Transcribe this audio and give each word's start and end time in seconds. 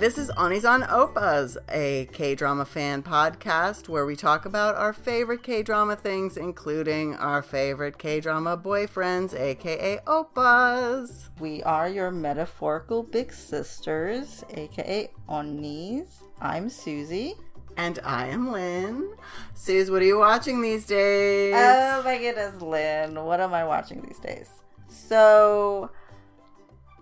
This 0.00 0.16
is 0.16 0.30
Unnis 0.30 0.66
on 0.66 0.80
Oppas, 0.80 1.58
a 1.68 2.08
K 2.10 2.34
drama 2.34 2.64
fan 2.64 3.02
podcast 3.02 3.86
where 3.86 4.06
we 4.06 4.16
talk 4.16 4.46
about 4.46 4.74
our 4.74 4.94
favorite 4.94 5.42
K 5.42 5.62
drama 5.62 5.94
things, 5.94 6.38
including 6.38 7.16
our 7.16 7.42
favorite 7.42 7.98
K 7.98 8.18
drama 8.18 8.56
boyfriends, 8.56 9.38
aka 9.38 9.98
Oppas. 10.06 11.28
We 11.38 11.62
are 11.64 11.86
your 11.86 12.10
metaphorical 12.10 13.02
big 13.02 13.30
sisters, 13.30 14.42
aka 14.54 15.10
Unnis. 15.28 16.22
I'm 16.40 16.70
Susie. 16.70 17.34
And 17.76 17.98
I 18.02 18.28
am 18.28 18.50
Lynn. 18.50 19.06
Suze, 19.52 19.90
what 19.90 20.00
are 20.00 20.06
you 20.06 20.18
watching 20.18 20.62
these 20.62 20.86
days? 20.86 21.52
Oh 21.54 22.00
my 22.06 22.16
goodness, 22.16 22.62
Lynn. 22.62 23.22
What 23.22 23.42
am 23.42 23.52
I 23.52 23.64
watching 23.64 24.00
these 24.00 24.18
days? 24.18 24.48
So, 24.88 25.90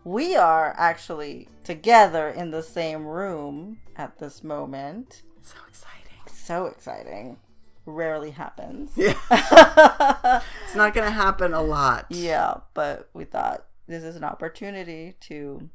we 0.08 0.34
are 0.34 0.74
actually 0.78 1.46
together 1.64 2.30
in 2.30 2.50
the 2.50 2.62
same 2.62 3.04
room 3.04 3.78
at 3.94 4.18
this 4.18 4.42
moment. 4.42 5.22
so 5.42 5.58
exciting. 5.68 6.18
So 6.26 6.64
exciting. 6.64 7.36
Rarely 7.84 8.30
happens. 8.30 8.92
Yeah. 8.96 9.12
it's 10.64 10.74
not 10.74 10.94
going 10.94 11.06
to 11.06 11.10
happen 11.10 11.52
a 11.52 11.60
lot. 11.60 12.06
Yeah, 12.08 12.60
but 12.72 13.10
we 13.12 13.24
thought 13.24 13.66
this 13.86 14.02
is 14.02 14.16
an 14.16 14.24
opportunity 14.24 15.14
to 15.28 15.68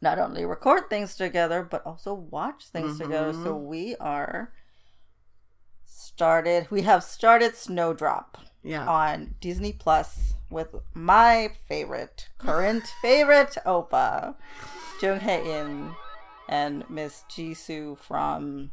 not 0.00 0.20
only 0.20 0.44
record 0.44 0.88
things 0.88 1.16
together, 1.16 1.66
but 1.68 1.84
also 1.84 2.14
watch 2.14 2.66
things 2.66 2.98
together. 2.98 3.32
So 3.32 3.56
mm-hmm. 3.56 3.66
we 3.66 3.96
are 3.96 4.52
started, 5.84 6.68
we 6.70 6.82
have 6.82 7.02
started 7.02 7.56
Snowdrop 7.56 8.38
Yeah. 8.68 8.86
on 8.86 9.34
Disney 9.40 9.72
Plus 9.72 10.34
with 10.50 10.74
my 10.92 11.52
favorite, 11.68 12.28
current 12.36 12.84
favorite 13.02 13.56
Oppa, 13.64 14.34
Jung 15.00 15.20
Hae 15.20 15.60
In 15.60 15.94
and 16.48 16.88
Miss 16.90 17.24
Jisoo 17.30 17.98
from 17.98 18.72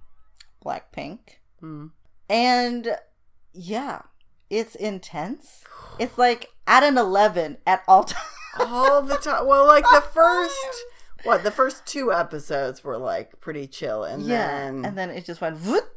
Blackpink. 0.65 1.19
Mm. 1.61 1.91
And 2.29 2.97
yeah, 3.53 4.01
it's 4.49 4.75
intense. 4.75 5.63
It's 5.97 6.17
like 6.17 6.49
at 6.67 6.83
an 6.83 6.97
11 6.97 7.57
at 7.65 7.83
all 7.87 8.03
times. 8.05 8.25
All 8.59 9.01
the 9.01 9.17
time. 9.17 9.47
Well, 9.47 9.65
like 9.65 9.83
the 9.83 10.01
first, 10.01 10.83
what, 11.23 11.43
the 11.43 11.51
first 11.51 11.85
two 11.85 12.11
episodes 12.11 12.83
were 12.83 12.97
like 12.97 13.39
pretty 13.39 13.67
chill. 13.67 14.03
And 14.03 14.23
yeah. 14.23 14.47
then. 14.47 14.85
And 14.85 14.97
then 14.97 15.09
it 15.09 15.25
just 15.25 15.41
went 15.41 15.59
whoop 15.59 15.89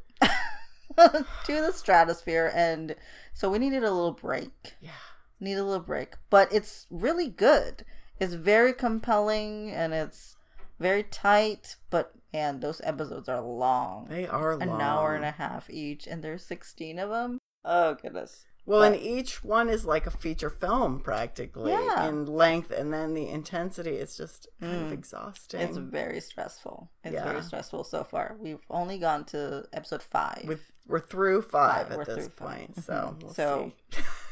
to 1.47 1.61
the 1.61 1.73
stratosphere. 1.73 2.51
And 2.55 2.95
so 3.35 3.51
we 3.51 3.59
needed 3.59 3.85
a 3.85 3.91
little 3.93 4.13
break. 4.13 4.75
yeah. 4.81 4.91
Need 5.41 5.55
a 5.59 5.65
little 5.65 5.85
break. 5.85 6.15
But 6.31 6.53
it's 6.53 6.87
really 6.91 7.29
good. 7.29 7.85
It's 8.19 8.35
very 8.35 8.73
compelling 8.73 9.71
and 9.71 9.95
it's 9.95 10.37
very 10.81 11.05
tight. 11.05 11.77
But 11.91 12.13
man, 12.33 12.59
those 12.61 12.81
episodes 12.83 13.29
are 13.29 13.41
long. 13.41 14.07
They 14.09 14.27
are 14.27 14.57
long. 14.57 14.63
An 14.63 14.81
hour 14.81 15.15
and 15.15 15.25
a 15.25 15.31
half 15.31 15.71
each. 15.71 16.07
And 16.09 16.23
there's 16.25 16.45
16 16.45 16.99
of 16.99 17.11
them. 17.11 17.39
Oh, 17.65 17.95
goodness. 17.95 18.47
Well, 18.67 18.81
But- 18.81 18.95
and 18.95 19.03
each 19.03 19.43
one 19.43 19.71
is 19.71 19.87
like 19.87 20.07
a 20.07 20.11
feature 20.11 20.51
film 20.51 21.01
practically 21.01 21.73
Yeah. 21.73 22.07
in 22.07 22.27
length, 22.27 22.71
and 22.71 22.93
then 22.93 23.15
the 23.15 23.27
intensity 23.29 23.93
is 23.97 24.15
just 24.17 24.47
kind 24.61 24.75
of 24.87 24.91
Mm. 24.91 24.93
exhausting. 24.93 25.61
It's 25.61 25.79
very 25.79 26.21
stressful. 26.21 26.91
It's 27.03 27.15
Yeah. 27.15 27.25
very 27.25 27.43
stressful 27.43 27.85
so 27.85 28.05
far. 28.05 28.37
We've 28.39 28.61
only 28.69 28.99
gone 28.99 29.25
to 29.27 29.67
episode 29.73 30.03
five. 30.03 30.45
With 30.47 30.61
we're 30.89 30.99
through 31.01 31.43
five, 31.43 31.89
Five, 31.89 32.01
at 32.01 32.07
this 32.07 32.27
five. 32.29 32.37
point, 32.37 32.85
so 32.85 32.93
Mhm. 32.93 33.23
we'll 33.23 33.35
So- 33.35 33.73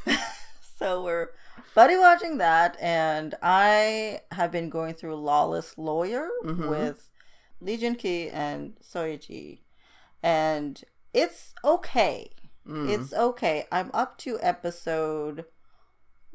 see. 0.07 0.17
so 0.79 1.05
we're 1.05 1.29
buddy 1.75 1.97
watching 1.97 2.39
that, 2.39 2.77
and 2.81 3.35
I 3.43 4.23
have 4.33 4.51
been 4.51 4.69
going 4.71 4.95
through 4.95 5.17
Lawless 5.17 5.77
Lawyer 5.79 6.29
Mhm. 6.45 6.69
with 6.69 7.11
Lee 7.61 7.77
Jun 7.77 7.95
Ki 7.95 8.29
and 8.31 8.77
Seo 8.83 9.11
Ye 9.11 9.17
Ji, 9.19 9.65
and 10.23 10.83
it's 11.13 11.55
okay. 11.65 12.31
Mm. 12.67 12.89
It's 12.91 13.13
okay. 13.13 13.67
I'm 13.71 13.91
up 13.95 14.19
to 14.19 14.39
episode. 14.41 15.45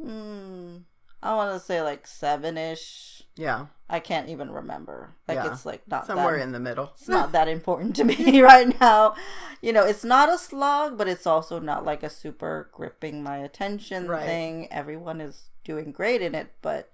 Hmm, 0.01 0.77
I 1.21 1.35
want 1.35 1.53
to 1.53 1.59
say 1.65 1.81
like 1.81 2.07
seven 2.07 2.57
ish. 2.57 3.20
Yeah, 3.35 3.67
I 3.89 3.99
can't 3.99 4.29
even 4.29 4.51
remember. 4.51 5.15
Like 5.27 5.37
Yeah. 5.37 5.51
it's 5.51 5.65
like 5.65 5.87
not 5.87 6.05
somewhere 6.05 6.37
that 6.37 6.43
in 6.43 6.51
the 6.51 6.59
middle. 6.59 6.91
it's 6.95 7.07
not 7.07 7.31
that 7.33 7.47
important 7.47 7.95
to 7.97 8.03
me 8.03 8.41
right 8.53 8.79
now. 8.79 9.15
You 9.61 9.73
know, 9.73 9.83
it's 9.85 10.03
not 10.03 10.29
a 10.33 10.37
slog, 10.37 10.97
but 10.97 11.07
it's 11.07 11.27
also 11.27 11.59
not 11.59 11.85
like 11.85 12.03
a 12.03 12.09
super 12.09 12.69
gripping 12.71 13.21
my 13.23 13.37
attention 13.37 14.07
Right. 14.07 14.25
thing. 14.25 14.67
Everyone 14.71 15.21
is 15.21 15.49
doing 15.63 15.91
great 15.91 16.21
in 16.21 16.33
it, 16.35 16.51
but 16.61 16.93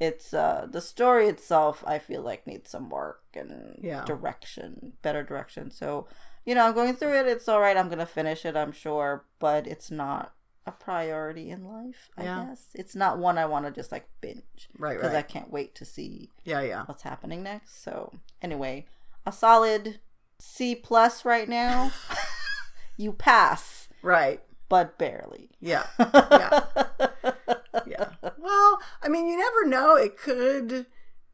it's 0.00 0.32
uh 0.32 0.66
the 0.70 0.80
story 0.80 1.26
itself 1.28 1.82
I 1.86 1.98
feel 1.98 2.22
like 2.22 2.46
needs 2.46 2.70
some 2.70 2.88
work 2.88 3.22
and 3.34 3.78
Yeah. 3.82 4.04
direction, 4.04 4.92
better 5.02 5.22
direction. 5.22 5.70
So, 5.70 6.06
you 6.46 6.54
know, 6.54 6.66
I'm 6.66 6.74
going 6.74 6.94
through 6.94 7.18
it. 7.20 7.26
It's 7.26 7.48
all 7.48 7.60
right. 7.60 7.76
I'm 7.76 7.88
going 7.88 7.98
to 7.98 8.06
finish 8.06 8.44
it, 8.46 8.56
I'm 8.56 8.72
sure, 8.72 9.24
but 9.38 9.66
it's 9.66 9.90
not 9.90 10.32
a 10.68 10.72
priority 10.72 11.50
in 11.50 11.64
life, 11.64 12.10
I 12.16 12.22
Yeah. 12.24 12.44
guess. 12.48 12.68
It's 12.74 12.94
not 12.94 13.18
one 13.18 13.38
I 13.38 13.46
want 13.46 13.64
to 13.66 13.72
just 13.72 13.90
like 13.90 14.06
binge 14.20 14.68
Right, 14.78 14.96
because 14.96 15.14
I 15.14 15.22
can't 15.22 15.50
wait 15.50 15.74
to 15.76 15.84
see 15.84 16.30
yeah, 16.44 16.60
yeah. 16.60 16.84
what's 16.84 17.02
happening 17.02 17.42
next. 17.42 17.82
So 17.82 18.12
anyway, 18.42 18.86
a 19.26 19.32
solid 19.32 20.00
C 20.38 20.74
plus 20.74 21.24
right 21.24 21.48
now. 21.48 21.90
you 22.96 23.12
pass, 23.12 23.88
Right. 24.02 24.42
but 24.68 24.98
barely. 24.98 25.50
Yeah. 25.60 25.86
Yeah. 25.98 26.64
yeah. 27.86 28.08
Well, 28.38 28.78
I 29.02 29.08
mean, 29.08 29.26
you 29.28 29.36
never 29.36 29.66
know. 29.66 29.96
It 29.96 30.16
could 30.16 30.86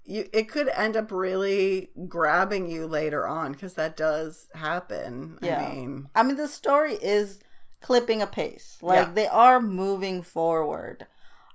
you 0.06 0.28
it 0.32 0.48
could 0.50 0.68
end 0.68 0.96
up 0.96 1.10
really 1.10 1.90
grabbing 2.08 2.68
you 2.68 2.86
later 2.86 3.26
on 3.26 3.52
because 3.52 3.74
that 3.74 3.96
does 3.96 4.48
happen. 4.54 5.38
Yeah. 5.42 5.60
I 5.62 5.74
mean, 5.74 6.08
I 6.14 6.22
mean, 6.22 6.36
the 6.36 6.48
story 6.48 6.94
is 6.94 7.40
clipping 7.84 8.22
a 8.22 8.26
pace. 8.26 8.78
Like 8.80 9.06
Yeah. 9.08 9.12
they 9.12 9.26
are 9.28 9.60
moving 9.60 10.22
forward. 10.22 11.06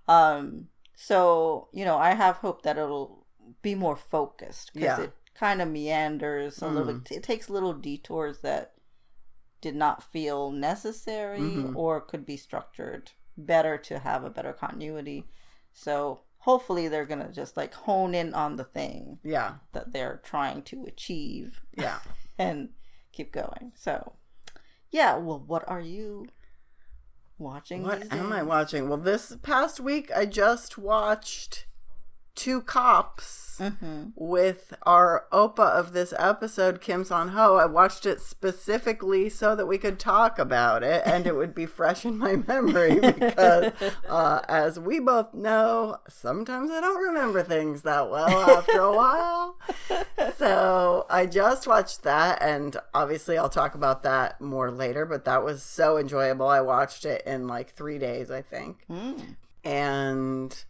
Um, 0.07 0.69
so 0.95 1.69
you 1.73 1.84
know, 1.85 1.97
I 1.97 2.12
have 2.13 2.38
hope 2.38 2.62
that 2.63 2.78
it'll 2.78 3.25
be 3.63 3.73
more 3.75 3.95
focused 3.95 4.72
because 4.73 5.00
Yeah. 5.00 5.06
it 5.06 5.13
kind 5.34 5.62
of 5.62 5.67
meanders 5.69 6.62
a 6.62 6.67
little. 6.67 6.94
Mm. 6.95 7.12
It 7.12 7.23
takes 7.23 7.50
little 7.50 7.73
detours 7.73 8.40
that 8.41 8.73
did 9.62 9.75
not 9.75 10.03
feel 10.03 10.51
necessary 10.51 11.40
Mhm. 11.40 11.75
or 11.75 12.00
could 12.00 12.25
be 12.25 12.38
structured 12.38 13.11
better 13.35 13.78
to 13.78 14.00
have 14.00 14.23
a 14.23 14.29
better 14.29 14.53
continuity. 14.53 15.25
So 15.73 16.22
hopefully 16.40 16.88
they're 16.88 17.06
gonna 17.06 17.31
just 17.31 17.57
like 17.57 17.73
hone 17.73 18.13
in 18.13 18.34
on 18.34 18.56
the 18.57 18.63
thing 18.63 19.19
yeah. 19.23 19.56
that 19.73 19.91
they're 19.94 20.17
trying 20.23 20.61
to 20.63 20.84
achieve 20.85 21.61
Yeah. 21.73 22.00
and 22.38 22.69
keep 23.11 23.31
going. 23.31 23.72
So, 23.75 24.13
yeah. 24.92 25.18
Well, 25.18 25.44
what 25.46 25.64
are 25.68 25.82
you 25.82 26.28
watching? 27.38 27.84
What 27.84 28.12
am 28.12 28.34
I 28.34 28.44
watching? 28.44 28.90
Well, 28.90 28.98
this 28.98 29.36
past 29.42 29.80
week 29.80 30.12
I 30.16 30.26
just 30.26 30.78
watched 30.78 31.66
Two 32.40 32.62
Cops 32.62 33.58
Mhm. 33.60 34.14
with 34.16 34.74
our 34.84 35.26
Oppa 35.34 35.70
of 35.78 35.92
this 35.92 36.14
episode, 36.18 36.80
Kim 36.80 37.04
Seon 37.04 37.32
Ho. 37.32 37.58
I 37.58 37.66
watched 37.66 38.06
it 38.06 38.22
specifically 38.22 39.28
so 39.28 39.54
that 39.58 39.66
we 39.66 39.78
could 39.78 40.00
talk 40.00 40.40
about 40.40 40.82
it 40.82 41.02
and 41.06 41.28
it 41.28 41.36
would 41.36 41.54
be 41.54 41.66
fresh 41.80 42.06
in 42.06 42.18
my 42.18 42.38
memory 42.38 42.98
because, 43.02 43.74
uh, 44.08 44.40
as 44.48 44.80
we 44.80 45.02
both 45.02 45.34
know, 45.34 45.98
sometimes 46.08 46.72
I 46.72 46.80
don't 46.80 47.04
remember 47.04 47.44
things 47.44 47.82
that 47.82 48.10
well 48.10 48.30
after 48.50 48.80
a 48.80 48.96
while. 48.96 49.58
So 50.38 51.06
I 51.10 51.26
just 51.26 51.68
watched 51.68 52.04
that, 52.04 52.42
and 52.42 52.78
obviously 52.94 53.38
I'll 53.38 53.50
talk 53.50 53.74
about 53.76 54.04
that 54.04 54.40
more 54.40 54.72
later, 54.72 55.06
but 55.06 55.26
that 55.26 55.44
was 55.44 55.62
so 55.64 55.98
enjoyable. 55.98 56.47
I 56.47 56.62
watched 56.62 57.03
it 57.03 57.24
in 57.26 57.47
like 57.47 57.72
three 57.72 57.97
days, 58.00 58.32
I 58.32 58.42
think 58.42 58.85
Mm. 58.90 59.35
and 59.66 60.64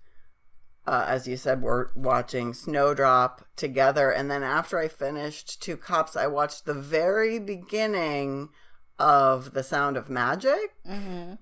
uh, 0.89 1.06
as 1.07 1.27
you 1.27 1.38
said, 1.38 1.62
we're 1.62 1.89
watching 1.94 2.51
Snowdrop 2.53 3.45
together. 3.56 4.09
And 4.09 4.30
then 4.31 4.41
after 4.41 4.80
I 4.80 4.88
finished 4.88 5.62
Two 5.62 5.77
Cops, 5.77 6.15
I 6.15 6.25
watched 6.25 6.65
the 6.65 6.74
very 6.74 7.38
beginning 7.38 8.50
of 8.97 9.53
The 9.53 9.62
Sound 9.62 9.97
of 9.97 10.09
Magic, 10.09 10.74
Mhm. 10.88 11.38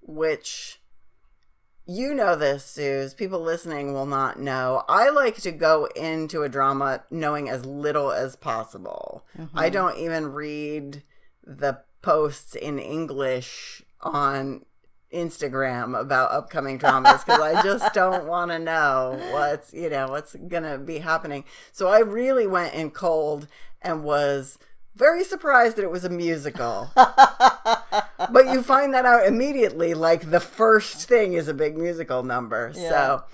which 0.00 0.80
you 1.84 2.14
know 2.14 2.36
this, 2.36 2.64
Suze. 2.64 3.12
People 3.14 3.40
listening 3.40 3.92
will 3.92 4.06
not 4.06 4.38
know. 4.38 4.84
I 4.88 5.10
like 5.10 5.36
to 5.42 5.52
go 5.52 5.86
into 5.96 6.42
a 6.42 6.48
drama 6.48 7.04
knowing 7.10 7.50
as 7.50 7.66
little 7.66 8.12
as 8.12 8.36
possible. 8.36 9.26
I 9.54 9.68
don't 9.70 9.98
even 9.98 10.32
read 10.32 11.02
the 11.44 11.82
posts 12.00 12.54
in 12.54 12.78
English 12.78 13.82
on 14.00 14.64
Instagram 15.12 15.98
about 15.98 16.30
upcoming 16.30 16.78
dramas 16.78 17.24
because 17.24 17.40
I 17.40 17.62
just 17.62 17.92
don't 17.94 18.26
want 18.26 18.50
to 18.50 18.58
know 18.58 19.20
what's 19.32 19.72
you 19.72 19.90
know 19.90 20.08
what's 20.08 20.34
gonna 20.34 20.78
be 20.78 20.98
happening. 20.98 21.44
So 21.72 21.88
I 21.88 22.00
really 22.00 22.46
went 22.46 22.74
in 22.74 22.90
cold 22.90 23.48
and 23.82 24.04
was 24.04 24.58
very 24.94 25.24
surprised 25.24 25.76
that 25.76 25.82
it 25.82 25.90
was 25.90 26.04
a 26.04 26.10
musical. 26.10 26.90
but 28.32 28.46
you 28.46 28.62
find 28.62 28.94
that 28.94 29.06
out 29.06 29.26
immediately. 29.26 29.94
Like 29.94 30.30
the 30.30 30.40
first 30.40 31.08
thing 31.08 31.34
is 31.34 31.48
a 31.48 31.54
big 31.54 31.76
musical 31.76 32.22
number. 32.22 32.72
So, 32.74 33.24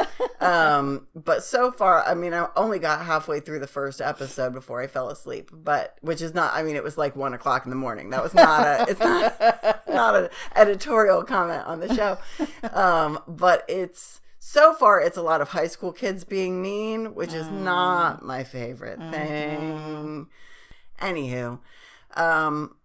um, 0.40 1.06
but 1.14 1.42
so 1.42 1.72
far, 1.72 2.04
I 2.04 2.14
mean, 2.14 2.34
I 2.34 2.48
only 2.56 2.78
got 2.78 3.04
halfway 3.04 3.40
through 3.40 3.60
the 3.60 3.66
first 3.66 4.00
episode 4.00 4.52
before 4.52 4.80
I 4.80 4.86
fell 4.86 5.08
asleep. 5.08 5.50
But 5.52 5.96
which 6.00 6.22
is 6.22 6.34
not. 6.34 6.54
I 6.54 6.62
mean, 6.62 6.76
it 6.76 6.84
was 6.84 6.98
like 6.98 7.16
one 7.16 7.34
o'clock 7.34 7.64
in 7.64 7.70
the 7.70 7.76
morning. 7.76 8.10
That 8.10 8.22
was 8.22 8.34
not 8.34 8.66
a. 8.66 8.86
It's 8.88 9.00
not 9.00 9.88
not 9.88 10.16
an 10.16 10.28
editorial 10.54 11.24
comment 11.24 11.66
on 11.66 11.80
the 11.80 11.94
show. 11.94 12.18
Um, 12.72 13.18
but 13.26 13.64
it's 13.68 14.20
so 14.38 14.72
far 14.74 15.00
it's 15.00 15.16
a 15.16 15.22
lot 15.22 15.40
of 15.40 15.48
high 15.48 15.66
school 15.66 15.92
kids 15.92 16.22
being 16.22 16.62
mean, 16.62 17.14
which 17.14 17.32
is 17.32 17.48
not 17.48 18.24
my 18.24 18.44
favorite 18.44 18.98
thing. 19.10 20.28
Anywho, 21.00 21.58
um, 22.14 22.76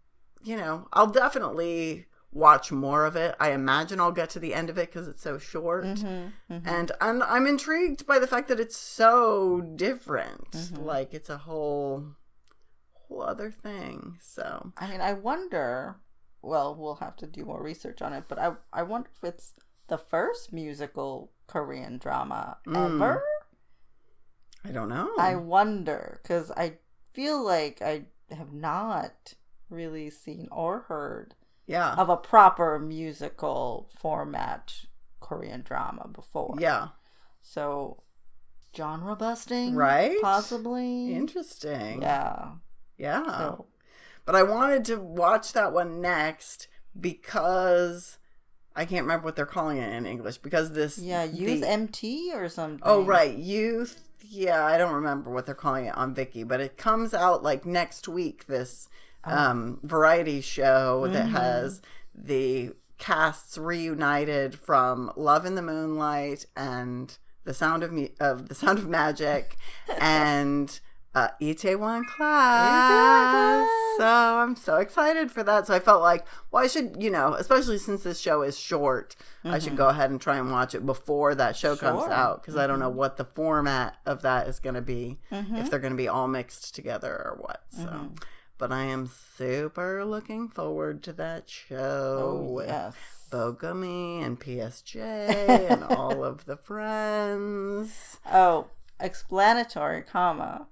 you 0.43 0.57
know, 0.57 0.87
I'll 0.93 1.07
definitely 1.07 2.05
watch 2.31 2.71
more 2.71 3.05
of 3.05 3.15
it. 3.15 3.35
I 3.39 3.51
imagine 3.51 3.99
I'll 3.99 4.11
get 4.11 4.29
to 4.31 4.39
the 4.39 4.53
end 4.53 4.69
of 4.69 4.77
it 4.77 4.91
because 4.91 5.07
it's 5.07 5.21
so 5.21 5.37
short, 5.37 5.85
mm-hmm, 5.85 6.53
mm-hmm. 6.53 6.67
and 6.67 6.91
I'm 7.01 7.21
I'm 7.23 7.47
intrigued 7.47 8.05
by 8.05 8.19
the 8.19 8.27
fact 8.27 8.47
that 8.47 8.59
it's 8.59 8.77
so 8.77 9.61
different. 9.61 10.51
Mm-hmm. 10.51 10.83
Like 10.83 11.13
it's 11.13 11.29
a 11.29 11.37
whole 11.37 12.15
whole 12.93 13.21
other 13.21 13.51
thing. 13.51 14.17
So 14.21 14.71
I 14.77 14.89
mean, 14.89 15.01
I 15.01 15.13
wonder. 15.13 15.97
Well, 16.43 16.75
we'll 16.75 16.95
have 16.95 17.15
to 17.17 17.27
do 17.27 17.45
more 17.45 17.61
research 17.61 18.01
on 18.01 18.13
it, 18.13 18.23
but 18.27 18.39
I 18.39 18.53
I 18.73 18.83
wonder 18.83 19.09
if 19.15 19.23
it's 19.23 19.53
the 19.87 19.97
first 19.97 20.51
musical 20.51 21.31
Korean 21.47 21.97
drama 21.97 22.57
hmm. 22.65 22.75
ever. 22.75 23.23
I 24.63 24.71
don't 24.71 24.89
know. 24.89 25.11
I 25.19 25.35
wonder 25.35 26.19
because 26.21 26.51
I 26.51 26.77
feel 27.13 27.43
like 27.43 27.81
I 27.81 28.05
have 28.31 28.53
not 28.53 29.33
really 29.71 30.09
seen 30.09 30.47
or 30.51 30.81
heard 30.87 31.33
yeah, 31.65 31.93
of 31.95 32.09
a 32.09 32.17
proper 32.17 32.77
musical 32.79 33.89
format 33.97 34.73
Korean 35.19 35.61
drama 35.61 36.07
before. 36.11 36.55
yeah, 36.59 36.89
So 37.41 38.03
genre 38.75 39.15
busting, 39.15 39.75
Right? 39.75 40.17
Possibly. 40.21 41.13
interesting. 41.13 42.01
Yeah. 42.01 42.51
yeah. 42.97 43.23
So 43.25 43.65
But 44.25 44.35
I 44.35 44.43
wanted 44.43 44.85
to 44.85 44.97
watch 44.99 45.53
that 45.53 45.71
one 45.73 46.01
next 46.01 46.67
because 46.99 48.17
I 48.75 48.85
can't 48.85 49.03
remember 49.03 49.25
what 49.25 49.35
they're 49.35 49.45
calling 49.45 49.77
it 49.77 49.93
in 49.93 50.05
English 50.05 50.37
because 50.39 50.71
this 50.71 50.97
yeah, 50.97 51.23
use 51.23 51.61
the- 51.61 51.69
MT 51.69 52.31
or 52.33 52.47
something. 52.49 52.81
Oh 52.83 53.03
right, 53.03 53.35
youth. 53.35 54.07
Yeah, 54.23 54.63
I 54.65 54.77
don't 54.77 54.93
remember 54.93 55.29
what 55.29 55.45
they're 55.45 55.55
calling 55.55 55.85
it 55.87 55.97
on 55.97 56.15
Viki, 56.15 56.47
but 56.47 56.61
it 56.61 56.77
comes 56.77 57.13
out 57.13 57.43
like 57.43 57.65
next 57.65 58.07
week. 58.07 58.45
This. 58.47 58.87
Um, 59.23 59.79
variety 59.83 60.41
show 60.41 61.07
that 61.07 61.25
Mm-hmm. 61.27 61.35
has 61.35 61.81
the 62.15 62.71
casts 62.97 63.57
reunited 63.57 64.53
from 64.59 65.11
Love 65.15 65.45
in 65.45 65.55
the 65.55 65.61
Moonlight 65.61 66.45
and 66.55 67.17
the 67.43 67.53
Sound 67.53 67.81
of 67.83 67.91
Mu- 67.91 68.09
of 68.19 68.47
the 68.49 68.55
Sound 68.55 68.77
of 68.79 68.87
Magic 68.87 69.57
and 69.99 70.79
uh, 71.15 71.29
Itaewon 71.41 72.05
Class. 72.05 73.67
So 73.97 74.05
I'm 74.07 74.55
so 74.55 74.77
excited 74.77 75.31
for 75.31 75.43
that. 75.43 75.67
So 75.67 75.73
I 75.73 75.79
felt 75.79 76.01
like, 76.01 76.25
well, 76.51 76.63
I 76.63 76.67
should, 76.67 76.97
you 77.01 77.09
know, 77.09 77.33
especially 77.33 77.77
since 77.77 78.03
this 78.03 78.19
show 78.19 78.41
is 78.41 78.57
short, 78.57 79.15
I 79.43 79.59
should 79.59 79.75
go 79.75 79.89
ahead 79.89 80.09
and 80.11 80.21
try 80.21 80.37
and 80.37 80.51
watch 80.51 80.73
it 80.73 80.85
before 80.85 81.35
that 81.35 81.55
show 81.57 81.75
comes 81.75 82.03
Mm-hmm. 82.03 82.11
Out 82.11 82.41
because 82.41 82.55
I 82.55 82.67
don't 82.67 82.79
know 82.79 82.89
what 82.89 83.17
the 83.17 83.25
format 83.25 83.97
of 84.05 84.21
that 84.21 84.47
is 84.47 84.59
going 84.59 84.75
to 84.75 84.81
be, 84.81 85.19
if 85.31 85.69
they're 85.69 85.79
going 85.79 85.91
to 85.93 85.97
be 85.97 86.07
all 86.07 86.27
mixed 86.27 86.73
together 86.73 87.11
or 87.13 87.37
what. 87.39 87.63
So, 87.69 87.83
Mm-hmm. 87.85 88.07
But 88.61 88.71
I 88.71 88.83
am 88.83 89.07
super 89.07 90.05
looking 90.05 90.47
forward 90.47 91.01
to 91.05 91.13
that 91.13 91.49
show 91.49 92.45
Oh, 92.47 92.53
with 92.53 92.67
yes. 92.67 92.93
And 93.33 94.39
PSJ 94.39 94.97
and 95.71 95.83
all 95.83 96.23
of 96.23 96.45
the 96.45 96.57
friends. 96.57 98.19
Oh, 98.31 98.67
explanatory 98.99 100.03
comma. 100.03 100.67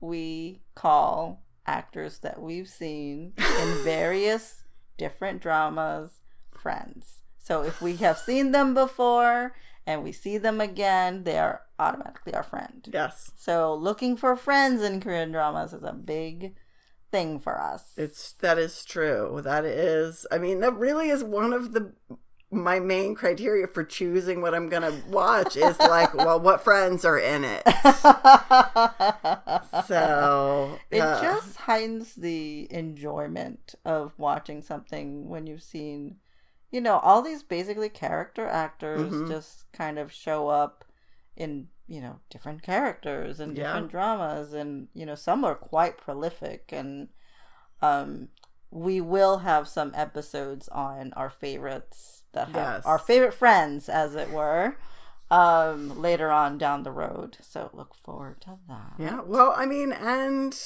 We 0.00 0.60
call 0.74 1.42
actors 1.66 2.18
that 2.18 2.42
we've 2.42 2.68
seen 2.68 3.32
in 3.38 3.74
various 3.84 4.64
different 4.98 5.40
dramas 5.40 6.20
friends. 6.52 7.22
So 7.38 7.62
if 7.62 7.80
we 7.80 7.96
have 7.96 8.18
seen 8.18 8.52
them 8.52 8.74
before 8.74 9.54
and 9.86 10.04
we 10.04 10.12
see 10.12 10.36
them 10.36 10.60
again, 10.60 11.24
they 11.24 11.38
are 11.38 11.62
automatically 11.78 12.34
our 12.34 12.42
friend. 12.42 12.86
Yes. 12.92 13.32
So 13.34 13.74
looking 13.74 14.18
for 14.18 14.36
friends 14.36 14.82
in 14.82 15.00
Korean 15.00 15.32
dramas 15.32 15.72
is 15.72 15.82
a 15.82 15.94
big 15.94 16.54
thing 17.10 17.40
for 17.40 17.60
us. 17.60 17.92
It's 17.96 18.32
that 18.34 18.58
is 18.58 18.84
true. 18.84 19.40
That 19.42 19.64
is 19.64 20.26
I 20.30 20.38
mean 20.38 20.60
that 20.60 20.76
really 20.76 21.08
is 21.10 21.24
one 21.24 21.52
of 21.52 21.72
the 21.72 21.92
my 22.52 22.80
main 22.80 23.14
criteria 23.14 23.68
for 23.68 23.84
choosing 23.84 24.42
what 24.42 24.56
I'm 24.56 24.68
going 24.68 24.82
to 24.82 25.08
watch 25.08 25.56
is 25.56 25.78
like 25.96 26.12
well 26.14 26.40
what 26.40 26.64
friends 26.64 27.04
are 27.04 27.18
in 27.18 27.44
it. 27.44 27.62
So 29.86 30.78
It 30.90 31.00
uh, 31.00 31.22
just 31.22 31.56
heightens 31.56 32.14
the 32.14 32.66
enjoyment 32.70 33.74
of 33.84 34.12
watching 34.18 34.62
something 34.62 35.28
when 35.28 35.46
you've 35.46 35.62
seen, 35.62 36.16
you 36.70 36.80
know, 36.80 36.98
all 36.98 37.22
these 37.22 37.42
basically 37.42 37.88
character 37.88 38.46
actors 38.46 39.12
Mhm. 39.12 39.28
just 39.28 39.70
kind 39.72 39.98
of 39.98 40.12
show 40.12 40.48
up 40.48 40.84
in, 41.36 41.68
you 41.90 42.00
know, 42.00 42.20
different 42.30 42.62
characters 42.62 43.40
and 43.40 43.54
Yeah. 43.56 43.64
different 43.64 43.90
dramas 43.90 44.52
and, 44.52 44.88
you 44.94 45.04
know, 45.04 45.16
some 45.16 45.44
are 45.44 45.56
quite 45.56 45.98
prolific 45.98 46.70
and 46.72 47.08
um 47.82 48.28
we 48.70 49.00
will 49.00 49.38
have 49.38 49.66
some 49.66 49.90
episodes 49.96 50.68
on 50.68 51.12
our 51.14 51.28
favorites 51.28 52.22
that 52.32 52.48
have 52.50 52.68
Yes. 52.76 52.86
our 52.86 52.98
favorite 52.98 53.34
friends 53.34 53.88
as 53.88 54.14
it 54.14 54.30
were 54.30 54.76
um 55.30 56.00
later 56.00 56.30
on 56.30 56.56
down 56.58 56.84
the 56.84 56.92
road. 56.92 57.36
So 57.42 57.70
look 57.72 57.94
forward 58.04 58.40
to 58.42 58.58
that. 58.68 58.92
Yeah, 58.98 59.20
well, 59.26 59.52
I 59.56 59.66
mean, 59.66 59.90
and 59.92 60.56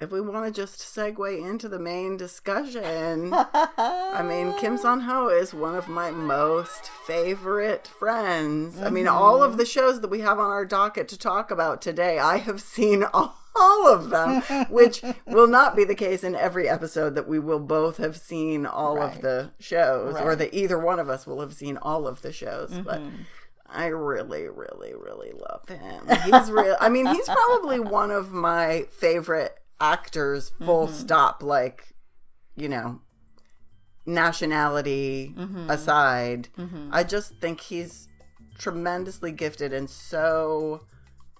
if 0.00 0.10
we 0.10 0.20
want 0.20 0.44
to 0.44 0.60
just 0.60 0.80
segue 0.80 1.48
into 1.48 1.68
the 1.68 1.78
main 1.78 2.16
discussion, 2.16 3.32
I 3.32 4.22
mean, 4.24 4.52
Kim 4.58 4.76
Seon 4.76 5.02
Ho 5.02 5.28
is 5.28 5.54
one 5.54 5.76
of 5.76 5.88
my 5.88 6.10
most 6.10 6.88
favorite 7.06 7.86
friends. 7.86 8.80
I 8.82 8.90
mean, 8.90 9.06
all 9.06 9.42
of 9.42 9.50
mm-hmm. 9.50 9.58
the 9.58 9.66
shows 9.66 10.00
that 10.00 10.10
we 10.10 10.20
have 10.20 10.38
on 10.38 10.50
our 10.50 10.64
docket 10.64 11.06
to 11.08 11.18
talk 11.18 11.50
about 11.50 11.80
today, 11.80 12.18
I 12.18 12.38
have 12.38 12.60
seen 12.60 13.04
all, 13.04 13.38
all 13.56 13.86
of 13.86 14.10
them, 14.10 14.42
which 14.68 15.02
will 15.26 15.46
not 15.46 15.76
be 15.76 15.84
the 15.84 15.94
case 15.94 16.24
in 16.24 16.34
every 16.34 16.68
episode 16.68 17.14
that 17.14 17.28
we 17.28 17.38
will 17.38 17.60
both 17.60 17.98
have 17.98 18.16
seen 18.16 18.66
all 18.66 19.00
of 19.00 19.20
the 19.20 19.52
shows, 19.60 20.16
or 20.16 20.34
that 20.34 20.52
either 20.52 20.78
one 20.78 20.98
of 20.98 21.08
us 21.08 21.24
will 21.24 21.40
have 21.40 21.54
seen 21.54 21.76
all 21.76 22.08
of 22.08 22.22
the 22.22 22.32
shows. 22.32 22.70
But 22.84 23.00
mm-hmm. 23.00 23.22
I 23.66 23.86
really, 23.86 24.48
really, 24.48 24.92
really 24.92 25.32
love 25.32 25.68
him. 25.68 26.08
He's 26.24 26.50
real. 26.50 26.76
I 26.80 26.88
mean, 26.88 27.06
he's 27.06 27.26
probably 27.26 27.80
one 27.80 28.10
of 28.10 28.32
my 28.32 28.86
favorite 28.90 29.58
actors. 29.80 30.52
Full 30.64 30.86
mm-hmm. 30.86 30.94
stop. 30.94 31.42
Like, 31.42 31.94
you 32.56 32.68
know, 32.68 33.00
nationality 34.06 35.34
mm-hmm. 35.36 35.70
aside, 35.70 36.48
mm-hmm. 36.58 36.90
I 36.92 37.04
just 37.04 37.36
think 37.40 37.60
he's 37.60 38.08
tremendously 38.58 39.32
gifted 39.32 39.72
and 39.72 39.88
so 39.88 40.82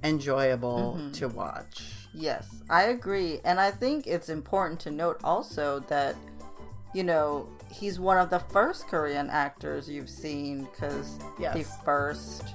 enjoyable 0.03 1.00
to 1.12 1.29
watch. 1.29 1.83
Yes, 2.12 2.62
I 2.71 2.85
agree. 2.85 3.41
And 3.45 3.59
I 3.59 3.71
think 3.71 4.07
it's 4.07 4.29
important 4.29 4.81
to 4.81 4.91
note 4.91 5.21
also 5.25 5.81
that, 5.88 6.17
you 6.95 7.03
know, 7.03 7.49
he's 7.73 7.99
one 7.99 8.19
of 8.19 8.31
the 8.31 8.38
first 8.38 8.87
Korean 8.87 9.31
actors 9.31 9.88
you've 9.88 10.11
seen 10.11 10.64
because 10.64 11.19
the 11.38 11.67
first 11.85 12.55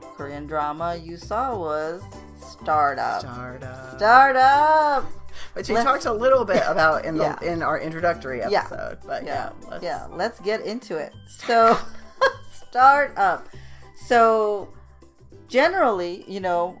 Korean 0.00 0.46
drama 0.46 0.96
you 0.96 1.16
saw 1.16 1.58
was 1.58 2.02
Startup. 2.38 3.20
Startup. 3.20 3.96
Startup! 3.96 5.04
Which 5.52 5.68
we 5.68 5.74
Let's- 5.74 5.84
talked 5.86 6.04
a 6.06 6.12
little 6.12 6.44
bit 6.44 6.62
about 6.66 7.04
in 7.04 7.16
the 7.16 7.24
Yeah. 7.24 7.52
in 7.52 7.62
our 7.62 7.78
introductory 7.78 8.40
Yeah. 8.40 8.60
episode. 8.60 8.98
But 9.06 9.24
Yeah, 9.24 9.50
yeah, 9.62 9.68
let's, 9.70 9.84
yeah, 9.84 10.06
let's 10.10 10.40
get 10.40 10.60
into 10.62 10.96
it. 10.96 11.12
So, 11.28 11.78
Startup. 12.52 13.46
So, 14.06 14.68
generally, 15.48 16.24
you 16.28 16.40
know, 16.40 16.78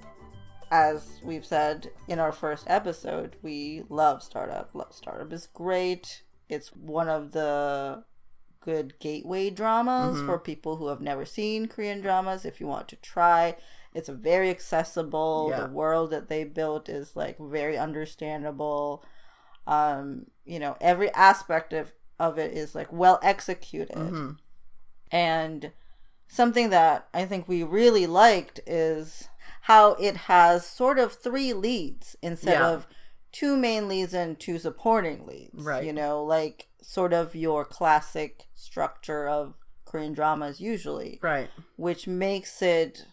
as 0.70 1.20
we've 1.22 1.44
said 1.46 1.90
in 2.08 2.18
our 2.18 2.32
first 2.32 2.64
episode, 2.68 3.36
we 3.42 3.84
love 3.88 4.22
Startup. 4.22 4.70
Love 4.74 4.92
Startup 4.94 5.32
is 5.32 5.46
great. 5.46 6.22
It's 6.48 6.68
one 6.74 7.08
of 7.08 7.32
the 7.32 8.04
good 8.60 8.98
gateway 8.98 9.50
dramas 9.50 10.16
Mm-hmm. 10.16 10.26
for 10.26 10.38
people 10.38 10.76
who 10.76 10.88
have 10.88 11.00
never 11.00 11.24
seen 11.24 11.68
Korean 11.68 12.00
dramas. 12.00 12.44
If 12.44 12.60
you 12.60 12.66
want 12.66 12.88
to 12.88 12.96
try, 12.96 13.56
it's 13.96 14.08
a 14.08 14.14
very 14.14 14.50
accessible. 14.50 15.48
Yeah. 15.50 15.62
The 15.66 15.72
world 15.72 16.10
that 16.10 16.28
they 16.28 16.44
built 16.44 16.88
is 16.88 17.16
like 17.16 17.38
very 17.38 17.76
understandable. 17.78 19.02
Um, 19.66 20.26
you 20.44 20.58
know, 20.58 20.76
every 20.80 21.10
aspect 21.12 21.72
of 21.72 21.92
of 22.18 22.38
it 22.38 22.52
is 22.52 22.74
like 22.74 22.92
well 22.92 23.18
executed. 23.22 23.96
Mm-hmm. 23.96 24.30
And 25.10 25.72
something 26.28 26.70
that 26.70 27.08
I 27.14 27.24
think 27.24 27.48
we 27.48 27.62
really 27.62 28.06
liked 28.06 28.60
is 28.66 29.28
how 29.62 29.92
it 29.94 30.16
has 30.16 30.66
sort 30.66 30.98
of 30.98 31.12
three 31.12 31.52
leads 31.52 32.16
instead 32.22 32.58
Yeah. 32.60 32.68
of 32.70 32.86
two 33.32 33.56
main 33.56 33.88
leads 33.88 34.14
and 34.14 34.38
two 34.38 34.58
supporting 34.58 35.26
leads. 35.26 35.62
Right. 35.62 35.84
You 35.84 35.92
know, 35.92 36.22
like 36.22 36.68
sort 36.82 37.12
of 37.12 37.34
your 37.34 37.64
classic 37.64 38.46
structure 38.54 39.28
of 39.28 39.54
Korean 39.84 40.12
dramas 40.14 40.60
usually, 40.60 41.18
Right. 41.22 41.50
which 41.76 42.06
makes 42.06 42.62
it 42.62 43.06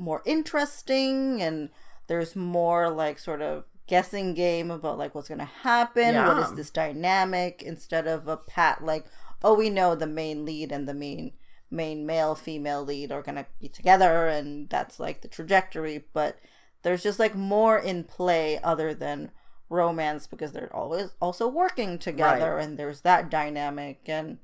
more 0.00 0.22
interesting 0.24 1.40
and 1.42 1.68
there's 2.06 2.34
more 2.34 2.90
like 2.90 3.18
sort 3.18 3.42
of 3.42 3.64
guessing 3.86 4.34
game 4.34 4.70
about 4.70 4.98
like 4.98 5.14
what's 5.14 5.28
going 5.28 5.38
to 5.38 5.44
happen, 5.44 6.14
what 6.14 6.36
Yeah. 6.36 6.44
is 6.44 6.54
this 6.54 6.70
dynamic 6.70 7.62
instead 7.62 8.06
of 8.06 8.26
a 8.28 8.36
pat 8.36 8.84
like 8.84 9.04
oh 9.42 9.54
we 9.54 9.70
know 9.70 9.94
the 9.94 10.06
main 10.06 10.44
lead 10.44 10.70
and 10.72 10.88
the 10.88 10.94
main 10.94 11.32
main 11.70 12.04
male 12.06 12.34
female 12.34 12.82
lead 12.84 13.12
are 13.12 13.22
going 13.22 13.36
to 13.36 13.46
be 13.60 13.68
together 13.68 14.26
and 14.26 14.68
that's 14.70 14.98
like 14.98 15.20
the 15.22 15.28
trajectory, 15.28 16.04
but 16.12 16.36
there's 16.82 17.02
just 17.02 17.18
like 17.18 17.34
more 17.34 17.78
in 17.78 18.02
play 18.04 18.58
other 18.62 18.92
than 18.94 19.30
romance 19.68 20.26
because 20.26 20.50
they're 20.52 20.74
always 20.74 21.10
also 21.20 21.46
working 21.46 21.98
together 21.98 22.56
Right. 22.56 22.64
and 22.64 22.76
there's 22.78 23.02
that 23.02 23.30
dynamic 23.30 24.00
and 24.06 24.38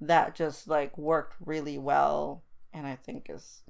that 0.00 0.34
just 0.34 0.68
like 0.68 0.96
worked 0.96 1.34
really 1.44 1.76
well 1.76 2.44
and 2.72 2.86
I 2.86 2.94
think 2.96 3.26
is 3.28 3.62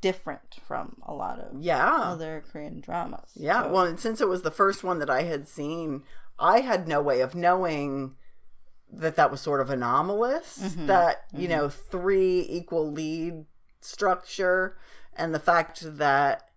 different 0.00 0.56
from 0.66 0.96
a 1.06 1.12
lot 1.14 1.38
of 1.40 1.60
Yeah. 1.62 1.86
other 1.94 2.44
Korean 2.50 2.80
dramas. 2.80 3.30
Yeah. 3.34 3.62
So- 3.64 3.68
Well, 3.72 3.84
and 3.84 3.98
since 4.00 4.20
it 4.20 4.28
was 4.28 4.42
the 4.42 4.50
first 4.50 4.84
one 4.84 4.98
that 4.98 5.10
I 5.10 5.22
had 5.22 5.48
seen, 5.48 6.04
I 6.38 6.60
had 6.60 6.86
no 6.86 7.00
way 7.00 7.20
of 7.20 7.34
knowing 7.34 8.16
that 8.92 9.16
that 9.16 9.30
was 9.30 9.40
sort 9.40 9.60
of 9.60 9.70
anomalous. 9.70 10.58
Mm-hmm. 10.58 10.86
That 10.86 11.24
you 11.32 11.48
know, 11.48 11.68
three 11.68 12.46
equal 12.48 12.90
lead 12.90 13.46
structure, 13.80 14.76
and 15.16 15.34
the 15.34 15.40
fact 15.40 15.80
that 15.98 16.48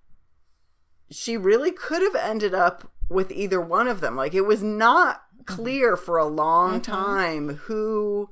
she 1.09 1.37
really 1.37 1.71
could 1.71 2.01
have 2.03 2.15
ended 2.15 2.53
up 2.53 2.91
with 3.09 3.31
either 3.31 3.59
one 3.59 3.87
of 3.87 4.01
them. 4.01 4.15
Like 4.15 4.33
it 4.33 4.41
was 4.45 4.61
not 4.63 5.23
Mm-hmm. 5.39 5.55
clear 5.63 5.95
for 5.97 6.17
a 6.17 6.25
long 6.25 6.81
time 6.81 7.55
who. 7.63 8.29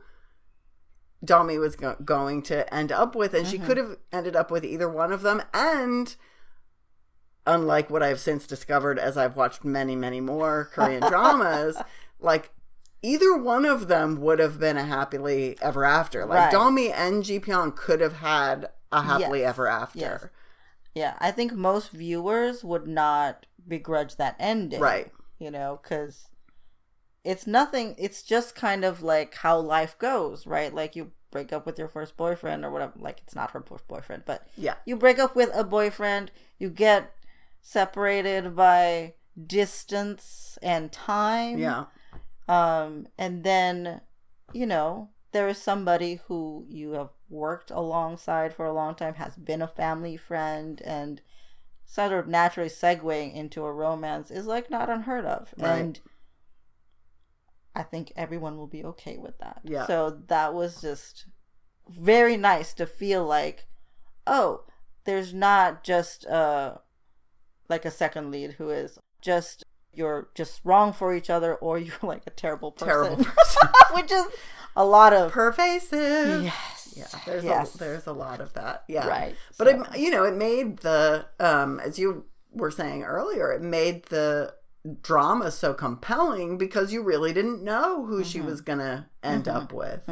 Dalmi 1.27 1.59
was 1.59 1.75
go- 1.75 1.97
going 2.03 2.41
to 2.43 2.73
end 2.73 2.91
up 2.91 3.15
with, 3.15 3.33
and 3.33 3.45
Mm-hmm. 3.45 3.51
she 3.51 3.59
could 3.59 3.77
have 3.77 3.97
ended 4.11 4.35
up 4.35 4.49
with 4.49 4.63
either 4.65 4.89
one 4.89 5.11
of 5.11 5.21
them. 5.21 5.41
And 5.53 6.15
unlike 7.45 7.89
what 7.89 8.03
I've 8.03 8.19
since 8.19 8.45
discovered 8.47 8.99
as 8.99 9.17
I've 9.17 9.35
watched 9.35 9.63
many, 9.63 9.95
many 9.95 10.19
more 10.21 10.69
Korean 10.73 11.01
dramas, 11.07 11.77
like 12.19 12.51
either 13.01 13.37
one 13.37 13.65
of 13.65 13.87
them 13.87 14.19
would 14.21 14.39
have 14.39 14.59
been 14.59 14.77
a 14.77 14.83
happily 14.85 15.57
ever 15.61 15.85
after. 15.85 16.25
Like 16.25 16.51
Right. 16.51 16.53
Dalmi 16.53 16.91
and 16.93 17.23
Ji 17.23 17.39
Pyong 17.39 17.75
could 17.75 18.01
have 18.01 18.17
had 18.17 18.69
a 18.91 19.03
happily 19.03 19.41
Yes. 19.41 19.49
ever 19.49 19.67
after. 19.67 19.99
Yes. 19.99 20.25
yeah, 20.95 21.13
I 21.19 21.31
think 21.31 21.53
most 21.53 21.91
viewers 21.91 22.63
would 22.63 22.87
not 22.87 23.45
begrudge 23.67 24.15
that 24.17 24.35
ending. 24.39 24.79
Right. 24.79 25.11
You 25.39 25.51
know, 25.51 25.79
because 25.81 26.29
it's 27.23 27.45
nothing, 27.45 27.93
it's 27.97 28.23
just 28.23 28.55
kind 28.55 28.83
of 28.83 29.01
like 29.03 29.35
how 29.35 29.59
life 29.59 29.97
goes, 29.99 30.47
right? 30.47 30.73
Like 30.73 30.95
you 30.95 31.11
break 31.31 31.51
up 31.53 31.65
with 31.65 31.77
your 31.77 31.87
first 31.87 32.15
boyfriend 32.17 32.63
or 32.65 32.71
whatever. 32.71 32.93
Like 32.97 33.21
it's 33.23 33.35
not 33.35 33.51
her 33.51 33.61
first 33.61 33.87
boyfriend, 33.87 34.23
but 34.25 34.47
Yeah. 34.55 34.75
you 34.85 34.95
break 34.95 35.19
up 35.19 35.35
with 35.35 35.49
a 35.53 35.63
boyfriend, 35.63 36.31
you 36.57 36.69
get 36.69 37.13
separated 37.61 38.55
by 38.55 39.13
distance 39.45 40.57
and 40.61 40.91
time. 40.91 41.57
Yeah. 41.59 41.85
Um, 42.47 43.07
and 43.17 43.43
then, 43.43 44.01
you 44.53 44.65
know, 44.65 45.09
there 45.33 45.47
is 45.49 45.57
somebody 45.57 46.21
who 46.27 46.65
you 46.69 46.91
have 46.93 47.09
worked 47.29 47.69
alongside 47.71 48.53
for 48.53 48.65
a 48.65 48.73
long 48.73 48.95
time, 48.95 49.15
has 49.15 49.35
been 49.35 49.61
a 49.61 49.67
family 49.67 50.15
friend, 50.15 50.81
and 50.85 51.21
sort 51.85 52.13
of 52.13 52.27
naturally 52.27 52.69
segueing 52.69 53.33
into 53.33 53.65
a 53.65 53.71
romance 53.71 54.31
is 54.31 54.45
like 54.45 54.69
not 54.69 54.89
unheard 54.89 55.25
of. 55.25 55.53
Right. 55.57 55.79
And 55.79 55.99
I 57.77 57.83
think 57.83 58.11
everyone 58.15 58.57
will 58.57 58.67
be 58.67 58.83
okay 58.83 59.17
with 59.17 59.37
that. 59.37 59.61
Yeah. 59.63 59.85
So 59.85 60.21
that 60.27 60.53
was 60.55 60.81
just 60.81 61.25
very 61.87 62.35
nice 62.35 62.73
to 62.73 62.87
feel 62.87 63.23
like, 63.23 63.67
oh, 64.25 64.63
there's 65.05 65.33
not 65.33 65.83
just 65.83 66.25
uh 66.25 66.75
like 67.69 67.85
a 67.85 67.91
second 67.91 68.31
lead 68.31 68.53
who 68.53 68.69
is 68.71 68.97
just 69.21 69.63
you're 69.93 70.29
just 70.35 70.59
wrong 70.63 70.91
for 70.91 71.13
each 71.15 71.29
other 71.29 71.55
or 71.55 71.77
you're 71.79 71.93
like 72.01 72.23
a 72.25 72.31
terrible 72.31 72.71
person. 72.71 72.87
Terrible 72.87 73.23
person. 73.23 73.69
Which 73.93 74.11
is 74.11 74.25
a 74.75 74.83
lot 74.85 75.13
of 75.13 75.31
Pervasive. 75.31 76.43
Yes. 76.43 76.93
Yeah, 76.97 77.19
there's 77.27 77.43
yes. 77.43 77.75
a 77.75 77.77
there's 77.77 78.07
a 78.07 78.11
lot 78.13 78.41
of 78.41 78.53
that. 78.53 78.83
Yeah, 78.87 79.07
Right, 79.07 79.35
But 79.59 79.67
so- 79.67 79.83
it, 79.93 79.99
you 79.99 80.09
know, 80.09 80.23
it 80.23 80.35
made 80.35 80.79
the 80.79 81.27
um, 81.39 81.79
as 81.79 81.99
you 81.99 82.25
were 82.51 82.71
saying 82.71 83.03
earlier, 83.03 83.51
it 83.51 83.61
made 83.61 84.05
the 84.05 84.55
drama 85.01 85.51
so 85.51 85.73
compelling 85.73 86.57
because 86.57 86.91
you 86.93 87.01
really 87.03 87.33
didn't 87.33 87.63
know 87.63 88.05
who 88.05 88.23
she 88.23 88.39
Mm-hmm. 88.39 88.47
was 88.47 88.61
gonna 88.61 89.09
end 89.23 89.47
up 89.47 89.73
with. 89.73 90.07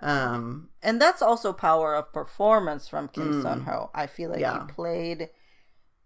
Um, 0.00 0.70
and 0.82 1.00
that's 1.00 1.22
also 1.22 1.52
power 1.52 1.94
of 1.94 2.12
performance 2.12 2.88
from 2.88 3.08
Kim 3.08 3.32
Seon 3.44 3.64
Ho. 3.64 3.90
I 3.94 4.06
feel 4.06 4.30
like 4.30 4.38
Mm. 4.38 4.42
Yeah. 4.42 4.66
he 4.66 4.72
played 4.72 5.30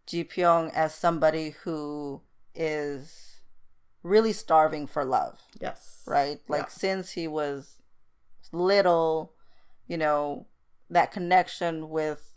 Ji 0.06 0.24
Pyong 0.24 0.72
as 0.74 0.94
somebody 0.94 1.50
who 1.64 2.22
is 2.54 3.40
really 4.02 4.32
starving 4.32 4.86
for 4.86 5.04
love, 5.04 5.40
yes, 5.60 6.02
right? 6.06 6.40
Like 6.48 6.64
Yeah. 6.64 6.68
since 6.68 7.12
he 7.12 7.26
was 7.26 7.80
little, 8.52 9.32
you 9.86 9.96
know, 9.96 10.46
that 10.90 11.10
connection 11.10 11.88
with 11.88 12.36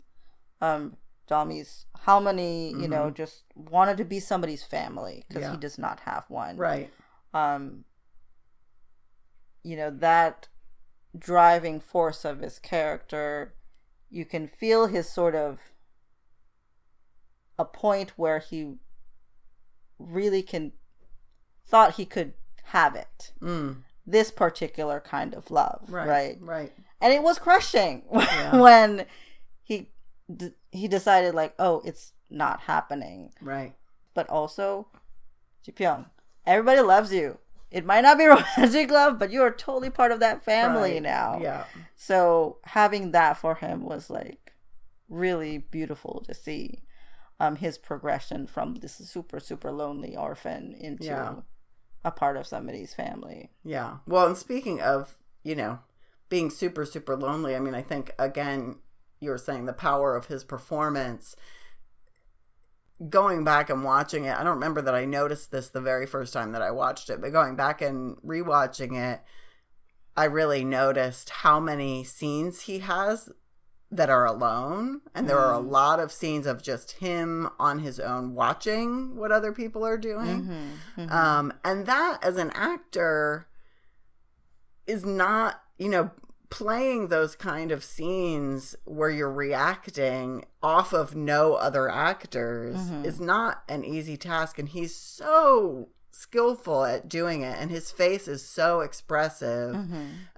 um 0.60 0.96
Dalmi's 1.32 1.86
Halmoni, 2.06 2.78
you 2.80 2.88
know, 2.88 3.10
just 3.10 3.44
wanted 3.54 3.96
to 3.98 4.04
be 4.04 4.20
somebody's 4.20 4.64
family 4.64 5.24
because 5.28 5.42
Mm-hmm. 5.44 5.52
Yeah. 5.52 5.56
he 5.56 5.60
does 5.66 5.78
not 5.78 6.00
have 6.00 6.24
one. 6.28 6.56
right. 6.56 6.90
um 7.34 7.84
you 9.64 9.76
know 9.76 9.90
that 9.90 10.48
driving 11.16 11.78
force 11.80 12.24
of 12.24 12.40
his 12.40 12.58
character 12.58 13.54
you 14.10 14.24
can 14.24 14.48
feel 14.48 14.86
his 14.88 15.08
sort 15.08 15.34
of 15.34 15.58
a 17.58 17.64
point 17.64 18.10
where 18.16 18.38
he 18.40 18.74
really 19.98 20.42
can 20.42 20.72
thought 21.66 21.94
he 21.94 22.04
could 22.04 22.32
have 22.64 22.94
it 22.96 23.32
Mm, 23.40 23.82
this 24.06 24.30
particular 24.30 25.00
kind 25.00 25.34
of 25.34 25.50
love 25.50 25.84
right, 25.88 26.08
right, 26.08 26.36
right, 26.40 26.72
and 27.00 27.12
it 27.12 27.22
was 27.22 27.38
crushing 27.38 28.04
Yeah. 28.12 28.60
when 28.60 29.06
he 29.62 29.90
d- 30.34 30.54
he 30.72 30.88
decided 30.88 31.34
like 31.34 31.54
oh 31.58 31.80
it's 31.84 32.12
not 32.30 32.60
happening 32.62 33.30
right. 33.40 33.74
but 34.14 34.28
also 34.28 34.88
Jipyong. 35.66 36.06
Everybody 36.46 36.80
loves 36.80 37.12
you. 37.12 37.38
It 37.70 37.84
might 37.86 38.00
not 38.00 38.18
be 38.18 38.24
romantic 38.26 38.90
love, 38.90 39.18
but 39.18 39.30
you 39.30 39.42
are 39.42 39.50
totally 39.52 39.90
part 39.90 40.10
of 40.12 40.18
that 40.20 40.42
family 40.44 40.94
Right. 40.94 41.02
now. 41.02 41.38
Yeah, 41.40 41.64
So 41.94 42.58
having 42.64 43.12
that 43.12 43.36
for 43.38 43.54
him 43.54 43.84
was 43.84 44.10
like 44.10 44.52
really 45.08 45.58
beautiful 45.58 46.22
to 46.26 46.34
see. 46.34 46.82
Um, 47.40 47.56
his 47.56 47.76
progression 47.76 48.46
from 48.46 48.76
this 48.76 48.94
super 48.94 49.40
super 49.40 49.70
lonely 49.72 50.16
orphan 50.16 50.74
into 50.78 51.04
Yeah. 51.06 51.34
a 52.04 52.10
part 52.12 52.36
of 52.36 52.46
somebody's 52.46 52.94
family. 52.94 53.50
yeah. 53.64 53.98
Well, 54.06 54.26
and 54.26 54.36
speaking 54.36 54.80
of 54.80 55.16
you 55.42 55.54
know 55.56 55.80
being 56.28 56.50
super 56.50 56.84
super 56.86 57.16
lonely, 57.16 57.54
I 57.56 57.60
mean, 57.60 57.74
I 57.74 57.82
think 57.82 58.12
again 58.18 58.76
you 59.22 59.30
were 59.30 59.38
saying 59.38 59.66
the 59.66 59.72
power 59.72 60.16
of 60.16 60.26
his 60.26 60.44
performance. 60.44 61.36
going 63.08 63.44
back 63.44 63.70
and 63.70 63.84
watching 63.84 64.24
it, 64.24 64.36
I 64.36 64.44
don't 64.44 64.54
remember 64.54 64.82
that 64.82 64.94
I 64.94 65.04
noticed 65.04 65.50
this 65.50 65.68
the 65.68 65.80
very 65.80 66.06
first 66.06 66.32
time 66.32 66.52
that 66.52 66.62
I 66.62 66.70
watched 66.70 67.10
it, 67.10 67.20
but 67.20 67.32
going 67.32 67.56
back 67.56 67.82
and 67.82 68.16
rewatching 68.18 68.96
it, 68.96 69.20
I 70.16 70.24
really 70.24 70.64
noticed 70.64 71.30
how 71.30 71.58
many 71.58 72.04
scenes 72.04 72.62
he 72.62 72.80
has 72.80 73.30
that 73.90 74.10
are 74.10 74.26
alone. 74.26 75.00
And 75.14 75.28
there 75.28 75.38
are 75.38 75.54
a 75.54 75.58
mm-hmm. 75.58 75.70
lot 75.70 76.00
of 76.00 76.12
scenes 76.12 76.46
of 76.46 76.62
just 76.62 76.92
him 76.92 77.48
on 77.58 77.80
his 77.80 77.98
own 77.98 78.34
watching 78.34 79.16
what 79.16 79.32
other 79.32 79.52
people 79.52 79.84
are 79.84 79.98
doing. 79.98 80.42
Mm-hmm. 80.42 81.00
Mm-hmm. 81.00 81.12
Um, 81.12 81.52
and 81.64 81.86
that, 81.86 82.18
as 82.22 82.36
an 82.36 82.50
actor, 82.54 83.46
is 84.86 85.04
not, 85.04 85.62
you 85.78 85.88
know, 85.88 86.10
playing 86.52 87.08
those 87.08 87.34
kind 87.34 87.72
of 87.72 87.82
scenes 87.82 88.76
where 88.84 89.10
you're 89.10 89.32
reacting 89.32 90.44
off 90.62 90.92
of 90.92 91.14
no 91.16 91.54
other 91.54 91.88
actors 91.88 92.76
is 93.04 93.18
not 93.20 93.62
an 93.68 93.84
easy 93.84 94.16
task. 94.16 94.58
And 94.58 94.68
he's 94.68 94.94
so 94.94 95.88
skillful 96.10 96.84
at 96.84 97.08
doing 97.08 97.40
it, 97.42 97.56
and 97.58 97.70
his 97.70 97.90
face 97.90 98.28
is 98.28 98.44
so 98.46 98.80
expressive. 98.80 99.74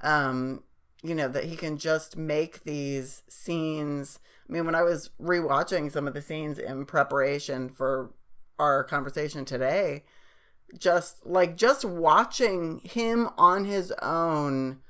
Um, 0.02 0.62
you 1.02 1.14
know, 1.14 1.28
that 1.28 1.44
he 1.44 1.56
can 1.56 1.76
just 1.76 2.16
make 2.16 2.62
these 2.64 3.23
scenes. 3.28 4.18
I 4.49 4.52
mean, 4.52 4.64
when 4.64 4.75
I 4.75 4.83
was 4.83 5.11
rewatching 5.21 5.92
some 5.92 6.06
of 6.06 6.14
the 6.14 6.23
scenes 6.23 6.59
in 6.59 6.87
preparation 6.87 7.68
for 7.68 8.14
our 8.59 8.85
conversation 8.85 9.44
today, 9.44 10.04
just 10.78 11.26
like 11.26 11.56
just 11.56 11.85
watching 11.85 12.78
him 12.85 13.28
on 13.37 13.64
his 13.64 13.92
own 14.00 14.80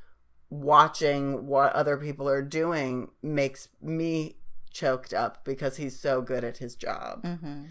watching 0.63 1.47
what 1.47 1.73
other 1.73 1.97
people 1.97 2.29
are 2.29 2.43
doing 2.43 3.11
makes 3.23 3.69
me 3.83 4.37
choked 4.71 5.13
up 5.15 5.45
because 5.45 5.77
he's 5.77 5.99
so 5.99 6.21
good 6.23 6.45
at 6.45 6.59
his 6.59 6.75
job 6.77 7.23
Mm-hmm. 7.25 7.65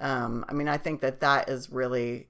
um 0.00 0.44
i 0.48 0.52
mean 0.52 0.68
i 0.68 0.76
think 0.76 1.00
that 1.00 1.20
that 1.20 1.48
is 1.48 1.70
really 1.70 2.28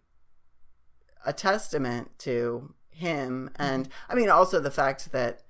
a 1.26 1.32
testament 1.32 2.10
to 2.18 2.74
him 2.90 3.50
and 3.56 3.88
I 4.08 4.14
mean 4.14 4.30
also 4.30 4.60
the 4.60 4.70
fact 4.70 5.10
that 5.12 5.42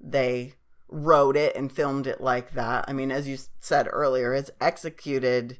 they 0.00 0.54
wrote 0.88 1.36
it 1.36 1.54
and 1.54 1.70
filmed 1.70 2.06
it 2.06 2.20
like 2.20 2.52
that. 2.54 2.86
I 2.88 2.92
mean, 2.92 3.12
as 3.12 3.28
you 3.28 3.36
said 3.60 3.86
earlier, 3.92 4.32
it's 4.34 4.50
executed 4.60 5.58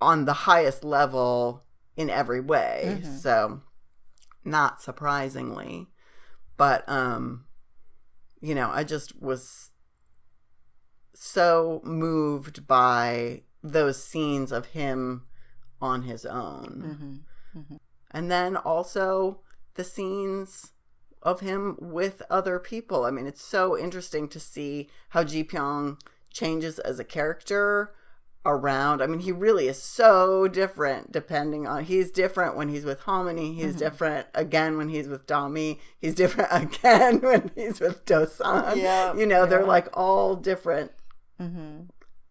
on 0.00 0.24
the 0.24 0.32
highest 0.32 0.84
level 0.84 1.62
in 1.96 2.10
every 2.10 2.40
way. 2.40 3.00
Mhm. 3.02 3.18
So, 3.20 3.62
not 4.44 4.82
surprisingly, 4.82 5.86
but 6.56 6.88
um 6.88 7.44
you 8.40 8.54
know, 8.54 8.70
I 8.70 8.84
just 8.84 9.20
was 9.20 9.70
so 11.14 11.80
moved 11.84 12.66
by 12.66 13.42
those 13.62 14.02
scenes 14.02 14.52
of 14.52 14.66
him 14.66 15.26
on 15.80 16.02
his 16.02 16.24
own. 16.26 17.22
hmm 17.52 17.76
And 18.10 18.30
then 18.30 18.56
also 18.56 19.40
the 19.74 19.84
scenes 19.84 20.72
of 21.22 21.40
him 21.40 21.76
with 21.80 22.22
other 22.30 22.58
people. 22.58 23.04
I 23.04 23.10
mean, 23.10 23.26
it's 23.26 23.42
so 23.42 23.76
interesting 23.76 24.28
to 24.28 24.38
see 24.38 24.88
how 25.10 25.24
Ji 25.24 25.42
Pyong 25.42 25.98
changes 26.30 26.78
as 26.78 26.98
a 27.00 27.04
character 27.04 27.94
around. 28.46 29.02
I 29.02 29.06
mean, 29.06 29.20
he 29.20 29.32
really 29.32 29.68
is 29.68 29.82
so 29.82 30.46
different 30.48 31.12
depending 31.12 31.66
on 31.66 31.84
he's 31.84 32.10
different 32.10 32.56
when 32.56 32.68
he's 32.68 32.84
with 32.84 33.00
Halmoni, 33.00 33.54
he's 33.54 33.74
Mhm. 33.74 33.78
different 33.78 34.26
again 34.34 34.76
when 34.78 34.88
he's 34.88 35.08
with 35.08 35.26
Dalmi, 35.26 35.78
he's 35.98 36.14
different 36.14 36.48
again 36.52 37.20
when 37.20 37.50
he's 37.54 37.80
with 37.80 38.04
Dosan. 38.06 38.76
Yeah, 38.76 39.14
You 39.14 39.26
know, 39.26 39.44
they're 39.46 39.64
like 39.66 39.88
all 39.92 40.36
different 40.36 40.92
hmm 41.38 41.82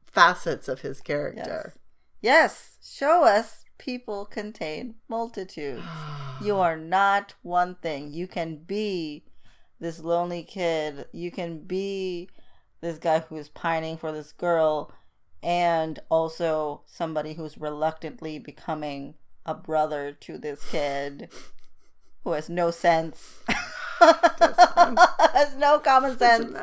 facets 0.06 0.68
of 0.68 0.80
his 0.82 1.02
character. 1.02 1.74
Yes. 2.22 2.78
Show 2.82 3.26
us 3.26 3.66
people 3.78 4.26
contain 4.26 4.96
multitudes. 5.10 5.84
You 6.42 6.58
are 6.58 6.76
not 6.76 7.34
one 7.44 7.76
thing. 7.76 8.12
You 8.12 8.28
can 8.28 8.58
be 8.58 9.24
this 9.80 10.00
lonely 10.02 10.44
kid. 10.44 11.06
You 11.14 11.32
can 11.32 11.60
be 11.60 12.30
this 12.82 12.98
guy 12.98 13.20
who's 13.20 13.48
pining 13.48 13.96
for 13.98 14.12
this 14.12 14.34
girl 14.34 14.92
and 15.46 16.00
also 16.10 16.82
somebody 16.88 17.36
who's 17.36 17.56
reluctantly 17.56 18.40
becoming 18.40 19.14
a 19.46 19.54
brother 19.54 20.12
to 20.12 20.40
this 20.40 20.68
kid 20.72 21.30
who 22.24 22.32
has 22.32 22.50
no 22.50 22.72
sense. 22.72 23.44
has 24.00 25.56
no 25.56 25.78
common 25.78 26.18
sense. 26.18 26.58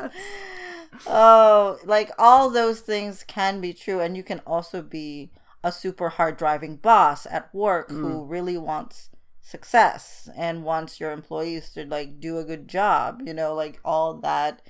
Oh, 1.07 1.79
like 1.85 2.11
all 2.19 2.49
those 2.49 2.81
things 2.81 3.23
can 3.23 3.61
be 3.61 3.71
true, 3.71 4.01
and 4.01 4.17
you 4.17 4.23
can 4.23 4.41
also 4.45 4.81
be 4.81 5.31
a 5.63 5.71
super 5.71 6.09
hard 6.09 6.35
driving 6.35 6.75
boss 6.75 7.25
at 7.27 7.55
work 7.55 7.89
who 7.89 8.25
really 8.25 8.57
wants 8.57 9.09
success 9.41 10.29
and 10.35 10.65
wants 10.65 10.99
your 10.99 11.11
employees 11.13 11.69
to 11.69 11.85
like 11.85 12.19
do 12.19 12.37
a 12.37 12.43
good 12.43 12.67
job. 12.67 13.21
You 13.25 13.33
know, 13.33 13.55
like 13.55 13.79
all 13.85 14.15
that 14.15 14.61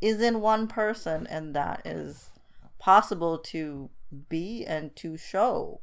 is 0.00 0.20
in 0.20 0.40
one 0.40 0.68
person, 0.68 1.26
and 1.26 1.52
that 1.56 1.82
is 1.84 2.30
possible 2.86 3.36
to 3.36 3.90
be 4.28 4.64
and 4.64 4.94
to 4.94 5.16
show 5.16 5.80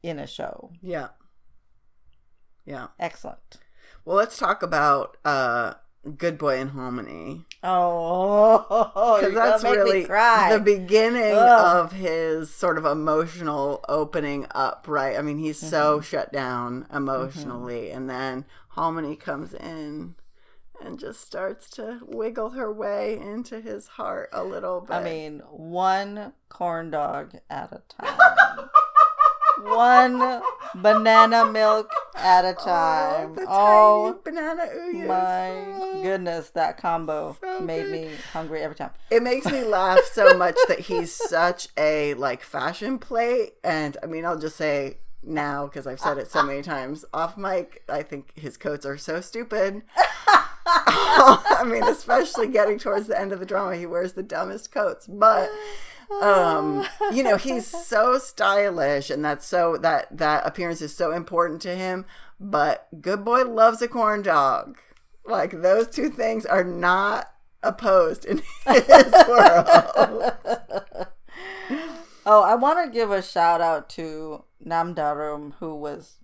in 0.00 0.16
a 0.20 0.28
show. 0.28 0.70
Yeah. 0.80 1.08
Yeah. 2.64 2.86
Excellent. 3.00 3.56
Well, 4.04 4.16
let's 4.16 4.38
talk 4.38 4.62
about 4.62 5.16
uh 5.24 5.74
Good 6.16 6.38
Boy 6.38 6.60
and 6.60 6.70
Halmoni. 6.70 7.46
Oh, 7.64 9.18
Because 9.20 9.34
that's 9.34 9.64
really 9.64 10.04
the 10.04 10.62
beginning 10.64 11.34
Ugh. 11.34 11.76
of 11.76 11.92
his 11.92 12.54
sort 12.54 12.78
of 12.78 12.84
emotional 12.86 13.84
opening 13.88 14.46
up, 14.52 14.86
right? 14.88 15.18
I 15.18 15.22
mean, 15.22 15.38
he's 15.38 15.58
Mm-hmm. 15.58 15.68
so 15.68 16.00
shut 16.00 16.32
down 16.32 16.86
emotionally, 16.94 17.90
and 17.90 18.08
then 18.08 18.44
Halmoni 18.76 19.18
comes 19.18 19.52
in 19.52 20.14
and 20.84 20.98
just 20.98 21.20
starts 21.20 21.68
to 21.70 22.00
wiggle 22.06 22.50
her 22.50 22.72
way 22.72 23.18
into 23.18 23.60
his 23.60 23.86
heart 23.88 24.28
a 24.32 24.42
little 24.44 24.80
bit. 24.80 24.92
I 24.94 25.02
mean, 25.02 25.40
one 25.50 26.32
corn 26.48 26.90
dog 26.90 27.34
at 27.50 27.72
a 27.72 27.82
time. 28.02 28.68
one 29.62 30.40
banana 30.74 31.44
milk 31.44 31.90
at 32.16 32.44
a 32.44 32.54
oh, 32.58 32.64
time. 32.64 33.34
the 33.34 33.44
Oh, 33.48 34.12
tiny 34.24 34.36
banana 34.36 34.62
ooyes. 34.74 35.06
my 35.06 35.50
Oh. 35.82 36.02
goodness, 36.02 36.50
that 36.50 36.78
combo 36.78 37.36
So 37.40 37.60
made 37.60 37.82
good. 37.84 37.92
me 37.92 38.10
hungry 38.32 38.62
every 38.62 38.76
time. 38.76 38.90
It 39.10 39.22
makes 39.22 39.46
me 39.46 39.64
laugh 39.64 40.00
so 40.12 40.36
much 40.36 40.56
that 40.68 40.80
he's 40.80 41.12
such 41.28 41.68
a 41.76 42.14
like 42.14 42.42
fashion 42.42 42.98
plate, 42.98 43.54
and 43.62 43.96
I 44.02 44.06
mean, 44.06 44.24
I'll 44.24 44.38
just 44.38 44.56
say 44.56 44.98
now 45.22 45.66
because 45.66 45.86
I've 45.86 46.00
said 46.00 46.16
it 46.16 46.30
so 46.30 46.42
many 46.42 46.62
times 46.62 47.04
off 47.12 47.36
mic. 47.36 47.82
I 47.88 48.02
think 48.02 48.32
his 48.38 48.56
coats 48.56 48.86
are 48.86 48.96
so 48.96 49.20
stupid. 49.20 49.82
I 50.86 51.64
mean, 51.66 51.82
especially 51.84 52.48
getting 52.48 52.78
towards 52.78 53.06
the 53.06 53.18
end 53.18 53.32
of 53.32 53.40
the 53.40 53.46
drama, 53.46 53.76
he 53.76 53.86
wears 53.86 54.12
the 54.14 54.22
dumbest 54.22 54.72
coats, 54.72 55.06
but 55.06 55.50
um 56.20 56.84
you 57.12 57.22
know 57.22 57.36
he's 57.36 57.64
so 57.68 58.18
stylish 58.18 59.10
and 59.10 59.24
that's 59.24 59.46
so 59.46 59.76
that 59.76 60.08
that 60.10 60.44
appearance 60.44 60.82
is 60.82 60.92
so 60.92 61.12
important 61.12 61.62
to 61.62 61.76
him 61.76 62.04
but 62.40 62.88
good 63.00 63.24
boy 63.24 63.44
loves 63.44 63.82
a 63.82 63.88
corn 63.88 64.22
dog. 64.22 64.78
Like 65.24 65.60
those 65.60 65.88
two 65.88 66.08
things 66.08 66.46
are 66.46 66.64
not 66.64 67.26
opposed 67.62 68.24
in 68.24 68.38
his 68.66 69.12
world. 69.28 70.32
Oh, 72.26 72.42
I 72.42 72.54
want 72.54 72.84
to 72.84 72.92
give 72.92 73.10
a 73.10 73.22
shout 73.22 73.62
out 73.62 73.88
to 73.90 74.44
Nam 74.60 74.92
Da 74.92 75.14
Reum, 75.14 75.54
who 75.58 75.74
was 75.74 76.19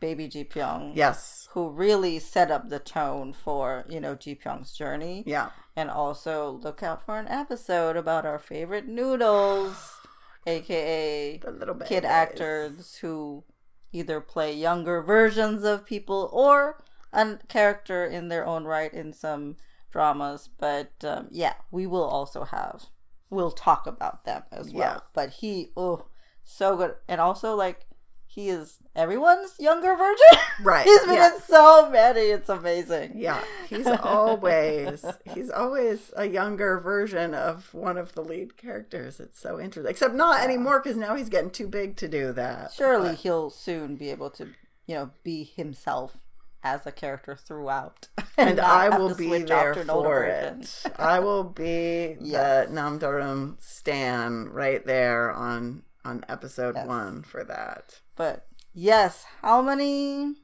baby 0.00 0.28
Ji 0.28 0.44
Pyong. 0.44 0.92
yes 0.94 1.48
Who 1.52 1.70
really 1.70 2.18
set 2.18 2.50
up 2.50 2.68
the 2.68 2.78
tone 2.78 3.32
for, 3.32 3.84
you 3.88 4.00
know, 4.00 4.14
Ji 4.14 4.34
Pyong's 4.34 4.72
journey. 4.72 5.24
yeah 5.26 5.50
And 5.76 5.90
also 5.90 6.58
look 6.62 6.82
out 6.82 7.04
for 7.04 7.18
an 7.18 7.28
episode 7.28 7.96
about 7.96 8.26
our 8.26 8.38
favorite 8.38 8.86
noodles, 8.86 9.96
aka 10.46 11.38
the 11.38 11.50
little 11.50 11.74
kid 11.76 12.04
actors 12.04 12.96
who 12.96 13.44
either 13.92 14.20
play 14.20 14.52
younger 14.52 15.02
versions 15.02 15.64
of 15.64 15.84
people 15.86 16.28
or 16.32 16.82
a 17.12 17.38
character 17.48 18.04
in 18.04 18.28
their 18.28 18.46
own 18.46 18.64
right 18.64 18.92
in 18.92 19.12
some 19.12 19.56
dramas. 19.90 20.48
But 20.58 20.92
um, 21.04 21.28
yeah, 21.30 21.54
we 21.70 21.86
will 21.86 22.04
also 22.04 22.44
have, 22.44 22.86
we'll 23.30 23.50
talk 23.50 23.86
about 23.86 24.24
them 24.24 24.42
as 24.52 24.72
well. 24.72 24.94
Yeah. 24.96 25.00
But 25.14 25.30
he, 25.40 25.72
oh, 25.76 26.06
so 26.44 26.76
good. 26.76 26.94
And 27.08 27.20
also, 27.20 27.54
like, 27.54 27.86
he 28.30 28.48
is 28.50 28.76
everyone's 28.94 29.54
younger 29.58 29.96
version. 29.96 30.26
Right, 30.62 30.84
He's 30.84 31.00
been 31.02 31.14
yeah. 31.14 31.34
in 31.36 31.40
so 31.42 31.88
many. 31.88 32.20
It's 32.20 32.48
amazing. 32.48 33.12
yeah 33.14 33.40
he's 33.68 33.86
always 34.02 35.04
he's 35.34 35.50
always 35.50 36.12
a 36.16 36.26
younger 36.26 36.80
version 36.80 37.32
of 37.34 37.72
one 37.72 37.96
of 37.96 38.12
the 38.14 38.22
lead 38.22 38.56
characters 38.56 39.20
it's 39.20 39.38
so 39.40 39.60
interesting 39.60 39.88
except 39.90 40.14
not 40.14 40.42
anymore 40.42 40.80
because 40.82 40.96
now 40.96 41.14
he's 41.14 41.28
getting 41.28 41.50
too 41.50 41.68
big 41.68 41.94
to 41.96 42.08
do 42.08 42.32
that 42.32 42.72
Surely 42.72 43.10
But- 43.10 43.18
he'll 43.18 43.50
soon 43.50 43.94
be 43.96 44.10
able 44.10 44.30
to, 44.30 44.48
you 44.86 44.94
know, 44.96 45.10
be 45.22 45.44
himself 45.44 46.16
as 46.64 46.84
a 46.86 46.92
character 46.92 47.36
throughout. 47.36 48.08
and 48.36 48.56
not 48.56 48.66
I 48.92 48.98
will 48.98 49.14
be 49.14 49.28
there 49.44 49.74
to 49.74 49.80
an 49.80 49.90
older 49.90 50.08
for 50.08 50.24
it. 50.24 50.82
I 50.98 51.20
will 51.20 51.44
be 51.44 52.16
Yes. 52.20 52.66
the 52.68 52.74
Nam 52.74 52.98
Da 52.98 53.06
Reum 53.10 53.56
stan 53.60 54.48
right 54.48 54.84
there 54.84 55.30
on 55.30 55.84
on 56.08 56.24
episode 56.28 56.74
Yes. 56.74 56.86
one 56.86 57.22
for 57.22 57.44
that. 57.44 58.00
But 58.16 58.46
yes, 58.72 59.24
how 59.42 59.62
many? 59.62 60.34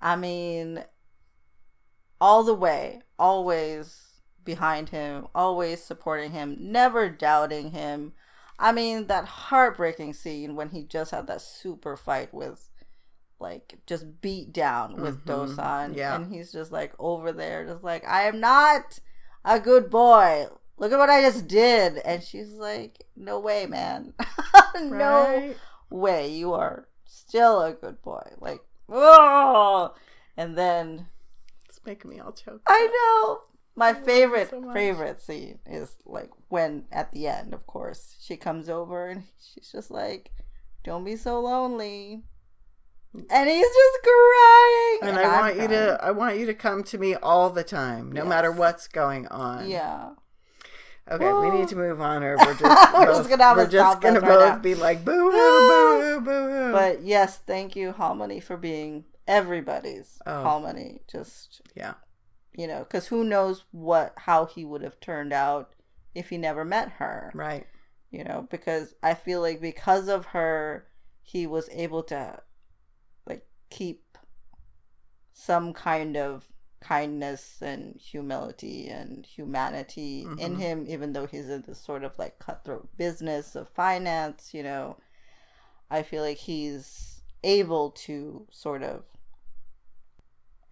I 0.00 0.16
mean, 0.16 0.84
all 2.20 2.42
the 2.44 2.54
way, 2.54 3.02
always 3.18 4.20
behind 4.44 4.90
him, 4.90 5.26
always 5.34 5.82
supporting 5.82 6.32
him, 6.32 6.56
never 6.60 7.08
doubting 7.08 7.70
him. 7.70 8.12
I 8.58 8.72
mean, 8.72 9.06
that 9.06 9.24
heartbreaking 9.24 10.12
scene 10.14 10.54
when 10.54 10.70
he 10.70 10.84
just 10.84 11.10
had 11.10 11.26
that 11.28 11.40
super 11.40 11.96
fight 11.96 12.32
with, 12.34 12.70
like, 13.40 13.78
just 13.86 14.20
beat 14.20 14.52
down 14.52 15.00
with 15.00 15.24
Mhm. 15.24 15.56
Dosan. 15.56 15.96
Yeah. 15.96 16.14
And 16.14 16.32
he's 16.32 16.52
just 16.52 16.70
like 16.70 16.92
over 16.98 17.32
there, 17.32 17.64
just 17.66 17.82
like, 17.82 18.06
I 18.06 18.22
am 18.24 18.38
not 18.40 18.98
a 19.44 19.58
good 19.58 19.90
boy. 19.90 20.46
Look 20.76 20.92
at 20.92 20.98
what 20.98 21.10
I 21.10 21.22
just 21.22 21.46
did. 21.46 21.98
And 21.98 22.22
she's 22.22 22.52
like, 22.52 23.04
No 23.16 23.38
way, 23.38 23.66
man. 23.66 24.14
no 24.80 25.54
way. 25.90 26.32
You 26.32 26.52
are 26.52 26.88
still 27.04 27.62
a 27.62 27.72
good 27.72 28.02
boy. 28.02 28.32
Like 28.38 28.60
oh. 28.88 29.94
And 30.36 30.58
then 30.58 31.06
It's 31.68 31.80
making 31.86 32.10
me 32.10 32.20
all 32.20 32.32
choke. 32.32 32.62
i 32.66 32.86
know. 32.86 33.40
My 33.76 33.90
it 33.90 34.04
favorite 34.04 34.50
so 34.50 34.72
favorite 34.72 35.20
scene 35.20 35.58
is 35.66 35.96
like 36.04 36.30
when 36.48 36.84
at 36.92 37.10
the 37.10 37.26
end 37.26 37.52
of 37.54 37.66
course 37.66 38.16
she 38.20 38.36
comes 38.36 38.68
over 38.68 39.08
and 39.08 39.24
she's 39.40 39.72
just 39.72 39.90
like 39.90 40.30
don't 40.84 41.04
be 41.04 41.16
so 41.16 41.40
lonely. 41.40 42.22
And 43.14 43.48
he's 43.48 43.66
just 43.66 43.98
crying. 44.02 44.98
And 45.02 45.18
I 45.18 45.22
I'm 45.24 45.40
want 45.40 45.56
you 45.56 45.68
to 45.68 45.98
I 46.02 46.10
want 46.10 46.36
you 46.36 46.46
to 46.46 46.54
come 46.54 46.82
to 46.84 46.98
me 46.98 47.14
all 47.14 47.50
the 47.50 47.64
time, 47.64 48.10
no 48.12 48.24
matter 48.24 48.50
what's 48.52 48.86
going 48.88 49.26
on. 49.28 49.68
yeah 49.68 50.10
Okay, 51.10 51.32
we 51.32 51.50
need 51.50 51.68
to 51.68 51.76
move 51.76 52.00
on 52.00 52.22
or 52.24 52.36
we're 52.38 52.54
just 52.54 52.62
We're 52.94 53.06
both, 53.06 53.16
just 53.18 53.28
gonna 53.28 53.44
have 53.44 53.56
we're 53.58 53.64
a 53.64 53.68
just 53.68 54.00
gonna 54.00 54.20
right 54.20 54.52
both 54.54 54.62
be 54.62 54.74
like 54.74 55.04
boo 55.04 55.30
hoo, 55.30 55.30
boo 55.30 56.00
hoo, 56.00 56.20
boo 56.20 56.48
hoo. 56.50 56.72
but 56.72 57.02
yes 57.02 57.38
thank 57.38 57.76
you 57.76 57.92
halmoni 57.92 58.42
for 58.42 58.56
being 58.56 59.04
everybody's 59.28 60.18
Oh. 60.26 60.30
halmoni. 60.44 61.00
Just 61.10 61.60
Yeah. 61.74 61.94
you 62.56 62.66
know, 62.66 62.80
because 62.80 63.08
who 63.08 63.22
knows 63.24 63.64
what 63.70 64.14
how 64.16 64.46
he 64.46 64.64
would 64.64 64.82
have 64.82 64.98
turned 65.00 65.32
out 65.32 65.72
if 66.14 66.28
he 66.30 66.38
never 66.38 66.64
met 66.64 66.88
her. 66.92 67.30
Right. 67.34 67.66
You 68.10 68.24
know, 68.24 68.46
because 68.50 68.94
I 69.02 69.14
feel 69.14 69.40
like 69.40 69.60
because 69.60 70.08
of 70.08 70.26
her, 70.26 70.86
he 71.22 71.46
was 71.46 71.68
able 71.70 72.02
to 72.04 72.40
like 73.26 73.46
keep 73.70 74.16
some 75.32 75.72
kind 75.72 76.16
of 76.16 76.48
kindness 76.88 77.62
and 77.62 77.98
humility 77.98 78.88
and 78.88 79.24
humanity 79.24 80.22
in 80.38 80.56
Mhm. 80.56 80.58
him, 80.58 80.84
even 80.88 81.12
though 81.14 81.26
he's 81.26 81.48
in 81.48 81.62
this 81.62 81.80
sort 81.80 82.04
of 82.04 82.18
like 82.18 82.38
cutthroat 82.38 82.88
business 82.98 83.56
of 83.56 83.68
finance, 83.70 84.52
you 84.52 84.62
know. 84.62 84.96
I 85.90 86.02
feel 86.02 86.22
like 86.22 86.36
he's 86.38 87.22
able 87.42 87.90
to 87.90 88.46
sort 88.50 88.82
of 88.82 89.04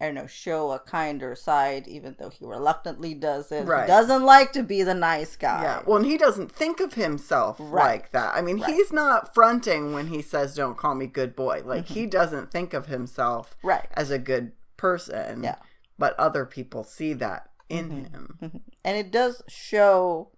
I 0.01 0.07
don't 0.07 0.15
know, 0.17 0.27
show 0.27 0.73
a 0.73 0.81
kinder 0.81 1.37
side, 1.37 1.87
even 1.87 2.17
though 2.19 2.29
he 2.31 2.45
reluctantly 2.45 3.15
does 3.15 3.53
it. 3.53 3.67
Right. 3.67 3.83
He 3.83 3.87
doesn't 3.87 4.25
like 4.25 4.51
to 4.55 4.65
be 4.65 4.83
the 4.83 4.95
nice 4.95 5.37
guy. 5.37 5.63
Yeah. 5.63 5.83
Well, 5.87 5.99
and 5.99 6.07
he 6.07 6.19
doesn't 6.19 6.51
think 6.51 6.81
of 6.81 6.95
himself 6.95 7.57
Right. 7.61 7.71
like 8.01 8.11
that. 8.11 8.35
I 8.35 8.41
mean, 8.43 8.59
Right. 8.61 8.75
he's 8.75 8.93
not 8.93 9.33
fronting 9.33 9.93
when 9.93 10.09
he 10.09 10.21
says, 10.21 10.57
"Don't 10.57 10.77
call 10.77 10.97
me 10.97 11.07
good 11.07 11.37
boy." 11.37 11.63
Like 11.65 11.87
he 11.87 12.07
doesn't 12.07 12.51
think 12.51 12.75
of 12.75 12.87
himself 12.87 13.57
Right. 13.63 13.87
as 13.95 14.11
a 14.11 14.19
good 14.19 14.51
person. 14.77 15.45
Yeah. 15.45 15.55
But 16.03 16.19
other 16.19 16.45
people 16.45 16.83
see 16.83 17.13
that 17.15 17.43
in 17.69 17.87
Mhm. 17.89 18.11
him. 18.13 18.63
And 18.85 18.95
it 19.03 19.11
does 19.13 19.43
show 19.49 20.31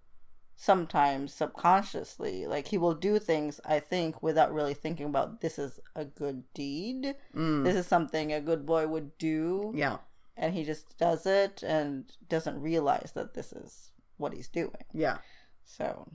sometimes 0.55 1.33
subconsciously. 1.33 2.45
Like 2.47 2.67
he 2.67 2.77
will 2.77 2.93
do 2.93 3.19
things, 3.19 3.59
I 3.65 3.79
think, 3.79 4.21
without 4.21 4.53
really 4.53 4.73
thinking 4.73 5.07
about 5.07 5.41
this 5.41 5.57
is 5.59 5.79
a 5.95 6.05
good 6.05 6.43
deed. 6.53 7.15
Mm. 7.33 7.63
This 7.63 7.75
is 7.75 7.87
something 7.87 8.31
a 8.31 8.39
good 8.49 8.65
boy 8.65 8.87
would 8.87 9.17
do. 9.17 9.73
Yeah. 9.75 9.97
And 10.37 10.53
he 10.53 10.63
just 10.63 10.97
does 10.97 11.25
it 11.25 11.63
and 11.63 12.05
doesn't 12.29 12.61
realize 12.61 13.11
that 13.15 13.33
this 13.33 13.51
is 13.51 13.91
what 14.17 14.33
he's 14.33 14.47
doing. 14.47 14.85
Yeah. 14.93 15.17
So, 15.63 16.07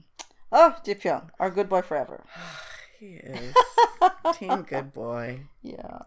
oh, 0.51 0.77
Ji 0.85 0.95
Pyong, 0.95 1.29
our 1.39 1.51
good 1.51 1.67
boy 1.69 1.81
forever. 1.81 2.23
He 3.01 3.15
is 3.15 3.55
team 4.37 4.61
good 4.61 4.93
boy. 4.93 5.47
Yeah. 5.63 6.01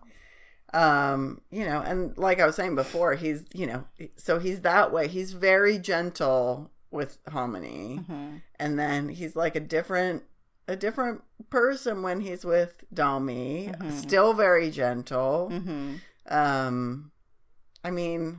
Um 0.75 1.41
you 1.51 1.65
know 1.65 1.81
and 1.81 2.17
like 2.19 2.41
i 2.41 2.47
was 2.47 2.57
saying 2.57 2.75
before 2.75 3.15
he's 3.15 3.45
you 3.55 3.67
know 3.67 3.85
so 4.17 4.39
he's 4.41 4.61
that 4.63 4.93
way 4.93 5.07
he's 5.09 5.33
very 5.33 5.79
gentle 5.79 6.71
with 6.91 7.23
halmoni 7.27 8.05
hmm 8.07 8.37
and 8.59 8.79
then 8.79 9.09
he's 9.09 9.37
like 9.37 9.55
a 9.57 9.61
different 9.61 10.25
a 10.67 10.75
different 10.77 11.23
person 11.51 12.03
when 12.03 12.21
he's 12.21 12.43
with 12.45 12.85
Dalmi. 12.95 13.77
Mhm. 13.77 13.93
Still 13.93 14.33
very 14.33 14.71
gentle. 14.71 15.51
hmm 15.51 15.97
Um, 16.27 17.11
I 17.85 17.91
mean, 17.91 18.39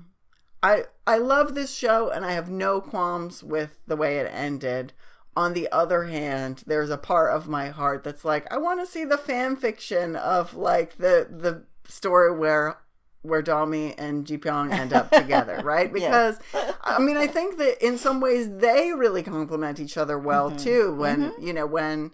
I 0.63 0.85
I 1.05 1.17
love 1.19 1.53
this 1.53 1.71
show, 1.75 2.09
and 2.09 2.25
I 2.25 2.31
have 2.31 2.49
no 2.49 2.81
qualms 2.81 3.43
with 3.43 3.77
the 3.85 3.95
way 3.95 4.17
it 4.17 4.27
ended. 4.33 4.93
On 5.37 5.53
the 5.53 5.69
other 5.71 6.05
hand, 6.05 6.63
there's 6.65 6.89
a 6.89 6.97
part 6.97 7.31
of 7.35 7.47
my 7.47 7.67
heart 7.69 8.03
that's 8.03 8.25
like, 8.25 8.51
I 8.51 8.57
want 8.57 8.79
to 8.79 8.87
see 8.87 9.05
the 9.05 9.17
fan 9.19 9.55
fiction 9.57 10.15
of 10.15 10.55
like 10.55 10.97
the 10.97 11.27
the 11.29 11.65
story 11.87 12.35
where 12.37 12.77
where 13.25 13.41
Dalmi 13.41 13.95
and 13.97 14.25
Ji 14.25 14.37
Pyong 14.37 14.71
end 14.71 14.93
up 14.93 15.11
together, 15.11 15.61
right? 15.63 15.91
Because 15.91 16.39
I 16.83 16.99
mean, 16.99 17.17
I 17.17 17.27
think 17.27 17.57
that 17.57 17.83
in 17.85 17.97
some 17.97 18.21
ways 18.21 18.49
they 18.49 18.91
really 18.91 19.23
complement 19.23 19.79
each 19.79 19.97
other 19.97 20.17
well 20.17 20.49
mm-hmm. 20.49 20.57
too. 20.57 20.91
Mm-hmm. 20.91 20.99
When 20.99 21.33
you 21.39 21.53
know 21.53 21.65
when 21.65 22.11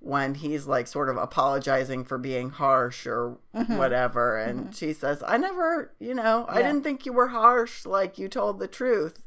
when 0.00 0.34
he's 0.34 0.66
like 0.66 0.86
sort 0.86 1.08
of 1.08 1.16
apologizing 1.16 2.04
for 2.04 2.18
being 2.18 2.50
harsh 2.50 3.06
or 3.06 3.38
mm-hmm. 3.54 3.76
whatever, 3.76 4.38
and 4.38 4.74
she 4.74 4.92
says, 4.92 5.22
"I 5.26 5.36
never, 5.36 5.92
you 5.98 6.14
know, 6.14 6.46
I 6.48 6.62
didn't 6.62 6.82
think 6.82 7.04
you 7.04 7.12
were 7.12 7.28
harsh. 7.28 7.84
Like 7.84 8.18
you 8.18 8.28
told 8.28 8.58
the 8.58 8.68
truth." 8.68 9.22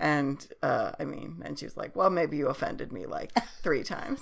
And 0.00 0.46
uh, 0.62 0.92
I 1.00 1.04
mean, 1.04 1.42
and 1.44 1.58
she's 1.58 1.76
like, 1.76 1.96
"Well, 1.96 2.10
maybe 2.10 2.36
you 2.36 2.48
offended 2.48 2.92
me 2.92 3.06
like 3.06 3.32
three 3.62 3.82
times." 3.84 4.20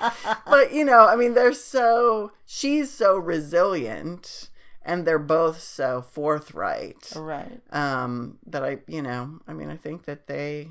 but 0.46 0.72
you 0.72 0.84
know, 0.84 1.06
I 1.06 1.16
mean, 1.16 1.34
they're 1.34 1.52
so 1.52 2.32
she's 2.44 2.90
so 2.90 3.16
resilient, 3.16 4.50
and 4.82 5.06
they're 5.06 5.18
both 5.18 5.60
so 5.60 6.02
forthright 6.02 7.12
Right. 7.16 7.60
um, 7.70 8.38
that 8.46 8.62
I, 8.64 8.78
you 8.86 9.02
know, 9.02 9.40
I 9.48 9.52
mean, 9.52 9.70
I 9.70 9.76
think 9.76 10.04
that 10.04 10.26
they 10.26 10.70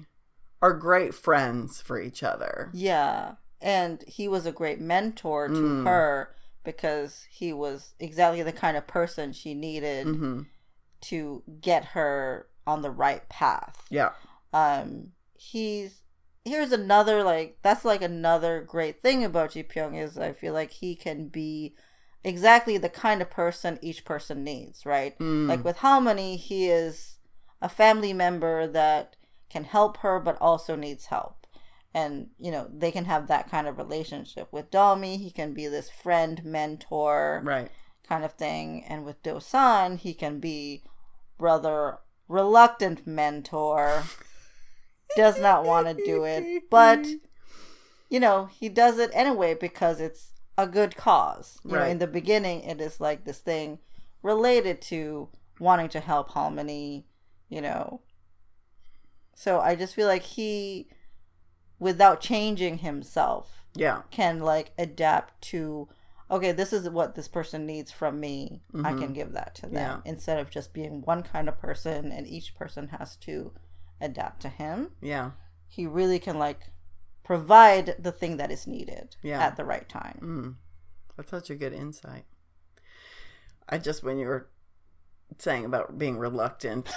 are 0.62 0.74
great 0.74 1.14
friends 1.14 1.82
for 1.82 2.00
each 2.00 2.24
other. 2.24 2.70
Yeah. 2.74 3.34
And 3.62 4.04
he 4.08 4.28
was 4.28 4.46
a 4.46 4.52
great 4.52 4.80
mentor 4.80 5.48
to 5.48 5.54
Mm. 5.54 5.84
her 5.86 6.36
because 6.64 7.26
he 7.30 7.54
was 7.54 7.94
exactly 8.00 8.42
the 8.44 8.52
kind 8.52 8.76
of 8.78 8.88
person 8.88 9.34
she 9.34 9.54
needed 9.54 10.08
hmm 10.08 10.42
to 11.02 11.44
get 11.62 11.86
her 11.86 12.48
on 12.66 12.82
the 12.82 12.90
right 12.90 13.28
path. 13.30 13.86
Yeah, 13.90 14.12
Um 14.54 15.12
he's 15.38 16.02
here's 16.46 16.72
another 16.72 17.24
like 17.24 17.58
that's 17.62 17.84
like 17.84 18.02
another 18.02 18.62
great 18.62 19.02
thing 19.02 19.24
about 19.24 19.52
Ji 19.52 19.64
Pyong 19.64 20.02
is 20.02 20.18
I 20.18 20.32
feel 20.32 20.54
like 20.54 20.72
he 20.72 20.96
can 20.96 21.28
be 21.28 21.76
exactly 22.24 22.78
the 22.78 22.90
kind 22.90 23.22
of 23.22 23.30
person 23.30 23.80
each 23.82 24.06
person 24.06 24.44
needs, 24.44 24.86
right? 24.86 25.18
Mm. 25.20 25.48
Like 25.48 25.64
with 25.64 25.78
Halmoni, 25.78 26.38
he 26.38 26.68
is 26.70 27.18
a 27.62 27.70
family 27.70 28.14
member 28.14 28.68
that 28.68 29.16
can 29.50 29.64
help 29.64 29.98
her 29.98 30.20
but 30.20 30.38
also 30.42 30.76
needs 30.76 31.08
help. 31.08 31.48
And, 31.94 32.32
you 32.38 32.52
know, 32.52 32.70
they 32.70 32.92
can 32.92 33.06
have 33.06 33.28
that 33.28 33.50
kind 33.50 33.68
of 33.68 33.78
relationship. 33.78 34.52
With 34.52 34.70
Dalmi, 34.70 35.18
he 35.18 35.32
can 35.32 35.54
be 35.54 35.68
this 35.68 35.90
friend, 35.90 36.44
mentor 36.44 37.42
right. 37.46 37.72
kind 38.06 38.26
of 38.26 38.34
thing. 38.34 38.84
And 38.84 39.06
with 39.06 39.24
Dosan, 39.24 39.98
he 40.00 40.14
can 40.14 40.40
be 40.40 40.84
brother, 41.38 42.00
reluctant 42.28 43.08
mentor, 43.08 44.04
does 45.16 45.40
not 45.40 45.66
want 45.66 45.88
to 45.88 45.94
do 46.04 46.24
it. 46.24 46.64
But, 46.70 47.06
you 48.10 48.20
know, 48.20 48.46
he 48.46 48.70
does 48.70 48.98
it 49.00 49.12
anyway 49.14 49.54
because 49.54 50.00
it's 50.00 50.32
a 50.58 50.68
good 50.68 50.96
cause. 50.96 51.60
You 51.64 51.72
know, 51.74 51.84
in 51.86 52.00
the 52.00 52.08
beginning, 52.08 52.62
it 52.64 52.80
is 52.82 53.00
like 53.02 53.26
this 53.26 53.40
thing 53.40 53.80
related 54.24 54.82
to 54.84 55.30
wanting 55.60 55.90
to 55.90 56.00
help 56.00 56.32
Halmoni, 56.32 57.04
you 57.50 57.62
know. 57.62 58.02
So 59.36 59.60
I 59.60 59.76
just 59.76 59.94
feel 59.94 60.08
like 60.08 60.24
he, 60.24 60.88
without 61.80 62.22
changing 62.22 62.80
himself, 62.80 63.62
Yeah, 63.78 64.04
can 64.10 64.40
like 64.40 64.72
adapt 64.78 65.42
to 65.50 65.90
okay 66.32 66.54
this 66.54 66.72
is 66.74 66.90
what 66.90 67.14
this 67.16 67.28
person 67.28 67.66
needs 67.68 67.92
from 67.92 68.20
me 68.20 68.62
i 68.84 68.94
Mhm. 68.94 68.98
can 68.98 69.14
give 69.14 69.34
that 69.34 69.54
to 69.56 69.64
them 69.64 69.74
Yeah. 69.74 70.02
instead 70.06 70.40
of 70.40 70.50
just 70.50 70.74
being 70.74 71.02
one 71.02 71.22
kind 71.22 71.48
of 71.50 71.60
person 71.60 72.12
and 72.12 72.26
each 72.26 72.56
person 72.56 72.88
has 72.88 73.16
to 73.18 73.52
adapt 74.02 74.42
to 74.42 74.50
him 74.50 74.92
yeah, 75.02 75.32
he 75.68 75.86
really 75.86 76.20
can 76.20 76.38
like 76.38 76.72
provide 77.24 77.96
the 78.00 78.12
thing 78.12 78.38
that 78.38 78.52
is 78.52 78.68
needed 78.68 79.16
Yeah. 79.24 79.42
at 79.42 79.58
the 79.58 79.66
right 79.66 79.88
time 79.90 80.20
mm. 80.22 80.56
that's 81.18 81.30
such 81.32 81.50
a 81.50 81.56
good 81.56 81.74
insight. 81.74 82.26
I 83.68 83.78
just 83.80 84.04
when 84.04 84.20
you 84.20 84.28
were 84.28 84.48
saying 85.40 85.66
about 85.66 85.98
being 85.98 86.18
reluctant 86.20 86.88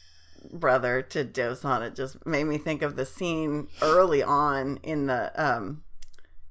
brother 0.52 1.02
to 1.02 1.24
Dosan 1.24 1.82
it 1.86 1.94
just 1.94 2.24
made 2.26 2.44
me 2.44 2.58
think 2.58 2.82
of 2.82 2.96
the 2.96 3.06
scene 3.06 3.68
early 3.80 4.22
on 4.22 4.78
in 4.82 5.06
the 5.06 5.32
um 5.42 5.82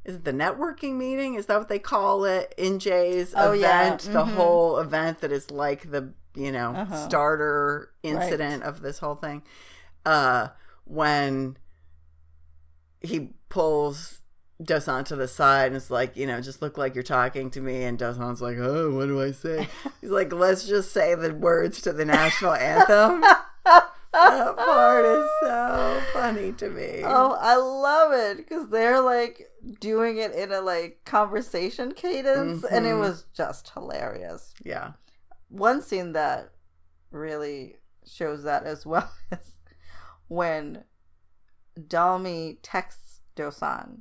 is 0.03 0.15
it 0.15 0.23
the 0.25 0.31
networking 0.33 0.95
meeting? 0.95 1.35
Is 1.35 1.45
that 1.45 1.59
what 1.59 1.69
they 1.69 1.77
call 1.77 2.25
it 2.25 2.55
in 2.57 2.79
Jay's 2.79 3.35
Oh, 3.37 3.51
yeah. 3.51 3.85
event? 3.85 4.09
The 4.11 4.25
whole 4.25 4.79
event 4.79 5.21
that 5.21 5.31
is 5.31 5.51
like 5.51 5.91
the 5.91 6.13
you 6.33 6.51
know 6.51 6.71
Uh-huh. 6.71 7.07
starter 7.07 7.91
incident 8.01 8.63
of 8.63 8.81
this 8.81 8.97
whole 8.97 9.13
thing. 9.13 9.43
Uh, 10.05 10.49
when 10.85 11.57
he 13.01 13.29
pulls 13.49 14.19
Dosan 14.61 15.05
to 15.05 15.15
the 15.15 15.27
side 15.27 15.67
and 15.67 15.75
it's 15.75 15.89
like, 15.89 16.15
you 16.17 16.27
know, 16.27 16.39
just 16.41 16.61
look 16.61 16.77
like 16.77 16.93
you're 16.93 17.03
talking 17.03 17.49
to 17.51 17.61
me. 17.61 17.83
And 17.83 17.97
Dosan's 17.97 18.41
like, 18.41 18.57
oh, 18.59 18.91
what 18.91 19.07
do 19.07 19.21
I 19.21 19.31
say? 19.31 19.67
He's 20.01 20.11
like, 20.11 20.31
let's 20.33 20.67
just 20.67 20.91
say 20.91 21.15
the 21.15 21.33
words 21.33 21.81
to 21.81 21.93
the 21.93 22.05
national 22.05 22.53
anthem. 22.55 23.21
that 24.13 24.55
part 24.57 25.05
is 25.05 25.29
so 25.41 26.01
funny 26.11 26.51
to 26.51 26.69
me. 26.69 27.01
oh 27.05 27.37
i 27.39 27.55
love 27.55 28.11
it 28.11 28.35
because 28.35 28.67
they're 28.69 28.99
like 28.99 29.49
doing 29.79 30.17
it 30.17 30.33
in 30.33 30.51
a 30.51 30.59
like 30.59 30.99
conversation 31.05 31.93
cadence 31.93 32.65
and 32.65 32.85
it 32.85 32.89
Mhm. 32.89 32.99
was 32.99 33.23
just 33.33 33.69
hilarious 33.69 34.53
Yeah. 34.65 34.93
one 35.47 35.81
scene 35.81 36.11
that 36.11 36.51
really 37.09 37.77
shows 38.05 38.43
that 38.43 38.63
as 38.65 38.85
well 38.85 39.09
is 39.31 39.53
when 40.31 40.85
Dalmi 41.77 42.57
texts 42.63 43.19
Dosan. 43.35 43.99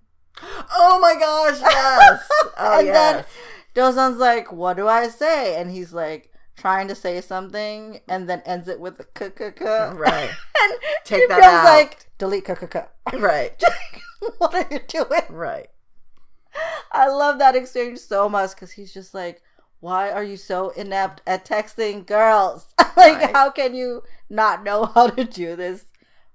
Oh 0.72 0.98
my 1.02 1.14
gosh, 1.18 1.60
yes. 1.60 2.28
Oh, 2.56 2.78
and 2.78 2.86
yes. 2.86 3.26
then 3.74 3.94
Dosan's 3.94 4.18
like, 4.18 4.52
What 4.52 4.76
do 4.76 4.86
I 4.86 5.08
say? 5.08 5.60
And 5.60 5.72
he's 5.72 5.92
like 5.92 6.30
trying 6.56 6.86
to 6.86 6.94
say 6.94 7.20
something 7.20 8.00
and 8.08 8.28
then 8.28 8.42
ends 8.46 8.68
it 8.68 8.78
with 8.78 9.00
a 9.00 9.04
k 9.12 9.30
k 9.36 9.50
k. 9.50 9.64
Right. 9.64 10.30
And 10.62 10.74
Take 11.04 11.28
that 11.30 11.42
out. 11.42 11.64
like, 11.64 12.06
Delete 12.18 12.44
k 12.44 12.54
k 12.54 12.66
k. 12.68 12.84
Right. 13.18 13.60
what 14.38 14.54
are 14.54 14.66
you 14.70 14.80
doing? 14.86 15.22
Right. 15.30 15.68
I 16.92 17.08
love 17.08 17.40
that 17.40 17.56
exchange 17.56 17.98
so 17.98 18.28
much 18.28 18.50
because 18.50 18.70
he's 18.72 18.94
just 18.94 19.14
like, 19.14 19.42
why 19.80 20.10
are 20.12 20.22
you 20.22 20.36
so 20.36 20.70
inept 20.70 21.22
at 21.26 21.44
texting 21.44 22.06
girls? 22.06 22.72
like, 22.96 23.18
Right. 23.18 23.32
how 23.34 23.50
can 23.50 23.74
you 23.74 24.02
not 24.28 24.62
know 24.62 24.84
how 24.84 25.08
to 25.08 25.24
do 25.24 25.56
this 25.56 25.86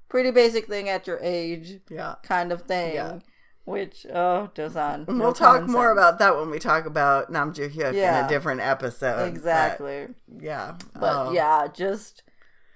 pretty 0.10 0.32
basic 0.32 0.68
thing 0.68 0.90
at 0.90 1.08
your 1.08 1.20
age 1.22 1.80
Yeah. 1.90 2.16
kind 2.24 2.52
of 2.52 2.64
thing? 2.64 2.96
Yeah. 2.96 3.20
Which, 3.66 4.06
oh. 4.14 4.52
And 4.56 5.08
no 5.08 5.16
we'll 5.24 5.34
talk 5.34 5.62
common 5.62 5.72
more 5.72 5.92
about 5.92 6.20
that 6.20 6.38
when 6.38 6.52
we 6.52 6.60
talk 6.60 6.86
about 6.86 7.32
Nam 7.32 7.52
Joo 7.52 7.68
Hyuk 7.68 7.94
in 7.96 8.26
a 8.26 8.28
different 8.30 8.62
episode. 8.62 9.16
but, 9.18 9.28
Exactly. 9.28 10.08
yeah. 10.40 10.76
But 10.94 11.16
Oh, 11.28 11.32
yeah, 11.32 11.68
just 11.74 12.22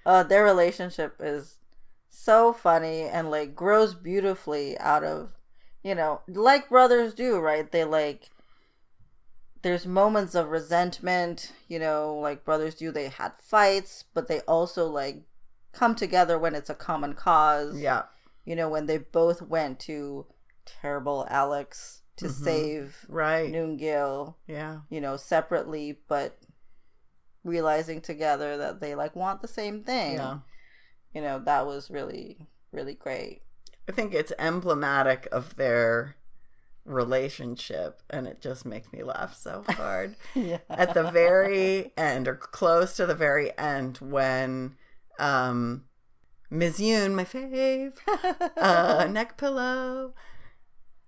uh, 0.04 0.24
their 0.24 0.42
relationship 0.42 1.14
is 1.20 1.58
so 2.08 2.52
funny 2.52 3.02
and 3.02 3.30
like 3.30 3.54
grows 3.54 3.94
beautifully 3.94 4.76
out 4.78 5.04
of, 5.04 5.30
you 5.84 5.94
know, 5.94 6.22
like 6.26 6.68
brothers 6.68 7.14
do, 7.14 7.38
right? 7.38 7.70
They 7.70 7.84
like, 7.84 8.30
there's 9.62 9.86
moments 9.86 10.34
of 10.34 10.48
resentment, 10.48 11.52
you 11.68 11.78
know, 11.78 12.16
like 12.16 12.44
brothers 12.44 12.74
do. 12.74 12.90
They 12.90 13.08
had 13.08 13.32
fights, 13.38 14.04
but 14.12 14.26
they 14.26 14.40
also 14.40 14.86
like 14.86 15.22
come 15.72 15.94
together 15.94 16.38
when 16.38 16.54
it's 16.54 16.70
a 16.70 16.74
common 16.74 17.14
cause. 17.14 17.78
Yeah. 17.80 18.04
You 18.44 18.56
know, 18.56 18.68
when 18.68 18.86
they 18.86 18.98
both 18.98 19.42
went 19.42 19.78
to 19.80 20.26
terrible 20.64 21.26
Alex 21.30 22.02
to 22.16 22.26
Mhm. 22.26 22.44
save 22.44 23.06
Right. 23.08 23.50
Noongil 23.52 24.34
Yeah. 24.46 24.80
you 24.90 25.00
know, 25.00 25.16
separately, 25.16 26.00
but 26.08 26.38
realizing 27.44 28.00
together 28.00 28.56
that 28.58 28.80
they 28.80 28.94
like 28.94 29.16
want 29.16 29.40
the 29.42 29.48
same 29.48 29.82
thing. 29.82 30.14
Yeah. 30.14 30.38
You 31.14 31.22
know, 31.22 31.38
that 31.40 31.66
was 31.66 31.90
really, 31.90 32.46
really 32.72 32.94
great. 32.94 33.42
I 33.88 33.92
think 33.92 34.12
it's 34.14 34.32
emblematic 34.38 35.26
of 35.32 35.56
their 35.56 36.16
relationship 36.84 38.02
and 38.10 38.26
it 38.26 38.40
just 38.40 38.64
makes 38.66 38.92
me 38.92 39.02
laugh 39.02 39.36
so 39.36 39.64
hard. 39.68 40.16
Yeah. 40.34 40.58
At 40.68 40.94
the 40.94 41.10
very 41.10 41.92
end 41.96 42.28
or 42.28 42.36
close 42.36 42.96
to 42.96 43.06
the 43.06 43.14
very 43.14 43.56
end 43.58 43.98
when 43.98 44.76
um 45.20 45.84
Ms. 46.50 46.78
Yoon, 46.80 47.14
my 47.14 47.24
fave, 47.24 47.92
uh, 48.56 49.06
neck 49.10 49.36
pillow, 49.38 50.14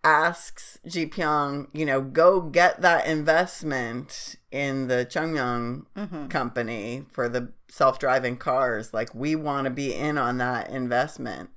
asks 0.05 0.79
Ji 0.87 1.07
Pyong, 1.07 1.67
you 1.73 1.85
know, 1.85 2.01
go 2.01 2.41
get 2.41 2.81
that 2.81 3.07
investment 3.07 4.37
in 4.51 4.89
the 4.89 5.07
Chungyang 5.07 5.87
Mhm. 5.97 6.31
company 6.31 7.07
for 7.11 7.29
the 7.29 7.53
self-driving 7.69 8.37
cars. 8.37 8.93
Like, 8.95 9.15
we 9.15 9.35
want 9.35 9.65
to 9.65 9.71
be 9.71 9.95
in 9.95 10.19
on 10.19 10.39
that 10.39 10.71
investment. 10.71 11.51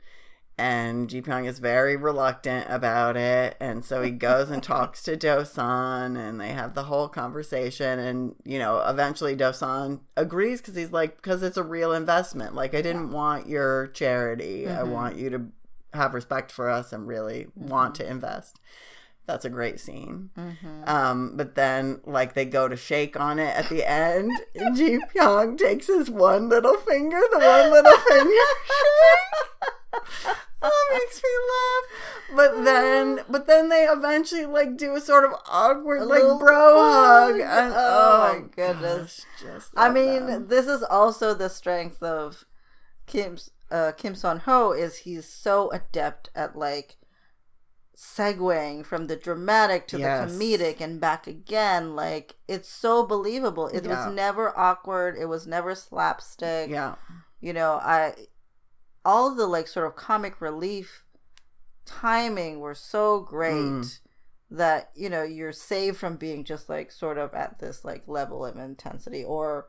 And 0.58 1.10
Ji 1.10 1.22
Pyong 1.22 1.46
is 1.48 1.60
very 1.60 1.98
reluctant 1.98 2.68
about 2.70 3.18
it. 3.18 3.58
And 3.60 3.84
so 3.84 4.02
he 4.02 4.12
goes 4.12 4.50
and 4.50 4.63
talks 4.63 5.04
to 5.04 5.18
Dosan 5.18 6.18
and 6.18 6.39
they 6.39 6.50
have 6.50 6.76
the 6.76 6.84
whole 6.84 7.10
conversation. 7.10 8.00
And, 8.00 8.36
you 8.46 8.58
know, 8.58 8.80
eventually 8.88 9.36
Dosan 9.36 10.00
agrees 10.15 10.62
because 10.62 10.76
he's 10.76 10.94
like, 10.94 11.18
because 11.18 11.44
it's 11.44 11.58
a 11.58 11.63
real 11.63 11.91
investment. 11.91 12.56
Like, 12.56 12.74
I 12.74 12.82
didn't 12.82 13.12
want 13.12 13.50
your 13.50 13.88
charity. 13.88 14.68
I 14.70 14.78
Mhm. 14.84 14.88
want 14.91 15.15
you 15.18 15.30
to 15.32 15.41
have 15.94 16.13
respect 16.13 16.52
for 16.54 16.70
us 16.70 16.94
and 16.94 17.06
really 17.08 17.48
want 17.56 17.96
to 17.96 18.10
invest. 18.10 18.58
That's 19.28 19.44
a 19.44 19.50
great 19.50 19.80
scene. 19.80 20.30
Mhm. 20.38 20.88
Um, 20.88 21.36
but 21.36 21.56
then, 21.56 22.00
like, 22.06 22.34
they 22.34 22.46
go 22.46 22.68
to 22.68 22.78
shake 22.78 23.20
on 23.20 23.39
it 23.39 23.56
at 23.58 23.68
the 23.70 23.84
end. 23.89 24.32
and 24.56 24.76
Ji 24.76 25.00
Pyong 25.13 25.58
takes 25.58 25.88
his 25.88 26.10
one 26.10 26.48
little 26.48 26.78
finger, 26.78 27.20
the 27.32 27.39
one 27.39 27.72
little 27.72 27.98
finger 27.98 28.30
shake. 28.68 29.72
That 30.62 30.71
makes 30.93 31.21
me 31.21 31.29
laugh. 31.53 32.36
But 32.36 32.63
then, 32.65 33.19
but 33.29 33.45
then 33.45 33.69
they 33.69 33.84
eventually 33.84 34.47
like 34.47 34.77
do 34.77 34.95
a 34.95 35.01
sort 35.01 35.23
of 35.25 35.34
awkward 35.47 36.01
A 36.01 36.05
like 36.05 36.39
bro 36.39 36.73
hug. 36.81 37.39
And, 37.39 37.73
Oh 37.77 38.17
my 38.41 38.47
goodness. 38.55 39.27
gosh, 39.39 39.47
just 39.51 39.71
I 39.77 39.89
mean, 39.91 40.25
them. 40.25 40.47
this 40.47 40.65
is 40.65 40.81
also 40.81 41.36
the 41.36 41.49
strength 41.49 42.01
of 42.01 42.45
Kim's 43.05 43.51
uh, 43.69 43.91
Kim 43.95 44.13
Seon 44.15 44.39
Ho 44.41 44.71
is 44.71 44.97
he's 44.99 45.27
so 45.27 45.69
adept 45.71 46.29
at 46.36 46.55
like 46.58 46.95
segueing 47.95 48.86
from 48.86 49.08
the 49.08 49.15
dramatic 49.15 49.88
to 49.89 49.97
Yes. 49.99 50.31
the 50.31 50.38
comedic 50.38 50.81
and 50.81 50.99
back 50.99 51.27
again. 51.27 51.95
Like 51.95 52.36
it's 52.47 52.69
so 52.69 53.05
believable. 53.05 53.67
It 53.67 53.86
Yeah. 53.86 54.08
was 54.08 54.13
never 54.15 54.58
awkward. 54.58 55.15
It 55.17 55.25
was 55.25 55.45
never 55.45 55.75
slapstick. 55.75 56.69
yeah, 56.69 56.95
you 57.39 57.53
know 57.53 57.73
i 57.84 58.13
all 59.06 59.34
the 59.36 59.46
like 59.48 59.68
sort 59.68 59.86
of 59.88 59.96
comic 59.96 60.41
relief 60.41 61.04
timing 61.86 62.60
were 62.60 62.76
so 62.76 63.20
great 63.22 63.54
Mm. 63.54 64.00
that 64.52 64.89
you 64.96 65.10
know 65.10 65.24
you're 65.24 65.52
saved 65.52 65.98
from 65.98 66.15
being 66.18 66.44
just 66.44 66.68
like 66.70 66.91
sort 66.91 67.18
of 67.18 67.34
at 67.34 67.60
this 67.60 67.86
like 67.86 68.08
level 68.08 68.46
of 68.46 68.58
intensity 68.58 69.24
or 69.24 69.68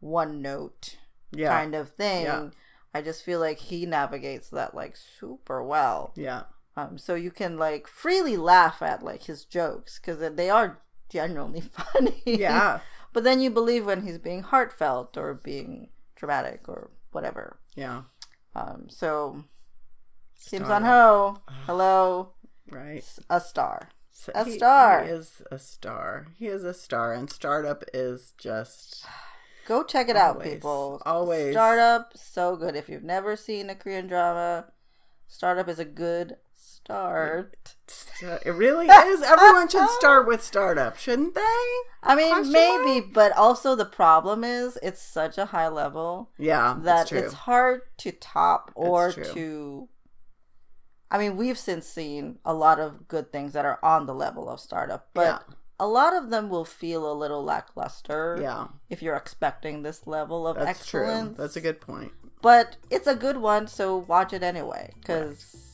one 0.00 0.42
note 0.42 0.96
yeah, 1.32 1.48
kind 1.48 1.74
of 1.74 1.88
thing. 1.90 2.24
Yeah. 2.24 2.48
i 2.92 3.00
just 3.02 3.24
feel 3.24 3.40
like 3.40 3.58
he 3.58 3.86
navigates 3.86 4.50
that 4.50 4.74
like 4.74 4.96
super 4.96 5.62
well. 5.64 6.12
Yeah, 6.16 6.42
um 6.76 6.98
so 6.98 7.14
you 7.14 7.30
can 7.30 7.56
like 7.58 7.86
freely 7.88 8.36
laugh 8.36 8.82
at 8.82 9.02
like 9.02 9.24
his 9.24 9.44
jokes 9.44 9.98
because 9.98 10.18
they 10.36 10.50
are 10.50 10.80
genuinely 11.08 11.60
funny. 11.92 12.22
Yeah, 12.24 12.80
but 13.12 13.24
then 13.24 13.40
you 13.40 13.50
believe 13.50 13.86
when 13.86 14.06
he's 14.06 14.18
being 14.18 14.42
heartfelt 14.42 15.16
or 15.16 15.32
being 15.34 15.88
dramatic 16.16 16.68
or 16.68 16.90
whatever. 17.12 17.58
Yeah. 17.74 18.02
Um, 18.54 18.86
so 18.88 19.44
Kim. 20.48 20.62
Seon 20.62 20.84
Ho, 20.84 21.38
hello, 21.66 22.34
Right. 22.70 23.02
a 23.30 23.40
star. 23.40 23.90
So 24.12 24.30
A 24.34 24.44
he- 24.44 24.52
star. 24.56 25.04
He 25.04 25.10
is 25.10 25.42
a 25.50 25.58
star. 25.58 26.26
He 26.38 26.46
is 26.46 26.62
a 26.64 26.72
star, 26.74 27.12
and 27.12 27.28
startup 27.30 27.82
is 27.92 28.32
just 28.38 29.04
Go 29.66 29.82
check 29.82 30.08
it 30.10 30.16
out, 30.16 30.36
Always, 30.36 30.52
people. 30.54 31.02
always. 31.06 31.54
Startup, 31.54 32.12
so 32.14 32.54
good. 32.54 32.76
If 32.76 32.88
you've 32.90 33.02
never 33.02 33.34
seen 33.34 33.70
a 33.70 33.74
Korean 33.74 34.06
drama, 34.06 34.66
Startup 35.26 35.66
is 35.68 35.78
a 35.78 35.84
good 35.86 36.36
start. 36.84 37.74
It 38.22 38.50
really 38.54 38.86
is. 38.86 39.22
Everyone 39.22 39.68
should 39.68 39.88
start 39.90 40.26
with 40.26 40.42
startup, 40.42 40.96
shouldn't 40.98 41.34
they? 41.34 41.40
I 42.02 42.14
mean, 42.14 42.30
Question 42.32 42.52
maybe, 42.52 43.06
but 43.12 43.32
also 43.32 43.74
the 43.74 43.84
problem 43.86 44.44
is 44.44 44.78
it's 44.82 45.00
such 45.02 45.38
a 45.38 45.46
high 45.46 45.68
level 45.68 46.30
Yeah, 46.38 46.76
that 46.82 47.08
true. 47.08 47.18
it's 47.18 47.32
hard 47.34 47.82
to 47.98 48.12
top 48.12 48.70
or 48.74 49.12
to. 49.12 49.88
I 51.10 51.18
mean, 51.18 51.36
we've 51.36 51.58
since 51.58 51.86
seen 51.86 52.38
a 52.44 52.52
lot 52.54 52.80
of 52.80 53.08
good 53.08 53.30
things 53.32 53.52
that 53.52 53.64
are 53.64 53.78
on 53.82 54.06
the 54.06 54.14
level 54.14 54.48
of 54.48 54.60
startup, 54.60 55.08
but 55.14 55.26
Yeah. 55.48 55.54
a 55.78 55.86
lot 55.86 56.14
of 56.14 56.30
them 56.30 56.48
will 56.48 56.64
feel 56.64 57.10
a 57.10 57.14
little 57.14 57.42
lackluster 57.44 58.38
yeah, 58.40 58.68
if 58.90 59.00
you're 59.02 59.16
expecting 59.16 59.82
this 59.82 60.06
level 60.06 60.46
of 60.46 60.56
that's 60.56 60.86
true. 60.86 61.04
excellence. 61.04 61.38
That's 61.38 61.56
a 61.56 61.60
good 61.60 61.80
point. 61.80 62.12
But 62.42 62.76
it's 62.90 63.06
a 63.06 63.14
good 63.14 63.38
one, 63.38 63.68
so 63.68 63.96
watch 63.96 64.32
it 64.32 64.42
anyway 64.42 64.92
because 64.98 65.73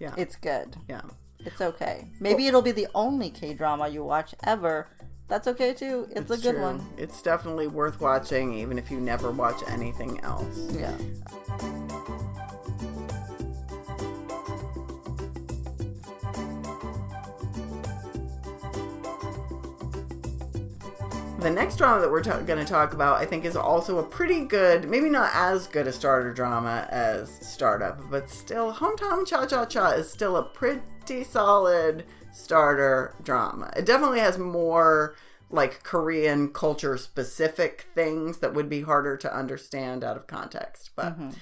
Yeah, 0.00 0.14
it's 0.16 0.34
good. 0.34 0.76
yeah. 0.88 1.02
It's 1.44 1.60
okay. 1.60 2.06
Maybe 2.20 2.46
it'll 2.46 2.62
be 2.62 2.72
the 2.72 2.88
only 2.94 3.30
K 3.30 3.54
drama 3.54 3.88
you 3.88 4.04
watch 4.04 4.34
ever. 4.44 4.88
That's 5.28 5.46
okay 5.46 5.72
too. 5.72 6.08
It's, 6.10 6.30
a 6.30 6.36
good 6.36 6.56
true. 6.56 6.62
one. 6.62 6.86
It's 6.98 7.22
definitely 7.22 7.68
worth 7.68 8.00
watching, 8.00 8.52
even 8.54 8.78
if 8.78 8.90
you 8.90 9.00
never 9.00 9.30
watch 9.30 9.60
anything 9.68 10.20
else. 10.20 10.72
Yeah. 10.76 10.96
The 21.40 21.50
next 21.50 21.76
drama 21.76 22.02
that 22.02 22.10
we're 22.10 22.20
going 22.22 22.58
to 22.58 22.64
talk 22.66 22.92
about, 22.92 23.18
I 23.18 23.24
think, 23.24 23.46
is 23.46 23.56
also 23.56 23.98
a 23.98 24.02
pretty 24.02 24.44
good, 24.44 24.90
maybe 24.90 25.08
not 25.08 25.30
as 25.32 25.66
good 25.66 25.86
a 25.86 25.92
starter 25.92 26.34
drama 26.34 26.86
as 26.90 27.30
Startup, 27.30 27.98
but 28.10 28.28
still, 28.28 28.74
Hometown 28.74 29.26
Cha 29.26 29.46
Cha 29.46 29.64
Cha 29.64 29.92
is 29.92 30.10
still 30.10 30.36
a 30.36 30.42
pretty 30.42 31.24
solid 31.24 32.04
starter 32.30 33.14
drama. 33.22 33.72
It 33.74 33.86
definitely 33.86 34.20
has 34.20 34.36
more 34.36 35.14
like 35.50 35.82
Korean 35.82 36.52
culture 36.52 36.98
specific 36.98 37.86
things 37.94 38.38
that 38.38 38.52
would 38.52 38.68
be 38.68 38.82
harder 38.82 39.16
to 39.16 39.34
understand 39.34 40.04
out 40.04 40.16
of 40.18 40.26
context, 40.26 40.90
but. 40.94 41.18
Mhm. 41.18 41.34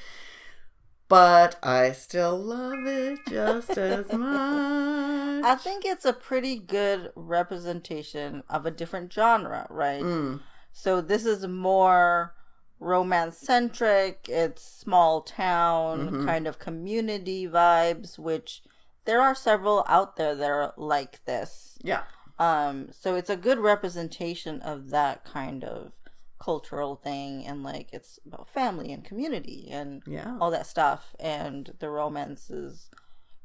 But 1.08 1.56
I 1.62 1.92
still 1.92 2.36
love 2.36 2.86
it 2.86 3.18
just 3.28 3.70
as 3.78 4.12
much. 4.12 5.44
I 5.44 5.54
think 5.58 5.84
it's 5.84 6.04
a 6.04 6.12
pretty 6.12 6.58
good 6.58 7.12
representation 7.16 8.42
of 8.48 8.66
a 8.66 8.70
different 8.70 9.12
genre, 9.12 9.66
right? 9.70 10.04
Mm, 10.04 10.40
So 10.72 11.00
this 11.00 11.24
is 11.24 11.46
more 11.46 12.34
romance 12.78 13.38
centric. 13.38 14.26
It's 14.28 14.62
small 14.62 15.22
town 15.22 16.10
Mhm. 16.12 16.24
kind 16.26 16.46
of 16.46 16.58
community 16.58 17.48
vibes, 17.48 18.18
which 18.18 18.62
there 19.04 19.20
are 19.22 19.34
several 19.34 19.84
out 19.88 20.16
there 20.16 20.34
that 20.34 20.50
are 20.50 20.74
like 20.76 21.24
this. 21.24 21.78
yeah, 21.82 22.02
Um, 22.38 22.92
so 22.92 23.14
it's 23.16 23.30
a 23.30 23.36
good 23.36 23.58
representation 23.58 24.60
of 24.62 24.90
that 24.90 25.24
kind 25.24 25.64
of 25.64 25.92
cultural 26.38 26.96
thing, 26.96 27.44
and 27.46 27.62
like 27.62 27.88
it's 27.92 28.18
about 28.26 28.48
family 28.48 28.92
and 28.92 29.04
community 29.04 29.68
and 29.70 30.02
yeah, 30.06 30.36
all 30.40 30.50
that 30.50 30.66
stuff. 30.66 31.14
And 31.18 31.72
the 31.80 31.90
romance 31.90 32.50
is, 32.50 32.90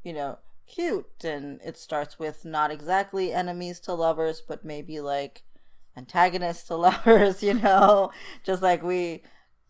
you 0.02 0.12
know, 0.12 0.38
cute, 0.66 1.24
and 1.24 1.60
it 1.64 1.76
starts 1.76 2.18
with 2.18 2.44
not 2.44 2.70
exactly 2.70 3.32
enemies 3.32 3.80
to 3.80 3.94
lovers, 3.94 4.40
but 4.46 4.64
maybe 4.64 5.00
like 5.00 5.42
antagonists 5.96 6.64
to 6.64 6.76
lovers, 6.88 7.42
you 7.42 7.54
know, 7.54 8.10
just 8.44 8.62
like 8.62 8.82
we 8.82 9.22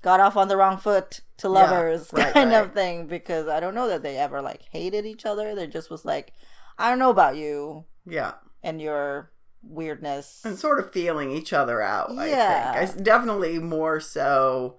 got 0.02 0.20
off 0.20 0.36
on 0.36 0.48
the 0.48 0.56
wrong 0.56 0.76
foot 0.76 1.20
to 1.38 1.48
lovers 1.48 2.10
right, 2.12 2.32
kind 2.34 2.50
right. 2.50 2.62
of 2.62 2.74
thing 2.74 3.06
because 3.06 3.48
I 3.48 3.58
don't 3.58 3.74
know 3.74 3.88
that 3.88 4.02
they 4.02 4.18
ever 4.18 4.42
like 4.42 4.60
hated 4.70 5.06
each 5.06 5.24
other. 5.24 5.54
They 5.54 5.66
just 5.66 5.90
was 5.90 6.04
like, 6.04 6.32
I 6.78 6.90
don't 6.90 6.98
know 6.98 7.10
about 7.10 7.36
you 7.36 7.86
Yeah. 8.04 8.32
and 8.62 8.80
your 8.82 9.30
weirdness. 9.68 10.42
And 10.44 10.58
sort 10.58 10.78
of 10.78 10.92
feeling 10.92 11.30
each 11.30 11.52
other 11.52 11.80
out, 11.82 12.10
Yeah. 12.12 12.72
I 12.76 12.86
think. 12.86 12.98
I, 12.98 13.02
definitely 13.02 13.58
more 13.58 14.00
so, 14.00 14.78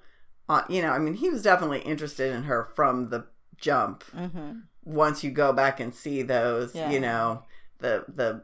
uh, 0.50 0.62
you 0.70 0.82
know, 0.82 0.92
I 0.92 1.00
mean, 1.00 1.16
he 1.16 1.30
was 1.30 1.44
definitely 1.44 1.80
interested 1.80 2.34
in 2.34 2.44
her 2.44 2.64
from 2.76 3.10
the 3.10 3.26
jump. 3.58 4.04
hmm 4.12 4.60
Once 4.84 5.24
you 5.24 5.32
go 5.32 5.52
back 5.52 5.80
and 5.80 5.94
see 5.96 6.22
those, 6.22 6.76
Yeah. 6.76 6.92
you 6.92 7.00
know, 7.00 7.44
the, 7.80 8.06
the, 8.08 8.44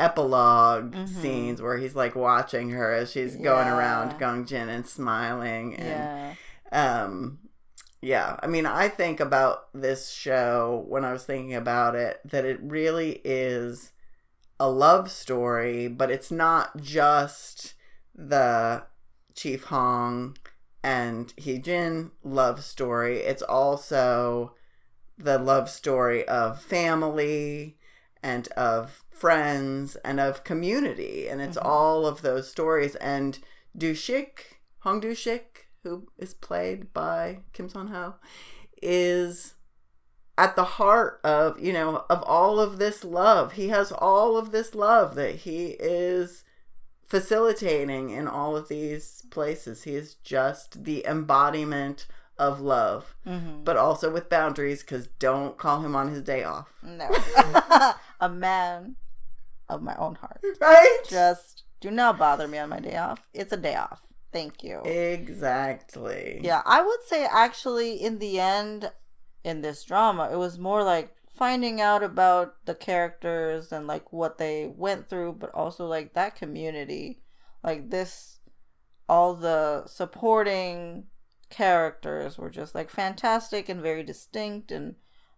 epilogue 0.00 0.92
Mhm. 0.94 1.08
scenes 1.08 1.60
where 1.60 1.76
he's 1.76 1.96
like 1.96 2.14
watching 2.14 2.70
her 2.70 2.92
as 2.92 3.10
she's 3.10 3.34
going 3.34 3.66
Yeah. 3.66 3.76
around 3.76 4.18
Gongjin 4.20 4.68
and 4.68 4.86
smiling 4.86 5.74
and 5.74 6.36
Yeah. 6.72 7.00
um 7.00 7.38
yeah 8.00 8.36
i 8.40 8.46
mean 8.46 8.64
i 8.64 8.88
think 8.88 9.18
about 9.18 9.68
this 9.74 10.08
show 10.10 10.84
when 10.86 11.04
i 11.04 11.12
was 11.12 11.24
thinking 11.24 11.54
about 11.54 11.96
it 11.96 12.20
that 12.24 12.44
it 12.44 12.60
really 12.62 13.20
is 13.24 13.90
a 14.60 14.68
love 14.68 15.10
story 15.10 15.88
but 15.88 16.10
it's 16.10 16.30
not 16.30 16.76
just 16.78 17.74
the 18.14 18.82
chief 19.34 19.64
hong 19.64 20.36
and 20.82 21.34
Hyejin 21.36 22.10
love 22.22 22.62
story. 22.64 23.18
It's 23.18 23.42
also 23.42 24.54
the 25.16 25.38
love 25.38 25.68
story 25.68 26.26
of 26.26 26.62
family 26.62 27.76
and 28.22 28.48
of 28.48 29.04
friends 29.10 29.96
and 29.96 30.20
of 30.20 30.44
community. 30.44 31.28
And 31.28 31.40
it's 31.40 31.56
Mhm. 31.56 31.64
all 31.64 32.06
of 32.06 32.22
those 32.22 32.48
stories. 32.48 32.94
And 32.96 33.38
dushik 33.76 34.60
hong 34.80 35.00
dushik 35.00 35.66
who 35.82 36.08
is 36.16 36.34
played 36.34 36.92
by 36.92 37.42
Kim 37.52 37.68
Seon 37.68 37.90
Ho 37.90 38.14
is 38.80 39.54
at 40.38 40.54
the 40.56 40.64
heart 40.64 41.20
of 41.24 41.58
you 41.60 41.72
know 41.72 42.04
of 42.08 42.22
all 42.22 42.58
of 42.60 42.78
this 42.78 43.04
love 43.04 43.52
he 43.52 43.68
has 43.68 43.90
all 43.92 44.38
of 44.38 44.52
this 44.52 44.74
love 44.74 45.14
that 45.16 45.34
he 45.36 45.70
is 45.80 46.44
facilitating 47.06 48.10
in 48.10 48.28
all 48.28 48.56
of 48.56 48.68
these 48.68 49.24
places 49.30 49.82
he 49.82 49.94
is 49.94 50.14
just 50.22 50.84
the 50.84 51.04
embodiment 51.06 52.06
of 52.38 52.60
love 52.60 53.16
hmm 53.26 53.64
but 53.64 53.76
also 53.76 54.10
with 54.12 54.28
boundaries 54.28 54.82
because 54.82 55.08
don't 55.18 55.58
call 55.58 55.80
him 55.82 55.96
on 55.96 56.08
his 56.08 56.22
day 56.22 56.44
off 56.44 56.68
No. 56.82 57.08
a 58.20 58.28
man 58.28 58.94
of 59.68 59.82
my 59.82 59.94
own 59.96 60.14
heart. 60.14 60.40
right 60.60 60.98
Just 61.08 61.64
do 61.80 61.90
not 61.90 62.16
bother 62.18 62.46
me 62.48 62.58
on 62.58 62.68
my 62.70 62.80
day 62.80 62.96
off. 62.96 63.20
It's 63.34 63.52
a 63.52 63.56
day 63.56 63.74
off. 63.76 64.00
Thank 64.32 64.64
you. 64.64 64.80
exactly 64.84 66.40
Yeah, 66.42 66.62
I 66.64 66.82
would 66.82 67.02
say 67.06 67.26
actually 67.30 67.94
in 67.94 68.18
the 68.18 68.38
end 68.40 68.90
in 69.44 69.60
this 69.62 69.84
drama, 69.84 70.28
it 70.32 70.36
was 70.36 70.58
more 70.58 70.82
like 70.82 71.14
finding 71.30 71.80
out 71.80 72.02
about 72.02 72.54
the 72.66 72.74
characters 72.74 73.70
and 73.72 73.86
like 73.86 74.12
what 74.12 74.38
they 74.38 74.66
went 74.66 75.08
through, 75.08 75.32
but 75.34 75.50
also 75.54 75.86
like 75.86 76.14
that 76.14 76.34
community. 76.36 77.22
Like 77.62 77.90
this 77.90 78.40
all 79.08 79.34
the 79.34 79.86
supporting 79.86 81.04
characters 81.48 82.36
were 82.36 82.50
just 82.50 82.74
like 82.74 82.90
fantastic 82.90 83.68
and 83.68 83.80
very 83.80 84.02
distinct 84.02 84.70
and 84.70 84.96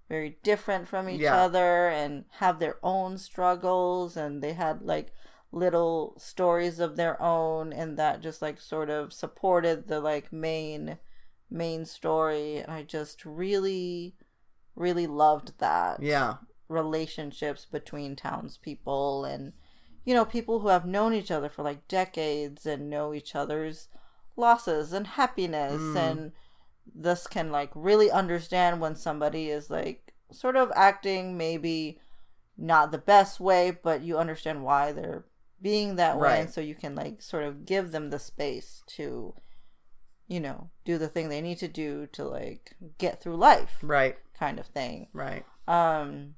very 0.09 0.39
different 0.43 0.89
from 0.89 1.09
each 1.09 1.21
Yeah. 1.21 1.37
other 1.37 1.89
and 1.89 2.25
have 2.39 2.59
their 2.59 2.79
own 2.83 3.17
struggles 3.17 4.17
and 4.17 4.43
they 4.43 4.55
had 4.55 4.83
like 4.83 5.13
little 5.53 6.15
stories 6.19 6.81
of 6.81 6.97
their 6.97 7.21
own 7.23 7.73
and 7.73 7.97
that 7.97 8.21
just 8.21 8.43
like 8.43 8.61
sort 8.61 8.91
of 8.91 9.13
supported 9.13 9.87
the 9.87 10.01
like 10.01 10.33
main 10.33 10.99
main 11.51 11.85
story 11.85 12.57
and 12.59 12.71
i 12.71 12.83
just 12.83 13.25
really 13.25 14.15
really 14.77 15.07
loved 15.07 15.53
that 15.59 16.03
yeah 16.03 16.35
relationships 16.69 17.67
between 17.71 18.15
townspeople 18.17 19.25
and 19.25 19.53
you 20.05 20.15
know 20.15 20.25
people 20.25 20.61
who 20.61 20.69
have 20.69 20.87
known 20.87 21.13
each 21.13 21.31
other 21.31 21.49
for 21.49 21.63
like 21.63 21.87
decades 21.89 22.65
and 22.65 22.89
know 22.89 23.13
each 23.13 23.35
other's 23.35 23.89
losses 24.37 24.93
and 24.93 25.07
happiness 25.09 25.81
Mm. 25.81 25.97
and 25.97 26.33
this 26.95 27.27
can 27.27 27.51
like 27.53 27.71
really 27.75 28.11
understand 28.11 28.81
when 28.81 28.97
somebody 28.97 29.51
is 29.51 29.69
like 29.71 30.15
sort 30.33 30.57
of 30.57 30.73
acting 30.75 31.37
maybe 31.37 31.99
not 32.57 32.91
the 32.93 32.99
best 32.99 33.41
way 33.41 33.71
but 33.83 34.03
you 34.03 34.17
understand 34.17 34.63
why 34.65 34.93
they're 34.93 35.25
being 35.61 35.97
that 35.97 36.19
way 36.19 36.29
and 36.41 36.51
so 36.51 36.61
you 36.61 36.75
can 36.75 36.95
like 36.95 37.21
sort 37.21 37.43
of 37.45 37.67
give 37.67 37.91
them 37.93 38.11
the 38.11 38.19
space 38.19 38.83
to 38.87 39.35
you 40.31 40.39
know 40.41 40.71
do 40.85 40.97
the 40.97 41.09
thing 41.09 41.29
they 41.29 41.41
need 41.43 41.59
to 41.59 41.69
do 41.69 42.07
to 42.13 42.25
like 42.25 42.77
get 42.99 43.21
through 43.21 43.37
life 43.37 43.77
right. 43.83 44.17
kind 44.39 44.59
of 44.61 44.67
thing. 44.67 45.09
Right. 45.13 45.45
Um 45.67 46.37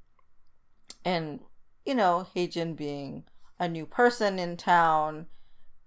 and 1.05 1.41
you 1.85 1.95
know 1.95 2.27
Hyejin 2.35 2.75
being 2.75 3.25
a 3.61 3.69
new 3.69 3.87
person 3.87 4.39
in 4.39 4.57
town 4.57 5.27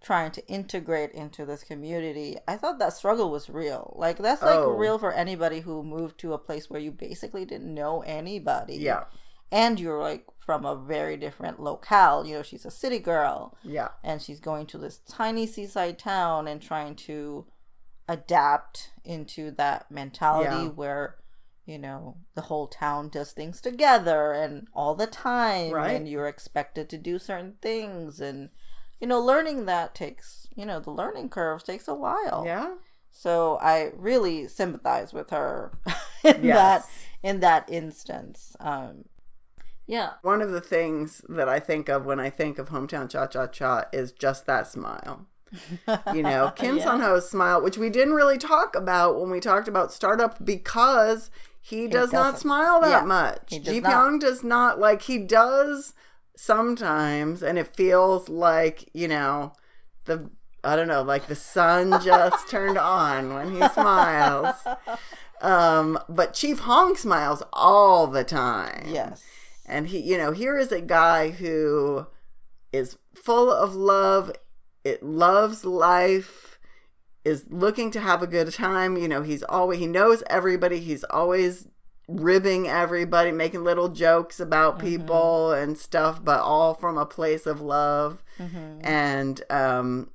trying 0.03 0.29
to 0.31 0.47
integrate 0.47 1.11
into 1.13 1.45
this 1.47 1.63
community 1.63 2.37
i 2.47 2.55
thought 2.55 2.77
that 2.77 2.93
struggle 2.93 3.31
was 3.31 3.49
real. 3.49 3.93
Like 3.97 4.17
that's 4.19 4.43
like 4.43 4.59
Oh. 4.59 4.69
real 4.77 4.99
for 4.99 5.11
anybody 5.11 5.61
who 5.61 5.81
moved 5.83 6.19
to 6.19 6.33
a 6.33 6.37
place 6.37 6.69
where 6.69 6.79
you 6.79 6.91
basically 6.91 7.43
didn't 7.43 7.73
know 7.73 8.01
anybody. 8.01 8.75
Yeah. 8.75 9.05
And 9.51 9.79
you're 9.79 10.01
like 10.01 10.25
from 10.45 10.63
a 10.63 10.75
very 10.75 11.17
different 11.17 11.59
locale. 11.59 12.23
You 12.23 12.35
know 12.35 12.43
she's 12.43 12.65
a 12.65 12.71
city 12.71 12.99
girl. 12.99 13.57
Yeah. 13.63 13.89
And 14.03 14.21
she's 14.21 14.39
going 14.39 14.67
to 14.67 14.77
this 14.77 14.99
tiny 15.09 15.47
seaside 15.47 15.97
town 15.97 16.47
and 16.47 16.61
trying 16.61 16.95
to 17.07 17.47
adapt 18.07 18.91
into 19.03 19.51
that 19.51 19.89
mentality 19.91 20.63
Yeah. 20.65 20.69
where 20.69 21.15
you 21.65 21.79
know 21.79 22.17
the 22.35 22.41
whole 22.41 22.67
town 22.67 23.09
does 23.09 23.31
things 23.31 23.59
together 23.59 24.31
and 24.31 24.67
all 24.73 24.93
the 24.95 25.07
time 25.07 25.71
Right. 25.73 25.95
and 25.95 26.07
you're 26.07 26.27
expected 26.27 26.89
to 26.89 26.97
do 26.97 27.17
certain 27.17 27.55
things 27.61 28.19
and 28.19 28.49
you 28.99 29.07
know 29.07 29.19
learning 29.19 29.65
that 29.65 29.95
takes 29.95 30.47
you 30.55 30.65
know 30.65 30.79
the 30.79 30.91
learning 30.91 31.29
curve 31.29 31.63
takes 31.63 31.87
a 31.87 31.95
while 31.95 32.43
yeah 32.45 32.75
so 33.09 33.57
i 33.61 33.91
really 33.95 34.47
sympathize 34.47 35.11
with 35.11 35.31
her 35.31 35.71
in 36.23 36.43
Yes. 36.43 36.55
that 36.55 36.85
in 37.23 37.39
that 37.39 37.67
instance 37.71 38.55
um 38.59 39.05
yeah 39.87 40.13
One 40.21 40.41
of 40.43 40.51
the 40.51 40.61
things 40.61 41.23
that 41.29 41.47
I 41.49 41.59
think 41.59 41.89
of 41.89 42.05
when 42.05 42.19
I 42.19 42.29
think 42.31 42.57
of 42.59 42.69
hometown 42.69 43.09
cha 43.09 43.27
cha 43.27 43.45
cha 43.47 43.83
is 43.93 44.11
just 44.11 44.45
that 44.47 44.65
smile. 44.67 45.27
You 46.13 46.23
know, 46.23 46.51
Kim 46.55 46.77
Yeah. 46.77 46.85
Seon 46.85 47.01
Ho's 47.01 47.29
smile, 47.29 47.61
which 47.61 47.77
we 47.77 47.89
didn't 47.89 48.13
really 48.13 48.37
talk 48.37 48.75
about 48.75 49.19
when 49.19 49.29
we 49.29 49.39
talked 49.39 49.67
about 49.67 49.91
startup 49.93 50.43
because 50.43 51.29
he, 51.61 51.87
does 51.87 52.11
not 52.13 52.37
smile 52.39 52.79
that 52.81 52.89
Yeah, 52.89 53.05
much. 53.05 53.49
Ji. 53.49 53.81
Pyong 53.81 54.19
does 54.19 54.43
not 54.43 54.79
like 54.79 55.03
he 55.03 55.17
does 55.17 55.93
sometimes 56.35 57.41
and 57.41 57.57
it 57.57 57.75
feels 57.75 58.29
like, 58.29 58.89
you 58.93 59.07
know, 59.07 59.53
the 60.05 60.29
I 60.63 60.75
don't 60.75 60.87
know, 60.87 61.03
like 61.03 61.27
the 61.27 61.35
sun 61.35 62.01
just 62.03 62.47
turned 62.49 62.77
on 62.77 63.33
when 63.35 63.51
he 63.51 63.67
smiles. 63.69 64.55
Um, 65.41 65.99
but 66.09 66.33
Chief 66.33 66.59
Hong 66.59 66.95
smiles 66.95 67.43
all 67.53 68.07
the 68.07 68.23
time. 68.23 68.85
yes 68.87 69.23
And 69.65 69.87
he, 69.87 69.99
you 69.99 70.17
know, 70.17 70.31
here 70.31 70.57
is 70.57 70.71
a 70.71 70.81
guy 70.81 71.29
who 71.31 72.07
is 72.71 72.97
full 73.15 73.51
of 73.51 73.75
love, 73.75 74.31
it 74.85 75.03
loves 75.03 75.65
life, 75.65 76.57
is 77.25 77.45
looking 77.49 77.91
to 77.91 77.99
have 77.99 78.21
a 78.21 78.27
good 78.27 78.53
time. 78.53 78.95
You 78.97 79.07
know, 79.09 79.21
he's 79.23 79.43
always, 79.43 79.79
he 79.79 79.87
knows 79.87 80.23
everybody, 80.29 80.79
he's 80.79 81.03
always 81.05 81.67
ribbing 82.07 82.67
everybody, 82.67 83.31
making 83.31 83.63
little 83.63 83.89
jokes 83.89 84.39
about 84.39 84.77
people 84.79 85.51
and 85.51 85.75
stuff, 85.77 86.23
but 86.23 86.39
all 86.39 86.73
from 86.75 86.97
a 86.99 87.05
place 87.05 87.45
of 87.47 87.59
love. 87.61 88.23
hmm 88.37 88.79
And, 88.83 89.41
um, 89.49 90.11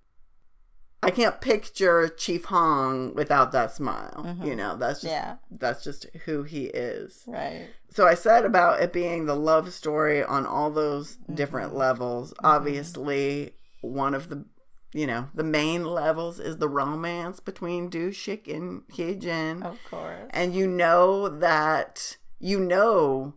I 1.02 1.10
can't 1.10 1.40
picture 1.40 2.08
Chief 2.08 2.44
Hong 2.44 3.14
without 3.14 3.52
that 3.52 3.72
smile. 3.74 4.22
Mhm. 4.24 4.46
You 4.46 4.54
know, 4.54 4.76
that's 4.76 5.00
just 5.00 5.10
yeah 5.12 5.36
that's 5.50 5.82
just 5.82 6.06
who 6.26 6.42
he 6.44 6.66
is 6.66 7.24
right 7.26 7.66
so 7.90 8.06
I 8.06 8.14
said 8.14 8.44
about 8.44 8.80
it 8.82 8.92
being 8.92 9.24
the 9.26 9.34
love 9.34 9.72
story 9.72 10.22
on 10.22 10.46
all 10.46 10.70
those 10.70 11.16
Mm-hmm. 11.16 11.34
different 11.36 11.74
levels. 11.74 12.32
Obviously, 12.44 13.54
one 13.80 14.14
of 14.14 14.28
the 14.28 14.44
you 14.92 15.06
know 15.06 15.28
the 15.34 15.44
main 15.44 15.84
levels 15.84 16.38
is 16.40 16.56
the 16.58 16.68
romance 16.68 17.40
between 17.40 17.90
Dushik 17.90 18.52
and 18.52 18.82
Hyejin, 18.88 19.62
of 19.64 19.78
course 19.90 20.28
and 20.30 20.54
you 20.54 20.66
know 20.66 21.28
that 21.28 22.16
you 22.38 22.58
know 22.60 23.34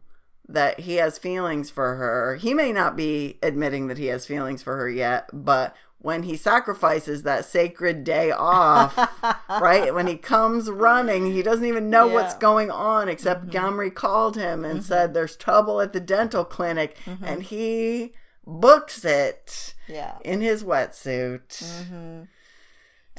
that 0.48 0.82
he 0.82 0.96
has 0.96 1.18
feelings 1.18 1.70
for 1.70 1.96
her. 1.96 2.36
He 2.36 2.54
may 2.54 2.74
not 2.74 2.96
be 2.98 3.40
admitting 3.42 3.88
that 3.88 3.98
he 3.98 4.08
has 4.08 4.26
feelings 4.26 4.62
for 4.62 4.76
her 4.78 4.90
yet, 4.90 5.30
but 5.32 5.74
when 6.00 6.24
he 6.24 6.36
sacrifices 6.36 7.24
that 7.24 7.46
sacred 7.46 8.04
day 8.04 8.30
off, 8.30 8.94
right? 9.50 9.94
When 9.96 10.06
he 10.06 10.18
comes 10.18 10.70
running, 10.70 11.32
he 11.32 11.42
doesn't 11.42 11.66
even 11.66 11.90
know 11.90 12.08
what's 12.08 12.26
Yeah. 12.26 12.30
Mm-hmm. 12.32 12.40
going 12.42 12.72
on 12.72 13.08
except 13.08 13.48
Gamri 13.48 13.94
called 13.94 14.36
him 14.36 14.66
and 14.66 14.84
said 14.84 15.14
there's 15.14 15.38
trouble 15.38 15.80
at 15.80 15.94
the 15.94 16.02
dental 16.02 16.44
clinic 16.44 16.98
Mm-hmm. 17.06 17.24
and 17.24 17.44
he 17.44 18.12
books 18.46 19.04
it 19.06 19.74
Yeah. 19.88 20.18
in 20.24 20.42
his 20.42 20.64
wetsuit, 20.64 21.48
Mm-hmm. 21.48 22.24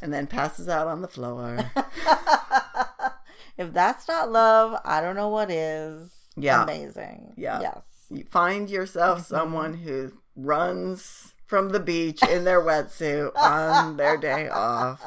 and 0.03 0.12
then 0.12 0.27
passes 0.27 0.68
out 0.68 0.87
on 0.87 1.03
the 1.03 1.09
floor. 1.09 1.70
if 3.59 3.72
that's 3.72 4.09
not 4.09 4.31
love, 4.31 4.81
I 4.85 5.01
don't 5.01 5.16
know 5.16 5.29
what 5.29 5.51
is. 5.51 6.11
Yeah. 6.37 6.64
Amazing. 6.64 7.35
Yeah. 7.37 7.61
Yes. 7.61 7.83
you 8.11 8.25
find 8.25 8.68
yourself 8.68 9.20
Mm-hmm. 9.20 9.35
someone 9.35 9.75
who 9.75 10.12
runs 10.37 11.33
from 11.47 11.70
the 11.70 11.81
beach 11.81 12.22
in 12.29 12.45
their 12.45 12.61
wetsuit 12.61 13.31
on 13.37 13.97
their 13.97 14.16
day 14.16 14.49
off. 14.53 15.01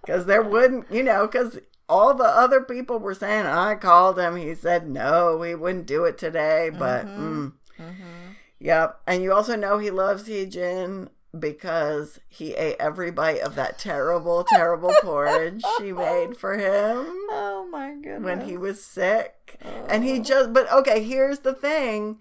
Because 0.00 0.26
there 0.26 0.42
wouldn't, 0.42 0.90
you 0.90 1.02
know, 1.02 1.26
because 1.26 1.58
all 1.88 2.14
the 2.14 2.24
other 2.24 2.60
people 2.62 2.98
were 2.98 3.14
saying, 3.14 3.44
I 3.46 3.74
called 3.74 4.18
him. 4.18 4.36
He 4.36 4.54
said, 4.54 4.88
no, 4.88 5.42
he 5.42 5.54
wouldn't 5.54 5.86
do 5.86 6.04
it 6.04 6.16
today. 6.18 6.70
But, 6.76 7.06
mm, 7.06 7.52
Mm-hmm. 7.78 8.32
Yep. 8.60 9.00
And 9.06 9.22
you 9.22 9.32
also 9.32 9.56
know 9.56 9.78
he 9.78 9.90
loves 9.90 10.28
Hyejin 10.28 11.08
because 11.38 12.18
he 12.28 12.54
ate 12.54 12.76
every 12.80 13.10
bite 13.10 13.40
of 13.40 13.54
that 13.54 13.78
terrible, 13.78 14.44
terrible 14.48 14.92
porridge 15.02 15.62
she 15.78 15.92
made 15.92 16.36
for 16.36 16.54
him 16.56 17.06
Oh 17.30 17.68
my 17.70 17.92
goodness. 17.94 18.22
when 18.24 18.40
he 18.48 18.56
was 18.56 18.82
sick. 18.82 19.56
And 19.88 20.04
he 20.04 20.20
just, 20.20 20.52
but 20.52 20.70
okay, 20.72 21.02
here's 21.02 21.40
the 21.40 21.52
thing. 21.52 22.18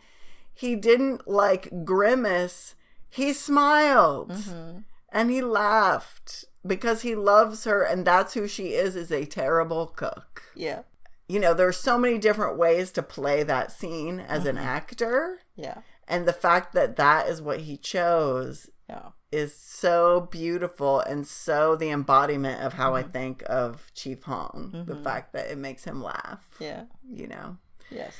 He 0.54 0.76
didn't 0.76 1.28
like 1.28 1.86
grimace. 1.86 2.76
He 3.10 3.32
smiled 3.34 4.32
Mhm. 4.32 4.84
and 5.10 5.32
he 5.32 5.42
laughed 5.42 6.46
because 6.66 7.02
he 7.04 7.16
loves 7.16 7.64
her 7.64 7.82
and 7.84 8.06
that's 8.06 8.34
who 8.34 8.48
she 8.48 8.74
is 8.74 8.96
is 8.96 9.12
a 9.12 9.26
terrible 9.26 9.88
cook. 9.88 10.44
Yeah. 10.54 10.82
You 11.30 11.40
know, 11.40 11.54
there's 11.54 11.78
so 11.78 11.98
many 11.98 12.18
different 12.18 12.58
ways 12.58 12.92
to 12.92 13.02
play 13.02 13.44
that 13.44 13.72
scene 13.72 14.20
as 14.20 14.46
an 14.46 14.58
actor 14.58 15.40
Yeah. 15.56 15.80
And 16.08 16.28
the 16.28 16.34
fact 16.34 16.74
that 16.74 16.96
that 16.96 17.28
is 17.28 17.42
what 17.42 17.62
he 17.62 17.78
chose 17.78 18.70
Yeah. 18.90 19.10
is 19.32 19.56
so 19.56 20.28
beautiful 20.32 21.00
and 21.00 21.28
so 21.28 21.76
the 21.76 21.90
embodiment 21.90 22.62
of 22.62 22.74
how 22.74 22.96
I 22.96 23.02
mm-hmm. 23.02 23.12
think 23.12 23.44
of 23.48 23.92
Chief 23.94 24.24
Hong. 24.24 24.72
The 24.86 24.94
mm-hmm. 24.94 25.04
fact 25.04 25.34
that 25.34 25.52
it 25.52 25.58
makes 25.58 25.84
him 25.84 26.02
laugh, 26.02 26.48
Yeah. 26.60 26.84
you 27.10 27.28
know. 27.28 27.58
Yes. 27.90 28.14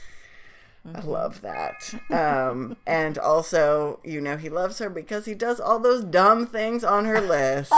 I 0.86 1.00
mm-hmm. 1.00 1.10
love 1.10 1.42
that. 1.42 1.94
Um, 2.10 2.78
and 2.88 3.18
also, 3.18 4.00
you 4.04 4.22
know, 4.22 4.38
he 4.38 4.50
loves 4.50 4.80
her 4.80 4.90
because 4.90 5.26
he 5.26 5.36
does 5.36 5.60
all 5.60 5.78
those 5.80 6.04
dumb 6.04 6.48
things 6.48 6.84
on 6.84 7.06
her 7.06 7.20
list, 7.22 7.74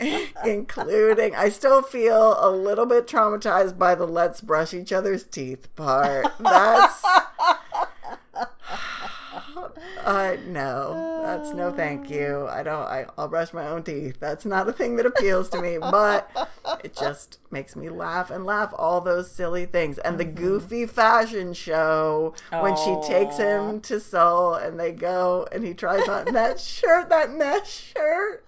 including, 0.44 1.34
I 1.34 1.48
still 1.48 1.82
feel 1.82 2.36
a 2.38 2.50
little 2.50 2.86
bit 2.86 3.06
traumatized 3.06 3.78
by 3.78 3.94
the 3.94 4.06
let's 4.06 4.40
brush 4.42 4.74
each 4.74 4.92
other's 4.92 5.24
teeth 5.24 5.74
part. 5.76 6.26
That's. 6.40 7.02
Uh, 10.04 10.36
no, 10.46 11.20
that's 11.22 11.52
no 11.52 11.70
thank 11.70 12.08
you. 12.10 12.46
I 12.48 12.62
don't, 12.62 12.82
I, 12.82 13.06
I'll 13.18 13.28
brush 13.28 13.52
my 13.52 13.66
own 13.66 13.82
teeth. 13.82 14.18
That's 14.18 14.44
not 14.44 14.68
a 14.68 14.72
thing 14.72 14.96
that 14.96 15.06
appeals 15.06 15.48
to 15.50 15.60
me, 15.60 15.78
but 15.78 16.30
it 16.82 16.96
just 16.96 17.38
makes 17.50 17.76
me 17.76 17.88
laugh 17.90 18.30
and 18.30 18.44
laugh 18.44 18.72
all 18.76 19.00
those 19.00 19.30
silly 19.30 19.66
things. 19.66 19.98
And 19.98 20.18
the 20.18 20.24
goofy 20.24 20.86
fashion 20.86 21.52
show 21.52 22.34
when 22.50 22.76
she 22.76 22.96
takes 23.06 23.36
him 23.36 23.80
to 23.82 24.00
Seoul 24.00 24.54
and 24.54 24.80
they 24.80 24.92
go 24.92 25.46
and 25.52 25.64
he 25.64 25.74
tries 25.74 26.08
on 26.08 26.32
that 26.32 26.58
shirt, 26.60 27.08
that 27.10 27.30
mesh 27.30 27.92
shirt. 27.94 28.44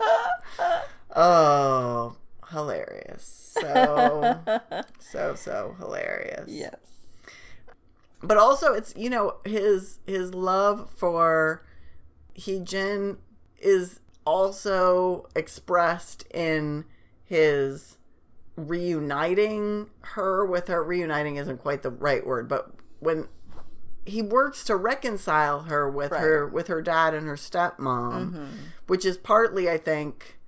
Oh, 1.15 2.17
hilarious. 2.51 3.51
So, 3.61 4.41
so, 4.99 5.35
so 5.35 5.77
hilarious 5.79 6.49
Yes. 6.49 6.77
But 8.23 8.37
also 8.37 8.73
it's 8.73 8.95
you 8.97 9.11
know 9.11 9.37
his 9.45 9.99
his 10.07 10.33
love 10.35 10.91
for 10.95 11.65
Hyejin 12.39 13.19
is 13.59 14.01
also 14.25 15.27
expressed 15.35 16.25
in 16.33 16.85
his 17.25 17.99
reuniting 18.57 19.89
her 20.01 20.45
with 20.45 20.69
her 20.69 20.83
reuniting 20.83 21.37
isn't 21.37 21.59
quite 21.59 21.83
the 21.83 21.91
right 21.91 22.27
word 22.27 22.49
but 22.49 22.71
when 23.01 23.27
he 24.05 24.21
works 24.21 24.63
to 24.65 24.77
reconcile 24.77 25.63
her 25.63 25.89
with 25.89 26.13
Right. 26.13 26.21
her 26.21 26.47
with 26.47 26.67
her 26.69 26.83
dad 26.83 27.15
and 27.15 27.27
her 27.27 27.35
stepmom 27.37 27.79
mm-hmm. 27.79 28.45
which 28.87 29.05
is 29.07 29.17
partly 29.17 29.71
i 29.71 29.79
think 29.79 30.39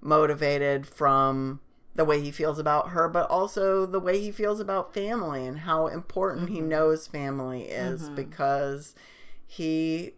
motivated 0.00 0.86
from 0.86 1.60
the 1.94 2.04
way 2.04 2.20
he 2.20 2.30
feels 2.30 2.58
about 2.58 2.90
her, 2.90 3.08
but 3.08 3.28
also 3.30 3.84
the 3.84 4.00
way 4.00 4.20
he 4.20 4.30
feels 4.30 4.60
about 4.60 4.94
family 4.94 5.46
and 5.46 5.60
how 5.60 5.86
important 5.86 6.48
he 6.48 6.58
mm-hmm. 6.58 6.68
knows 6.68 7.06
family 7.06 7.64
is 7.64 8.04
mm-hmm. 8.04 8.14
because 8.14 8.94
he 9.46 10.12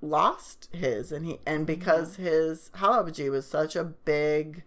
lost 0.00 0.68
his 0.72 1.10
and 1.10 1.26
he 1.26 1.40
and 1.44 1.66
mm-hmm. 1.66 1.78
because 1.80 2.16
his 2.16 2.70
Halabaji 2.76 3.30
was 3.30 3.46
such 3.46 3.74
a 3.74 3.82
big 3.82 4.62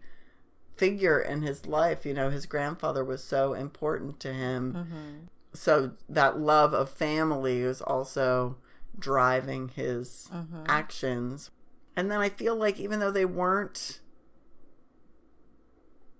figure 0.75 1.19
in 1.21 1.41
his 1.41 1.65
life, 1.65 2.05
you 2.05 2.13
know, 2.13 2.29
his 2.29 2.45
grandfather 2.45 3.03
was 3.05 3.23
so 3.23 3.53
important 3.53 4.19
to 4.19 4.33
him. 4.33 5.29
So 5.53 5.91
that 6.09 6.39
love 6.39 6.73
of 6.73 6.89
family 6.89 7.61
is 7.61 7.81
also 7.81 8.57
driving 8.97 9.69
his 9.69 10.29
actions. 10.67 11.51
And 11.95 12.09
then 12.09 12.19
I 12.19 12.29
feel 12.29 12.55
like 12.55 12.79
even 12.79 12.99
though 12.99 13.11
they 13.11 13.25
weren't 13.25 14.00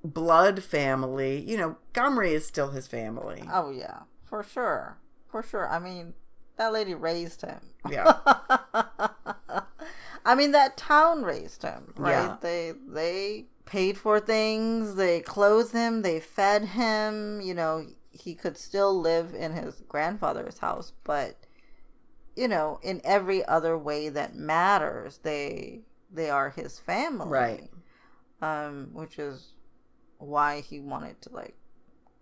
blood 0.04 0.64
family, 0.64 1.40
you 1.40 1.58
know, 1.58 1.78
Gamri 1.94 2.32
is 2.32 2.46
still 2.46 2.72
his 2.72 2.88
family. 2.88 3.44
Oh 3.52 3.72
yeah, 3.72 4.02
for 4.24 4.44
sure, 4.44 4.98
for 5.30 5.44
sure. 5.44 5.70
I 5.70 5.80
mean, 5.80 6.14
that 6.58 6.74
lady 6.74 6.94
raised 6.94 7.42
him. 7.42 7.60
Yeah. 7.90 8.14
I 10.26 10.36
mean, 10.36 10.52
that 10.52 10.78
town 10.78 11.24
raised 11.24 11.64
him, 11.64 11.94
right? 11.98 12.12
Yeah. 12.12 12.38
They 12.42 12.74
they 12.88 13.46
paid 13.66 13.98
for 13.98 14.20
things, 14.20 14.96
they 14.96 15.22
clothed 15.22 15.74
him, 15.74 16.02
they 16.02 16.20
fed 16.20 16.66
him. 16.66 17.42
You 17.42 17.54
know, 17.54 17.86
he 18.12 18.36
could 18.36 18.58
still 18.58 19.00
live 19.00 19.34
in 19.34 19.54
his 19.54 19.82
grandfather's 19.88 20.60
house, 20.60 20.94
but 21.04 21.38
you 22.36 22.48
know, 22.48 22.80
in 22.82 23.02
every 23.04 23.44
other 23.46 23.78
way 23.78 24.10
that 24.10 24.36
matters, 24.36 25.20
they 25.24 25.82
they 26.12 26.30
are 26.30 26.50
his 26.50 26.80
family, 26.80 27.28
Right. 27.28 27.70
Um, 28.42 28.90
which 28.94 29.20
is 29.20 29.54
why 30.22 30.62
he 30.62 30.80
wanted 30.80 31.22
to 31.24 31.30
like 31.34 31.56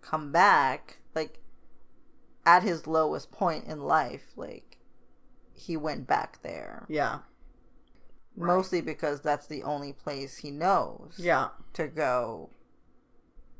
come 0.00 0.32
back, 0.32 0.98
like 1.14 1.40
at 2.46 2.62
his 2.62 2.86
lowest 2.86 3.30
point 3.30 3.64
in 3.66 3.80
life, 3.80 4.32
like 4.36 4.78
he 5.52 5.76
went 5.76 6.06
back 6.06 6.40
there 6.42 6.86
Yeah. 6.88 7.18
mostly 8.36 8.80
because 8.80 9.20
that's 9.20 9.46
the 9.46 9.62
only 9.62 9.92
place 9.92 10.38
he 10.38 10.50
knows 10.50 11.14
Yeah. 11.18 11.48
to 11.74 11.86
go 11.86 12.48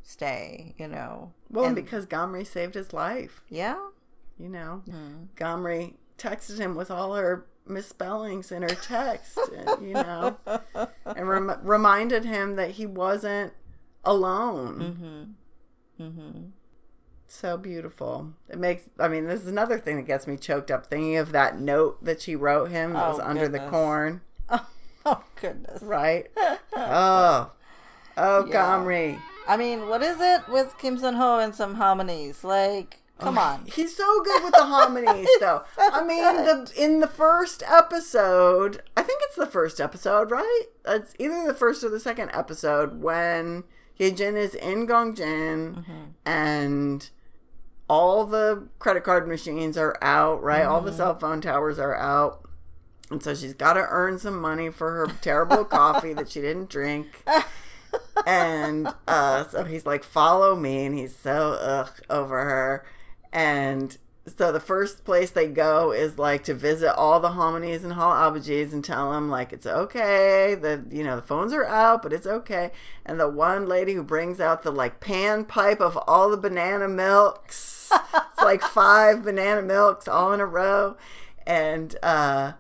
stay 0.03 0.75
you 0.79 0.89
know 0.89 1.33
Well, 1.51 1.67
and 1.67 1.75
because 1.77 2.07
Gamri 2.07 2.47
saved 2.47 2.75
his 2.75 2.93
life, 2.93 3.43
yeah 3.49 3.79
you 4.39 4.49
know. 4.49 4.83
Hmm. 4.91 5.25
Gamri 5.37 5.97
texted 6.17 6.59
him 6.59 6.75
with 6.75 6.91
all 6.91 7.15
her 7.15 7.45
misspellings 7.67 8.51
in 8.51 8.63
her 8.63 8.69
text, 8.71 9.39
and, 9.55 9.87
you 9.87 9.93
know, 9.93 10.39
and 11.05 11.29
rem- 11.29 11.61
reminded 11.63 12.25
him 12.25 12.57
that 12.57 12.71
he 12.73 12.87
wasn't 12.87 13.53
alone. 14.05 15.35
mm-hmm 15.99 16.09
mm-hmm 16.09 16.41
So 17.29 17.57
beautiful. 17.57 18.33
It 18.49 18.59
makes, 18.59 18.89
I 18.99 19.09
mean, 19.09 19.27
this 19.27 19.43
is 19.43 19.47
another 19.49 19.79
thing 19.79 19.97
that 19.97 20.07
gets 20.07 20.27
me 20.27 20.37
choked 20.37 20.71
up 20.71 20.87
thinking 20.87 21.17
of 21.17 21.33
that 21.33 21.61
note 21.61 22.03
that 22.05 22.21
she 22.21 22.35
wrote 22.37 22.71
him 22.71 22.93
that 22.95 23.05
Oh, 23.07 23.11
was 23.11 23.21
under 23.21 23.49
the 23.49 23.61
corn, 23.61 24.21
oh 25.07 25.25
goodness 25.41 25.83
right? 25.83 26.31
oh. 26.77 27.53
Oh, 28.17 28.47
Yeah. 28.47 28.53
Gamri. 28.55 29.21
i 29.49 29.57
mean 29.57 29.89
what 29.89 30.03
is 30.03 30.21
it 30.21 30.47
with 30.49 30.77
Kim 30.79 30.99
Seon 30.99 31.17
Ho 31.17 31.39
and 31.39 31.55
some 31.55 31.77
halmonis 31.77 32.43
like 32.45 32.99
come 33.19 33.39
on 33.39 33.65
He's 33.67 33.97
so 33.97 34.23
good 34.25 34.43
with 34.43 34.53
the 34.53 34.61
halmonis, 34.61 35.27
though. 35.41 35.63
I 35.79 36.03
mean, 36.03 36.23
the 36.45 36.73
in 36.77 37.01
the 37.01 37.07
first 37.07 37.63
episode, 37.67 38.83
I 38.97 39.03
think 39.03 39.21
it's 39.25 39.37
the 39.37 39.47
first 39.47 39.79
episode, 39.81 40.31
right? 40.31 40.65
It's 40.87 41.15
either 41.19 41.47
the 41.47 41.55
first 41.55 41.85
or 41.85 41.91
the 41.91 42.01
second 42.01 42.31
episode 42.33 43.01
when 43.03 43.65
Hyejin 44.01 44.35
is 44.35 44.55
in 44.55 44.87
Gongjin 44.87 45.85
and 46.25 47.11
all 47.89 48.25
the 48.25 48.69
credit 48.79 49.05
card 49.05 49.29
machines 49.29 49.77
are 49.77 49.97
out, 50.01 50.43
right? 50.43 50.65
All 50.65 50.81
the 50.81 50.93
cell 50.93 51.15
phone 51.15 51.43
towers 51.43 51.79
are 51.79 51.95
out. 51.95 52.49
And 53.11 53.23
so 53.23 53.35
she's 53.35 53.53
got 53.53 53.75
to 53.75 53.87
earn 53.91 54.19
some 54.19 54.41
money 54.41 54.71
for 54.71 54.93
her 54.93 55.07
terrible 55.21 55.65
coffee 55.67 56.15
that 56.15 56.31
she 56.31 56.41
didn't 56.41 56.71
drink. 56.71 57.09
And 58.27 58.89
uh, 59.09 59.49
so 59.49 59.65
he's 59.65 59.85
like, 59.85 60.05
follow 60.05 60.55
me. 60.55 60.87
And 60.87 60.97
he's 60.97 61.17
so 61.17 61.59
ugh 61.61 62.01
over 62.09 62.45
her. 62.45 62.87
And 63.33 63.99
so 64.37 64.53
the 64.53 64.61
first 64.61 65.05
place 65.05 65.31
they 65.31 65.47
go 65.47 65.93
is 65.93 66.19
like 66.19 66.45
to 66.45 66.55
visit 66.55 66.95
all 66.95 67.21
the 67.21 67.31
halmonis 67.31 67.85
and 67.85 67.93
halabajis 67.93 68.73
and 68.73 68.85
tell 68.85 69.13
them 69.13 69.29
like 69.29 69.53
it's 69.53 69.67
okay. 69.67 70.57
The 70.61 70.85
you 70.91 71.05
know 71.05 71.17
the 71.17 71.23
phones 71.23 71.53
are 71.53 71.65
out, 71.67 72.03
but 72.03 72.13
it's 72.13 72.27
okay. 72.27 72.71
And 73.05 73.19
the 73.19 73.29
one 73.29 73.69
lady 73.69 73.95
who 73.95 74.03
brings 74.03 74.41
out 74.41 74.63
the 74.63 74.71
like 74.71 75.01
pan 75.01 75.45
pipe 75.45 75.81
of 75.81 75.97
all 76.07 76.31
the 76.31 76.37
banana 76.37 76.89
milks. 76.89 77.91
it's 78.15 78.43
like 78.43 78.63
five 78.63 79.25
banana 79.25 79.63
milks 79.63 80.09
all 80.09 80.33
in 80.33 80.41
a 80.41 80.47
row. 80.47 80.97
and 81.47 81.97
uh 82.03 82.53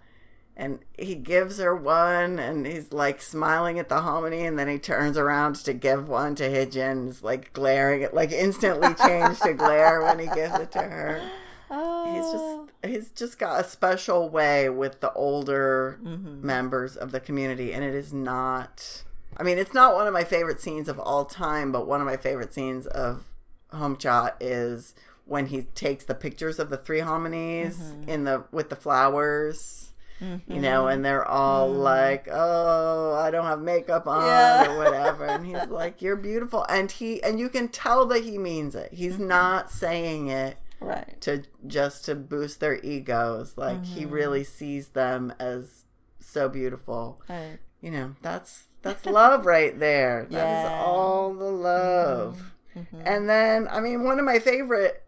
and 0.56 0.80
he 0.98 1.14
gives 1.14 1.58
her 1.58 1.74
one 1.74 2.38
and 2.38 2.66
he's 2.66 2.92
like 2.92 3.22
smiling 3.22 3.78
at 3.78 3.88
the 3.88 3.96
halmoni 3.96 4.46
and 4.46 4.58
then 4.58 4.68
he 4.68 4.78
turns 4.78 5.16
around 5.16 5.56
to 5.56 5.72
give 5.72 6.06
one 6.06 6.34
to 6.34 6.48
Hyejin 6.50 7.06
he's 7.06 7.22
like 7.22 7.50
glaring 7.54 8.02
at 8.02 8.12
like 8.12 8.30
instantly 8.30 8.92
changed 8.94 9.42
to 9.42 9.54
glare 9.54 10.02
when 10.02 10.18
he 10.18 10.26
gives 10.26 10.54
it 10.58 10.70
to 10.72 10.82
her 10.82 11.30
Oh. 11.70 12.12
he's 12.12 12.24
just 12.24 12.44
oh. 12.44 12.68
he's 12.84 13.10
just 13.10 13.38
got 13.38 13.60
a 13.60 13.64
special 13.68 14.28
way 14.28 14.68
with 14.68 15.00
the 15.00 15.12
older 15.12 15.98
Mhm. 16.02 16.42
members 16.42 16.96
of 16.96 17.12
the 17.12 17.20
community 17.20 17.72
and 17.72 17.84
it 17.84 17.94
is 17.94 18.12
not 18.12 19.04
i 19.36 19.42
mean 19.42 19.56
it's 19.58 19.74
not 19.74 19.94
one 19.94 20.06
of 20.06 20.12
my 20.12 20.24
favorite 20.24 20.60
scenes 20.60 20.88
of 20.88 20.98
all 20.98 21.24
time 21.24 21.70
but 21.70 21.86
one 21.86 22.00
of 22.00 22.06
my 22.06 22.16
favorite 22.16 22.52
scenes 22.52 22.86
of 22.86 23.24
home 23.72 23.96
chat 23.96 24.36
is 24.40 24.94
when 25.26 25.46
he 25.46 25.62
takes 25.62 26.04
the 26.04 26.14
pictures 26.14 26.58
of 26.58 26.70
the 26.70 26.76
three 26.76 27.00
halmonis 27.00 27.76
mm-hmm. 27.76 28.08
in 28.08 28.24
the 28.24 28.44
with 28.50 28.68
the 28.68 28.76
flowers 28.76 29.92
you 30.20 30.60
know 30.60 30.82
mm-hmm. 30.82 30.88
and 30.92 31.04
they're 31.04 31.26
all 31.26 31.70
mm-hmm. 31.70 31.80
like 31.80 32.28
oh 32.30 33.14
i 33.14 33.30
don't 33.30 33.46
have 33.46 33.60
makeup 33.60 34.06
on 34.06 34.26
Yeah. 34.26 34.70
or 34.70 34.76
whatever 34.76 35.24
and 35.24 35.46
he's 35.46 35.68
like 35.68 36.02
you're 36.02 36.16
beautiful 36.16 36.66
and 36.68 36.90
he 36.90 37.22
and 37.22 37.40
you 37.40 37.48
can 37.48 37.68
tell 37.68 38.04
that 38.06 38.24
he 38.24 38.36
means 38.36 38.74
it 38.74 38.92
he's 38.92 39.18
not 39.18 39.70
saying 39.70 40.28
it 40.28 40.58
right. 40.80 41.20
to 41.20 41.42
just 41.66 42.04
to 42.06 42.14
boost 42.14 42.60
their 42.60 42.76
egos 42.84 43.56
like 43.56 43.84
he 43.84 44.02
mm-hmm. 44.02 44.12
really 44.14 44.44
sees 44.44 44.88
them 44.88 45.32
as 45.38 45.84
so 46.18 46.48
beautiful 46.48 47.20
Right. 47.28 47.58
you 47.80 47.90
know 47.90 48.14
that's 48.22 48.68
that's 48.82 49.06
love 49.06 49.46
right 49.46 49.78
there 49.78 50.26
That 50.30 50.64
is 50.64 50.70
Yeah. 50.70 50.82
all 50.84 51.34
the 51.34 51.44
love 51.50 52.52
mm-hmm. 52.76 52.80
Mm-hmm. 52.96 53.06
and 53.06 53.28
then 53.28 53.68
i 53.70 53.80
mean 53.80 54.04
one 54.04 54.18
of 54.18 54.24
my 54.24 54.38
favorite 54.38 55.02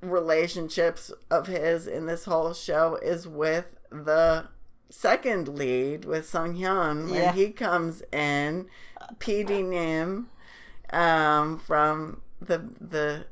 relationships 0.00 1.12
of 1.30 1.46
his 1.46 1.86
in 1.86 2.06
this 2.06 2.24
whole 2.24 2.54
show 2.54 2.96
is 3.02 3.26
with 3.28 3.66
the 3.90 4.48
second 4.88 5.48
lead 5.48 6.04
with 6.04 6.28
Sung 6.28 6.56
Hyun 6.56 7.10
when 7.10 7.14
Yeah. 7.14 7.32
he 7.32 7.50
comes 7.50 8.02
in 8.12 8.66
PD 9.18 9.64
Nim 9.64 10.28
um 10.92 11.58
from 11.58 12.22
the 12.40 12.58
the 12.80 13.26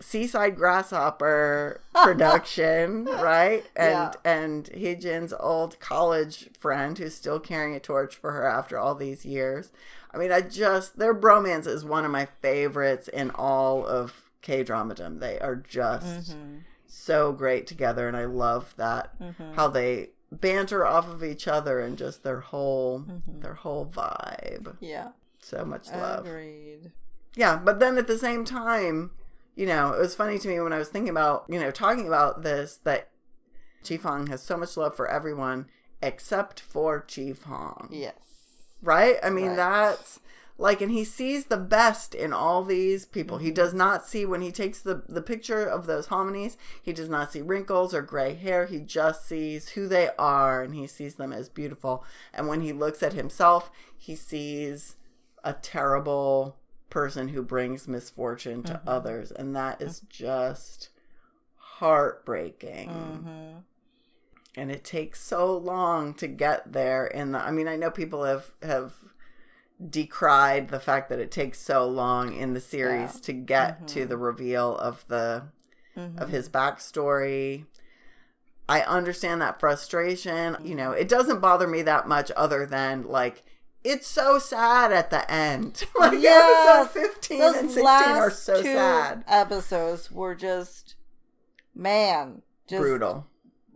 Seaside 0.00 0.56
Grasshopper 0.56 1.80
production, 1.94 3.04
right? 3.04 3.64
And 3.76 3.92
Yeah. 3.92 4.12
and 4.24 4.64
Hyejin's 4.66 5.34
old 5.38 5.78
college 5.80 6.48
friend 6.58 6.96
who's 6.96 7.14
still 7.14 7.40
carrying 7.40 7.74
a 7.74 7.80
torch 7.80 8.16
for 8.16 8.32
her 8.32 8.46
after 8.46 8.78
all 8.78 8.94
these 8.94 9.24
years. 9.24 9.70
I 10.12 10.18
mean, 10.18 10.32
I 10.32 10.40
just 10.40 10.98
their 10.98 11.14
bromance 11.14 11.66
is 11.66 11.84
one 11.84 12.04
of 12.04 12.10
my 12.10 12.28
favorites 12.40 13.08
in 13.08 13.30
all 13.32 13.86
of 13.86 14.30
K 14.42 14.64
dramadom. 14.64 15.20
They 15.20 15.38
are 15.38 15.56
just 15.56 16.32
mm-hmm. 16.32 16.58
so 16.86 17.32
great 17.32 17.66
together, 17.66 18.08
and 18.08 18.16
I 18.16 18.24
love 18.24 18.74
that 18.76 19.18
mm-hmm. 19.20 19.54
how 19.54 19.68
they 19.68 20.10
banter 20.32 20.86
off 20.86 21.08
of 21.08 21.24
each 21.24 21.48
other 21.48 21.80
and 21.80 21.98
just 21.98 22.22
their 22.22 22.40
whole 22.40 23.00
mm-hmm. 23.00 23.40
their 23.40 23.54
whole 23.54 23.86
vibe. 23.86 24.76
Yeah. 24.80 25.10
So 25.40 25.64
much 25.64 25.88
love. 25.90 26.26
Agreed. 26.26 26.92
Yeah, 27.34 27.56
but 27.56 27.80
then 27.80 27.96
at 27.96 28.06
the 28.06 28.18
same 28.18 28.44
time, 28.44 29.12
you 29.54 29.66
know, 29.66 29.92
it 29.92 30.00
was 30.00 30.14
funny 30.14 30.38
to 30.38 30.48
me 30.48 30.60
when 30.60 30.72
I 30.72 30.78
was 30.78 30.88
thinking 30.88 31.10
about, 31.10 31.44
you 31.48 31.60
know, 31.60 31.70
talking 31.70 32.06
about 32.06 32.42
this 32.42 32.78
that 32.84 33.10
Chief 33.82 34.02
Hong 34.02 34.26
has 34.28 34.42
so 34.42 34.56
much 34.56 34.76
love 34.76 34.94
for 34.94 35.08
everyone 35.08 35.66
except 36.02 36.60
for 36.60 37.00
Chief 37.00 37.42
Hong. 37.42 37.88
Yes. 37.90 38.14
Right? 38.82 39.16
I 39.22 39.30
mean, 39.30 39.48
Right. 39.48 39.56
that's 39.56 40.20
like, 40.60 40.82
and 40.82 40.92
he 40.92 41.04
sees 41.04 41.46
the 41.46 41.56
best 41.56 42.14
in 42.14 42.34
all 42.34 42.62
these 42.64 43.06
people. 43.06 43.38
He 43.38 43.46
mm-hmm. 43.48 43.54
does 43.54 43.72
not 43.72 44.06
see, 44.06 44.26
when 44.26 44.42
he 44.42 44.52
takes 44.52 44.80
the, 44.82 45.02
the 45.08 45.22
picture 45.22 45.64
of 45.64 45.86
those 45.86 46.08
halmonis, 46.08 46.58
he 46.82 46.92
does 46.92 47.08
not 47.08 47.32
see 47.32 47.40
wrinkles 47.40 47.94
or 47.94 48.02
gray 48.02 48.34
hair. 48.34 48.66
He 48.66 48.78
just 48.78 49.26
sees 49.26 49.70
who 49.70 49.88
they 49.88 50.10
are 50.18 50.62
and 50.62 50.74
he 50.74 50.86
sees 50.86 51.14
them 51.14 51.32
as 51.32 51.48
beautiful. 51.48 52.04
And 52.34 52.46
when 52.46 52.60
he 52.60 52.74
looks 52.74 53.02
at 53.02 53.14
himself, 53.14 53.70
he 53.96 54.14
sees 54.14 54.96
a 55.42 55.54
terrible 55.54 56.59
person 56.90 57.28
who 57.28 57.42
brings 57.42 57.88
misfortune 57.88 58.62
to 58.64 58.74
mm-hmm. 58.74 58.88
others. 58.88 59.30
And 59.30 59.54
that 59.56 59.80
is 59.80 60.00
mm-hmm. 60.00 60.06
just 60.10 60.90
heartbreaking. 61.56 62.88
Mm-hmm. 62.88 63.58
and 64.54 64.70
it 64.70 64.84
takes 64.84 65.22
so 65.22 65.56
long 65.56 66.12
to 66.14 66.26
get 66.26 66.72
there 66.72 67.06
And 67.06 67.34
the 67.34 67.38
i 67.38 67.50
mean 67.50 67.68
i 67.68 67.76
know 67.76 67.90
people 67.90 68.24
have 68.24 68.52
have 68.62 68.92
decried 69.88 70.68
the 70.68 70.80
fact 70.80 71.08
that 71.08 71.18
it 71.18 71.30
takes 71.30 71.58
so 71.58 71.86
long 71.86 72.34
in 72.34 72.52
the 72.52 72.60
series 72.60 73.14
Yeah. 73.14 73.20
to 73.22 73.32
get 73.32 73.88
to 73.88 74.00
mm-hmm. 74.00 74.08
the 74.08 74.16
reveal 74.18 74.76
of 74.76 75.06
the 75.08 75.44
of 75.96 76.30
his 76.30 76.48
backstory. 76.48 77.66
I 78.68 78.80
understand 78.82 79.42
that 79.42 79.60
frustration. 79.60 80.56
You 80.62 80.74
know 80.74 80.92
it 80.92 81.08
doesn't 81.08 81.40
bother 81.40 81.66
me 81.66 81.82
that 81.82 82.08
much 82.08 82.30
other 82.36 82.66
than 82.66 83.04
like 83.04 83.42
it's 83.82 84.06
so 84.06 84.38
sad 84.38 84.92
at 84.92 85.10
the 85.10 85.30
end 85.30 85.84
like 85.98 86.20
Yes, 86.20 86.86
episode 86.86 87.00
15 87.12 87.38
Those 87.38 87.56
and 87.56 87.70
16 87.70 87.84
last 87.84 88.18
are 88.18 88.30
so 88.30 88.62
two 88.62 88.72
sad 88.74 89.24
episodes 89.26 90.10
were 90.10 90.34
just, 90.34 90.94
man, 91.74 92.42
just 92.68 92.80
brutal 92.80 93.26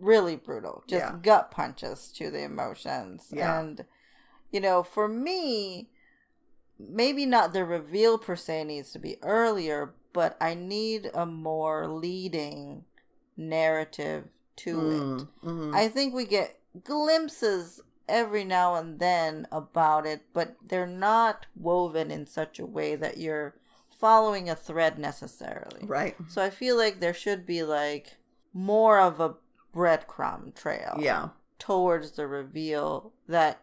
really 0.05 0.37
brutal. 0.37 0.85
Just 0.87 1.05
Yeah. 1.05 1.19
gut 1.23 1.51
punches 1.51 2.13
to 2.13 2.31
the 2.31 2.43
emotions. 2.43 3.29
Yeah. 3.33 3.59
And, 3.59 3.85
you 4.51 4.61
know, 4.61 4.83
for 4.83 5.09
me, 5.09 5.91
maybe 6.79 7.27
not 7.27 7.53
the 7.53 7.65
reveal 7.65 8.19
per 8.19 8.37
se 8.37 8.65
needs 8.65 8.93
to 8.93 8.99
be 8.99 9.17
earlier, 9.23 9.95
but 10.13 10.37
I 10.41 10.55
need 10.55 11.11
a 11.15 11.27
more 11.27 11.89
leading 11.89 12.85
narrative 13.37 14.29
to 14.57 14.71
it. 14.91 15.03
Mm, 15.03 15.29
mhm. 15.43 15.75
I 15.75 15.89
think 15.89 16.15
we 16.15 16.25
get 16.25 16.61
glimpses 16.83 17.81
every 18.09 18.45
now 18.45 18.75
and 18.75 18.99
then 18.99 19.47
about 19.51 20.07
it, 20.07 20.23
but 20.33 20.57
they're 20.67 20.87
not 20.87 21.47
woven 21.57 22.11
in 22.11 22.27
such 22.27 22.59
a 22.59 22.67
way 22.67 22.97
that 22.97 23.17
you're 23.19 23.55
following 23.91 24.51
a 24.51 24.57
thread 24.57 24.99
necessarily. 24.99 25.87
right 25.87 26.17
So 26.29 26.43
I 26.43 26.51
feel 26.51 26.77
like 26.77 27.01
there 27.01 27.15
should 27.15 27.47
be 27.47 27.63
like 27.63 28.17
more 28.53 29.01
of 29.01 29.21
a 29.21 29.35
breadcrumb 29.75 30.55
trail 30.55 30.97
yeah 31.01 31.31
towards 31.59 32.13
the 32.13 32.27
reveal 32.27 33.13
that 33.27 33.61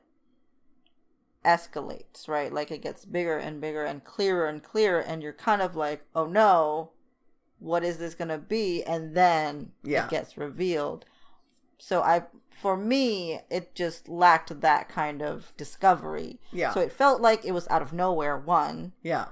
escalates, 1.45 2.27
right? 2.27 2.51
Like 2.51 2.71
it 2.71 2.81
gets 2.81 3.05
bigger 3.05 3.37
and 3.37 3.59
bigger 3.61 3.83
and 3.85 4.03
clearer 4.03 4.47
and 4.47 4.61
clearer 4.63 4.99
and 4.99 5.21
you're 5.23 5.33
kind 5.33 5.61
of 5.61 5.75
like, 5.75 6.03
"Oh 6.15 6.25
no, 6.27 6.91
what 7.59 7.83
is 7.83 7.97
this 7.97 8.15
going 8.15 8.27
to 8.29 8.37
be?" 8.37 8.83
and 8.83 9.15
then 9.15 9.71
Yeah. 9.83 10.05
it 10.05 10.09
gets 10.09 10.37
revealed. 10.37 11.05
So 11.77 12.01
I 12.01 12.23
for 12.51 12.77
me, 12.77 13.39
it 13.49 13.73
just 13.73 14.07
lacked 14.07 14.61
that 14.61 14.87
kind 14.89 15.21
of 15.23 15.51
discovery. 15.57 16.39
Yeah. 16.51 16.73
So 16.73 16.79
it 16.81 16.91
felt 16.91 17.21
like 17.21 17.43
it 17.43 17.53
was 17.53 17.67
out 17.69 17.81
of 17.81 17.91
nowhere 17.93 18.37
one 18.37 18.93
yeah 19.01 19.25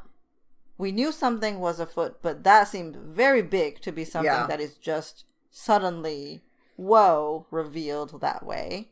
we 0.77 0.93
knew 0.93 1.11
something 1.11 1.59
was 1.59 1.77
afoot, 1.77 2.19
but 2.21 2.45
that 2.45 2.69
seemed 2.69 2.95
very 2.95 3.41
big 3.41 3.81
to 3.81 3.91
be 3.91 4.05
something 4.05 4.31
Yeah. 4.31 4.47
that 4.47 4.61
is 4.61 4.75
just 4.75 5.25
suddenly, 5.51 6.41
whoa, 6.77 7.45
revealed 7.51 8.21
that 8.21 8.45
way. 8.45 8.87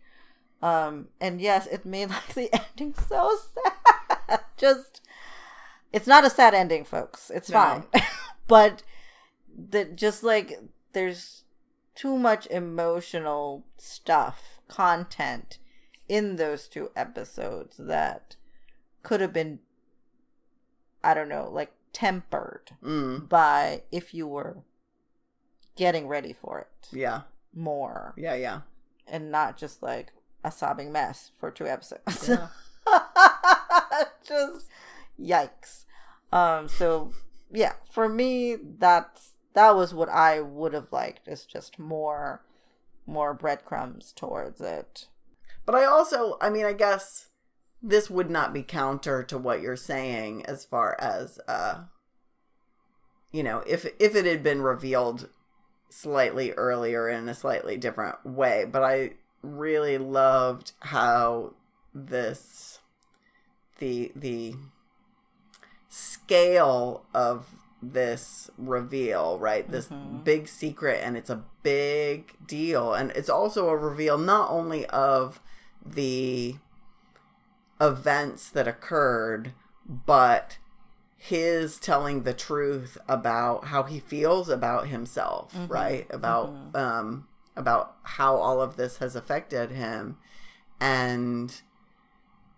Um, 0.62 1.08
and 1.22 1.40
yes, 1.40 1.66
it 1.66 1.86
made 1.86 2.10
like 2.18 2.34
the 2.34 2.50
ending 2.54 2.94
so 3.08 3.38
sad. 3.56 4.42
just, 4.58 5.00
it's 5.94 6.08
not 6.08 6.26
a 6.26 6.30
sad 6.30 6.54
ending, 6.54 6.84
folks. 6.84 7.30
It's 7.34 7.50
No. 7.50 7.58
fine, 7.58 7.84
but 8.50 8.84
that 9.58 9.96
just 9.96 10.24
like 10.24 10.60
there's 10.92 11.46
too 11.98 12.16
much 12.16 12.46
emotional 12.48 13.66
stuff, 13.78 14.60
content 14.68 15.58
in 16.08 16.36
those 16.36 16.68
two 16.68 16.92
episodes 16.96 17.76
that 17.78 18.36
could 19.04 19.20
have 19.20 19.34
been 19.34 19.60
I 21.04 21.14
don't 21.14 21.30
know, 21.30 21.50
like 21.52 21.72
tempered 21.94 22.72
mm, 22.84 23.28
by 23.28 23.82
if 23.92 24.14
you 24.14 24.28
were 24.28 24.58
getting 25.76 26.08
ready 26.08 26.34
for 26.34 26.60
it 26.60 26.88
yeah 26.92 27.22
more 27.54 28.14
yeah 28.18 28.34
yeah 28.34 28.62
and 29.08 29.32
not 29.32 29.58
just 29.58 29.82
like 29.82 30.12
a 30.44 30.52
sobbing 30.52 30.92
mess 30.92 31.32
for 31.40 31.50
two 31.50 31.68
episodes. 31.68 32.30
Yeah. 32.30 32.48
just 34.28 34.68
yikes. 35.20 35.86
Um 36.32 36.68
so 36.68 37.12
yeah, 37.52 37.74
for 37.92 38.08
me 38.08 38.56
that's 38.78 39.34
that 39.58 39.76
was 39.76 39.92
what 39.92 40.08
I 40.08 40.40
would 40.40 40.74
have 40.74 40.92
liked 40.92 41.28
is 41.28 41.44
just 41.44 41.80
more 41.80 42.44
more 43.08 43.34
breadcrumbs 43.34 44.14
towards 44.16 44.62
it. 44.62 45.08
But 45.66 45.74
I 45.74 45.84
also, 45.84 46.38
I 46.40 46.52
mean, 46.52 46.64
I 46.64 46.74
guess 46.74 47.30
this 47.82 48.08
would 48.08 48.30
not 48.30 48.54
be 48.54 48.62
counter 48.62 49.24
to 49.24 49.36
what 49.36 49.62
you're 49.62 49.76
saying 49.76 50.46
as 50.46 50.64
far 50.64 50.96
as, 51.00 51.40
uh, 51.48 51.86
you 53.32 53.42
know, 53.42 53.64
if 53.66 53.88
if 54.00 54.16
it 54.16 54.26
had 54.26 54.44
been 54.44 54.62
revealed 54.62 55.30
slightly 55.90 56.52
earlier 56.52 57.10
in 57.10 57.28
a 57.28 57.34
slightly 57.34 57.78
different 57.78 58.24
way. 58.24 58.64
But 58.64 58.84
I 58.84 59.14
really 59.42 59.98
loved 59.98 60.74
how 60.82 61.56
this 61.96 62.78
the 63.80 64.12
the 64.16 64.54
scale 65.90 67.06
of 67.16 67.48
this 67.82 68.50
reveal, 68.58 69.38
right? 69.40 69.70
This 69.70 69.88
mm-hmm. 69.88 70.24
big 70.24 70.48
secret, 70.48 71.02
and 71.04 71.16
it's 71.16 71.30
a 71.30 71.44
big 71.64 72.34
deal. 72.46 72.94
And 72.94 73.12
it's 73.12 73.30
also 73.30 73.70
a 73.70 73.78
reveal 73.78 74.18
not 74.18 74.50
only 74.50 74.86
of 74.88 75.40
the 75.86 76.56
events 77.80 78.50
that 78.50 78.68
occurred, 78.68 79.54
but 79.86 80.58
his 81.16 81.80
telling 81.80 82.24
the 82.24 82.34
truth 82.34 82.98
about 83.08 83.66
how 83.66 83.84
he 83.84 84.00
feels 84.00 84.50
about 84.50 84.88
himself, 84.88 85.54
mm-hmm. 85.54 85.72
right? 85.72 86.08
About 86.10 86.52
mm-hmm. 86.52 86.76
um 86.76 87.28
about 87.56 87.96
how 88.04 88.36
all 88.36 88.62
of 88.62 88.76
this 88.76 88.98
has 88.98 89.16
affected 89.16 89.72
him 89.72 90.18
and 90.80 91.62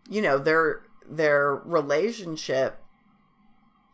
you 0.10 0.22
know, 0.22 0.38
their 0.38 0.82
their 1.08 1.56
relationship 1.56 2.79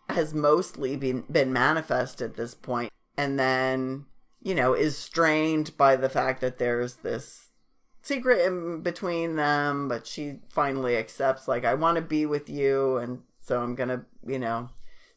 has 0.09 0.33
mostly 0.33 0.95
been 0.95 1.23
been 1.31 1.51
manifest 1.53 2.21
at 2.21 2.35
this 2.35 2.53
point. 2.53 2.91
And 3.17 3.39
then 3.39 4.05
you 4.41 4.55
know 4.55 4.73
is 4.73 4.97
strained 4.97 5.75
by 5.77 5.95
the 5.95 6.09
fact 6.09 6.41
that 6.41 6.57
there's 6.57 6.95
this 6.97 7.49
secret 8.01 8.45
in 8.45 8.81
between 8.81 9.35
them 9.35 9.87
but 9.87 10.05
she 10.05 10.39
finally 10.49 10.95
accepts 10.95 11.47
like 11.47 11.65
I 11.65 11.73
want 11.73 11.95
to 11.95 12.01
be 12.03 12.27
with 12.27 12.47
you 12.47 12.97
and 12.97 13.23
so 13.39 13.61
I'm 13.61 13.75
to 13.75 14.05
you 14.25 14.37
know 14.37 14.69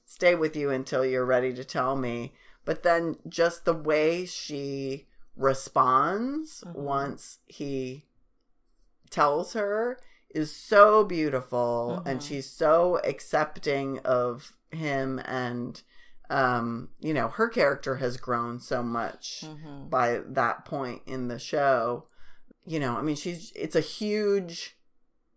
stay 0.08 0.34
with 0.34 0.56
you 0.56 0.70
until 0.70 1.04
you're 1.04 1.24
ready 1.24 1.52
to 1.52 1.62
tell 1.62 1.94
me. 1.94 2.32
But 2.64 2.82
then 2.82 3.16
just 3.28 3.64
the 3.64 3.74
way 3.74 4.24
she 4.24 5.06
responds 5.36 6.64
mm-hmm. 6.66 6.82
once 6.82 7.38
he 7.46 8.06
tells 9.10 9.52
her 9.52 10.00
is 10.30 10.54
so 10.54 11.04
beautiful 11.04 12.02
and 12.04 12.20
mm-hmm. 12.20 12.28
she's 12.28 12.50
so 12.50 13.00
accepting 13.04 13.98
of 14.00 14.54
him 14.70 15.18
and 15.24 15.82
um 16.30 16.88
you 17.00 17.14
know 17.14 17.28
her 17.28 17.48
character 17.48 17.96
has 17.96 18.16
grown 18.18 18.60
so 18.60 18.82
much 18.82 19.44
by 19.88 20.20
that 20.26 20.64
point 20.64 21.00
in 21.06 21.28
the 21.28 21.38
show 21.38 22.06
you 22.66 22.78
know 22.78 22.96
i 22.96 23.02
mean 23.02 23.16
she's 23.16 23.50
it's 23.56 23.74
a 23.76 23.80
huge 23.80 24.76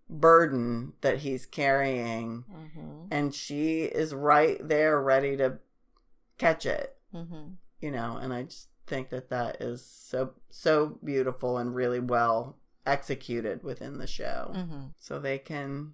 burden 0.09 0.93
that 1.01 1.19
he's 1.19 1.45
carrying 1.45 2.43
Mm-hmm. 2.53 3.05
and 3.11 3.34
she 3.34 3.84
is 3.84 4.13
right 4.13 4.57
there 4.67 5.01
ready 5.01 5.38
to 5.38 5.59
catch 6.38 6.65
it 6.65 6.97
Mm-hmm. 7.13 7.53
you 7.79 7.91
know 7.91 8.17
and 8.17 8.34
i 8.34 8.43
just 8.43 8.67
think 8.88 9.09
that 9.09 9.29
that 9.29 9.61
is 9.61 9.86
so 9.86 10.34
so 10.49 10.97
beautiful 11.03 11.57
and 11.57 11.73
really 11.75 11.99
well 11.99 12.57
executed 12.86 13.63
within 13.63 13.97
the 13.97 14.07
show 14.07 14.51
Mm-hmm. 14.55 14.86
so 14.99 15.19
they 15.19 15.38
can 15.38 15.93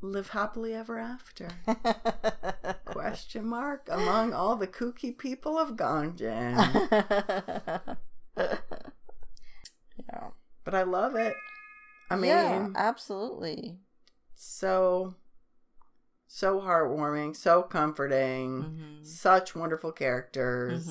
live 0.00 0.28
happily 0.30 0.74
ever 0.74 0.98
after 0.98 1.48
question 2.84 3.44
mark 3.46 3.88
among 3.90 4.32
all 4.32 4.54
the 4.56 4.66
kooky 4.66 5.16
people 5.16 5.58
of 5.58 5.76
Gongjin 5.76 6.56
yeah. 8.36 10.28
but 10.64 10.74
i 10.74 10.82
love 10.82 11.16
it 11.16 11.34
i 12.10 12.16
mean 12.16 12.30
yeah, 12.30 12.68
absolutely. 12.76 13.78
so 14.34 15.14
so 16.26 16.60
heartwarming 16.60 17.34
so 17.34 17.62
comforting 17.62 18.62
Mm-hmm. 18.62 19.04
such 19.04 19.56
wonderful 19.56 19.92
characters 19.92 20.88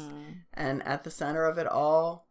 and 0.54 0.84
at 0.84 1.04
the 1.04 1.12
center 1.12 1.46
of 1.46 1.58
it 1.58 1.68
all 1.68 2.28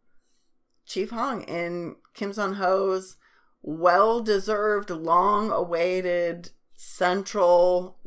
chief 0.85 1.09
hong 1.09 1.41
in 1.43 1.95
Kim 2.13 2.31
Seon 2.31 2.55
Ho's 2.55 3.15
well 3.61 4.21
deserved 4.21 4.89
long 4.89 5.51
awaited 5.51 6.51
central 6.77 7.97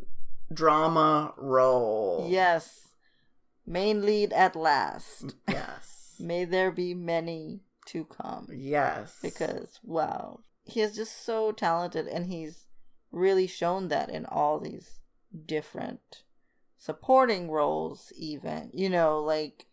drama 0.53 1.35
role 1.37 2.27
Yes. 2.31 2.95
Main 3.66 4.05
lead 4.07 4.33
at 4.33 4.57
last. 4.57 5.35
yes 5.49 6.14
May 6.21 6.45
there 6.45 6.71
be 6.71 6.95
many 6.95 7.61
to 7.87 8.05
come. 8.05 8.47
yes 8.53 9.18
Because, 9.23 9.81
wow. 9.83 10.41
He 10.64 10.81
is 10.81 10.95
just 10.95 11.25
so 11.25 11.51
talented 11.53 12.07
and 12.07 12.27
he's 12.27 12.66
really 13.11 13.47
shown 13.49 13.89
that 13.89 14.09
in 14.09 14.25
all 14.27 14.61
these 14.61 15.01
different 15.47 16.23
supporting 16.79 17.51
roles, 17.51 18.12
even. 18.16 18.71
You 18.73 18.89
know, 18.89 19.18
like, 19.18 19.66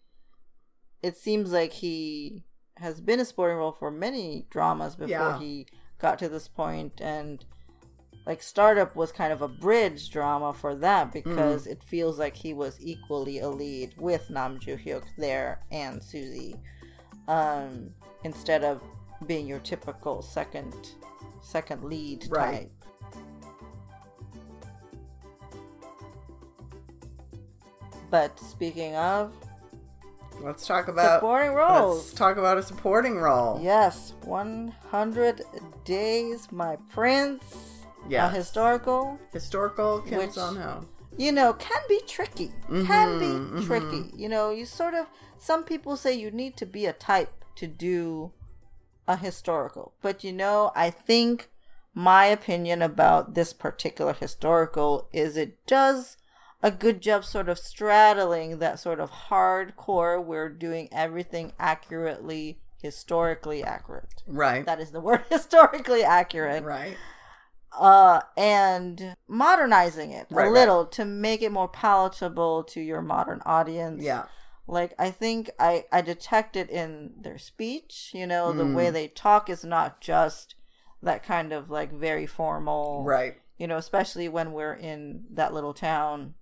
it 1.03 1.17
seems 1.17 1.51
like 1.51 1.73
he 1.73 2.43
has 2.77 2.99
been 3.01 3.19
a 3.19 3.25
supporting 3.25 3.57
role 3.57 3.71
for 3.71 3.91
many 3.91 4.47
dramas 4.49 4.95
before 4.95 5.09
Yeah. 5.09 5.39
he 5.39 5.67
got 5.99 6.17
to 6.19 6.29
this 6.29 6.47
point 6.47 6.99
and 7.01 7.43
like 8.27 8.43
startup 8.43 8.93
was 8.93 9.13
kind 9.13 9.31
of 9.31 9.41
a 9.41 9.47
bridge 9.47 10.09
drama 10.09 10.51
for 10.53 10.75
that 10.75 11.13
because 11.13 11.65
it 11.65 11.81
feels 11.81 12.19
like 12.19 12.35
he 12.35 12.53
was 12.53 12.77
equally 12.81 13.39
a 13.39 13.47
lead 13.47 13.93
with 13.97 14.29
Nam 14.29 14.59
Joo 14.59 14.75
Hyuk 14.75 15.03
there 15.17 15.61
and 15.71 16.03
Suzy, 16.03 16.57
um, 17.29 17.89
instead 18.25 18.65
of 18.65 18.81
being 19.25 19.47
your 19.47 19.59
typical 19.59 20.21
second 20.21 20.75
second 21.41 21.85
lead 21.85 22.27
Right. 22.29 22.69
type. 22.69 22.71
But 28.09 28.37
speaking 28.39 28.93
of 28.95 29.33
let's 30.41 30.67
talk 30.67 30.89
about 30.89 31.15
supporting 31.21 31.53
roles, 31.53 31.97
let's 31.97 32.13
talk 32.13 32.35
about 32.35 32.57
a 32.57 32.63
supporting 32.63 33.17
role 33.17 33.59
yes, 33.63 34.13
100 34.25 35.41
Days, 35.85 36.51
My 36.51 36.75
Prince, 36.89 37.76
a 38.11 38.29
historical 38.29 39.19
historical 39.31 40.01
kim 40.01 40.17
Which- 40.19 40.31
Seon 40.31 40.57
Ho 40.61 40.85
you 41.17 41.31
know, 41.31 41.51
can 41.53 41.81
be 41.89 41.99
tricky. 42.05 42.51
Can 42.69 43.17
be 43.17 43.25
Mhm, 43.25 43.65
tricky. 43.65 44.11
You 44.15 44.29
know, 44.29 44.51
you 44.51 44.65
sort 44.65 44.93
of, 44.93 45.07
some 45.39 45.63
people 45.63 45.97
say 45.97 46.13
you 46.13 46.29
need 46.29 46.55
to 46.57 46.65
be 46.67 46.85
a 46.85 46.93
type 46.93 47.43
to 47.55 47.65
do 47.65 48.33
a 49.07 49.15
historical. 49.17 49.93
But 50.03 50.23
you 50.23 50.31
know, 50.31 50.71
I 50.75 50.91
think 50.91 51.49
my 51.95 52.25
opinion 52.25 52.83
about 52.83 53.33
this 53.33 53.51
particular 53.51 54.13
historical 54.13 55.07
is 55.11 55.37
it 55.37 55.65
does 55.65 56.17
a 56.61 56.69
good 56.69 57.01
job 57.01 57.25
sort 57.25 57.49
of 57.49 57.57
straddling 57.57 58.59
that 58.59 58.79
sort 58.79 58.99
of 58.99 59.09
hardcore, 59.29 60.23
we're 60.23 60.49
doing 60.49 60.87
everything 60.91 61.53
accurately, 61.57 62.59
historically 62.79 63.63
accurate. 63.63 64.21
right 64.27 64.65
That 64.67 64.79
is 64.79 64.91
the 64.91 65.01
word 65.01 65.23
historically 65.31 66.03
accurate 66.03 66.63
right 66.63 66.97
uh 67.79 68.21
and 68.35 69.15
modernizing 69.27 70.11
it 70.11 70.27
Right, 70.29 70.43
a 70.45 70.49
right. 70.49 70.59
little 70.59 70.85
to 70.87 71.05
make 71.05 71.41
it 71.41 71.51
more 71.51 71.67
palatable 71.67 72.63
to 72.65 72.81
your 72.81 73.01
modern 73.01 73.41
audience. 73.45 74.03
Yeah. 74.03 74.25
Like 74.67 74.93
i 74.99 75.11
think 75.11 75.49
i 75.59 75.85
i 75.91 76.01
detect 76.01 76.55
it 76.57 76.69
in 76.69 77.13
their 77.21 77.37
speech 77.37 78.11
you 78.13 78.27
know 78.27 78.51
the 78.53 78.63
Mm. 78.65 78.73
way 78.75 78.89
they 78.89 79.07
talk 79.07 79.49
is 79.49 79.63
not 79.63 80.01
just 80.01 80.55
that 81.01 81.23
kind 81.23 81.53
of 81.53 81.69
like 81.69 81.91
very 81.93 82.25
formal 82.25 83.03
right. 83.05 83.35
you 83.57 83.65
know 83.67 83.77
especially 83.77 84.27
when 84.27 84.51
we're 84.51 84.73
in 84.73 85.23
that 85.31 85.53
little 85.53 85.73
town 85.73 86.33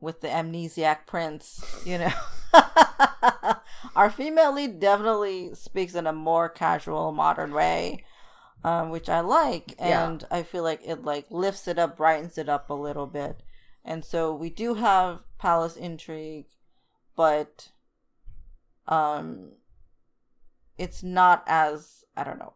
with 0.00 0.20
the 0.22 0.28
amnesiac 0.28 1.06
prince 1.06 1.62
you 1.84 1.98
know. 1.98 2.12
Our 3.94 4.10
female 4.10 4.54
lead 4.54 4.80
definitely 4.80 5.54
speaks 5.54 5.94
in 5.94 6.06
a 6.06 6.12
more 6.12 6.48
casual 6.48 7.12
modern 7.12 7.52
way 7.52 8.04
um, 8.64 8.90
which 8.90 9.08
i 9.08 9.20
like 9.20 9.74
Yeah. 9.78 10.06
and 10.08 10.24
i 10.30 10.42
feel 10.42 10.62
like 10.62 10.80
it 10.84 11.04
like 11.04 11.26
lifts 11.30 11.68
it 11.68 11.78
up 11.78 11.96
brightens 11.96 12.38
it 12.38 12.48
up 12.48 12.70
a 12.70 12.74
little 12.74 13.06
bit. 13.06 13.42
And 13.84 14.04
so 14.04 14.34
we 14.34 14.50
do 14.50 14.74
have 14.74 15.20
palace 15.38 15.76
intrigue 15.76 16.46
but 17.16 17.70
um 18.86 19.52
it's 20.76 21.02
not 21.02 21.42
as 21.46 22.04
i 22.16 22.22
don't 22.24 22.38
know 22.38 22.52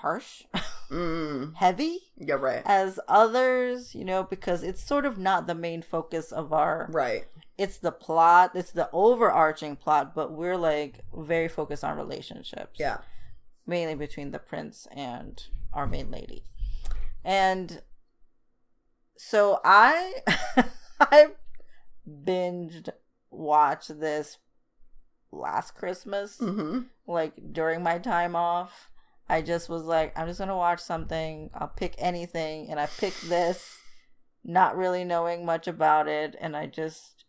harsh 0.00 0.44
mm, 0.90 1.54
heavy 1.56 1.98
yeah 2.16 2.34
right. 2.34 2.62
as 2.64 3.00
others, 3.08 3.94
you 3.94 4.04
know, 4.04 4.22
because 4.22 4.62
it's 4.62 4.82
sort 4.82 5.04
of 5.04 5.18
not 5.18 5.46
the 5.46 5.54
main 5.54 5.82
focus 5.82 6.30
of 6.32 6.52
our 6.52 6.88
right. 6.92 7.26
it's 7.58 7.78
the 7.78 7.90
plot, 7.92 8.52
it's 8.54 8.70
the 8.72 8.88
overarching 8.92 9.74
plot, 9.76 10.14
but 10.14 10.32
we're 10.32 10.56
like 10.56 11.00
very 11.16 11.48
focused 11.48 11.82
on 11.84 11.96
relationships. 11.98 12.78
yeah 12.78 12.98
Mainly 13.68 13.94
between 13.94 14.32
the 14.32 14.40
prince 14.40 14.88
and 14.90 15.40
our 15.72 15.86
main 15.86 16.10
lady. 16.10 16.42
And 17.24 17.82
so 19.18 19.60
I 19.64 20.14
I 21.00 21.28
binged 22.08 22.88
watched 23.30 24.00
this 24.00 24.38
last 25.30 25.74
Christmas 25.74 26.38
mm-hmm. 26.38 26.80
like 27.06 27.34
during 27.52 27.82
my 27.82 27.98
time 27.98 28.34
off. 28.34 28.88
I 29.28 29.42
just 29.42 29.68
was 29.68 29.82
like 29.82 30.16
i'm 30.16 30.26
just 30.26 30.38
gonna 30.38 30.56
watch 30.56 30.80
something. 30.80 31.50
I'll 31.52 31.68
pick 31.68 31.94
anything. 31.98 32.70
And 32.70 32.80
i 32.80 32.86
picked 32.86 33.28
this 33.28 33.76
not 34.42 34.76
really 34.76 35.04
knowing 35.04 35.44
much 35.44 35.68
about 35.68 36.08
it. 36.08 36.34
And 36.40 36.56
i 36.56 36.66
just 36.66 37.24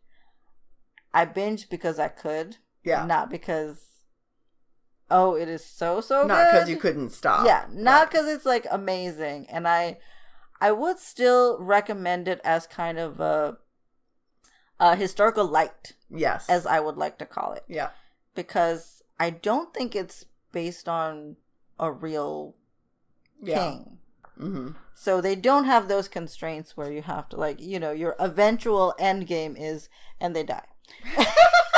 i 1.13 1.25
binged 1.25 1.69
because 1.69 1.99
i 1.99 2.07
could 2.07 2.57
yeah. 2.85 3.05
not 3.05 3.29
because 3.29 3.88
oh 5.11 5.35
it 5.35 5.47
is 5.49 5.63
so 5.65 6.01
so 6.01 6.23
not 6.25 6.51
because 6.51 6.69
you 6.69 6.77
couldn't 6.77 7.09
stop 7.09 7.45
yeah 7.45 7.65
not 7.71 8.09
because 8.09 8.27
it's 8.27 8.45
like 8.45 8.65
amazing 8.69 9.45
and 9.49 9.67
i 9.67 9.97
i 10.61 10.71
would 10.71 10.99
still 10.99 11.57
recommend 11.59 12.27
it 12.27 12.39
as 12.43 12.67
kind 12.67 12.97
of 12.99 13.19
a 13.19 13.57
a 14.81 14.95
historical 14.95 15.45
light, 15.45 15.91
Yes. 16.09 16.47
as 16.49 16.65
I 16.65 16.79
would 16.79 16.95
like 16.95 17.17
to 17.17 17.25
call 17.25 17.51
it, 17.51 17.65
yeah. 17.67 17.89
because 18.33 19.03
I 19.19 19.29
don't 19.29 19.73
think 19.73 19.93
it's 19.93 20.23
based 20.53 20.87
on 20.87 21.35
a 21.77 21.91
real 21.91 22.55
Yeah. 23.41 23.57
king. 23.71 23.97
Mm-hmm. 24.39 24.69
So 24.95 25.19
they 25.19 25.35
don't 25.35 25.65
have 25.65 25.89
those 25.89 26.07
constraints 26.07 26.77
where 26.77 26.89
you 26.93 27.01
have 27.01 27.27
to 27.29 27.35
like, 27.35 27.59
you 27.59 27.77
know, 27.77 27.91
your 27.91 28.15
eventual 28.19 28.93
end 28.97 29.27
game 29.27 29.57
is 29.57 29.89
and 30.17 30.33
they 30.33 30.43
die. 30.43 30.67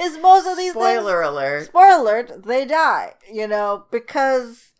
is 0.00 0.18
most 0.18 0.46
of 0.46 0.56
these 0.56 0.72
things 0.72 0.84
Spoiler 1.00 1.22
alert. 1.22 1.66
spoiler 1.66 2.00
alert, 2.20 2.44
they 2.44 2.64
die, 2.64 3.14
you 3.32 3.46
know, 3.46 3.84
because 3.90 4.72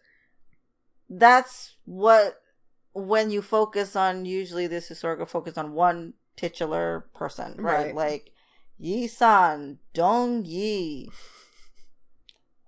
that's 1.10 1.76
what 1.84 2.40
when 2.92 3.30
you 3.30 3.42
focus 3.42 3.94
on 3.96 4.24
usually 4.24 4.66
this 4.66 4.88
historical 4.88 5.26
focus 5.26 5.56
on 5.56 5.72
one 5.72 6.14
titular 6.36 7.06
person, 7.14 7.54
right? 7.58 7.86
Right. 7.86 7.94
Like 7.94 8.32
Yi 8.78 9.06
San, 9.08 9.78
Dong 9.94 10.44
Yi, 10.44 11.10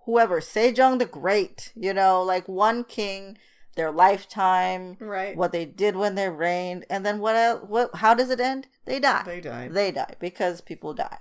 whoever, 0.04 0.40
Sejong 0.40 0.98
the 0.98 1.06
Great, 1.06 1.72
you 1.74 1.92
know, 1.92 2.22
like 2.22 2.48
one 2.48 2.84
king, 2.84 3.38
their 3.76 3.90
lifetime, 3.90 4.96
Right. 5.00 5.36
what 5.36 5.52
they 5.52 5.64
did 5.64 5.96
when 5.96 6.14
they 6.14 6.28
reigned, 6.28 6.84
and 6.90 7.04
then 7.06 7.20
what 7.20 7.36
else, 7.36 7.64
what 7.68 7.90
how 7.96 8.14
does 8.14 8.30
it 8.30 8.40
end? 8.40 8.66
They 8.86 8.98
die. 8.98 9.22
They 9.24 9.40
died. 9.40 9.72
They 9.72 9.90
die 9.92 10.14
because 10.18 10.60
people 10.60 10.94
die. 10.94 11.18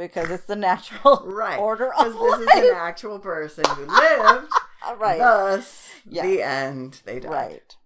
Because 0.00 0.30
it's 0.30 0.44
the 0.46 0.56
natural 0.56 1.22
Right. 1.26 1.58
order 1.58 1.90
Because 1.96 2.14
of 2.14 2.20
this 2.20 2.40
is 2.40 2.70
an 2.70 2.74
actual 2.74 3.18
person 3.18 3.64
who 3.76 3.84
lived. 3.84 4.48
right. 4.98 5.18
Thus, 5.18 5.90
Yes. 6.08 6.24
the 6.24 6.42
end. 6.42 7.02
They 7.04 7.20
died. 7.20 7.30
Right. 7.30 7.76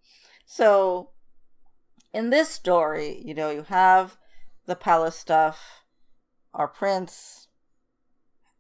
So, 0.47 1.11
in 2.12 2.31
this 2.31 2.49
story, 2.49 3.21
you 3.25 3.35
know, 3.35 3.51
you 3.51 3.62
have 3.65 4.17
the 4.67 4.77
palace 4.77 5.17
stuff. 5.17 5.83
Our 6.55 6.69
prince 6.69 7.49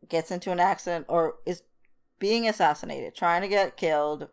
gets 0.08 0.32
into 0.32 0.50
an 0.50 0.58
accident 0.58 1.06
or 1.08 1.36
is 1.46 1.62
being 2.18 2.48
assassinated, 2.48 3.14
trying 3.14 3.42
to 3.42 3.48
get 3.48 3.76
killed. 3.76 4.28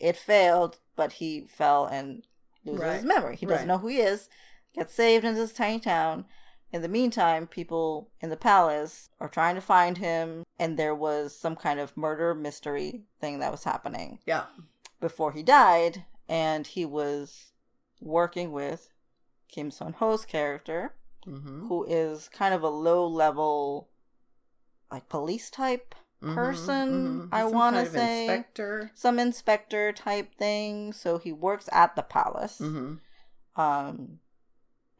It 0.00 0.16
failed, 0.16 0.78
but 0.96 1.12
he 1.12 1.46
fell 1.46 1.86
and 1.86 2.26
loses 2.64 2.82
Right. 2.82 2.96
his 2.96 3.04
memory. 3.04 3.36
He 3.36 3.46
doesn't 3.46 3.68
Right. 3.68 3.74
know 3.74 3.78
who 3.78 3.88
he 3.88 4.00
is. 4.00 4.28
Gets 4.74 4.92
saved 4.94 5.24
in 5.24 5.34
this 5.36 5.52
tiny 5.52 5.78
town. 5.78 6.24
In 6.72 6.82
the 6.82 6.88
meantime, 6.88 7.46
people 7.46 8.10
in 8.20 8.30
the 8.30 8.36
palace 8.36 9.08
are 9.18 9.28
trying 9.28 9.56
to 9.56 9.60
find 9.60 9.98
him, 9.98 10.44
and 10.58 10.78
there 10.78 10.94
was 10.94 11.36
some 11.36 11.56
kind 11.56 11.80
of 11.80 11.96
murder 11.96 12.34
mystery 12.34 13.02
thing 13.20 13.40
that 13.40 13.50
was 13.50 13.64
happening 13.64 14.20
Yeah. 14.26 14.44
before 15.00 15.32
he 15.32 15.42
died, 15.42 16.04
and 16.28 16.66
he 16.66 16.84
was 16.84 17.52
working 18.00 18.52
with 18.52 18.88
Kim 19.48 19.70
Seon 19.70 19.94
Ho's 19.94 20.24
character, 20.24 20.94
Mm-hmm. 21.26 21.66
who 21.68 21.84
is 21.84 22.28
kind 22.30 22.54
of 22.54 22.62
a 22.62 22.68
low 22.70 23.06
level, 23.06 23.90
like 24.90 25.08
police 25.10 25.50
type 25.50 25.94
person, 26.22 27.28
I 27.32 27.44
wanna 27.44 27.78
kind 27.78 27.86
of 27.88 27.92
say. 27.92 28.20
Inspector. 28.26 28.90
some 28.94 29.18
inspector 29.18 29.92
type 29.92 30.34
thing. 30.34 30.92
So 30.94 31.18
he 31.18 31.32
works 31.32 31.68
at 31.72 31.94
the 31.96 32.02
palace. 32.02 32.58
Mm-hmm. 32.58 33.60
Um, 33.60 34.20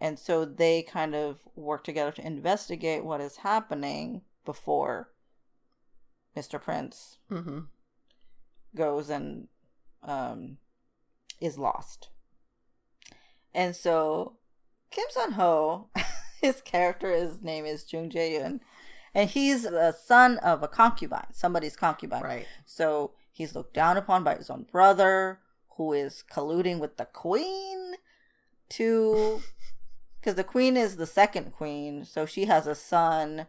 and 0.01 0.19
so 0.19 0.45
they 0.45 0.83
kind 0.83 1.15
of 1.15 1.41
work 1.55 1.85
together 1.85 2.13
to 2.13 2.27
investigate 2.27 3.05
what 3.05 3.21
is 3.21 3.37
happening 3.37 4.23
before 4.45 5.11
Mr. 6.37 6.61
Prince 6.61 7.19
Mm-hmm. 7.31 7.61
goes 8.75 9.11
and 9.11 9.49
um, 10.03 10.57
is 11.41 11.59
lost. 11.59 12.09
And 13.53 13.75
so 13.77 14.37
Kim 14.91 15.05
Seon 15.15 15.33
Ho, 15.35 15.91
his 16.41 16.61
character, 16.61 17.11
his 17.11 17.43
name 17.43 17.67
is 17.67 17.93
Jung 17.93 18.11
Jae 18.11 18.41
Yoon, 18.41 18.61
and 19.15 19.29
he's 19.29 19.63
the 19.65 19.93
son 19.93 20.39
of 20.39 20.63
a 20.63 20.69
concubine, 20.69 21.33
somebody's 21.33 21.77
concubine. 21.77 22.23
Right. 22.23 22.47
So 22.65 23.13
he's 23.33 23.55
looked 23.55 23.75
down 23.75 23.97
upon 23.97 24.23
by 24.25 24.37
his 24.37 24.49
own 24.51 24.67
brother, 24.71 25.41
who 25.77 25.93
is 25.93 26.23
colluding 26.33 26.79
with 26.79 26.97
the 26.97 27.07
queen 27.07 27.95
to. 28.71 29.43
Because 30.21 30.35
the 30.35 30.45
queen 30.45 30.77
is 30.77 30.97
the 30.97 31.07
second 31.07 31.53
queen, 31.53 32.05
so 32.05 32.27
she 32.27 32.45
has 32.45 32.67
a 32.67 32.75
son 32.75 33.47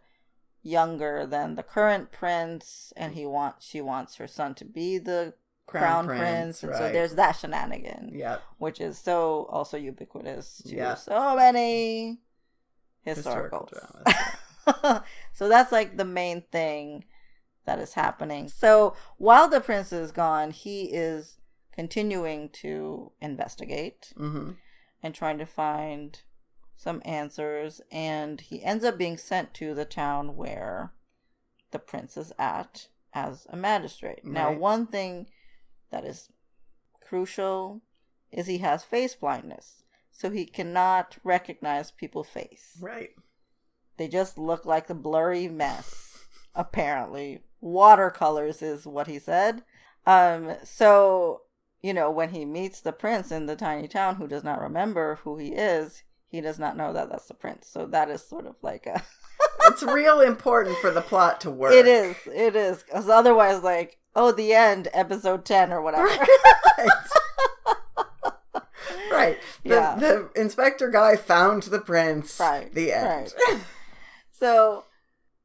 younger 0.62 1.26
than 1.26 1.54
the 1.54 1.62
current 1.62 2.12
prince, 2.12 2.92
and 2.96 3.14
he 3.14 3.26
wants 3.26 3.66
she 3.66 3.80
wants 3.80 4.16
her 4.16 4.26
son 4.26 4.54
to 4.54 4.64
be 4.64 4.96
the 4.98 5.34
crown, 5.66 6.06
prince, 6.06 6.62
and 6.62 6.74
so 6.74 6.90
there's 6.92 7.14
that 7.14 7.32
shenanigan, 7.32 8.10
Yeah. 8.14 8.38
which 8.58 8.80
is 8.80 8.98
so 8.98 9.46
also 9.50 9.76
ubiquitous 9.76 10.62
to 10.66 10.96
so 10.96 11.36
many 11.36 12.20
Historical 13.02 13.68
historicals. 13.70 14.04
dramas. 14.64 15.02
so 15.32 15.48
that's 15.48 15.72
like 15.72 15.96
the 15.96 16.04
main 16.04 16.42
thing 16.52 17.04
that 17.64 17.78
is 17.78 17.94
happening. 17.94 18.48
So 18.48 18.94
while 19.18 19.48
the 19.48 19.60
prince 19.60 19.92
is 19.92 20.12
gone, 20.12 20.50
he 20.50 20.84
is 20.84 21.38
continuing 21.72 22.48
to 22.50 23.12
investigate 23.20 24.12
mm-hmm. 24.18 24.52
and 25.02 25.14
trying 25.14 25.38
to 25.38 25.46
find 25.46 26.20
some 26.82 27.00
answers 27.04 27.80
and 27.92 28.40
he 28.40 28.64
ends 28.64 28.84
up 28.84 28.98
being 28.98 29.16
sent 29.16 29.54
to 29.54 29.72
the 29.72 29.84
town 29.84 30.36
where 30.36 30.92
the 31.70 31.78
prince 31.78 32.16
is 32.16 32.32
at 32.40 32.88
as 33.14 33.46
a 33.50 33.56
magistrate. 33.56 34.24
Now, 34.24 34.52
one 34.52 34.88
thing 34.88 35.28
that 35.90 36.04
is 36.04 36.30
crucial 37.00 37.82
is 38.32 38.48
he 38.48 38.58
has 38.58 38.82
face 38.82 39.14
blindness. 39.14 39.84
So 40.10 40.30
he 40.30 40.44
cannot 40.44 41.18
recognize 41.22 41.92
people's 41.92 42.28
face. 42.28 42.76
Right. 42.80 43.10
They 43.96 44.08
just 44.08 44.36
look 44.36 44.66
like 44.66 44.90
a 44.90 44.94
blurry 44.94 45.46
mess, 45.46 46.24
apparently. 46.54 47.44
Watercolors 47.60 48.60
is 48.60 48.86
what 48.86 49.06
he 49.06 49.20
said. 49.20 49.62
Um, 50.04 50.56
so, 50.64 51.42
you 51.80 51.94
know, 51.94 52.10
when 52.10 52.30
he 52.30 52.44
meets 52.44 52.80
the 52.80 52.92
prince 52.92 53.30
in 53.30 53.46
the 53.46 53.54
tiny 53.54 53.86
town 53.86 54.16
who 54.16 54.26
does 54.26 54.42
not 54.42 54.60
remember 54.60 55.20
who 55.22 55.38
he 55.38 55.52
is, 55.52 56.02
he 56.32 56.40
does 56.40 56.58
not 56.58 56.76
know 56.76 56.92
that 56.92 57.08
that's 57.10 57.26
the 57.28 57.34
prince. 57.34 57.68
So 57.68 57.86
that 57.86 58.08
is 58.10 58.22
sort 58.26 58.46
of 58.46 58.56
like 58.62 58.86
a. 58.86 59.00
It's 59.66 59.82
real 59.82 60.20
important 60.32 60.76
for 60.78 60.90
the 60.90 61.00
plot 61.02 61.40
to 61.42 61.50
work. 61.50 61.72
It 61.72 61.86
is. 61.86 62.16
It 62.26 62.56
is. 62.56 62.82
Because 62.82 63.08
otherwise, 63.08 63.62
like, 63.62 63.98
oh, 64.16 64.32
the 64.32 64.52
end, 64.54 64.88
episode 64.92 65.44
10 65.44 65.72
or 65.72 65.80
whatever. 65.82 66.06
Right. 66.06 66.88
right. 69.12 69.38
The, 69.64 69.68
Yeah. 69.68 69.96
the 69.96 70.30
inspector 70.36 70.88
guy 70.90 71.16
found 71.16 71.64
the 71.64 71.78
prince. 71.80 72.38
Right, 72.40 72.72
The 72.72 72.92
end. 72.92 73.34
Right. 73.48 73.60
So, 74.32 74.84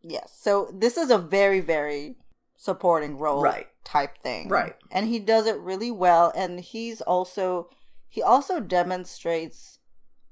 yes. 0.02 0.36
So 0.40 0.72
this 0.74 0.98
is 0.98 1.10
a 1.12 1.18
very, 1.18 1.60
very 1.60 2.16
supporting 2.56 3.18
role 3.18 3.42
Right. 3.42 3.68
type 3.84 4.18
thing. 4.24 4.50
Right. 4.50 4.76
And 4.92 5.08
he 5.08 5.20
does 5.20 5.46
it 5.48 5.58
really 5.60 5.92
well. 5.92 6.32
And 6.36 6.60
he's 6.60 7.02
also, 7.02 7.70
he 8.08 8.22
also 8.22 8.60
demonstrates 8.60 9.77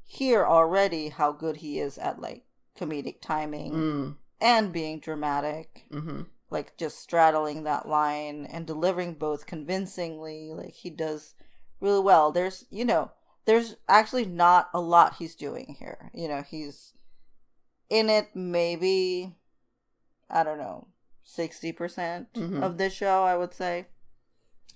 here 0.05 0.45
already 0.45 1.09
how 1.09 1.31
good 1.31 1.57
he 1.57 1.79
is 1.79 1.97
at 1.97 2.19
like 2.21 2.43
comedic 2.77 3.21
timing 3.21 3.71
Mm. 3.73 4.15
and 4.39 4.71
being 4.71 4.99
dramatic. 4.99 5.85
Mm-hmm. 5.91 6.21
Like 6.49 6.77
just 6.77 6.99
straddling 6.99 7.63
that 7.63 7.87
line 7.87 8.45
and 8.45 8.65
delivering 8.67 9.15
both 9.15 9.45
convincingly. 9.45 10.51
Like 10.53 10.73
he 10.73 10.89
does 10.89 11.33
really 11.81 12.01
well. 12.01 12.31
There's, 12.31 12.65
you 12.69 12.85
know, 12.85 13.11
there's 13.45 13.75
actually 13.89 14.25
not 14.25 14.69
a 14.73 14.79
lot 14.79 15.15
he's 15.15 15.35
doing 15.35 15.75
here. 15.79 16.11
You 16.13 16.27
know, 16.27 16.43
he's 16.43 16.93
in 17.89 18.09
it 18.09 18.29
maybe 18.35 19.35
I 20.29 20.43
don't 20.43 20.57
know, 20.57 20.87
60% 21.23 22.33
Mhm. 22.33 22.63
of 22.63 22.77
this 22.77 22.93
show, 22.93 23.23
I 23.23 23.37
would 23.37 23.53
say. 23.53 23.87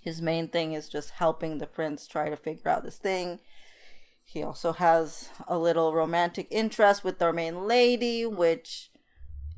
His 0.02 0.22
main 0.22 0.48
thing 0.48 0.74
is 0.74 0.88
just 0.90 1.12
helping 1.12 1.58
the 1.58 1.68
prince 1.68 2.08
try 2.08 2.30
to 2.30 2.38
figure 2.38 2.70
out 2.70 2.84
this 2.84 2.98
thing. 2.98 3.40
He 4.32 4.44
also 4.44 4.74
has 4.74 5.30
a 5.48 5.58
little 5.58 5.92
romantic 5.94 6.48
interest 6.52 7.04
with 7.04 7.20
our 7.20 7.34
main 7.34 7.68
lady, 7.68 8.28
which, 8.28 8.92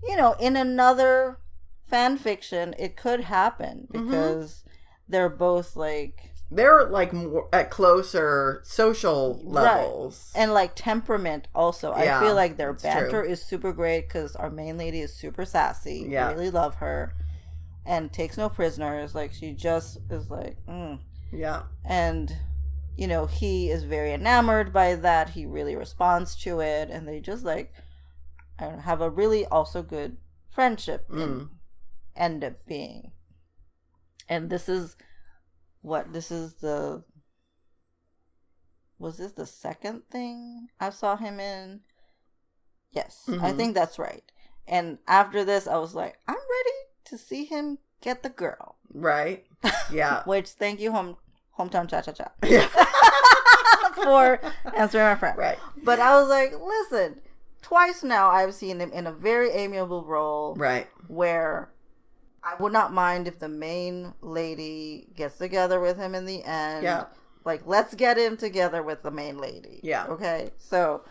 you 0.02 0.16
know, 0.16 0.32
in 0.40 0.56
another 0.56 1.40
fan 1.84 2.18
fiction, 2.18 2.74
it 2.80 2.96
could 2.96 3.26
happen 3.26 3.90
Mhm. 3.94 4.06
because 4.10 4.64
they're 5.10 5.28
both 5.28 5.76
like 5.76 6.32
They're 6.50 6.86
like 6.86 7.12
more 7.12 7.50
at 7.52 7.70
closer 7.70 8.62
social 8.64 9.42
Right. 9.44 9.64
levels. 9.76 10.32
and 10.36 10.54
like 10.54 10.72
temperament 10.76 11.48
also 11.56 11.92
i 11.94 12.20
feel 12.22 12.36
like 12.36 12.56
their 12.58 12.74
banter 12.74 13.24
true. 13.24 13.32
is 13.32 13.42
super 13.42 13.72
great 13.74 14.08
because 14.08 14.36
our 14.36 14.50
main 14.50 14.78
lady 14.78 15.00
is 15.02 15.14
super 15.14 15.46
sassy 15.46 16.06
Yeah. 16.10 16.30
really 16.32 16.50
love 16.52 16.76
her 16.76 17.14
and 17.86 18.12
takes 18.12 18.38
no 18.38 18.50
prisoners 18.50 19.16
like 19.16 19.32
she 19.34 19.54
just 19.54 20.00
is 20.10 20.30
like 20.30 20.58
mm. 20.66 21.00
Yeah. 21.32 21.64
and 21.86 22.36
you 23.02 23.08
know 23.08 23.26
he 23.26 23.72
is 23.72 23.84
very 23.84 24.14
enamored 24.14 24.72
by 24.72 24.94
that 24.94 25.32
he 25.32 25.46
really 25.48 25.76
responds 25.76 26.36
to 26.36 26.60
it 26.60 26.88
and 26.92 27.08
they 27.08 27.20
just 27.20 27.44
like 27.44 27.74
I 28.60 28.66
don't 28.66 28.76
know, 28.76 28.82
have 28.82 29.02
a 29.02 29.10
really 29.10 29.44
also 29.48 29.82
good 29.82 30.18
friendship 30.52 31.10
Mm. 31.10 31.50
end 32.16 32.44
up 32.44 32.64
being 32.68 33.12
and 34.30 34.52
this 34.52 34.70
is 34.70 34.96
what 35.82 36.14
this 36.14 36.30
is 36.30 36.54
the 36.56 37.04
was 39.00 39.18
this 39.18 39.32
the 39.32 39.48
second 39.48 40.04
thing 40.12 40.68
I 40.80 40.92
saw 40.92 41.16
him 41.18 41.40
in? 41.40 41.82
Yes, 42.92 43.24
I 43.28 43.52
Mhm. 43.52 43.58
think 43.58 43.74
that's 43.74 43.98
right. 43.98 44.24
And 44.68 45.00
after 45.08 45.44
this, 45.44 45.66
I 45.66 45.78
was 45.78 45.96
like, 45.96 46.20
I'm 46.28 46.36
ready 46.36 46.78
to 47.06 47.18
see 47.18 47.46
him 47.46 47.80
get 48.00 48.22
the 48.22 48.30
girl. 48.30 48.76
Right? 48.94 49.48
Yeah. 49.92 50.24
Which, 50.26 50.50
thank 50.52 50.80
you, 50.80 50.92
home 50.92 51.18
hometown 51.70 51.90
cha 51.90 52.02
cha 52.02 52.12
cha, 52.12 52.32
yeah. 52.46 52.68
for 54.04 54.40
answering 54.76 55.06
my 55.06 55.16
friend. 55.16 55.38
Right. 55.38 55.58
But 55.84 56.00
I 56.00 56.20
was 56.20 56.30
like, 56.30 56.54
listen, 56.60 57.22
twice 57.62 58.04
now 58.04 58.30
I've 58.30 58.54
seen 58.54 58.80
him 58.80 58.92
in 58.92 59.08
a 59.08 59.12
very 59.12 59.52
amiable 59.52 60.04
role 60.04 60.56
Right. 60.56 60.88
where 61.08 61.72
I 62.44 62.56
would 62.60 62.74
not 62.74 62.92
mind 62.94 63.28
if 63.28 63.40
the 63.40 63.50
main 63.50 64.14
lady 64.22 65.08
gets 65.16 65.38
together 65.38 65.80
with 65.80 65.98
him 65.98 66.16
in 66.16 66.26
the 66.26 66.44
end. 66.44 66.84
Yeah. 66.84 67.06
Like, 67.46 67.62
let's 67.66 67.94
get 67.96 68.18
him 68.18 68.38
together 68.38 68.82
with 68.84 69.04
the 69.04 69.12
main 69.12 69.38
lady. 69.38 69.80
Yeah. 69.84 70.06
Okay. 70.08 70.52
So 70.58 71.04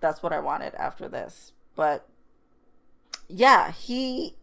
that's 0.00 0.22
what 0.22 0.32
I 0.32 0.38
wanted 0.40 0.74
after 0.74 1.08
this. 1.08 1.52
But 1.74 2.06
yeah, 3.28 3.70
he. 3.70 4.36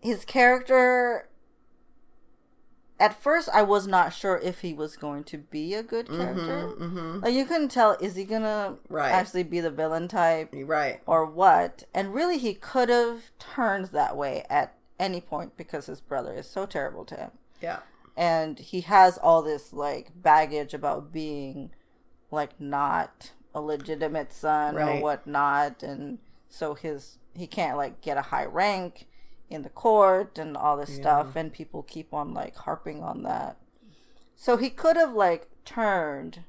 His 0.00 0.24
character. 0.24 1.28
At 3.00 3.20
first, 3.20 3.48
I 3.52 3.62
was 3.62 3.86
not 3.88 4.12
sure 4.12 4.38
if 4.38 4.60
he 4.60 4.72
was 4.72 4.96
going 4.96 5.24
to 5.24 5.38
be 5.38 5.74
a 5.74 5.82
good 5.82 6.08
character. 6.08 6.70
Mm-hmm. 6.78 7.20
Like, 7.24 7.34
you 7.34 7.44
couldn't 7.44 7.70
tell, 7.70 7.96
is 8.00 8.14
he 8.14 8.24
gonna 8.24 8.76
Right. 8.88 9.10
actually 9.10 9.42
be 9.42 9.58
the 9.60 9.70
villain 9.70 10.06
type? 10.06 10.50
Right. 10.52 11.02
or 11.06 11.26
what. 11.26 11.84
And 11.92 12.14
really, 12.14 12.38
he 12.38 12.54
could 12.54 12.88
have 12.88 13.30
turned 13.40 13.86
that 13.86 14.16
way 14.16 14.44
at 14.48 14.74
any 15.00 15.20
point 15.20 15.56
because 15.56 15.86
his 15.86 16.00
brother 16.00 16.32
is 16.34 16.48
so 16.48 16.66
terrible 16.66 17.04
to 17.06 17.16
him. 17.16 17.30
Yeah. 17.60 17.80
And 18.16 18.60
he 18.60 18.82
has 18.82 19.18
all 19.18 19.42
this 19.42 19.72
like 19.72 20.12
baggage 20.14 20.72
about 20.72 21.12
being 21.12 21.70
like 22.30 22.60
not 22.60 23.32
a 23.52 23.60
legitimate 23.60 24.32
son 24.32 24.76
or 24.76 24.86
Right. 24.86 25.02
whatnot. 25.02 25.82
And 25.82 26.18
so 26.48 26.74
his 26.74 27.18
he 27.34 27.48
can't 27.48 27.76
like 27.76 28.00
get 28.02 28.16
a 28.16 28.22
high 28.22 28.44
rank 28.44 29.08
in 29.50 29.62
the 29.62 29.68
court 29.68 30.38
and 30.38 30.56
all 30.56 30.76
this 30.76 30.90
Yeah. 30.90 31.00
stuff. 31.02 31.36
And 31.36 31.52
people 31.52 31.82
keep 31.82 32.12
on 32.14 32.32
like 32.34 32.56
harping 32.56 33.02
on 33.02 33.22
that. 33.24 33.56
So 34.36 34.56
he 34.56 34.70
could 34.70 34.96
have 34.96 35.12
like 35.14 35.48
turned 35.64 36.44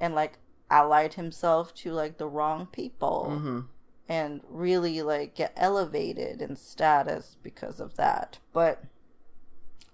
and 0.00 0.14
like 0.14 0.38
allied 0.70 1.14
himself 1.14 1.74
to 1.74 1.92
like 1.92 2.18
the 2.18 2.28
wrong 2.28 2.66
people 2.66 3.26
Mm-hmm. 3.30 3.60
and 4.08 4.40
really 4.48 5.00
like 5.02 5.34
get 5.34 5.52
elevated 5.56 6.42
in 6.42 6.56
status 6.56 7.36
because 7.42 7.80
of 7.80 7.96
that. 7.96 8.38
But 8.52 8.84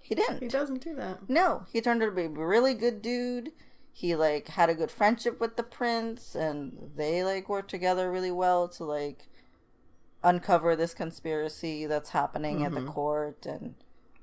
he 0.01 0.14
didn't. 0.14 0.43
He 0.43 0.49
doesn't 0.49 0.83
do 0.83 0.95
that. 0.97 1.29
No, 1.31 1.64
he 1.72 1.81
turned 1.81 2.03
out 2.03 2.07
to 2.07 2.12
be 2.12 2.25
a 2.25 2.29
really 2.29 2.75
good 2.75 3.01
dude. 3.01 3.53
He 3.93 4.14
like 4.16 4.49
had 4.49 4.68
a 4.68 4.75
good 4.75 4.91
friendship 4.91 5.41
with 5.41 5.57
the 5.57 5.62
prince 5.62 6.35
and 6.35 6.91
they 6.97 7.22
like 7.25 7.49
worked 7.49 7.70
together 7.70 8.11
really 8.11 8.33
well 8.33 8.68
to 8.70 8.85
like 8.85 9.29
uncover 10.25 10.75
this 10.75 10.95
conspiracy 10.95 11.87
that's 11.87 12.11
happening 12.11 12.64
at 12.64 12.72
the 12.72 12.81
Mhm. 12.81 12.93
court 12.93 13.47
and 13.47 13.75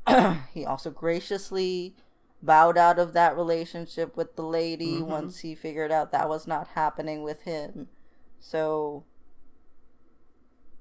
he 0.54 0.66
also 0.66 0.90
graciously 0.90 1.96
bowed 2.44 2.78
out 2.78 2.98
of 2.98 3.14
that 3.14 3.36
relationship 3.38 4.18
with 4.18 4.36
the 4.36 4.42
lady 4.44 4.98
Mhm. 5.00 5.06
once 5.08 5.40
he 5.40 5.54
figured 5.56 5.92
out 5.92 6.12
that 6.12 6.28
was 6.28 6.48
not 6.48 6.70
happening 6.70 7.22
with 7.24 7.42
him. 7.44 7.88
So 8.40 9.04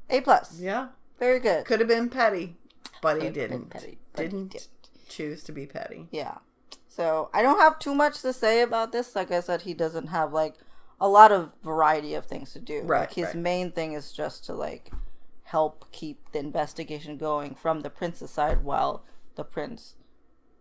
A 0.09 0.21
plus. 0.23 0.59
Yeah. 0.59 0.89
Very 1.19 1.39
good. 1.39 1.65
Could 1.67 1.81
have 1.81 1.89
been 1.89 2.09
petty, 2.09 2.57
but 3.03 3.17
he 3.17 3.25
been 3.25 3.33
didn't. 3.35 3.71
petty, 3.71 3.99
but 4.15 4.23
didn't 4.23 4.49
didn't. 4.49 4.69
choose 5.09 5.45
to 5.45 5.53
be 5.53 5.67
petty. 5.67 6.09
Yeah. 6.11 6.39
So 6.89 7.29
I 7.33 7.43
don't 7.43 7.61
have 7.61 7.79
too 7.79 7.95
much 7.95 8.23
to 8.23 8.33
say 8.33 8.63
about 8.63 8.91
this. 8.91 9.15
Like 9.15 9.31
I 9.31 9.41
said, 9.41 9.63
he 9.63 9.75
doesn't 9.75 10.09
have 10.09 10.33
like 10.33 10.55
a 11.01 11.09
lot 11.09 11.31
of 11.31 11.53
variety 11.63 12.15
of 12.15 12.27
things 12.27 12.53
to 12.55 12.59
do. 12.59 12.83
Right, 12.83 13.01
Like 13.01 13.13
his 13.13 13.27
right. 13.27 13.37
main 13.37 13.71
thing 13.73 13.93
is 13.93 14.13
just 14.13 14.45
to 14.47 14.55
like 14.55 14.91
help 15.51 15.91
keep 15.93 16.31
the 16.33 16.39
investigation 16.39 17.17
going 17.17 17.55
from 17.55 17.81
the 17.81 17.91
prince's 17.91 18.31
side 18.31 18.63
while 18.65 19.05
the 19.37 19.45
prince 19.45 19.95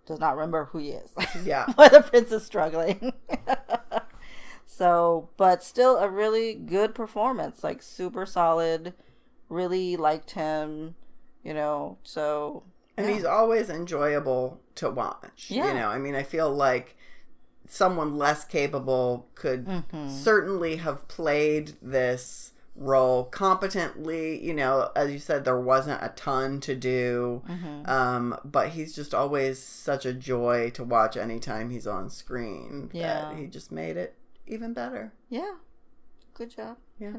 does 0.05 0.19
not 0.19 0.35
remember 0.35 0.65
who 0.65 0.79
he 0.79 0.89
is. 0.89 1.11
Yeah. 1.45 1.65
while 1.75 1.89
the 1.89 2.01
prince 2.01 2.31
is 2.31 2.43
struggling. 2.43 3.13
so, 4.65 5.29
but 5.37 5.63
still 5.63 5.97
a 5.97 6.09
really 6.09 6.53
good 6.53 6.93
performance. 6.95 7.63
Like 7.63 7.81
super 7.81 8.25
solid. 8.25 8.93
Really 9.49 9.95
liked 9.97 10.31
him. 10.31 10.95
You 11.43 11.53
know, 11.53 11.97
so 12.03 12.63
And 12.97 13.07
yeah. 13.07 13.13
he's 13.13 13.25
always 13.25 13.69
enjoyable 13.69 14.59
to 14.75 14.89
watch. 14.89 15.47
Yeah. 15.49 15.67
You 15.69 15.73
know, 15.75 15.87
I 15.87 15.97
mean, 15.97 16.15
I 16.15 16.23
feel 16.23 16.51
like 16.53 16.95
someone 17.67 18.17
less 18.17 18.43
capable 18.45 19.27
could 19.35 19.65
Mhm. 19.65 20.09
certainly 20.09 20.77
have 20.77 21.07
played 21.07 21.75
this 21.81 22.51
role 22.79 23.25
competently. 23.25 24.43
You 24.43 24.53
know, 24.53 24.89
as 24.95 25.11
you 25.11 25.19
said, 25.19 25.45
there 25.45 25.59
wasn't 25.59 26.01
a 26.01 26.09
ton 26.15 26.59
to 26.61 26.75
do. 26.75 27.43
Mhm. 27.47 27.87
Um, 27.87 28.39
but 28.43 28.69
he's 28.69 28.95
just 28.95 29.13
always 29.13 29.61
such 29.61 30.05
a 30.05 30.13
joy 30.13 30.69
to 30.71 30.83
watch 30.83 31.17
anytime 31.17 31.69
he's 31.69 31.85
on 31.85 32.09
screen. 32.09 32.89
Yeah. 32.93 33.29
That 33.29 33.37
he 33.37 33.47
just 33.47 33.71
made 33.71 33.97
it 33.97 34.15
even 34.47 34.73
better. 34.73 35.13
Yeah. 35.29 35.55
Good 36.33 36.49
job. 36.55 36.77
Yeah. 36.99 37.11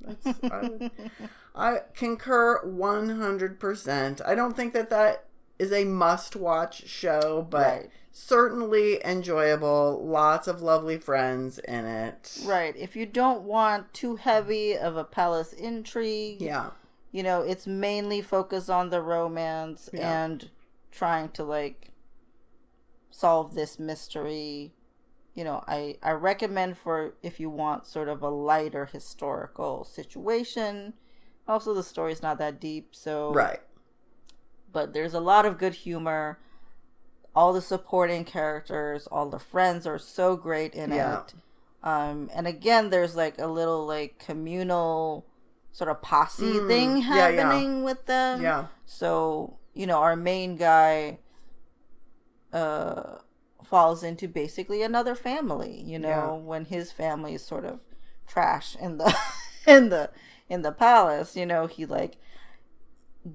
That's, 0.00 0.26
I, 0.44 0.60
would, 0.62 0.90
I 1.54 1.78
concur 1.94 2.62
100%. 2.64 4.20
I 4.26 4.34
don't 4.34 4.56
think 4.56 4.72
that 4.74 4.90
that 4.90 5.24
is 5.60 5.72
a 5.72 5.84
must 5.84 6.34
watch 6.36 6.86
show, 6.88 7.46
but 7.50 7.60
Right. 7.66 7.90
certainly 8.12 9.04
enjoyable. 9.04 10.00
Lots 10.04 10.48
of 10.48 10.62
lovely 10.62 10.98
friends 10.98 11.58
in 11.58 11.84
it. 11.84 12.38
Right. 12.44 12.74
If 12.76 12.96
you 12.96 13.06
don't 13.06 13.42
want 13.42 13.92
too 13.92 14.16
heavy 14.16 14.76
of 14.76 14.96
a 14.96 15.04
palace 15.04 15.52
intrigue, 15.52 16.40
Yeah. 16.40 16.70
you 17.12 17.22
know, 17.22 17.42
it's 17.42 17.66
mainly 17.66 18.22
focused 18.22 18.70
on 18.70 18.90
the 18.90 19.02
romance 19.02 19.90
Yeah. 19.92 20.24
and 20.24 20.50
trying 20.90 21.28
to 21.30 21.44
like 21.44 21.90
solve 23.10 23.54
this 23.54 23.78
mystery. 23.78 24.72
You 25.34 25.44
know, 25.44 25.62
I 25.68 25.98
I 26.02 26.12
recommend 26.12 26.78
for 26.78 27.14
if 27.22 27.38
you 27.38 27.50
want 27.50 27.86
sort 27.86 28.08
of 28.08 28.22
a 28.22 28.28
lighter 28.30 28.86
historical 28.86 29.84
situation. 29.84 30.94
Also, 31.46 31.74
the 31.74 31.82
story's 31.82 32.22
not 32.22 32.38
that 32.38 32.60
deep, 32.60 32.94
so 32.94 33.32
Right. 33.32 33.60
But 34.72 34.92
there's 34.92 35.14
a 35.14 35.20
lot 35.20 35.46
of 35.46 35.58
good 35.58 35.74
humor. 35.74 36.38
All 37.34 37.52
the 37.52 37.60
supporting 37.62 38.24
characters, 38.24 39.06
all 39.06 39.28
the 39.30 39.38
friends 39.38 39.86
are 39.86 39.98
so 39.98 40.36
great 40.36 40.74
in 40.74 40.90
Yeah. 40.92 41.20
it. 41.22 41.34
Um, 41.82 42.28
and 42.34 42.46
again, 42.46 42.90
there's 42.90 43.16
like 43.16 43.38
a 43.38 43.46
little 43.46 43.86
like 43.86 44.18
communal 44.18 45.26
sort 45.72 45.88
of 45.88 46.02
posse 46.02 46.42
Mm, 46.58 46.66
thing 46.68 46.96
yeah, 46.98 47.28
yeah. 47.28 47.42
happening 47.42 47.84
with 47.84 48.06
them. 48.06 48.42
Yeah. 48.42 48.66
So 48.86 49.56
you 49.72 49.86
know, 49.86 49.98
our 49.98 50.16
main 50.16 50.56
guy 50.56 51.20
uh, 52.52 53.18
falls 53.64 54.02
into 54.02 54.26
basically 54.28 54.82
another 54.82 55.14
family. 55.14 55.80
You 55.86 55.98
know, 55.98 56.08
Yeah. 56.08 56.32
when 56.32 56.64
his 56.66 56.92
family 56.92 57.34
is 57.34 57.44
sort 57.44 57.64
of 57.64 57.80
trash 58.26 58.76
in 58.80 58.98
the 58.98 59.16
in 59.66 59.88
the 59.90 60.10
in 60.48 60.62
the 60.62 60.72
palace. 60.72 61.36
You 61.36 61.46
know, 61.46 61.66
he 61.66 61.86
like 61.86 62.16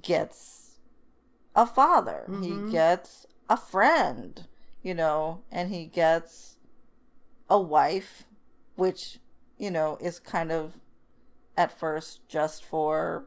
gets 0.01 0.64
a 1.55 1.65
father. 1.65 2.25
Mhm. 2.29 2.43
He 2.65 2.71
gets 2.71 3.25
a 3.49 3.57
friend. 3.57 4.47
You 4.83 4.93
know, 4.93 5.41
and 5.51 5.69
he 5.71 5.85
gets 5.87 6.57
a 7.49 7.59
wife, 7.59 8.25
which 8.75 9.19
you 9.57 9.71
know 9.71 9.97
is 9.99 10.19
kind 10.19 10.51
of 10.51 10.77
at 11.57 11.71
first 11.77 12.27
just 12.27 12.63
for 12.63 13.25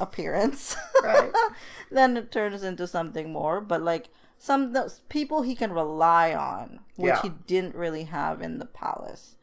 appearance. 0.00 0.76
Right. 1.04 1.30
then 1.90 2.16
it 2.16 2.32
turns 2.32 2.62
into 2.64 2.86
something 2.88 3.32
more, 3.32 3.60
but 3.60 3.80
like 3.82 4.08
some 4.38 4.72
those 4.72 5.02
people 5.08 5.42
he 5.42 5.54
can 5.54 5.72
rely 5.72 6.34
on, 6.34 6.80
which 6.96 7.10
Yeah. 7.14 7.22
he 7.22 7.28
didn't 7.46 7.76
really 7.76 8.04
have 8.04 8.42
in 8.42 8.58
the 8.58 8.66
palace. 8.66 9.36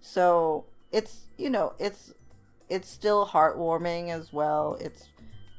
So 0.00 0.66
it's 0.92 1.26
you 1.36 1.50
know 1.50 1.72
it's 1.80 2.12
it's 2.68 2.88
still 2.88 3.26
heartwarming 3.26 4.10
as 4.10 4.32
well. 4.32 4.76
It's 4.80 5.08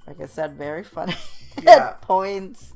like 0.08 0.22
I 0.22 0.28
said, 0.28 0.54
very 0.58 0.84
funny 0.84 1.16
Yeah. 1.64 1.92
points, 2.02 2.74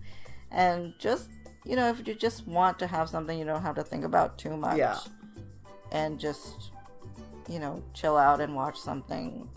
and 0.51 0.93
just 0.99 1.29
you 1.65 1.75
know 1.75 1.89
if 1.89 2.05
you 2.07 2.15
just 2.15 2.47
want 2.47 2.79
to 2.79 2.87
have 2.87 3.09
something 3.09 3.37
you 3.37 3.45
don't 3.45 3.61
have 3.61 3.75
to 3.75 3.83
think 3.83 4.03
about 4.03 4.37
too 4.37 4.55
much, 4.57 4.77
Yeah. 4.77 4.97
and 5.91 6.19
just 6.19 6.71
you 7.47 7.59
know 7.59 7.81
chill 7.93 8.17
out 8.17 8.41
and 8.41 8.55
watch 8.55 8.77
something. 8.79 9.47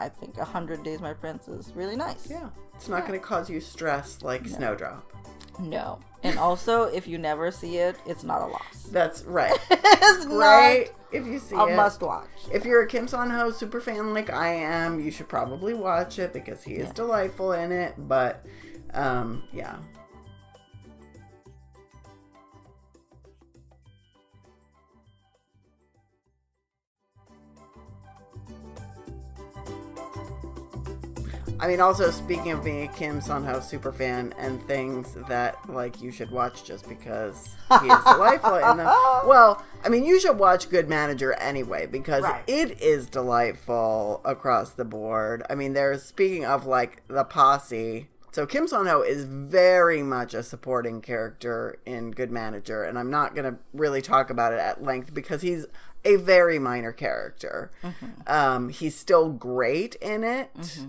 I 0.00 0.08
think 0.08 0.38
A 0.38 0.44
Hundred 0.44 0.84
Days 0.84 1.00
My 1.00 1.12
Prince 1.12 1.48
is 1.48 1.74
really 1.74 1.96
nice. 1.96 2.28
Yeah. 2.30 2.50
It's 2.76 2.88
not 2.88 3.04
going 3.06 3.18
to 3.18 3.24
cause 3.26 3.50
you 3.50 3.60
stress 3.60 4.22
like 4.22 4.46
Snowdrop. 4.46 5.12
No. 5.60 5.98
And 6.22 6.38
also, 6.38 6.84
if 6.84 7.06
you 7.06 7.16
never 7.18 7.50
see 7.50 7.76
it, 7.78 7.96
it's 8.06 8.24
not 8.24 8.42
a 8.42 8.46
loss. 8.46 8.82
That's 8.90 9.22
right. 9.24 9.56
it's 9.70 10.26
Great 10.26 10.90
if 11.12 11.26
you 11.26 11.38
see 11.38 11.54
a 11.56 11.66
it. 11.66 11.76
must 11.76 12.00
watch. 12.00 12.28
If 12.52 12.64
you're 12.64 12.82
a 12.82 12.86
Kim 12.86 13.06
Seon 13.06 13.30
Ho 13.30 13.50
super 13.50 13.80
fan 13.80 14.12
like 14.14 14.30
I 14.30 14.48
am, 14.54 15.00
you 15.00 15.10
should 15.10 15.28
probably 15.28 15.74
watch 15.74 16.18
it 16.18 16.32
because 16.32 16.62
he 16.64 16.74
is 16.74 16.86
Yeah. 16.88 16.92
delightful 16.94 17.52
in 17.52 17.70
it. 17.72 17.94
But 17.96 18.44
um, 18.94 19.44
yeah, 19.52 19.76
I 31.60 31.66
mean, 31.66 31.80
also 31.80 32.10
speaking 32.10 32.52
of 32.52 32.62
being 32.62 32.88
a 32.88 32.92
Kim 32.92 33.20
Seon 33.20 33.44
Ho 33.46 33.60
super 33.60 33.90
fan 33.92 34.32
and 34.38 34.62
things 34.68 35.14
that 35.28 35.56
like 35.68 36.00
you 36.00 36.12
should 36.12 36.30
watch 36.30 36.64
just 36.64 36.88
because 36.88 37.56
he 37.80 37.88
is 37.88 38.04
delightful 38.04 38.56
in 38.56 38.76
them. 38.76 38.86
Well, 39.26 39.62
I 39.84 39.88
mean, 39.88 40.04
you 40.04 40.20
should 40.20 40.38
watch 40.38 40.70
Good 40.70 40.88
Manager 40.88 41.32
anyway 41.34 41.86
because 41.86 42.22
Right. 42.22 42.42
it 42.46 42.80
is 42.80 43.06
delightful 43.08 44.20
across 44.24 44.70
the 44.70 44.84
board. 44.84 45.42
I 45.50 45.54
mean, 45.54 45.72
there's 45.72 46.02
speaking 46.04 46.44
of 46.44 46.66
like 46.66 47.02
the 47.08 47.24
posse. 47.24 48.08
So 48.30 48.46
Kim 48.46 48.66
Seon 48.66 48.88
Ho 48.88 49.02
is 49.02 49.24
very 49.24 50.02
much 50.02 50.34
a 50.34 50.42
supporting 50.44 51.00
character 51.00 51.78
in 51.86 52.12
Good 52.12 52.30
Manager, 52.30 52.84
and 52.84 52.98
I'm 52.98 53.10
not 53.10 53.34
going 53.34 53.50
to 53.52 53.58
really 53.72 54.02
talk 54.02 54.30
about 54.30 54.52
it 54.52 54.60
at 54.60 54.82
length 54.84 55.12
because 55.12 55.42
he's 55.42 55.66
a 56.04 56.16
very 56.16 56.58
minor 56.60 56.92
character. 56.92 57.72
Um, 58.28 58.68
he's 58.68 58.94
still 58.94 59.30
great 59.30 59.96
in 59.96 60.22
it. 60.24 60.80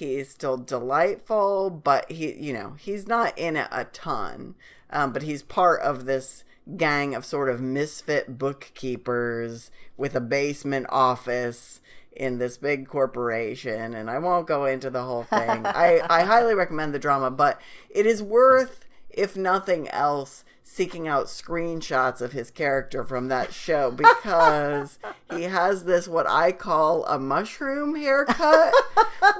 He's 0.00 0.30
still 0.30 0.56
delightful, 0.56 1.68
but 1.68 2.10
he, 2.10 2.32
you 2.32 2.54
know, 2.54 2.74
he's 2.78 3.06
not 3.06 3.38
in 3.38 3.54
it 3.54 3.68
a 3.70 3.84
ton. 3.84 4.54
Um, 4.88 5.12
but 5.12 5.22
he's 5.22 5.42
part 5.42 5.82
of 5.82 6.06
this 6.06 6.42
gang 6.78 7.14
of 7.14 7.26
sort 7.26 7.50
of 7.50 7.60
misfit 7.60 8.38
bookkeepers 8.38 9.70
with 9.98 10.14
a 10.14 10.20
basement 10.20 10.86
office 10.88 11.82
in 12.12 12.38
this 12.38 12.56
big 12.56 12.88
corporation. 12.88 13.94
And 13.94 14.08
I 14.08 14.18
won't 14.18 14.46
go 14.46 14.64
into 14.64 14.88
the 14.88 15.04
whole 15.04 15.24
thing. 15.24 15.48
I, 15.66 16.00
I 16.08 16.22
highly 16.22 16.54
recommend 16.54 16.94
the 16.94 16.98
drama, 16.98 17.30
but 17.30 17.60
it 17.90 18.06
is 18.06 18.22
worth, 18.22 18.86
if 19.12 19.36
nothing 19.36 19.88
else, 19.88 20.44
seeking 20.62 21.08
out 21.08 21.26
screenshots 21.26 22.20
of 22.20 22.32
his 22.32 22.50
character 22.50 23.02
from 23.04 23.28
that 23.28 23.52
show 23.52 23.90
because 23.90 24.98
he 25.34 25.44
has 25.44 25.84
this 25.84 26.06
what 26.06 26.28
I 26.28 26.52
call 26.52 27.04
a 27.06 27.18
mushroom 27.18 27.96
haircut, 27.96 28.72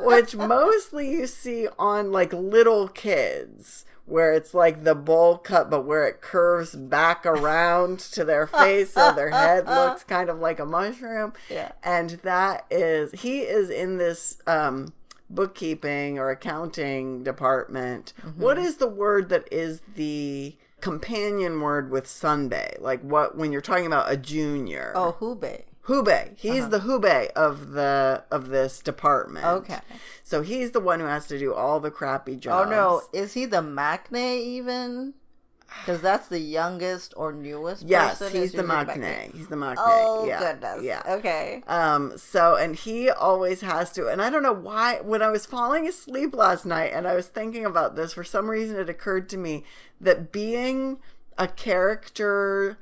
which 0.01 0.35
mostly 0.35 1.11
you 1.11 1.27
see 1.27 1.69
on 1.79 2.11
like 2.11 2.33
little 2.33 2.89
kids. 2.89 3.85
Where 4.07 4.33
it's 4.33 4.55
like 4.55 4.83
the 4.83 4.97
bowl 4.97 5.39
cut, 5.39 5.71
but 5.71 5.83
where 5.83 6.05
it 6.09 6.21
curves 6.21 6.75
back 6.75 7.25
around 7.25 8.01
to 8.01 8.25
their 8.25 8.45
face, 8.49 8.95
so 8.95 9.13
their 9.13 9.31
head 9.31 9.67
looks 9.69 10.03
kind 10.03 10.29
of 10.29 10.41
like 10.41 10.59
a 10.59 10.67
mushroom. 10.67 11.33
Yeah. 11.49 11.71
And 11.85 12.11
that 12.25 12.67
is, 12.73 13.13
he 13.13 13.43
is 13.43 13.71
in 13.71 13.99
this 13.99 14.39
um, 14.49 14.95
bookkeeping 15.31 16.19
or 16.19 16.31
accounting 16.31 17.23
department. 17.23 18.13
Mm-hmm. 18.21 18.43
What 18.43 18.59
is 18.59 18.77
the 18.77 18.89
word 18.89 19.29
that 19.31 19.49
is 19.51 19.83
the 19.95 20.57
companion 20.81 21.61
word 21.61 21.91
with 21.91 22.05
sunbae? 22.05 22.81
Like 22.81 23.01
what 23.03 23.37
when 23.37 23.53
you're 23.53 23.61
talking 23.61 23.87
about 23.87 24.13
a 24.13 24.17
junior? 24.17 24.93
Oh, 24.95 25.17
hoobae. 25.21 25.63
hoobae. 25.85 26.37
He's 26.37 26.65
uh-huh. 26.65 26.69
the 26.69 26.81
hoobae 26.81 27.31
of 27.33 27.71
the 27.73 28.25
of 28.31 28.49
this 28.49 28.81
department. 28.81 29.47
Okay. 29.47 29.81
So 30.23 30.43
he's 30.43 30.73
the 30.73 30.81
one 30.81 31.01
who 31.01 31.07
has 31.07 31.27
to 31.29 31.39
do 31.39 31.55
all 31.55 31.81
the 31.81 31.91
crappy 31.91 32.37
jobs. 32.37 32.67
Oh 32.67 32.71
no, 32.71 33.03
is 33.13 33.35
he 33.35 33.47
the 33.47 33.63
Maknae 33.63 34.41
even? 34.41 35.15
Because 35.81 36.01
that's 36.01 36.29
the 36.29 36.39
youngest 36.39 37.15
or 37.17 37.33
newest. 37.33 37.87
Yes, 37.87 38.19
person, 38.19 38.41
he's 38.41 38.53
the 38.53 38.63
Maknae. 38.63 39.35
He's 39.35 39.49
the 39.49 39.57
Maknae. 39.57 39.77
Oh 39.79 40.27
yeah. 40.27 40.39
goodness. 40.39 40.83
Yeah. 40.83 41.03
Okay. 41.07 41.63
Um, 41.67 42.19
so 42.19 42.57
and 42.57 42.77
he 42.77 43.09
always 43.09 43.63
has 43.63 43.91
to 43.93 44.09
and 44.09 44.21
I 44.21 44.31
don't 44.31 44.43
know 44.43 44.53
why 44.53 45.01
when 45.01 45.23
I 45.23 45.31
was 45.31 45.47
falling 45.47 45.89
asleep 45.89 46.35
last 46.35 46.67
night 46.67 46.93
and 46.93 47.07
I 47.07 47.15
was 47.15 47.29
thinking 47.29 47.65
about 47.65 47.97
this, 47.97 48.13
for 48.13 48.25
some 48.25 48.51
reason 48.51 48.77
it 48.77 48.91
occurred 48.91 49.29
to 49.31 49.37
me 49.37 49.65
that 50.01 50.33
being 50.33 50.99
a 51.39 51.49
character 51.49 52.79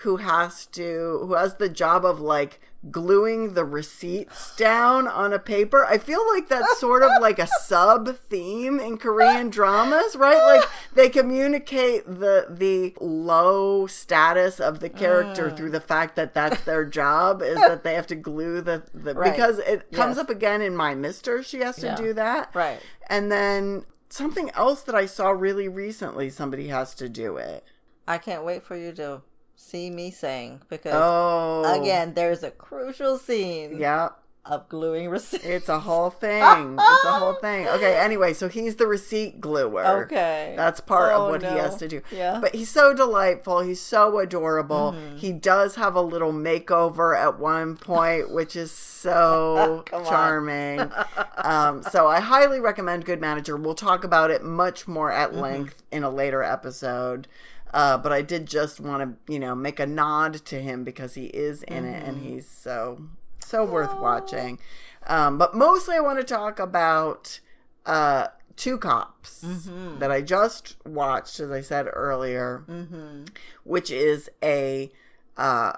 who 0.00 0.18
has 0.18 0.66
to 0.66 1.24
who 1.26 1.34
has 1.34 1.54
the 1.54 1.68
job 1.68 2.04
of 2.04 2.20
like 2.20 2.60
gluing 2.90 3.54
the 3.54 3.64
receipts 3.64 4.54
down 4.56 5.08
on 5.08 5.32
a 5.32 5.38
paper. 5.38 5.84
I 5.84 5.98
feel 5.98 6.26
like 6.34 6.48
that's 6.48 6.78
sort 6.78 7.02
of 7.02 7.10
like 7.20 7.38
a 7.38 7.46
sub 7.46 8.16
theme 8.16 8.78
in 8.80 8.96
Korean 8.98 9.50
dramas, 9.50 10.14
right? 10.16 10.56
Like 10.56 10.68
they 10.94 11.08
communicate 11.08 12.04
the 12.06 12.46
the 12.50 12.94
low 13.00 13.86
status 13.86 14.60
of 14.60 14.80
the 14.80 14.88
character 14.88 15.50
Mm. 15.50 15.56
through 15.56 15.70
the 15.70 15.80
fact 15.80 16.16
that 16.16 16.34
that's 16.34 16.62
their 16.62 16.84
job 16.84 17.42
is 17.42 17.56
that 17.56 17.82
they 17.84 17.94
have 17.94 18.06
to 18.08 18.14
glue 18.16 18.60
the, 18.60 18.82
the 18.94 19.14
Right. 19.14 19.32
because 19.32 19.58
it 19.58 19.90
comes 19.92 20.18
up 20.18 20.30
again 20.30 20.62
in 20.62 20.76
my 20.76 20.94
Mister. 20.94 21.42
She 21.42 21.58
has 21.60 21.76
to 21.76 21.86
Yeah. 21.86 21.96
do 21.96 22.12
that, 22.14 22.50
Right. 22.54 22.80
And 23.08 23.30
then 23.32 23.84
something 24.08 24.50
else 24.50 24.82
that 24.82 24.94
I 24.94 25.06
saw 25.06 25.30
really 25.30 25.68
recently, 25.68 26.30
somebody 26.30 26.68
has 26.68 26.94
to 26.96 27.08
do 27.08 27.36
it. 27.36 27.64
I 28.08 28.18
can't 28.18 28.44
wait 28.44 28.62
for 28.62 28.76
you 28.76 28.92
to 28.92 29.22
see 29.56 29.90
Misaeng 29.90 30.60
because 30.68 30.92
Oh, 30.94 31.80
again, 31.80 32.14
there's 32.14 32.42
a 32.42 32.50
crucial 32.50 33.18
scene 33.18 33.78
yeah. 33.80 34.10
of 34.44 34.68
gluing 34.68 35.08
receipts. 35.08 35.44
It's 35.44 35.68
a 35.68 35.80
whole 35.80 36.10
thing. 36.22 36.40
It's 36.42 37.04
a 37.04 37.18
whole 37.18 37.34
thing. 37.34 37.66
Okay, 37.66 37.96
anyway, 37.96 38.32
so 38.34 38.48
he's 38.48 38.76
the 38.76 38.86
receipt 38.86 39.40
gluer. 39.40 39.84
Okay. 40.04 40.54
That's 40.56 40.78
part 40.80 41.12
Oh, 41.14 41.24
of 41.26 41.30
what 41.30 41.42
he 41.42 41.58
has 41.58 41.76
to 41.78 41.88
do. 41.88 42.00
Yeah. 42.12 42.38
But 42.40 42.54
he's 42.54 42.68
so 42.70 42.94
delightful. 42.94 43.60
He's 43.62 43.80
so 43.80 44.18
adorable. 44.20 44.92
Mm-hmm. 44.92 45.16
He 45.16 45.32
does 45.32 45.74
have 45.76 45.96
a 45.96 46.00
little 46.02 46.32
makeover 46.32 47.18
at 47.18 47.40
one 47.40 47.76
point, 47.76 48.30
which 48.30 48.54
is 48.54 48.70
so 48.70 49.82
charming. 50.06 50.92
um, 51.38 51.82
so 51.82 52.06
I 52.06 52.20
highly 52.20 52.60
recommend 52.60 53.04
Good 53.04 53.20
Manager. 53.20 53.56
We'll 53.56 53.74
talk 53.74 54.04
about 54.04 54.30
it 54.30 54.44
much 54.44 54.86
more 54.86 55.10
at 55.10 55.30
Mm-hmm. 55.30 55.40
length 55.40 55.82
in 55.90 56.04
a 56.04 56.10
later 56.10 56.42
episode. 56.44 57.26
Uh, 57.74 57.98
but 57.98 58.12
I 58.12 58.22
did 58.22 58.46
just 58.46 58.80
want 58.80 59.02
to, 59.26 59.32
you 59.32 59.38
know, 59.38 59.54
make 59.54 59.78
a 59.80 59.86
nod 59.86 60.34
to 60.46 60.60
him 60.60 60.84
because 60.84 61.14
he 61.14 61.26
is 61.26 61.62
in 61.64 61.84
it 61.84 62.02
and 62.04 62.16
Mm-hmm. 62.16 62.26
he's 62.34 62.48
so, 62.48 63.02
so 63.44 63.64
worth 63.64 63.94
watching. 64.00 64.58
Um, 65.06 65.36
but 65.38 65.54
mostly 65.54 65.96
I 65.96 66.00
want 66.00 66.18
to 66.18 66.24
talk 66.24 66.58
about 66.58 67.40
uh, 67.84 68.28
Two 68.56 68.78
Cops 68.78 69.42
Mm-hmm. 69.44 69.98
that 69.98 70.10
I 70.10 70.22
just 70.22 70.76
watched, 70.86 71.38
as 71.40 71.50
I 71.50 71.60
said 71.60 71.86
earlier, 71.92 72.64
mm-hmm. 72.68 73.24
which 73.64 73.90
is 73.90 74.30
a 74.42 74.90
uh, 75.36 75.72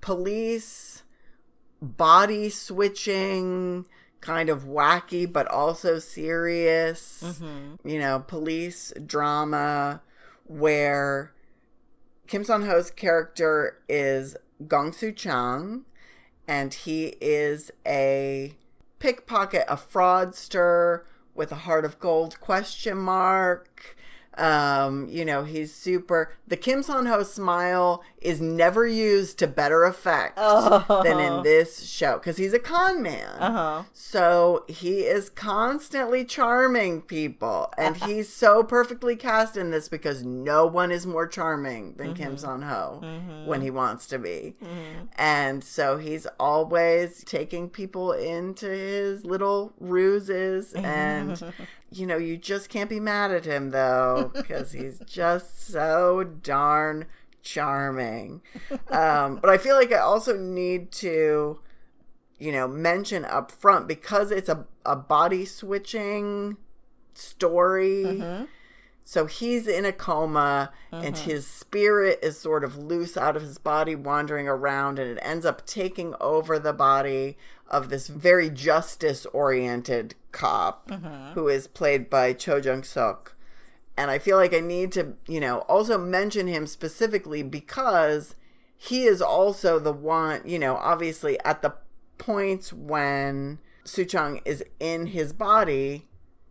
police 0.00 1.02
body 1.82 2.50
switching 2.50 3.86
kind 4.20 4.50
of 4.50 4.64
wacky 4.64 5.30
but 5.30 5.46
also 5.48 5.98
serious 5.98 7.22
Mm-hmm. 7.24 7.88
you 7.88 7.98
know 7.98 8.22
police 8.26 8.92
drama 9.06 10.02
where 10.50 11.32
Kim 12.26 12.42
Seon 12.42 12.66
Ho's 12.66 12.90
character 12.90 13.78
is 13.88 14.36
gong 14.66 14.92
soo 14.92 15.12
chang 15.12 15.84
and 16.48 16.74
he 16.74 17.14
is 17.20 17.70
a 17.86 18.54
pickpocket 18.98 19.64
a 19.68 19.76
fraudster 19.76 21.02
with 21.36 21.52
a 21.52 21.56
heart 21.66 21.84
of 21.84 22.00
gold 22.00 22.40
question 22.40 22.98
mark. 22.98 23.96
Um 24.36 25.08
you 25.08 25.24
know 25.24 25.44
he's 25.44 25.72
super 25.72 26.32
the 26.48 26.56
Kim 26.56 26.80
Seon 26.80 27.08
Ho 27.08 27.22
smile 27.22 28.02
is 28.20 28.40
never 28.40 28.86
used 28.86 29.38
to 29.38 29.46
better 29.46 29.84
effect 29.84 30.34
Oh. 30.36 31.02
than 31.02 31.18
in 31.18 31.32
oh. 31.32 31.42
this 31.42 31.88
show 31.88 32.18
because 32.18 32.36
he's 32.36 32.52
a 32.52 32.58
con 32.58 33.02
man. 33.02 33.40
Uh-huh. 33.40 33.82
so 33.92 34.64
he 34.68 35.00
is 35.00 35.30
constantly 35.30 36.24
charming 36.24 37.00
people, 37.02 37.72
and 37.78 37.96
uh-huh. 37.96 38.06
he's 38.06 38.32
so 38.32 38.62
perfectly 38.62 39.16
cast 39.16 39.56
in 39.56 39.70
this 39.70 39.88
because 39.88 40.22
no 40.22 40.66
one 40.66 40.90
is 40.92 41.06
more 41.06 41.26
charming 41.26 41.94
than 41.94 42.14
Kim 42.14 42.36
mm-hmm. 42.36 42.62
Seon 42.62 42.68
Ho 42.68 43.00
mm-hmm. 43.02 43.46
when 43.46 43.62
he 43.62 43.70
wants 43.70 44.06
to 44.08 44.18
be, 44.18 44.54
mm-hmm. 44.62 45.06
and 45.16 45.64
so 45.64 45.96
he's 45.96 46.26
always 46.38 47.24
taking 47.24 47.68
people 47.70 48.12
into 48.12 48.66
his 48.68 49.24
little 49.24 49.72
ruses, 49.80 50.74
and 50.74 51.42
you 51.90 52.06
know 52.06 52.18
you 52.18 52.36
just 52.36 52.68
can't 52.68 52.90
be 52.90 53.00
mad 53.00 53.30
at 53.30 53.44
him 53.44 53.70
though 53.70 54.30
because 54.34 54.72
he's 54.72 55.00
just 55.06 55.66
so 55.66 56.24
darn 56.24 57.06
charming. 57.42 58.42
Um, 58.90 59.36
but 59.36 59.50
I 59.50 59.58
feel 59.58 59.76
like 59.76 59.92
I 59.92 59.98
also 59.98 60.36
need 60.36 60.90
to 60.92 61.60
you 62.40 62.50
know, 62.50 62.66
mention 62.66 63.24
up 63.26 63.52
front 63.52 63.86
because 63.86 64.32
it's 64.32 64.48
a, 64.48 64.66
a 64.84 64.96
body 64.96 65.44
switching 65.44 66.56
story. 67.14 68.04
Mm-hmm. 68.06 68.44
So 69.02 69.26
he's 69.26 69.66
in 69.66 69.84
a 69.84 69.92
coma 69.92 70.72
and 70.92 71.18
his 71.18 71.46
spirit 71.46 72.20
is 72.22 72.38
sort 72.38 72.64
of 72.64 72.78
loose 72.78 73.16
out 73.16 73.36
of 73.36 73.42
his 73.42 73.58
body, 73.58 73.94
wandering 73.94 74.46
around, 74.48 74.98
and 74.98 75.10
it 75.10 75.18
ends 75.20 75.44
up 75.44 75.66
taking 75.66 76.14
over 76.20 76.58
the 76.58 76.72
body 76.72 77.36
of 77.68 77.88
this 77.88 78.06
very 78.06 78.48
justice 78.48 79.26
oriented 79.26 80.14
cop 80.32 80.90
who 81.34 81.48
is 81.48 81.66
played 81.66 82.08
by 82.08 82.32
Cho 82.32 82.56
Jung 82.56 82.84
Suk. 82.84 83.34
And 84.00 84.10
I 84.10 84.18
feel 84.18 84.38
like 84.38 84.54
I 84.54 84.60
need 84.60 84.92
to, 84.92 85.12
you 85.28 85.40
know, 85.40 85.58
also 85.60 85.98
mention 85.98 86.46
him 86.46 86.66
specifically 86.66 87.42
because 87.42 88.34
he 88.78 89.04
is 89.04 89.20
also 89.20 89.78
the 89.78 89.92
one, 89.92 90.40
you 90.46 90.58
know, 90.58 90.76
obviously 90.76 91.38
at 91.40 91.60
the 91.60 91.74
points 92.16 92.72
when 92.72 93.58
Su 93.84 94.06
Chang 94.06 94.40
is 94.46 94.64
in 94.80 95.08
his 95.08 95.34
body, 95.34 96.06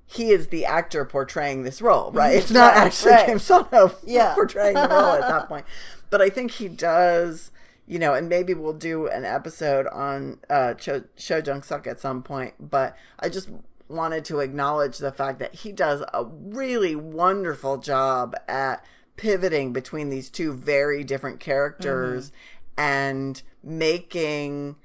he 0.06 0.30
is 0.30 0.50
the 0.50 0.64
actor 0.64 1.06
portraying 1.06 1.64
this 1.64 1.82
role, 1.82 2.12
right? 2.12 2.36
It's 2.36 2.52
not 2.52 2.76
Right, 2.76 2.86
actually 2.86 3.12
right. 3.14 3.26
Kim 3.26 3.40
Seon 3.40 3.68
Ho 3.72 3.96
Yeah. 4.06 4.34
portraying 4.36 4.76
the 4.76 4.88
role 4.88 5.14
at 5.14 5.22
that 5.22 5.48
point. 5.48 5.66
But 6.12 6.22
I 6.22 6.30
think 6.30 6.52
he 6.52 6.68
does, 6.68 7.50
you 7.88 7.98
know, 7.98 8.14
and 8.14 8.30
maybe 8.30 8.54
we'll 8.54 8.74
do 8.74 9.08
an 9.08 9.26
episode 9.26 9.88
on 9.88 10.38
uh, 10.52 10.76
Cho, 10.76 11.04
Cho 11.18 11.42
Jung 11.44 11.64
Suk 11.64 11.88
at 11.88 12.00
some 12.00 12.22
point. 12.22 12.54
But 12.60 12.96
I 13.20 13.30
just 13.30 13.50
wanted 13.90 14.24
to 14.26 14.40
acknowledge 14.40 15.00
the 15.00 15.12
fact 15.12 15.40
that 15.40 15.56
he 15.56 15.72
does 15.72 16.04
a 16.14 16.24
really 16.26 16.96
wonderful 16.96 17.78
job 17.78 18.36
at 18.48 18.86
pivoting 19.18 19.74
between 19.74 20.10
these 20.10 20.30
two 20.30 20.54
very 20.54 21.04
different 21.04 21.40
characters 21.40 22.28
mm-hmm. 22.30 22.82
and 22.82 23.44
making 23.64 24.76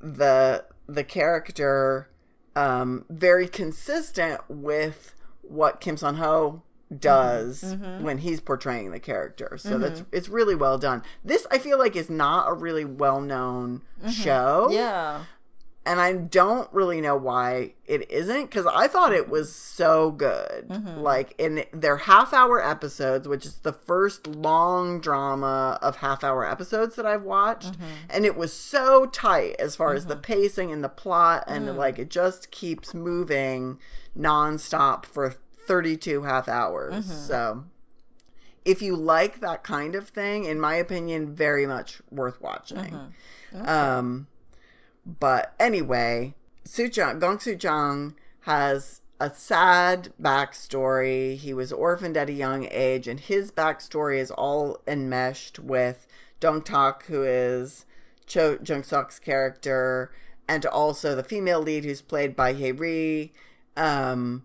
the 0.00 0.64
the 0.88 1.04
character 1.04 2.08
um, 2.56 3.04
very 3.08 3.46
consistent 3.46 4.40
with 4.48 5.14
what 5.42 5.80
Kim 5.80 5.96
Seon 5.96 6.16
Ho 6.16 6.62
does 6.96 7.62
mm-hmm. 7.62 7.84
Mm-hmm. 7.84 8.04
when 8.04 8.18
he's 8.18 8.40
portraying 8.40 8.90
the 8.90 8.98
character. 9.00 9.56
So 9.58 9.78
that's 9.78 10.02
it's 10.10 10.28
really 10.28 10.54
well 10.54 10.78
done. 10.78 11.02
This 11.24 11.46
I 11.50 11.58
feel 11.58 11.78
like 11.78 11.94
is 11.94 12.10
not 12.10 12.48
a 12.48 12.54
really 12.54 12.84
well 12.84 13.20
known 13.20 13.82
show 14.10 14.68
Yeah. 14.70 15.24
And 15.88 16.02
I 16.02 16.12
don't 16.12 16.70
really 16.70 17.00
know 17.00 17.16
why 17.16 17.72
it 17.86 18.10
isn't 18.10 18.42
because 18.42 18.66
I 18.66 18.88
thought 18.88 19.14
it 19.14 19.30
was 19.30 19.54
so 19.54 20.10
good. 20.10 20.68
Mm-hmm. 20.68 21.00
Like 21.00 21.34
in 21.38 21.64
their 21.72 21.96
half 21.96 22.34
hour 22.34 22.62
episodes, 22.62 23.26
which 23.26 23.46
is 23.46 23.60
the 23.60 23.72
first 23.72 24.26
long 24.26 25.00
drama 25.00 25.78
of 25.80 25.96
half 25.96 26.22
hour 26.22 26.46
episodes 26.46 26.94
that 26.96 27.06
I've 27.06 27.22
watched, 27.22 27.72
mm-hmm. 27.72 27.84
and 28.10 28.26
it 28.26 28.36
was 28.36 28.52
so 28.52 29.06
tight 29.06 29.56
as 29.58 29.76
far 29.76 29.94
as 29.94 30.04
the 30.04 30.14
mm-hmm. 30.14 30.20
pacing 30.32 30.70
and 30.70 30.84
the 30.84 30.90
plot, 30.90 31.44
and 31.46 31.66
mm. 31.66 31.74
like 31.74 31.98
it 31.98 32.10
just 32.10 32.50
keeps 32.50 32.92
moving 32.92 33.78
nonstop 34.16 35.06
for 35.06 35.30
32 35.30 36.22
half 36.24 36.48
hours. 36.48 37.06
So 37.26 37.64
if 38.66 38.82
you 38.82 38.94
like 38.94 39.40
that 39.40 39.64
kind 39.64 39.94
of 39.94 40.10
thing, 40.10 40.44
in 40.44 40.60
my 40.60 40.74
opinion, 40.74 41.34
very 41.34 41.66
much 41.66 42.02
worth 42.10 42.42
watching. 42.42 43.14
Um, 43.54 44.26
but 45.08 45.54
anyway, 45.58 46.34
Suchang, 46.66 47.18
Gong 47.18 47.38
Suchang 47.38 48.14
has 48.40 49.00
a 49.18 49.30
sad 49.30 50.12
backstory. 50.20 51.36
He 51.36 51.54
was 51.54 51.72
orphaned 51.72 52.16
at 52.16 52.28
a 52.28 52.32
young 52.32 52.68
age, 52.70 53.08
and 53.08 53.18
his 53.18 53.50
backstory 53.50 54.18
is 54.18 54.30
all 54.30 54.78
enmeshed 54.86 55.58
with 55.58 56.06
Dong 56.40 56.62
Tak, 56.62 57.06
who 57.06 57.22
is 57.22 57.86
Cho 58.26 58.58
Jung 58.62 58.82
Suk's 58.82 59.18
character, 59.18 60.12
and 60.46 60.66
also 60.66 61.14
the 61.14 61.24
female 61.24 61.60
lead, 61.60 61.84
who's 61.84 62.02
played 62.02 62.36
by 62.36 62.52
Hyeri. 62.52 63.30
Um, 63.76 64.44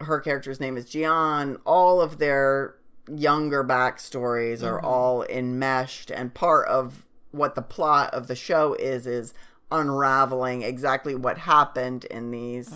her 0.00 0.20
character's 0.20 0.60
name 0.60 0.76
is 0.76 0.84
Jian. 0.86 1.58
All 1.64 2.02
of 2.02 2.18
their 2.18 2.76
younger 3.10 3.64
backstories 3.64 4.62
are 4.62 4.80
all 4.80 5.22
enmeshed, 5.24 6.10
and 6.10 6.34
part 6.34 6.68
of 6.68 7.05
what 7.30 7.54
the 7.54 7.62
plot 7.62 8.12
of 8.14 8.26
the 8.26 8.36
show 8.36 8.74
is 8.74 9.06
is 9.06 9.34
unraveling 9.70 10.62
exactly 10.62 11.14
what 11.14 11.38
happened 11.38 12.04
in 12.06 12.30
these. 12.30 12.68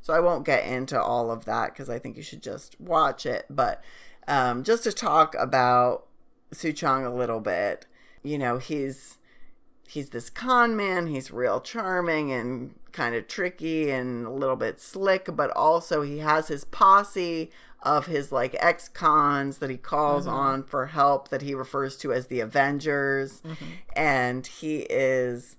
So 0.00 0.14
I 0.14 0.20
won't 0.20 0.46
get 0.46 0.64
into 0.66 1.00
all 1.00 1.30
of 1.30 1.44
that 1.46 1.72
because 1.72 1.90
I 1.90 1.98
think 1.98 2.16
you 2.16 2.22
should 2.22 2.42
just 2.42 2.80
watch 2.80 3.26
it. 3.26 3.46
But 3.50 3.82
um, 4.28 4.62
just 4.62 4.84
to 4.84 4.92
talk 4.92 5.34
about 5.38 6.06
Su 6.52 6.72
Chang 6.72 7.04
a 7.04 7.14
little 7.14 7.40
bit, 7.40 7.86
you 8.22 8.38
know, 8.38 8.58
he's 8.58 9.18
he's 9.88 10.10
this 10.10 10.30
con 10.30 10.76
man. 10.76 11.06
He's 11.08 11.30
real 11.30 11.60
charming 11.60 12.32
and 12.32 12.74
kind 12.92 13.14
of 13.14 13.28
tricky 13.28 13.90
and 13.90 14.26
a 14.26 14.30
little 14.30 14.56
bit 14.56 14.80
slick, 14.80 15.28
but 15.32 15.50
also 15.50 16.02
he 16.02 16.18
has 16.18 16.48
his 16.48 16.64
posse 16.64 17.50
of 17.82 18.06
his 18.06 18.32
like 18.32 18.56
ex 18.58 18.88
cons 18.88 19.58
that 19.58 19.70
he 19.70 19.76
calls 19.76 20.26
mm-hmm. 20.26 20.34
on 20.34 20.62
for 20.64 20.86
help 20.86 21.28
that 21.28 21.42
he 21.42 21.54
refers 21.54 21.96
to 21.98 22.12
as 22.12 22.26
the 22.26 22.40
Avengers. 22.40 23.40
Mm-hmm. 23.42 23.64
And 23.94 24.46
he 24.46 24.78
is 24.90 25.56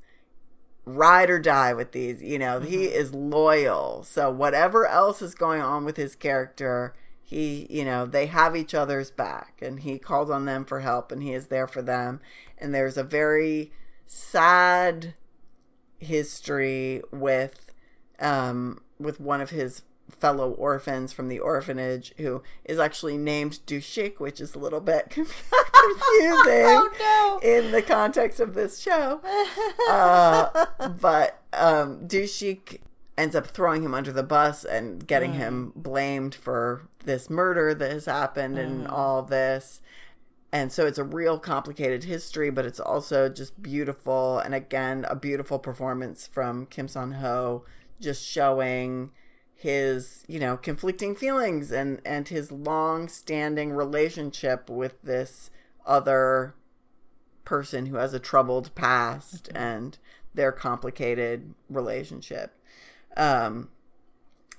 ride 0.86 1.30
or 1.30 1.40
die 1.40 1.74
with 1.74 1.92
these, 1.92 2.24
you 2.24 2.40
know, 2.40 2.60
he 2.60 2.78
mm-hmm. 2.78 2.96
is 2.96 3.14
loyal. 3.14 4.04
So 4.04 4.32
whatever 4.32 4.88
else 4.88 5.22
is 5.22 5.36
going 5.36 5.62
on 5.62 5.86
with 5.86 5.98
his 5.98 6.16
character, 6.16 6.96
he, 7.22 7.68
you 7.70 7.84
know, 7.84 8.06
they 8.06 8.28
have 8.28 8.56
each 8.56 8.74
other's 8.74 9.12
back 9.12 9.60
and 9.62 9.82
he 9.82 10.00
calls 10.00 10.30
on 10.30 10.46
them 10.46 10.64
for 10.64 10.80
help 10.80 11.12
and 11.12 11.22
he 11.22 11.34
is 11.34 11.48
there 11.48 11.68
for 11.68 11.82
them. 11.82 12.22
And 12.58 12.74
there's 12.74 12.98
a 12.98 13.04
very 13.04 13.72
sad 14.06 15.14
history 16.00 17.02
with 17.12 17.72
um 18.20 18.80
with 19.00 19.20
one 19.20 19.42
of 19.42 19.50
his 19.50 19.82
fellow 20.10 20.52
orphans 20.52 21.14
from 21.14 21.28
the 21.30 21.40
orphanage 21.40 22.14
who 22.18 22.42
is 22.66 22.80
actually 22.80 23.18
named 23.18 23.60
Dushik, 23.68 24.20
which 24.20 24.40
is 24.40 24.56
a 24.56 24.60
little 24.60 24.80
bit 24.80 25.10
confusing 25.10 25.34
Oh, 25.80 27.40
no. 27.44 27.48
in 27.50 27.72
the 27.72 27.82
context 27.82 28.40
of 28.40 28.54
this 28.54 28.80
show. 28.80 29.22
Uh, 29.90 30.66
but 31.02 31.42
um, 31.54 32.08
Dushik 32.08 32.80
ends 33.18 33.36
up 33.36 33.48
throwing 33.48 33.84
him 33.84 33.94
under 33.94 34.12
the 34.12 34.24
bus 34.24 34.64
and 34.64 35.06
getting 35.08 35.34
him 35.34 35.74
blamed 35.76 36.36
for 36.36 36.88
this 37.04 37.30
murder 37.30 37.74
that 37.74 37.92
has 37.92 38.06
happened 38.06 38.58
and 38.58 38.88
all 38.88 39.24
this. 39.24 39.82
And 40.52 40.72
so 40.72 40.86
it's 40.86 40.98
a 40.98 41.04
real 41.04 41.40
complicated 41.40 42.06
history, 42.06 42.50
but 42.50 42.66
it's 42.66 42.80
also 42.80 43.28
just 43.28 43.62
beautiful. 43.62 44.40
And 44.40 44.54
again, 44.56 45.06
a 45.10 45.16
beautiful 45.16 45.60
performance 45.60 46.26
from 46.28 46.68
Kim 46.68 46.88
Seon 46.88 47.16
Ho, 47.20 47.66
just 48.00 48.26
showing 48.26 49.12
his, 49.58 50.24
you 50.28 50.40
know, 50.40 50.56
conflicting 50.56 51.16
feelings 51.16 51.72
and, 51.72 52.00
and 52.06 52.28
his 52.28 52.52
long 52.52 53.08
standing 53.08 53.72
relationship 53.72 54.70
with 54.70 55.02
this 55.02 55.50
other 55.86 56.54
person 57.44 57.88
who 57.88 57.96
has 57.96 58.14
a 58.14 58.20
troubled 58.20 58.74
past 58.76 59.50
and 59.56 59.98
their 60.34 60.52
complicated 60.52 61.56
relationship. 61.70 62.54
Um, 63.16 63.70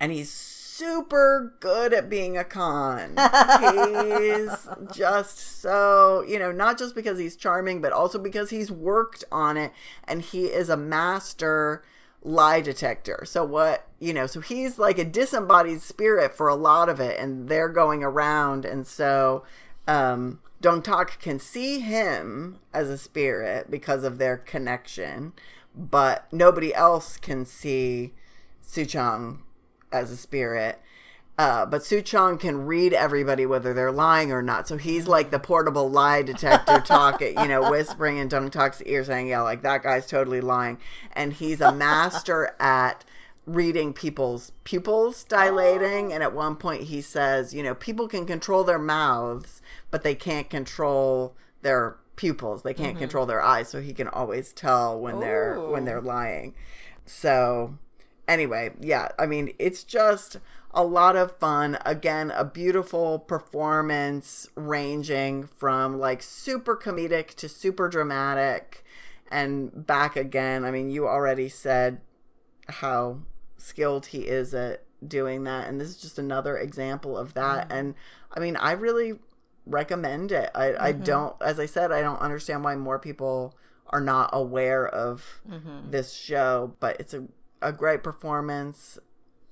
and 0.00 0.10
he's 0.10 0.32
super 0.32 1.54
good 1.60 1.92
at 1.94 2.10
being 2.10 2.36
a 2.36 2.42
con. 2.42 3.10
he's 3.10 4.68
just 4.96 5.38
so, 5.38 6.24
you 6.26 6.40
know, 6.40 6.50
not 6.50 6.76
just 6.76 6.96
because 6.96 7.20
he's 7.20 7.36
charming, 7.36 7.80
but 7.80 7.92
also 7.92 8.18
because 8.18 8.50
he's 8.50 8.70
worked 8.72 9.24
on 9.30 9.56
it 9.56 9.72
and 10.04 10.22
he 10.22 10.46
is 10.46 10.68
a 10.68 10.76
master 10.76 11.84
lie 12.22 12.60
detector. 12.60 13.24
So 13.24 13.44
what, 13.44 13.86
you 13.98 14.12
know, 14.12 14.26
so 14.26 14.40
he's 14.40 14.78
like 14.78 14.98
a 14.98 15.04
disembodied 15.04 15.82
spirit 15.82 16.34
for 16.34 16.48
a 16.48 16.54
lot 16.54 16.88
of 16.88 17.00
it 17.00 17.18
and 17.18 17.48
they're 17.48 17.68
going 17.68 18.02
around 18.02 18.64
and 18.64 18.86
so 18.86 19.44
um 19.86 20.40
Dong 20.60 20.82
Tak 20.82 21.20
can 21.20 21.38
see 21.38 21.78
him 21.80 22.58
as 22.74 22.90
a 22.90 22.98
spirit 22.98 23.70
because 23.70 24.02
of 24.02 24.18
their 24.18 24.36
connection, 24.36 25.32
but 25.74 26.26
nobody 26.32 26.74
else 26.74 27.16
can 27.16 27.44
see 27.44 28.12
Su 28.60 28.84
Chang 28.84 29.44
as 29.92 30.10
a 30.10 30.16
spirit. 30.16 30.80
Uh, 31.38 31.64
but 31.64 31.84
Su 31.84 32.02
Chang 32.02 32.36
can 32.36 32.66
read 32.66 32.92
everybody 32.92 33.46
whether 33.46 33.72
they're 33.72 33.92
lying 33.92 34.32
or 34.32 34.42
not. 34.42 34.66
So 34.66 34.76
he's 34.76 35.06
like 35.06 35.30
the 35.30 35.38
portable 35.38 35.88
lie 35.88 36.22
detector 36.22 36.80
talking, 36.84 37.38
you 37.38 37.46
know, 37.46 37.70
whispering 37.70 38.18
in 38.18 38.26
Dong 38.26 38.50
Tak's 38.50 38.82
ear 38.82 39.04
saying, 39.04 39.28
yeah, 39.28 39.42
like 39.42 39.62
that 39.62 39.84
guy's 39.84 40.08
totally 40.08 40.40
lying. 40.40 40.78
And 41.12 41.32
he's 41.32 41.60
a 41.60 41.70
master 41.72 42.56
at 42.60 43.04
reading 43.46 43.92
people's 43.92 44.50
pupils 44.64 45.22
dilating. 45.22 46.12
And 46.12 46.24
at 46.24 46.34
one 46.34 46.56
point 46.56 46.84
he 46.84 47.00
says, 47.00 47.54
you 47.54 47.62
know, 47.62 47.74
people 47.74 48.08
can 48.08 48.26
control 48.26 48.64
their 48.64 48.78
mouths, 48.78 49.62
but 49.92 50.02
they 50.02 50.16
can't 50.16 50.50
control 50.50 51.36
their 51.62 51.98
pupils. 52.16 52.64
They 52.64 52.74
can't 52.74 52.98
control 52.98 53.26
their 53.26 53.40
eyes. 53.40 53.68
So 53.68 53.80
he 53.80 53.94
can 53.94 54.08
always 54.08 54.52
tell 54.52 54.98
when 54.98 55.20
they're 55.20 55.60
when 55.60 55.84
they're 55.84 56.00
lying. 56.00 56.54
So 57.06 57.78
anyway, 58.26 58.72
yeah, 58.80 59.08
I 59.20 59.26
mean, 59.26 59.52
it's 59.58 59.84
just 59.84 60.38
a 60.72 60.84
lot 60.84 61.16
of 61.16 61.36
fun. 61.38 61.78
Again, 61.84 62.30
a 62.30 62.44
beautiful 62.44 63.18
performance 63.18 64.48
ranging 64.54 65.46
from 65.46 65.98
like 65.98 66.22
super 66.22 66.76
comedic 66.76 67.34
to 67.36 67.48
super 67.48 67.88
dramatic 67.88 68.84
and 69.30 69.86
back 69.86 70.16
again. 70.16 70.64
I 70.64 70.70
mean, 70.70 70.90
you 70.90 71.06
already 71.06 71.48
said 71.48 72.00
how 72.68 73.20
skilled 73.56 74.06
he 74.06 74.20
is 74.20 74.54
at 74.54 74.84
doing 75.06 75.44
that, 75.44 75.68
and 75.68 75.80
this 75.80 75.88
is 75.88 75.96
just 75.96 76.18
another 76.18 76.56
example 76.56 77.16
of 77.16 77.34
that. 77.34 77.68
Mm-hmm. 77.68 77.78
And 77.78 77.94
I 78.32 78.40
mean, 78.40 78.56
I 78.56 78.72
really 78.72 79.14
recommend 79.66 80.32
it. 80.32 80.50
I, 80.54 80.74
I 80.74 80.92
mm-hmm. 80.92 81.02
don't, 81.04 81.36
as 81.42 81.60
I 81.60 81.66
said, 81.66 81.92
I 81.92 82.00
don't 82.00 82.20
understand 82.20 82.64
why 82.64 82.74
more 82.76 82.98
people 82.98 83.54
are 83.90 84.00
not 84.00 84.30
aware 84.32 84.86
of 84.86 85.40
mm-hmm. 85.48 85.90
this 85.90 86.12
show, 86.12 86.74
but 86.80 86.98
it's 87.00 87.14
a, 87.14 87.24
a 87.62 87.72
great 87.72 88.02
performance, 88.02 88.98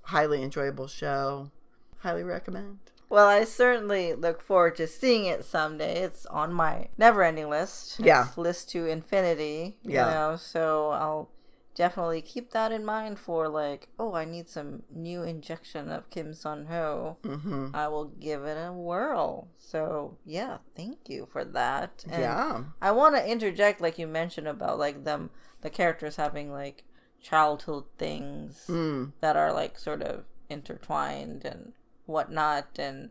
highly 0.07 0.43
enjoyable 0.43 0.87
show. 0.89 1.51
Highly 1.99 2.23
recommend. 2.23 2.79
Well, 3.09 3.29
I 3.29 3.45
certainly 3.45 4.15
look 4.15 4.43
forward 4.43 4.75
to 4.77 4.87
seeing 4.89 5.27
it 5.27 5.45
someday. 5.45 6.03
It's 6.03 6.27
on 6.27 6.53
my 6.53 6.89
never-ending 6.99 7.49
list. 7.49 8.01
Yeah. 8.01 8.27
It's 8.27 8.37
list 8.37 8.69
to 8.71 8.87
infinity. 8.87 9.79
You 9.83 9.93
Yeah. 9.93 10.11
know, 10.11 10.37
so 10.37 10.91
I'll 10.91 11.31
definitely 11.77 12.21
keep 12.23 12.51
that 12.51 12.73
in 12.73 12.85
mind 12.85 13.19
for 13.21 13.49
like, 13.49 13.89
oh, 13.99 14.15
I 14.15 14.25
need 14.25 14.49
some 14.49 14.83
new 14.91 15.23
injection 15.23 15.89
of 15.89 16.11
Kim 16.11 16.33
Seon 16.33 16.67
Ho. 16.67 17.19
hmm 17.23 17.69
I 17.75 17.87
will 17.89 18.07
give 18.07 18.43
it 18.45 18.57
a 18.57 18.73
whirl. 18.73 19.49
So 19.59 20.17
yeah, 20.25 20.59
thank 20.75 21.09
you 21.09 21.27
for 21.27 21.45
that. 21.45 22.05
And 22.11 22.23
Yeah. 22.23 22.65
I 22.83 22.91
want 22.91 23.15
to 23.15 23.25
interject, 23.31 23.81
like 23.81 23.99
you 23.99 24.07
mentioned 24.09 24.49
about 24.49 24.79
like 24.81 25.05
them, 25.05 25.31
the 25.61 25.71
characters 25.71 26.17
having 26.17 26.51
like 26.51 26.83
childhood 27.29 27.85
things 27.99 28.67
Mm. 28.69 29.13
that 29.21 29.37
are 29.37 29.53
like 29.53 29.79
sort 29.79 30.03
of 30.03 30.25
intertwined 30.49 31.45
and 31.45 31.73
whatnot. 32.07 32.79
And 32.79 33.11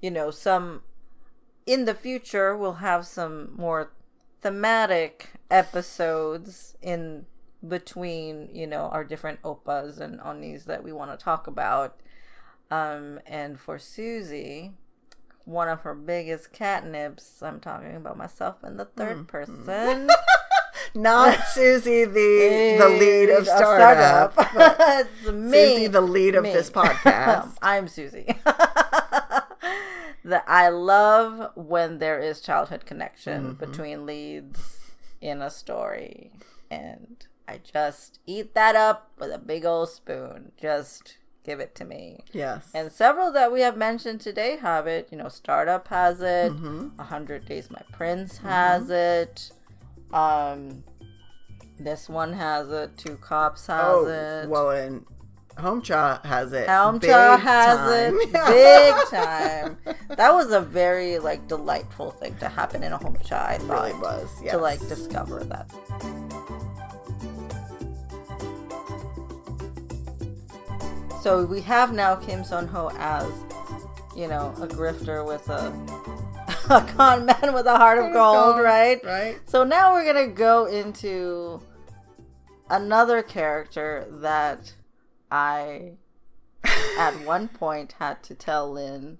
you 0.00 0.10
know 0.10 0.30
some 0.30 0.82
in 1.64 1.84
the 1.86 1.94
future 1.94 2.56
we'll 2.56 2.80
have 2.90 3.06
some 3.06 3.36
more 3.56 3.90
thematic 4.42 5.30
episodes 5.50 6.76
in 6.82 7.24
between 7.66 8.48
you 8.54 8.66
know 8.66 8.84
our 8.94 9.04
different 9.04 9.40
oppas 9.42 9.98
and 9.98 10.20
unnis 10.20 10.64
that 10.64 10.84
we 10.84 10.92
want 10.92 11.10
to 11.18 11.24
talk 11.24 11.46
about. 11.46 12.00
Um 12.70 13.20
and 13.26 13.58
for 13.60 13.78
susie 13.78 14.72
one 15.44 15.68
of 15.68 15.80
her 15.82 15.94
biggest 15.94 16.52
catnips 16.52 17.40
i'm 17.40 17.60
talking 17.60 17.94
about 17.94 18.16
myself 18.18 18.56
in 18.64 18.76
the 18.76 18.84
third 18.84 19.28
person 19.28 20.08
Not 20.96 21.38
Susie, 21.54 22.04
the 22.04 22.76
the 22.80 22.88
lead 22.88 23.28
of 23.30 23.46
startup. 23.46 24.36
me. 25.32 25.50
Susie, 25.52 25.86
the 25.88 26.00
lead 26.00 26.34
of 26.34 26.44
Me. 26.44 26.52
this 26.52 26.70
podcast. 26.80 27.56
I'm 27.62 27.86
Susie. 27.88 28.26
that 30.24 30.44
I 30.48 30.68
love 30.68 31.52
when 31.54 31.98
there 31.98 32.18
is 32.18 32.40
childhood 32.40 32.84
connection 32.86 33.54
Mm-hmm. 33.54 33.64
between 33.64 34.06
leads 34.06 34.78
in 35.20 35.40
a 35.42 35.50
story. 35.50 36.32
And 36.70 37.26
I 37.46 37.60
just 37.62 38.18
eat 38.26 38.54
that 38.54 38.74
up 38.74 39.10
with 39.18 39.32
a 39.32 39.38
big 39.38 39.64
old 39.64 39.88
spoon. 39.90 40.52
Just 40.60 41.18
give 41.44 41.60
it 41.60 41.74
to 41.76 41.84
me. 41.84 42.24
yes. 42.32 42.68
And 42.74 42.90
several 42.90 43.30
that 43.32 43.52
we 43.52 43.60
have 43.60 43.76
mentioned 43.76 44.20
today 44.20 44.56
have 44.56 44.86
it. 44.88 45.08
You 45.12 45.18
know, 45.18 45.28
Startup 45.28 45.86
has 45.88 46.20
it. 46.20 46.52
Mm-hmm. 46.52 46.98
A 46.98 47.04
Hundred 47.04 47.44
Days 47.46 47.70
My 47.70 47.82
Prince 47.92 48.38
has 48.38 48.90
it. 48.90 49.52
Um, 50.12 50.84
this 51.78 52.08
one 52.08 52.32
has 52.32 52.70
it. 52.70 52.96
Two 52.96 53.16
Cops 53.16 53.66
has 53.66 53.84
oh, 53.84 54.06
it. 54.06 54.48
well, 54.48 54.70
and 54.70 55.04
Homecha 55.56 56.24
has 56.24 56.52
it. 56.52 56.66
Chow 56.66 57.36
has 57.38 57.78
time. 57.78 58.18
it 58.20 58.32
big 58.32 58.94
time. 59.10 59.78
That 60.16 60.32
was 60.34 60.52
a 60.52 60.60
very 60.60 61.18
like 61.18 61.48
delightful 61.48 62.10
thing 62.12 62.36
to 62.38 62.48
happen 62.48 62.82
in 62.82 62.92
a 62.92 62.98
home 62.98 63.16
cha. 63.24 63.46
I 63.46 63.58
thought 63.58 63.88
really 63.88 64.00
was. 64.00 64.30
Yes. 64.42 64.52
to 64.52 64.58
like 64.58 64.80
discover 64.80 65.44
that. 65.44 65.70
So 71.22 71.44
we 71.44 71.60
have 71.62 71.92
now 71.92 72.14
Kim 72.14 72.42
Seon 72.42 72.68
Ho 72.68 72.90
as, 72.98 73.28
you 74.16 74.28
know, 74.28 74.54
a 74.60 74.68
grifter 74.68 75.26
with 75.26 75.48
a 75.48 75.72
a 76.70 76.80
con 76.96 77.26
man 77.26 77.52
with 77.54 77.66
a 77.66 77.76
heart 77.76 77.98
of 77.98 78.12
gold, 78.12 78.58
right? 78.60 79.02
Right. 79.04 79.38
So 79.46 79.64
now 79.64 79.92
we're 79.92 80.04
gonna 80.04 80.28
go 80.28 80.66
into 80.66 81.60
another 82.70 83.22
character 83.22 84.06
that 84.10 84.74
I 85.30 85.92
at 86.98 87.20
one 87.24 87.48
point 87.48 87.94
had 87.98 88.22
to 88.24 88.34
tell 88.34 88.70
Lynn, 88.72 89.18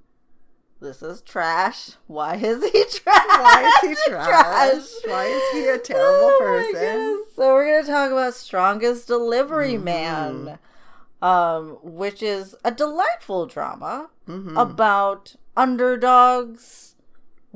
this 0.80 1.02
is 1.02 1.22
trash. 1.22 1.90
Why 2.06 2.36
is 2.36 2.62
he 2.64 2.84
trash? 2.90 3.24
Why 3.26 3.70
is 3.84 3.88
he 3.88 3.94
trash? 4.10 4.82
Why 5.06 5.24
is 5.26 5.42
he 5.52 5.66
a 5.68 5.78
terrible 5.78 6.32
Oh 6.34 6.38
person? 6.38 7.24
So 7.34 7.54
we're 7.54 7.80
gonna 7.82 7.86
talk 7.92 8.10
about 8.12 8.34
Strongest 8.34 9.06
Delivery 9.06 9.74
Mm-hmm. 9.74 9.84
Man, 9.84 10.58
um, 11.22 11.78
which 11.82 12.22
is 12.22 12.54
a 12.64 12.70
delightful 12.70 13.46
drama 13.46 14.10
Mhm. 14.28 14.60
about 14.60 15.36
underdogs 15.56 16.85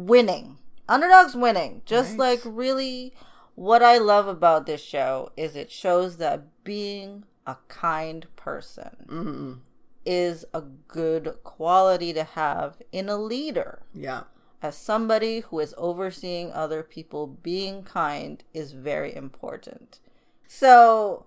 winning. 0.06 0.58
Underdogs 0.88 1.34
winning. 1.36 1.82
Just 1.84 2.10
Right. 2.12 2.18
like 2.18 2.40
really 2.44 3.14
what 3.54 3.82
I 3.82 3.98
love 3.98 4.26
about 4.26 4.66
this 4.66 4.80
show 4.80 5.30
is 5.36 5.54
it 5.54 5.70
shows 5.70 6.16
that 6.16 6.64
being 6.64 7.24
a 7.46 7.56
kind 7.68 8.26
person 8.36 9.06
Mhm. 9.08 9.60
is 10.06 10.44
a 10.54 10.62
good 10.62 11.36
quality 11.44 12.12
to 12.14 12.24
have 12.24 12.80
in 12.90 13.08
a 13.08 13.18
leader. 13.18 13.82
Yeah. 13.92 14.24
As 14.62 14.76
somebody 14.76 15.40
who 15.40 15.58
is 15.60 15.74
overseeing 15.78 16.52
other 16.52 16.82
people, 16.82 17.26
being 17.26 17.82
kind 17.82 18.42
is 18.54 18.72
very 18.72 19.14
important. 19.14 20.00
So, 20.46 21.26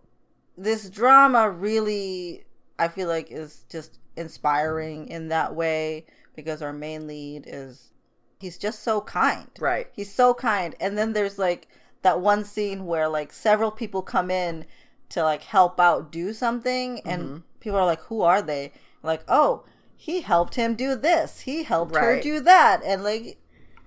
this 0.58 0.90
drama 0.90 1.50
really, 1.50 2.46
I 2.78 2.88
feel 2.88 3.08
like, 3.08 3.32
is 3.32 3.66
just 3.70 4.00
inspiring 4.16 5.08
in 5.08 5.30
that 5.30 5.56
way 5.56 6.06
because 6.36 6.62
our 6.62 6.74
main 6.74 7.08
lead 7.08 7.46
is, 7.48 7.92
he's 8.40 8.58
just 8.58 8.84
so 8.84 9.02
kind. 9.02 9.48
Right. 9.60 9.88
He's 9.94 10.12
so 10.14 10.34
kind. 10.34 10.76
And 10.80 10.98
then 10.98 11.14
there's 11.14 11.38
like 11.40 11.68
that 12.02 12.20
one 12.22 12.44
scene 12.44 12.86
where 12.86 13.08
like 13.08 13.32
several 13.34 13.72
people 13.72 14.02
come 14.02 14.30
in 14.32 14.66
to 15.10 15.24
like 15.24 15.44
help 15.44 15.80
out 15.80 16.12
do 16.12 16.34
something 16.34 17.02
and 17.06 17.22
Mm-hmm. 17.24 17.38
people 17.60 17.80
are 17.80 17.86
like, 17.86 18.02
Who 18.04 18.22
are 18.22 18.42
they? 18.42 18.72
Like, 19.02 19.24
oh, 19.28 19.64
he 19.96 20.22
helped 20.22 20.56
him 20.56 20.76
do 20.76 20.96
this. 20.96 21.42
He 21.42 21.64
helped 21.64 21.96
her 21.96 22.20
do 22.22 22.40
that. 22.42 22.82
And 22.84 23.04
like 23.04 23.38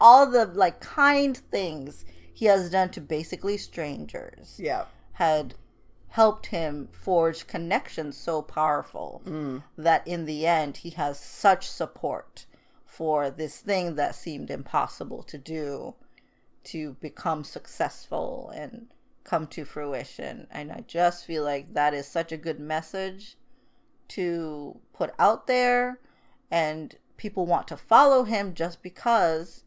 all 0.00 0.30
the 0.30 0.46
like 0.46 0.80
kind 0.80 1.36
things 1.36 2.04
he 2.32 2.46
has 2.46 2.70
done 2.70 2.90
to 2.90 3.00
basically 3.00 3.56
strangers 3.56 4.56
Yeah. 4.58 4.84
had 5.12 5.54
helped 6.08 6.46
him 6.46 6.88
forge 6.92 7.46
connections 7.46 8.16
so 8.16 8.40
powerful 8.40 9.20
that 9.76 10.06
in 10.06 10.24
the 10.24 10.46
end 10.46 10.78
he 10.78 10.90
has 10.90 11.18
such 11.20 11.68
support 11.68 12.45
for 12.96 13.30
this 13.30 13.58
thing 13.60 13.94
that 13.96 14.14
seemed 14.14 14.50
impossible 14.50 15.22
to 15.22 15.38
do 15.38 15.94
to 16.64 16.94
become 17.00 17.44
successful 17.44 18.50
and 18.54 18.86
come 19.24 19.46
to 19.46 19.64
fruition 19.64 20.46
and 20.50 20.70
i 20.72 20.82
just 20.86 21.24
feel 21.26 21.42
like 21.44 21.74
that 21.74 21.92
is 21.92 22.06
such 22.06 22.30
a 22.32 22.36
good 22.46 22.60
message 22.60 23.36
to 24.08 24.78
put 24.92 25.10
out 25.18 25.46
there 25.46 25.98
and 26.50 26.96
people 27.16 27.44
want 27.46 27.66
to 27.68 27.76
follow 27.76 28.24
him 28.24 28.54
just 28.54 28.82
because 28.82 29.64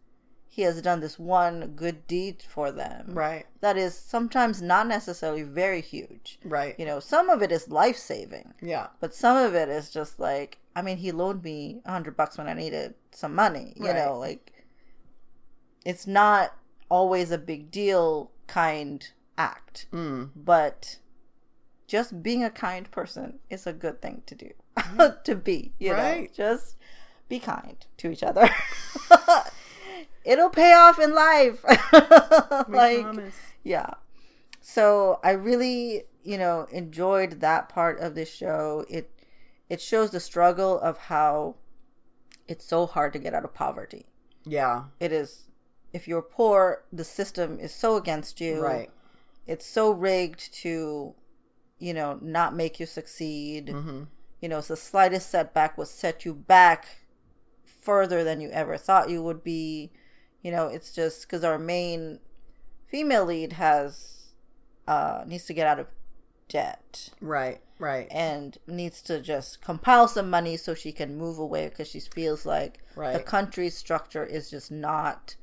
he 0.48 0.64
has 0.64 0.82
done 0.82 1.00
this 1.00 1.20
one 1.20 1.74
good 1.76 2.08
deed 2.08 2.42
for 2.48 2.72
them 2.72 3.06
Right. 3.14 3.46
that 3.62 3.78
is 3.78 3.94
sometimes 3.96 4.62
not 4.62 4.88
necessarily 4.88 5.44
very 5.44 5.82
huge. 5.82 6.40
Right. 6.44 6.76
You 6.80 6.86
know, 6.86 7.00
some 7.00 7.30
of 7.30 7.42
it 7.44 7.52
is 7.52 7.70
life 7.70 7.98
saving, 7.98 8.54
Yeah. 8.62 8.88
but 9.00 9.14
some 9.14 9.38
of 9.38 9.54
it 9.54 9.70
is 9.70 9.90
just 9.92 10.20
like, 10.20 10.58
I 10.80 10.82
mean, 10.82 10.98
he 10.98 11.12
loaned 11.12 11.44
me 11.44 11.82
a 11.84 11.92
hundred 11.92 12.16
bucks 12.16 12.38
when 12.38 12.48
I 12.48 12.54
needed 12.54 12.94
some 13.12 13.36
money. 13.36 13.74
You 13.76 13.88
Right. 13.88 13.96
know, 13.96 14.18
like 14.18 14.54
it's 15.84 16.08
not 16.08 16.54
always 16.90 17.32
a 17.32 17.38
big 17.38 17.70
deal 17.70 18.32
kind 18.48 19.06
act, 19.38 19.88
Mm. 19.92 20.30
but 20.36 21.00
just 21.88 22.24
being 22.24 22.44
a 22.44 22.50
kind 22.50 22.90
person 22.92 23.40
is 23.50 23.68
a 23.68 23.74
good 23.74 24.02
thing 24.02 24.24
to 24.28 24.36
do. 24.36 24.52
to 25.26 25.36
be, 25.36 25.74
you 25.80 25.92
know, 25.92 26.28
just 26.34 26.78
be 27.28 27.40
kind 27.40 27.86
to 27.98 28.10
each 28.10 28.24
other. 28.24 28.50
It'll 30.24 30.50
pay 30.50 30.74
off 30.74 30.98
in 31.00 31.14
life. 31.14 31.64
Like 32.70 33.02
promise. 33.04 33.36
yeah. 33.64 33.92
So 34.62 35.20
I 35.24 35.32
really, 35.32 36.04
you 36.24 36.38
know, 36.38 36.68
enjoyed 36.72 37.42
that 37.42 37.68
part 37.70 38.00
of 38.00 38.16
this 38.16 38.32
show. 38.34 38.86
It 38.90 39.10
it 39.70 39.80
shows 39.80 40.12
the 40.12 40.20
struggle 40.20 40.80
of 40.80 40.98
how 40.98 41.56
it's 42.48 42.66
so 42.66 42.88
hard 42.88 43.14
to 43.14 43.20
get 43.20 43.34
out 43.34 43.46
of 43.46 43.54
poverty. 43.54 44.08
Yeah. 44.44 44.86
It 45.00 45.12
is 45.12 45.50
if 45.94 46.08
you're 46.08 46.22
poor, 46.22 46.84
the 46.92 47.04
system 47.04 47.60
is 47.60 47.74
so 47.74 47.96
against 47.96 48.42
you. 48.42 48.62
Right. 48.62 48.90
It's 49.48 49.66
so 49.66 49.92
rigged 49.92 50.54
to, 50.56 51.14
you 51.80 51.94
know, 51.94 52.20
not 52.22 52.56
make 52.56 52.80
you 52.80 52.86
succeed. 52.86 53.68
Mm-hmm. 53.68 54.04
You 54.42 54.50
know, 54.50 54.62
so 54.62 54.74
the 54.74 54.80
slightest 54.80 55.30
setback 55.30 55.78
will 55.78 55.86
set 55.86 56.26
you 56.26 56.34
back 56.34 56.86
further 57.66 58.24
than 58.24 58.42
you 58.42 58.50
ever 58.50 58.78
thought 58.78 59.10
you 59.10 59.24
would 59.24 59.44
be. 59.44 59.92
You 60.42 60.52
know, 60.52 60.68
it's 60.68 60.94
just 60.94 61.24
because 61.24 61.44
our 61.44 61.58
main 61.60 62.20
female 62.88 63.26
lead 63.26 63.54
has 63.54 64.16
uh 64.88 65.24
needs 65.28 65.46
to 65.46 65.54
get 65.54 65.68
out 65.68 65.80
of 65.80 65.88
debt 66.50 67.10
Right. 67.22 67.62
Right. 67.78 68.08
and 68.12 68.58
needs 68.68 69.02
to 69.04 69.22
just 69.22 69.62
compile 69.62 70.08
some 70.10 70.30
money 70.30 70.58
so 70.58 70.74
she 70.74 70.92
can 70.92 71.18
move 71.18 71.40
away 71.40 71.70
because 71.70 71.88
she 71.88 72.00
feels 72.02 72.46
like 72.46 72.80
the 72.96 73.00
Right. 73.00 73.26
country's 73.26 73.78
structure 73.78 74.26
is 74.26 74.50
just 74.50 74.70
not 74.72 75.36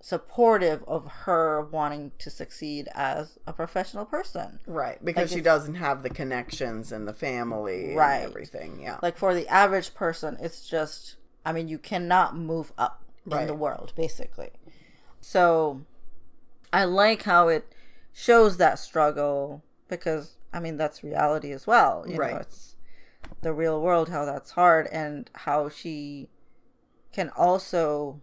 supportive 0.00 0.82
of 0.88 1.06
her 1.24 1.62
wanting 1.62 2.10
to 2.18 2.28
succeed 2.28 2.88
as 2.94 3.38
a 3.46 3.52
professional 3.52 4.04
person. 4.04 4.58
Right. 4.66 5.02
Because 5.04 5.30
she 5.30 5.40
doesn't 5.40 5.76
have 5.76 6.02
the 6.02 6.10
connections 6.10 6.90
and 6.90 7.06
the 7.06 7.12
family 7.14 7.94
Right. 7.94 8.16
and 8.16 8.24
everything. 8.24 8.80
Yeah. 8.80 8.98
Like 9.00 9.16
for 9.16 9.32
the 9.32 9.46
average 9.48 9.94
person, 9.94 10.36
it's 10.40 10.66
just 10.68 11.16
I 11.44 11.52
mean, 11.52 11.66
you 11.66 11.78
cannot 11.78 12.36
move 12.36 12.72
up 12.78 13.02
in 13.28 13.46
the 13.48 13.54
world, 13.54 13.92
basically. 13.96 14.50
So 15.20 15.82
I 16.72 16.84
like 16.84 17.22
how 17.22 17.48
it 17.48 17.72
shows 18.12 18.58
that 18.58 18.78
struggle 18.78 19.62
because 20.00 20.36
I 20.52 20.60
mean 20.60 20.76
that's 20.76 21.02
reality 21.04 21.52
as 21.52 21.66
well. 21.66 22.04
You 22.08 22.16
Right. 22.18 22.34
know, 22.34 22.40
it's 22.40 22.76
the 23.40 23.52
real 23.52 23.80
world 23.80 24.08
how 24.08 24.24
that's 24.24 24.52
hard 24.52 24.86
and 24.92 25.30
how 25.34 25.68
she 25.68 26.28
can 27.12 27.30
also 27.30 28.20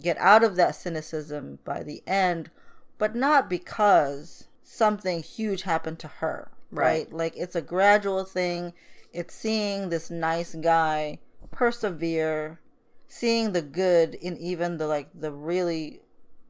get 0.00 0.16
out 0.18 0.42
of 0.42 0.56
that 0.56 0.74
cynicism 0.74 1.58
by 1.64 1.82
the 1.82 2.02
end, 2.06 2.50
but 2.98 3.14
not 3.14 3.48
because 3.50 4.48
something 4.62 5.22
huge 5.22 5.62
happened 5.62 5.98
to 6.00 6.08
her. 6.08 6.50
right? 6.70 7.06
Right. 7.06 7.12
Like 7.12 7.34
it's 7.36 7.54
a 7.56 7.62
gradual 7.62 8.24
thing. 8.24 8.72
It's 9.12 9.34
seeing 9.34 9.90
this 9.90 10.10
nice 10.10 10.54
guy 10.54 11.18
persevere, 11.50 12.60
seeing 13.08 13.52
the 13.52 13.60
good 13.62 14.14
in 14.14 14.36
even 14.38 14.78
the 14.78 14.86
like 14.86 15.08
the 15.14 15.32
really 15.32 16.00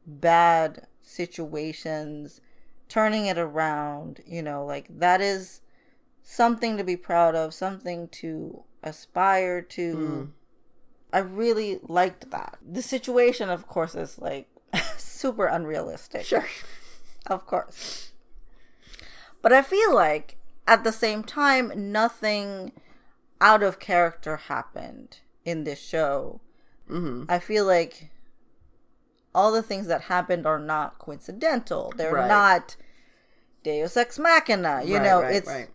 bad 0.07 0.87
situations, 1.03 2.41
turning 2.93 3.25
it 3.25 3.39
around, 3.39 4.21
you 4.27 4.43
know, 4.43 4.67
like 4.67 4.87
that 4.99 5.19
is 5.23 5.63
something 6.23 6.77
to 6.77 6.85
be 6.85 6.95
proud 6.95 7.35
of, 7.35 7.55
something 7.55 8.07
to 8.07 8.63
aspire 8.83 9.63
to. 9.63 9.97
Mm. 9.97 10.31
I 11.11 11.19
really 11.21 11.81
liked 11.89 12.31
that. 12.31 12.59
The 12.61 12.83
situation, 12.83 13.49
of 13.49 13.67
course, 13.67 13.95
is 13.95 14.19
like 14.19 14.47
super 14.99 15.47
unrealistic. 15.47 16.27
Sure. 16.27 16.47
Of 17.27 17.47
course. 17.47 18.13
But 19.41 19.55
I 19.55 19.63
feel 19.63 19.95
like 19.95 20.37
at 20.69 20.85
the 20.85 20.93
same 20.93 21.25
time, 21.25 21.73
nothing 21.75 22.73
out 23.41 23.63
of 23.63 23.79
character 23.79 24.37
happened 24.37 25.21
in 25.47 25.65
this 25.65 25.81
show. 25.81 26.43
hmm 26.89 27.25
I 27.27 27.39
feel 27.39 27.65
like 27.65 28.11
all 29.35 29.53
the 29.53 29.63
things 29.63 29.87
that 29.87 30.03
happened 30.03 30.47
are 30.47 30.59
not 30.59 30.99
coincidental. 30.99 31.93
They're 31.97 32.13
Right. 32.13 32.29
not 32.29 32.77
Deus 33.63 33.97
ex 33.97 34.19
machina. 34.19 34.83
You 34.85 34.97
Right, 34.97 35.03
know, 35.05 35.23
right, 35.23 35.35
it's 35.37 35.49
right. 35.49 35.69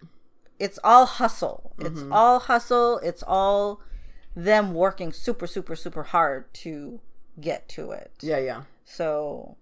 it's 0.59 0.79
all 0.83 1.05
hustle. 1.05 1.73
It's 1.79 2.01
Mm-hmm. 2.01 2.13
all 2.13 2.39
hustle. 2.39 2.99
It's 2.99 3.23
all 3.25 3.81
them 4.35 4.73
working 4.73 5.11
super, 5.11 5.47
super, 5.47 5.75
super 5.75 6.03
hard 6.03 6.53
to 6.53 6.99
get 7.39 7.67
to 7.69 7.91
it. 7.91 8.11
Yeah, 8.21 8.37
yeah. 8.39 8.63
So 8.85 9.57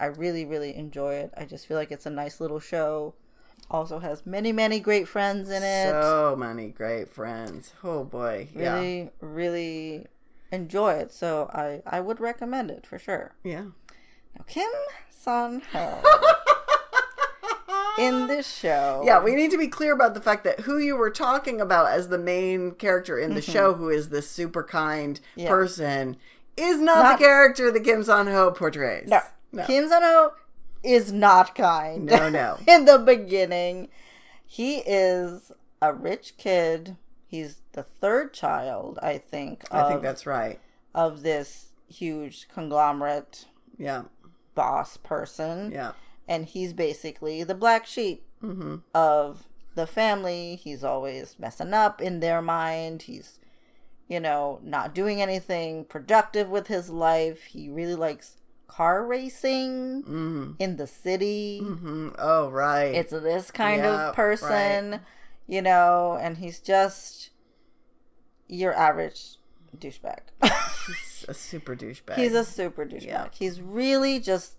I 0.00 0.06
really, 0.06 0.44
really 0.44 0.74
enjoy 0.74 1.14
it. 1.14 1.32
I 1.36 1.44
just 1.44 1.66
feel 1.66 1.76
like 1.76 1.90
it's 1.90 2.06
a 2.06 2.10
nice 2.10 2.40
little 2.40 2.60
show. 2.60 3.14
Also 3.70 3.98
has 3.98 4.24
many, 4.24 4.52
many 4.52 4.78
great 4.80 5.08
friends 5.08 5.50
in 5.50 5.62
it. 5.62 5.90
So 5.90 6.36
many 6.38 6.68
great 6.68 7.08
friends. 7.08 7.72
Oh 7.82 8.04
boy. 8.04 8.48
Yeah. 8.54 8.74
really, 8.74 9.10
really 9.20 10.06
enjoy 10.52 10.92
it. 10.94 11.12
So 11.12 11.50
I, 11.52 11.82
I 11.86 12.00
would 12.00 12.20
recommend 12.20 12.70
it 12.70 12.86
for 12.86 12.98
sure. 12.98 13.34
Yeah. 13.44 13.66
Now, 14.36 14.44
Kim 14.46 14.70
Seon 15.12 15.62
Ho 15.72 16.02
in 17.98 18.26
this 18.26 18.46
show. 18.52 19.02
Yeah, 19.04 19.22
we 19.22 19.34
need 19.34 19.50
to 19.50 19.58
be 19.58 19.68
clear 19.68 19.92
about 19.94 20.14
the 20.14 20.20
fact 20.20 20.44
that 20.44 20.60
who 20.60 20.78
you 20.78 20.96
were 20.96 21.10
talking 21.10 21.60
about 21.60 21.86
as 21.90 22.08
the 22.08 22.18
main 22.18 22.72
character 22.72 23.18
in 23.18 23.34
the 23.34 23.42
show, 23.42 23.74
who 23.74 23.88
is 23.88 24.10
this 24.10 24.28
super 24.30 24.62
kind 24.62 25.18
Mm-hmm. 25.20 25.40
Yeah. 25.40 25.48
person, 25.48 26.16
is 26.56 26.78
not, 26.80 27.02
Not- 27.02 27.18
the 27.18 27.24
character 27.24 27.70
that 27.70 27.84
Kim 27.84 28.02
Seon 28.02 28.30
Ho 28.32 28.50
portrays. 28.50 29.08
No. 29.08 29.20
No. 29.52 29.64
Kim 29.66 29.84
Seon 29.88 30.02
Ho 30.02 30.32
is 30.82 31.12
not 31.12 31.54
kind. 31.54 32.04
No, 32.06 32.28
no. 32.28 32.58
in 32.68 32.84
the 32.84 32.98
beginning, 32.98 33.88
he 34.44 34.78
is 34.78 35.50
a 35.80 35.92
rich 35.92 36.36
kid. 36.36 36.96
He's 37.26 37.60
the 37.76 37.84
third 37.84 38.34
child, 38.34 38.98
I 39.00 39.18
think. 39.18 39.62
I 39.70 39.88
think 39.88 40.02
that's 40.02 40.26
right. 40.26 40.58
of 40.94 41.22
this 41.22 41.66
huge 41.88 42.48
conglomerate 42.48 43.44
Yeah. 43.78 44.02
boss 44.56 44.96
person. 44.96 45.70
Yeah. 45.70 45.92
And 46.26 46.46
he's 46.46 46.72
basically 46.72 47.44
the 47.44 47.54
black 47.54 47.86
sheep 47.86 48.24
Mm-hmm. 48.42 48.76
of 48.94 49.44
the 49.74 49.86
family. 49.86 50.56
He's 50.56 50.82
always 50.84 51.36
messing 51.38 51.72
up 51.72 52.00
in 52.02 52.20
their 52.20 52.42
mind. 52.42 53.02
He's, 53.02 53.38
you 54.08 54.20
know, 54.20 54.58
not 54.62 54.94
doing 54.94 55.22
anything 55.22 55.84
productive 55.84 56.48
with 56.50 56.66
his 56.66 56.90
life. 56.90 57.44
He 57.44 57.68
really 57.70 57.94
likes 57.94 58.36
car 58.68 59.04
racing 59.06 60.02
Mm-hmm. 60.02 60.52
in 60.58 60.76
the 60.76 60.86
city. 60.86 61.60
Mm-hmm. 61.62 62.08
Oh, 62.18 62.50
right. 62.50 62.94
It's 62.94 63.12
this 63.12 63.50
kind 63.50 63.82
of 63.86 64.14
person, 64.14 65.00
you 65.46 65.62
know, 65.62 66.18
and 66.20 66.38
he's 66.38 66.58
just 66.60 67.30
your 68.48 68.72
average 68.74 69.36
douchebag. 69.76 70.20
He's 70.86 71.24
a 71.28 71.34
super 71.34 71.74
douchebag. 71.76 72.16
he's 72.16 72.34
a 72.34 72.44
super 72.44 72.84
douchebag. 72.86 73.04
Yeah. 73.06 73.28
He's 73.32 73.60
really 73.60 74.20
just 74.20 74.54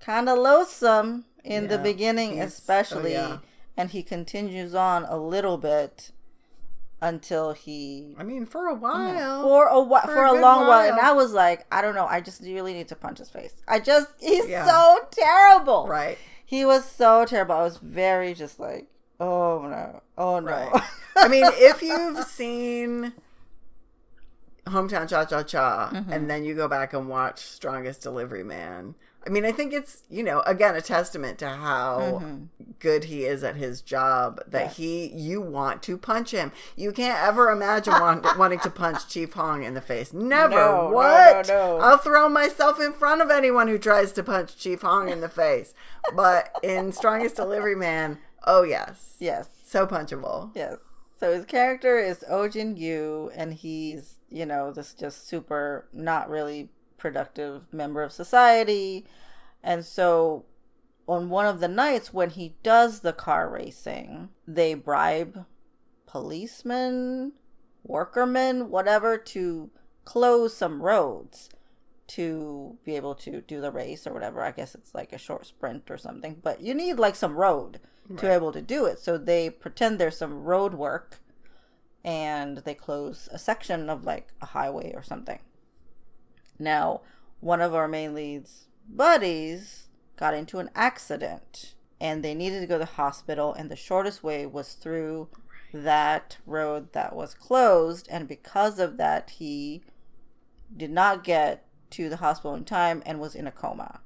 kind 0.00 0.28
of 0.28 0.38
loathsome 0.38 1.24
in 1.44 1.68
the 1.68 1.78
beginning, 1.78 2.40
oh, 2.40 2.44
especially, 2.44 3.12
yeah. 3.12 3.38
and 3.76 3.90
he 3.90 4.02
continues 4.02 4.74
on 4.74 5.04
a 5.04 5.16
little 5.16 5.58
bit 5.58 6.10
until 7.02 7.52
he 7.52 8.14
I 8.18 8.22
mean, 8.22 8.46
for 8.46 8.66
a 8.66 8.74
while. 8.74 9.42
for 9.42 9.66
a 9.66 9.80
while, 9.80 10.02
For 10.02 10.14
for, 10.14 10.24
a 10.24 10.32
long 10.40 10.66
while. 10.66 10.88
and. 10.90 10.98
I 10.98 11.12
was 11.12 11.32
like, 11.32 11.66
I 11.70 11.82
don't 11.82 11.94
know, 11.94 12.06
I 12.06 12.20
just 12.20 12.40
really 12.42 12.72
need 12.72 12.88
to 12.88 12.96
punch 12.96 13.18
his 13.18 13.28
face. 13.30 13.54
I 13.68 13.78
just 13.80 14.08
he's 14.20 14.48
Yeah. 14.48 14.66
so 14.66 15.06
terrible. 15.10 15.86
Right. 15.86 16.16
He 16.46 16.64
was 16.64 16.84
so 16.84 17.24
terrible. 17.26 17.54
I 17.56 17.62
was 17.62 17.76
very 17.78 18.32
just 18.34 18.58
like, 18.58 18.86
oh 19.20 19.62
no, 19.68 20.02
oh 20.18 20.40
no. 20.40 20.46
Right. 20.50 20.82
I 21.16 21.28
mean, 21.28 21.44
if 21.54 21.80
you've 21.82 22.24
seen 22.24 23.12
Hometown 24.66 25.08
Cha 25.08 25.24
Cha 25.24 25.42
Cha 25.42 25.90
Mm-hmm. 25.92 26.12
and 26.12 26.30
then 26.30 26.44
you 26.44 26.54
go 26.54 26.68
back 26.68 26.92
and 26.92 27.08
watch 27.08 27.40
Strongest 27.40 28.02
Delivery 28.02 28.42
Man, 28.44 28.94
I 29.26 29.30
mean, 29.30 29.44
I 29.46 29.52
think 29.52 29.72
it's, 29.72 30.02
you 30.10 30.22
know, 30.22 30.40
again, 30.40 30.74
a 30.74 30.82
testament 30.82 31.38
to 31.38 31.48
how 31.48 32.22
good 32.78 33.04
he 33.04 33.24
is 33.24 33.42
at 33.42 33.56
his 33.56 33.80
job 33.80 34.36
that 34.46 34.52
Mm-hmm. 34.52 34.64
Yes. 34.64 34.76
he, 34.76 35.06
you 35.14 35.40
want 35.40 35.82
to 35.84 35.96
punch 35.96 36.32
him. 36.32 36.52
You 36.76 36.92
can't 36.92 37.22
ever 37.22 37.50
imagine 37.50 37.92
want, 37.94 38.26
wanting 38.38 38.58
to 38.60 38.70
punch 38.70 39.08
Chief 39.08 39.32
Hong 39.32 39.62
in 39.64 39.72
the 39.74 39.80
face. 39.80 40.12
Never. 40.12 40.54
No, 40.54 40.90
what? 40.92 41.48
no, 41.48 41.78
no. 41.78 41.82
I'll 41.82 41.96
throw 41.98 42.28
myself 42.28 42.78
in 42.80 42.92
front 42.92 43.22
of 43.22 43.30
anyone 43.30 43.68
who 43.68 43.78
tries 43.78 44.12
to 44.12 44.22
punch 44.22 44.56
Chief 44.58 44.82
Hong 44.82 45.08
in 45.08 45.20
the 45.22 45.28
face. 45.30 45.72
But 46.14 46.50
in 46.62 46.92
Strongest 46.92 47.36
Delivery 47.36 47.76
Man, 47.76 48.18
oh, 48.46 48.62
yes. 48.62 49.16
yes, 49.18 49.48
So 49.64 49.86
punchable. 49.86 50.50
yes. 50.54 50.76
So 51.18 51.32
his 51.32 51.44
character 51.44 51.98
is 51.98 52.24
Ojin 52.28 52.76
Yu, 52.76 53.30
and 53.34 53.54
he's 53.54 54.16
you 54.30 54.44
know 54.44 54.72
this 54.72 54.92
just 54.94 55.28
super 55.28 55.88
not 55.92 56.28
really 56.28 56.70
productive 56.98 57.62
member 57.72 58.02
of 58.02 58.12
society, 58.12 59.06
and 59.62 59.84
so 59.84 60.44
on 61.06 61.30
one 61.30 61.46
of 61.46 61.60
the 61.60 61.68
nights 61.68 62.12
when 62.12 62.30
he 62.30 62.56
does 62.62 63.00
the 63.00 63.12
car 63.12 63.48
racing, 63.48 64.30
they 64.46 64.74
bribe 64.74 65.46
policemen, 66.06 67.32
workermen, 67.88 68.68
whatever, 68.68 69.16
to 69.18 69.70
close 70.04 70.54
some 70.56 70.82
roads 70.82 71.48
to 72.06 72.76
be 72.84 72.96
able 72.96 73.14
to 73.14 73.40
do 73.40 73.60
the 73.60 73.70
race 73.70 74.06
or 74.06 74.12
whatever. 74.12 74.42
I 74.42 74.50
guess 74.50 74.74
it's 74.74 74.94
like 74.94 75.12
a 75.12 75.18
short 75.18 75.46
sprint 75.46 75.90
or 75.90 75.96
something, 75.96 76.40
but 76.42 76.60
you 76.60 76.74
need 76.74 76.94
like 76.98 77.14
some 77.16 77.36
road 77.36 77.80
to 78.08 78.14
be 78.14 78.26
able 78.26 78.52
to 78.52 78.62
do 78.62 78.86
it. 78.86 78.98
So 78.98 79.16
they 79.18 79.50
pretend 79.50 79.98
there's 79.98 80.16
some 80.16 80.44
road 80.44 80.74
work 80.74 81.20
and 82.04 82.58
they 82.58 82.74
close 82.74 83.28
a 83.32 83.38
section 83.38 83.88
of 83.88 84.04
like 84.04 84.32
a 84.40 84.46
highway 84.46 84.92
or 84.94 85.02
something. 85.02 85.38
Now, 86.58 87.00
one 87.40 87.60
of 87.60 87.74
our 87.74 87.88
main 87.88 88.14
leads 88.14 88.66
buddies 88.88 89.88
got 90.16 90.34
into 90.34 90.58
an 90.58 90.70
accident 90.74 91.74
and 92.00 92.22
they 92.22 92.34
needed 92.34 92.60
to 92.60 92.66
go 92.66 92.74
to 92.74 92.84
the 92.84 92.92
hospital 92.92 93.54
and 93.54 93.70
the 93.70 93.76
shortest 93.76 94.22
way 94.22 94.44
was 94.46 94.74
through 94.74 95.28
that 95.72 96.36
road 96.46 96.92
that 96.92 97.16
was 97.16 97.34
closed 97.34 98.06
and 98.10 98.28
because 98.28 98.78
of 98.78 98.96
that 98.96 99.30
he 99.30 99.82
did 100.76 100.90
not 100.90 101.24
get 101.24 101.66
to 101.90 102.08
the 102.08 102.18
hospital 102.18 102.54
in 102.54 102.64
time 102.64 103.02
and 103.06 103.20
was 103.20 103.34
in 103.34 103.46
a 103.46 103.52
coma. 103.52 104.00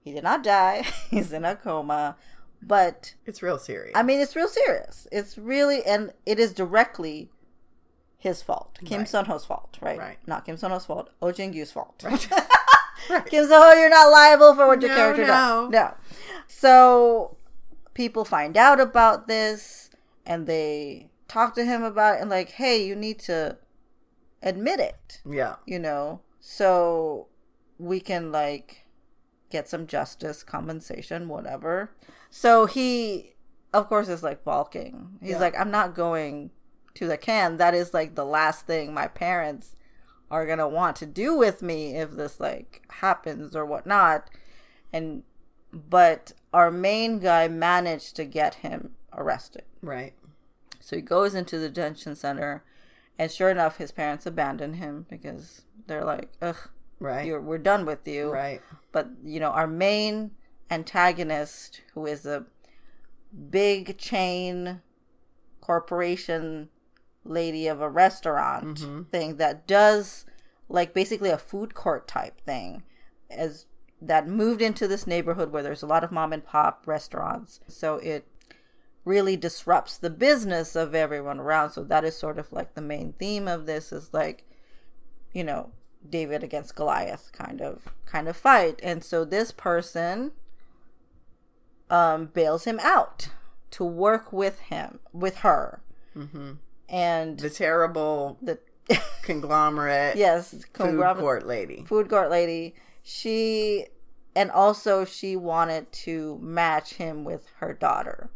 He 0.00 0.12
did 0.12 0.24
not 0.24 0.42
die. 0.42 0.84
He's 1.10 1.32
in 1.32 1.44
a 1.44 1.56
coma, 1.56 2.16
but 2.62 3.14
It's 3.26 3.42
real 3.42 3.58
serious. 3.58 3.92
I 3.94 4.02
mean, 4.02 4.20
it's 4.20 4.36
real 4.36 4.48
serious. 4.48 5.06
It's 5.12 5.36
really, 5.36 5.84
and 5.84 6.12
it 6.26 6.38
is 6.38 6.52
directly 6.52 7.30
his 8.18 8.40
fault. 8.42 8.78
Kim 8.84 8.98
Right. 9.00 9.06
Seon 9.08 9.26
Ho's 9.26 9.44
fault, 9.44 9.78
right? 9.80 9.98
Right. 9.98 10.18
Not 10.26 10.44
Kim 10.44 10.56
Seon 10.56 10.70
Ho's 10.70 10.86
fault. 10.86 11.10
Oh 11.20 11.32
Jin 11.32 11.52
Gyu's 11.52 11.72
fault. 11.72 12.02
Right. 12.04 12.28
Right. 13.10 13.26
Kim 13.26 13.46
Seon 13.46 13.60
Ho, 13.60 13.72
you're 13.80 13.90
not 13.90 14.12
liable 14.12 14.54
for 14.54 14.68
what 14.68 14.80
your 14.80 14.90
No, 14.90 14.96
character 14.96 15.22
no. 15.26 15.68
does. 15.68 15.70
No. 15.72 15.94
So 16.46 17.36
people 17.94 18.24
find 18.24 18.56
out 18.56 18.78
about 18.78 19.26
this 19.26 19.90
and 20.24 20.46
they 20.46 21.10
talk 21.26 21.54
to 21.56 21.64
him 21.64 21.82
about 21.82 22.16
it 22.16 22.20
and 22.20 22.30
like, 22.30 22.50
hey, 22.50 22.86
you 22.86 22.94
need 22.94 23.18
to 23.20 23.58
admit 24.40 24.78
it 24.78 25.20
yeah. 25.28 25.56
you 25.66 25.78
know, 25.80 26.20
so 26.38 27.26
we 27.78 27.98
can 27.98 28.30
like 28.30 28.86
get 29.50 29.68
some 29.68 29.86
justice, 29.88 30.44
compensation, 30.44 31.28
whatever. 31.28 31.90
So 32.34 32.64
he, 32.64 33.34
of 33.74 33.88
course, 33.88 34.08
is 34.08 34.22
like 34.22 34.42
balking. 34.42 35.18
He's 35.20 35.32
Yeah. 35.32 35.38
like, 35.38 35.58
I'm 35.60 35.70
not 35.70 35.94
going 35.94 36.50
to 36.94 37.06
the 37.06 37.18
can. 37.18 37.58
That 37.58 37.74
is 37.74 37.92
like 37.92 38.14
the 38.14 38.24
last 38.24 38.66
thing 38.66 38.94
my 38.94 39.06
parents 39.06 39.76
are 40.30 40.46
gonna 40.46 40.66
want 40.68 40.96
to 40.96 41.04
do 41.06 41.36
with 41.36 41.60
me 41.60 41.94
if 41.94 42.12
this 42.12 42.40
like 42.40 42.80
happens 42.88 43.54
or 43.54 43.66
whatnot. 43.66 44.30
And 44.92 45.24
but 45.74 46.32
our 46.54 46.70
main 46.70 47.18
guy 47.18 47.48
managed 47.48 48.16
to 48.16 48.24
get 48.24 48.54
him 48.56 48.94
arrested. 49.12 49.64
Right. 49.82 50.14
So 50.80 50.96
he 50.96 51.02
goes 51.02 51.34
into 51.34 51.58
the 51.58 51.68
detention 51.68 52.16
center, 52.16 52.64
and 53.18 53.30
sure 53.30 53.50
enough, 53.50 53.76
his 53.76 53.92
parents 53.92 54.24
abandon 54.26 54.74
him 54.74 55.04
because 55.10 55.62
they're 55.86 56.04
like, 56.04 56.30
"Ugh, 56.40 56.56
Right. 56.98 57.26
you're, 57.26 57.40
we're 57.40 57.58
done 57.58 57.84
with 57.84 58.08
you." 58.08 58.30
right. 58.32 58.60
But 58.90 59.08
you 59.22 59.38
know, 59.38 59.50
our 59.50 59.66
main 59.66 60.30
antagonist, 60.72 61.82
who 61.94 62.06
is 62.06 62.24
a 62.26 62.46
big 63.50 63.98
chain 63.98 64.80
corporation 65.60 66.68
lady 67.24 67.66
of 67.68 67.80
a 67.80 67.88
restaurant 67.88 68.78
Mm-hmm. 68.80 69.02
thing 69.04 69.36
that 69.36 69.66
does 69.66 70.24
like 70.68 70.92
basically 70.94 71.30
a 71.30 71.38
food 71.38 71.74
court 71.74 72.08
type 72.08 72.40
thing 72.40 72.82
as 73.30 73.66
that 74.00 74.26
moved 74.26 74.60
into 74.60 74.88
this 74.88 75.06
neighborhood 75.06 75.52
where 75.52 75.62
there's 75.62 75.82
a 75.82 75.86
lot 75.86 76.02
of 76.02 76.10
mom 76.10 76.32
and 76.32 76.44
pop 76.44 76.82
restaurants. 76.86 77.60
So 77.68 77.96
it 77.96 78.26
really 79.04 79.36
disrupts 79.36 79.96
the 79.96 80.10
business 80.10 80.74
of 80.74 80.94
everyone 80.94 81.38
around. 81.38 81.70
So 81.70 81.84
that 81.84 82.04
is 82.04 82.16
sort 82.16 82.38
of 82.38 82.52
like 82.52 82.74
the 82.74 82.80
main 82.80 83.12
theme 83.18 83.46
of 83.46 83.66
this 83.66 83.92
is 83.92 84.10
like 84.12 84.44
you 85.32 85.44
know 85.44 85.70
david 86.08 86.42
against 86.42 86.74
goliath 86.76 87.30
kind 87.32 87.60
of 87.60 87.88
kind 88.06 88.26
of 88.28 88.36
fight. 88.36 88.80
And 88.82 89.04
so 89.04 89.24
this 89.24 89.52
person 89.52 90.32
um 91.92 92.26
bails 92.26 92.64
him 92.64 92.80
out 92.82 93.28
to 93.70 93.84
work 93.84 94.32
with 94.32 94.58
him 94.60 94.98
with 95.12 95.36
her 95.38 95.80
Mm-hmm. 96.16 96.52
and 96.88 97.38
The 97.38 97.48
terrible 97.50 98.36
the 98.42 98.58
conglomerate 99.22 100.16
yes 100.16 100.50
food 100.50 100.64
court 101.20 101.46
lady. 101.46 101.84
food 101.88 102.08
court 102.10 102.30
lady 102.30 102.74
she 103.02 103.86
and 104.34 104.50
also 104.50 105.04
she 105.04 105.36
wanted 105.36 105.90
to 105.92 106.38
match 106.42 106.94
him 106.94 107.24
with 107.24 107.46
her 107.60 107.72
daughter 107.72 108.30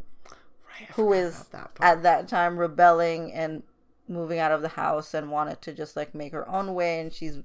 Right, 0.69 0.89
who 0.95 1.13
is 1.13 1.45
that 1.53 1.71
at 1.81 2.03
that 2.03 2.29
time 2.29 2.59
rebelling 2.59 3.33
and 3.33 3.63
moving 4.09 4.39
out 4.39 4.53
of 4.53 4.63
the 4.63 4.69
house 4.69 5.13
and 5.15 5.31
wanted 5.31 5.61
to 5.63 5.73
just 5.73 5.97
like 5.97 6.15
make 6.15 6.33
her 6.33 6.49
own 6.49 6.75
way 6.75 7.01
and 7.01 7.13
she's 7.13 7.41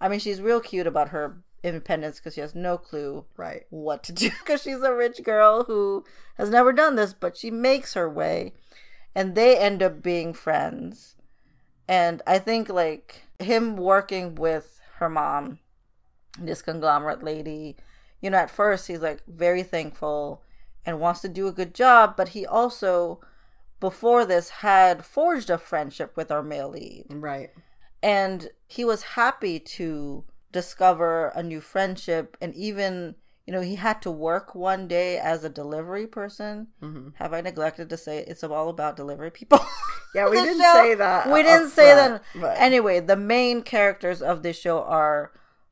i 0.00 0.08
mean 0.08 0.18
she's 0.20 0.40
real 0.40 0.60
cute 0.60 0.86
about 0.86 1.08
her 1.10 1.42
independence 1.62 2.18
because 2.18 2.34
she 2.34 2.40
has 2.40 2.54
no 2.54 2.78
clue 2.78 3.24
right. 3.36 3.66
what 3.70 4.02
to 4.02 4.12
do 4.22 4.30
because 4.40 4.62
she's 4.62 4.80
a 4.82 4.94
rich 4.94 5.22
girl 5.22 5.64
who 5.64 6.04
has 6.36 6.50
never 6.50 6.72
done 6.72 6.96
this 6.96 7.12
but 7.12 7.36
she 7.36 7.50
makes 7.50 7.94
her 7.94 8.08
way 8.08 8.52
and 9.14 9.34
they 9.34 9.58
end 9.58 9.82
up 9.82 10.02
being 10.02 10.32
friends 10.32 11.16
and 11.88 12.22
i 12.26 12.38
think 12.38 12.68
like 12.68 13.24
him 13.38 13.76
working 13.76 14.34
with 14.34 14.80
her 14.98 15.08
mom 15.08 15.58
this 16.38 16.62
conglomerate 16.62 17.22
lady 17.22 17.76
you 18.22 18.30
know 18.30 18.38
at 18.38 18.50
first 18.50 18.86
he's 18.86 19.00
like 19.00 19.22
very 19.26 19.62
thankful 19.62 20.42
and 20.86 21.00
wants 21.00 21.20
to 21.20 21.28
do 21.28 21.46
a 21.46 21.52
good 21.52 21.74
job 21.74 22.16
but 22.16 22.28
he 22.30 22.46
also 22.46 23.20
before 23.80 24.24
this 24.24 24.48
had 24.50 25.04
forged 25.04 25.50
a 25.50 25.58
friendship 25.58 26.16
with 26.16 26.30
our 26.30 26.42
male 26.42 26.68
lead 26.70 27.04
Right. 27.10 27.50
and 28.02 28.48
he 28.66 28.84
was 28.84 29.02
happy 29.02 29.58
to 29.58 30.24
discover 30.52 31.28
a 31.34 31.42
new 31.42 31.60
friendship. 31.60 32.36
And 32.40 32.54
even 32.54 33.14
you 33.46 33.52
know 33.54 33.62
he 33.62 33.76
had 33.76 34.00
to 34.02 34.10
work 34.10 34.54
one 34.54 34.86
day 34.86 35.18
as 35.18 35.42
a 35.44 35.48
delivery 35.48 36.06
person. 36.06 36.68
Hmm 36.80 37.08
have 37.14 37.32
i 37.32 37.40
neglected 37.40 37.88
to 37.90 37.96
say 37.96 38.18
it's 38.26 38.44
all 38.44 38.68
about 38.68 38.96
delivery 38.96 39.30
people? 39.30 39.60
Yeah, 40.12 40.28
we 40.28 40.38
didn't 40.42 40.60
show- 40.60 40.72
say 40.74 40.94
that. 40.96 41.30
we 41.30 41.42
didn't 41.44 41.70
say 41.70 41.92
front, 41.94 42.22
that 42.34 42.40
but- 42.40 42.56
anyway 42.58 42.98
the 42.98 43.14
main 43.16 43.62
characters 43.62 44.20
of 44.20 44.42
this 44.42 44.58
show 44.58 44.82
are 44.82 45.30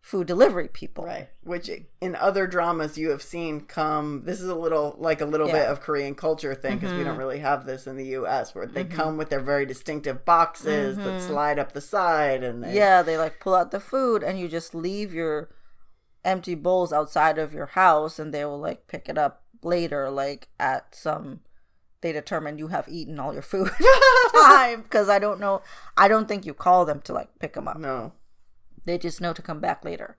food 0.09 0.27
delivery 0.27 0.69
people 0.69 1.05
Right. 1.05 1.29
Which 1.43 1.69
in 2.01 2.17
other 2.17 2.47
dramas 2.47 2.97
you 2.97 3.11
have 3.11 3.23
seen 3.23 3.61
come. 3.61 4.23
This 4.25 4.41
is 4.41 4.49
a 4.49 4.55
little 4.55 4.95
like 4.99 5.21
a 5.21 5.27
little 5.27 5.47
bit 5.49 5.57
Yeah. 5.57 5.63
Mm-hmm. 5.65 5.73
of 5.73 5.81
Korean 5.83 6.15
culture 6.15 6.55
thing 6.55 6.79
because 6.79 6.95
we 6.95 7.05
don't 7.05 7.19
really 7.19 7.41
have 7.41 7.67
this 7.67 7.87
in 7.87 7.97
the 7.97 8.07
U.S. 8.21 8.55
where 8.55 8.67
they 8.67 8.85
come 8.85 9.19
with 9.19 9.29
their 9.29 9.41
very 9.41 9.67
distinctive 9.67 10.25
boxes 10.25 10.97
that 10.97 11.21
slide 11.21 11.59
up 11.59 11.73
the 11.73 11.83
side 11.83 12.43
and 12.43 12.63
they, 12.63 12.69
Mm-hmm. 12.69 12.77
yeah 12.77 13.03
they 13.03 13.19
like 13.19 13.39
pull 13.39 13.55
out 13.55 13.71
the 13.71 13.81
food 13.81 14.23
and 14.23 14.39
you 14.41 14.49
just 14.49 14.75
leave 14.75 15.13
your 15.13 15.51
empty 16.25 16.55
bowls 16.55 16.91
outside 16.93 17.37
of 17.39 17.53
your 17.53 17.67
house 17.67 18.19
and 18.19 18.33
they 18.33 18.45
will 18.47 18.59
like 18.59 18.87
pick 18.87 19.09
it 19.11 19.19
up 19.19 19.43
later 19.63 20.09
like 20.11 20.49
at 20.59 20.95
some 20.95 21.41
they 22.01 22.13
determine 22.13 22.59
you 22.59 22.69
have 22.69 22.89
eaten 22.89 23.19
all 23.21 23.33
your 23.33 23.43
food 23.43 23.71
time 24.35 24.83
because 24.83 25.09
i 25.09 25.19
don't 25.19 25.41
know 25.41 25.61
i 25.97 26.07
don't 26.09 26.29
think 26.29 26.45
you 26.47 26.55
call 26.55 26.85
them 26.85 27.01
to 27.01 27.13
like 27.13 27.29
pick 27.39 27.53
them 27.55 27.69
up 27.69 27.79
no. 27.79 28.13
They 28.89 28.99
just 28.99 29.21
know 29.21 29.33
to 29.33 29.43
come 29.43 29.61
back 29.61 29.85
later. 29.85 30.17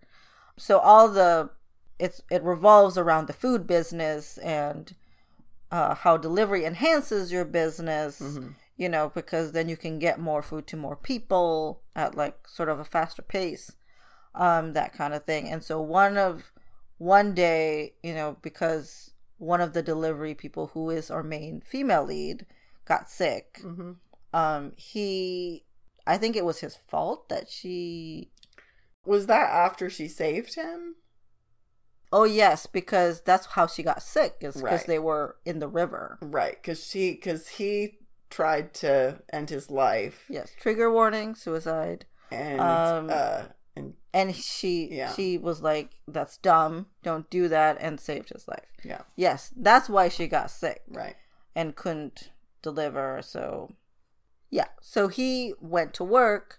So 0.57 0.79
all 0.79 1.09
the 1.09 1.49
it's 1.97 2.21
it 2.31 2.43
revolves 2.43 2.97
around 2.97 3.27
the 3.27 3.33
food 3.33 3.67
business 3.67 4.37
and 4.39 4.95
uh, 5.71 5.95
how 5.95 6.17
delivery 6.17 6.65
enhances 6.65 7.31
your 7.31 7.45
business 7.45 8.19
you 8.77 8.89
know 8.89 9.11
because 9.13 9.51
then 9.51 9.67
you 9.69 9.77
can 9.77 9.99
get 9.99 10.19
more 10.19 10.41
food 10.41 10.65
to 10.67 10.77
more 10.77 10.95
people 10.95 11.81
at 11.95 12.15
like 12.15 12.47
sort 12.47 12.69
of 12.69 12.79
a 12.79 12.85
faster 12.85 13.21
pace 13.21 13.73
um 14.35 14.73
that 14.73 14.93
kind 14.93 15.13
of 15.13 15.25
thing. 15.25 15.49
And 15.49 15.63
so 15.63 15.81
one 15.81 16.17
of 16.17 16.51
one 16.97 17.33
day 17.33 17.93
you 18.03 18.13
know 18.13 18.37
because 18.41 19.11
one 19.37 19.61
of 19.61 19.73
the 19.73 19.81
delivery 19.83 20.35
people 20.35 20.67
who 20.73 20.89
is 20.89 21.09
our 21.11 21.23
main 21.23 21.61
female 21.65 22.05
lead 22.05 22.45
got 22.85 23.09
sick 23.09 23.59
hmm 23.61 23.91
um 24.33 24.73
he 24.75 25.63
i 26.05 26.15
think 26.17 26.35
it 26.35 26.45
was 26.45 26.59
his 26.59 26.75
fault 26.87 27.29
that 27.29 27.49
she 27.49 28.29
Was 29.05 29.27
that 29.27 29.49
after 29.49 29.89
she 29.89 30.07
saved 30.07 30.55
him? 30.55 30.95
Oh 32.11 32.23
yes, 32.23 32.65
because 32.65 33.21
that's 33.21 33.47
how 33.47 33.67
she 33.67 33.83
got 33.83 34.01
sick. 34.01 34.37
Is 34.41 34.55
because 34.55 34.63
Right. 34.81 34.87
they 34.87 34.99
were 34.99 35.37
in 35.45 35.59
the 35.59 35.67
river. 35.67 36.17
Right, 36.21 36.55
because 36.61 36.83
she 36.85 37.11
because 37.13 37.47
he 37.47 37.99
tried 38.29 38.73
to 38.75 39.21
end 39.31 39.49
his 39.49 39.69
life 39.71 40.25
Yes, 40.29 40.51
trigger 40.59 40.91
warning, 40.91 41.35
suicide. 41.35 42.05
and 42.31 42.59
Um, 42.61 43.09
uh 43.09 43.43
and 43.75 43.95
And 44.13 44.35
she 44.35 44.87
Yeah. 44.91 45.13
she 45.13 45.37
was 45.37 45.61
like, 45.61 45.99
"That's 46.07 46.37
dumb. 46.37 46.87
Don't 47.03 47.29
do 47.29 47.47
that," 47.47 47.77
and 47.79 47.99
saved 47.99 48.29
his 48.29 48.47
life. 48.47 48.69
yeah 48.83 49.03
Yes, 49.15 49.53
that's 49.55 49.87
why 49.89 50.09
she 50.09 50.27
got 50.27 50.49
sick 50.51 50.81
right 50.89 51.15
and 51.55 51.75
couldn't 51.75 52.31
deliver. 52.61 53.21
So, 53.21 53.75
yeah. 54.49 54.69
So 54.81 55.07
he 55.09 55.53
went 55.59 55.93
to 55.95 56.03
work 56.03 56.58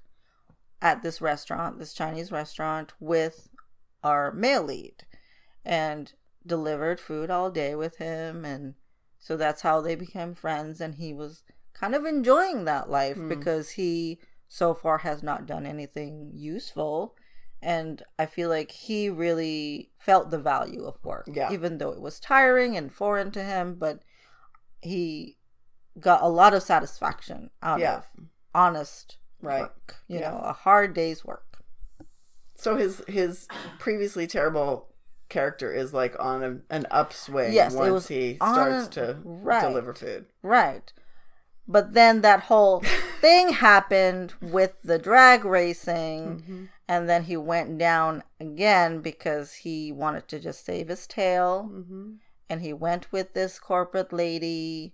at 0.83 1.03
this 1.03 1.21
restaurant, 1.21 1.79
this 1.79 1.93
Chinese 1.93 2.33
restaurant, 2.33 2.93
with 3.01 3.49
our 4.03 4.33
male 4.33 4.63
lead 4.63 5.05
and 5.65 6.15
delivered 6.47 6.99
food 6.99 7.31
all 7.31 7.51
day 7.51 7.75
with 7.75 7.97
him. 7.97 8.45
And 8.45 8.75
so 9.19 9.37
that's 9.37 9.63
how 9.63 9.81
they 9.81 9.95
became 9.95 10.35
friends. 10.35 10.81
And 10.81 10.95
he 10.95 11.13
was 11.13 11.43
kind 11.75 11.95
of 11.95 12.05
enjoying 12.07 12.65
that 12.65 12.89
life 12.91 13.17
Hmm. 13.17 13.29
because 13.29 13.71
he 13.71 14.19
so 14.49 14.75
far 14.75 14.99
has 14.99 15.23
not 15.23 15.47
done 15.47 15.67
anything 15.67 16.33
useful. 16.35 17.15
And 17.63 18.03
I 18.19 18.25
feel 18.25 18.49
like 18.49 18.71
he 18.71 19.11
really 19.11 19.93
felt 19.99 20.31
the 20.31 20.39
value 20.39 20.85
of 20.85 21.05
work, 21.05 21.29
Yeah. 21.31 21.53
even 21.53 21.77
though 21.77 21.91
it 21.91 22.01
was 22.01 22.19
tiring 22.19 22.75
and 22.77 22.91
foreign 22.93 23.31
to 23.33 23.43
him. 23.45 23.75
But 23.75 24.03
he 24.81 25.37
got 25.99 26.23
a 26.23 26.29
lot 26.29 26.55
of 26.55 26.63
satisfaction 26.63 27.51
out 27.63 27.81
Yeah. 27.81 27.99
of 27.99 28.07
honest 28.55 29.19
Right. 29.43 29.63
work. 29.63 29.97
You 30.09 30.19
Yeah. 30.21 30.31
know, 30.33 30.39
a 30.39 30.53
hard 30.53 30.95
day's 30.95 31.25
work. 31.25 31.63
so 32.57 32.77
his 32.77 33.03
his 33.09 33.47
previously 33.79 34.27
terrible 34.27 34.89
character 35.31 35.73
is 35.73 35.95
like 35.95 36.15
on 36.19 36.43
a, 36.43 36.75
an 36.75 36.87
upswing 36.91 37.53
Yes, 37.53 37.73
once 37.75 38.09
he 38.09 38.35
starts 38.37 38.89
a- 38.89 38.91
to 38.91 39.19
right. 39.25 39.63
deliver 39.63 39.95
food 39.95 40.27
Right. 40.43 40.93
But 41.69 41.95
then 41.95 42.21
that 42.23 42.41
whole 42.45 42.81
thing 43.21 43.51
happened 43.51 44.35
with 44.43 44.73
the 44.83 44.99
drag 44.99 45.45
racing, 45.45 46.69
and 46.89 47.09
then 47.09 47.25
he 47.25 47.37
went 47.37 47.79
down 47.79 48.25
again 48.41 49.01
because 49.01 49.55
he 49.55 49.93
wanted 49.93 50.27
to 50.29 50.41
just 50.41 50.65
save 50.65 50.89
his 50.89 51.07
tail. 51.07 51.71
mm-hmm. 51.73 52.15
And 52.49 52.61
he 52.63 52.73
went 52.73 53.13
with 53.13 53.33
this 53.35 53.61
corporate 53.61 54.13
lady, 54.13 54.93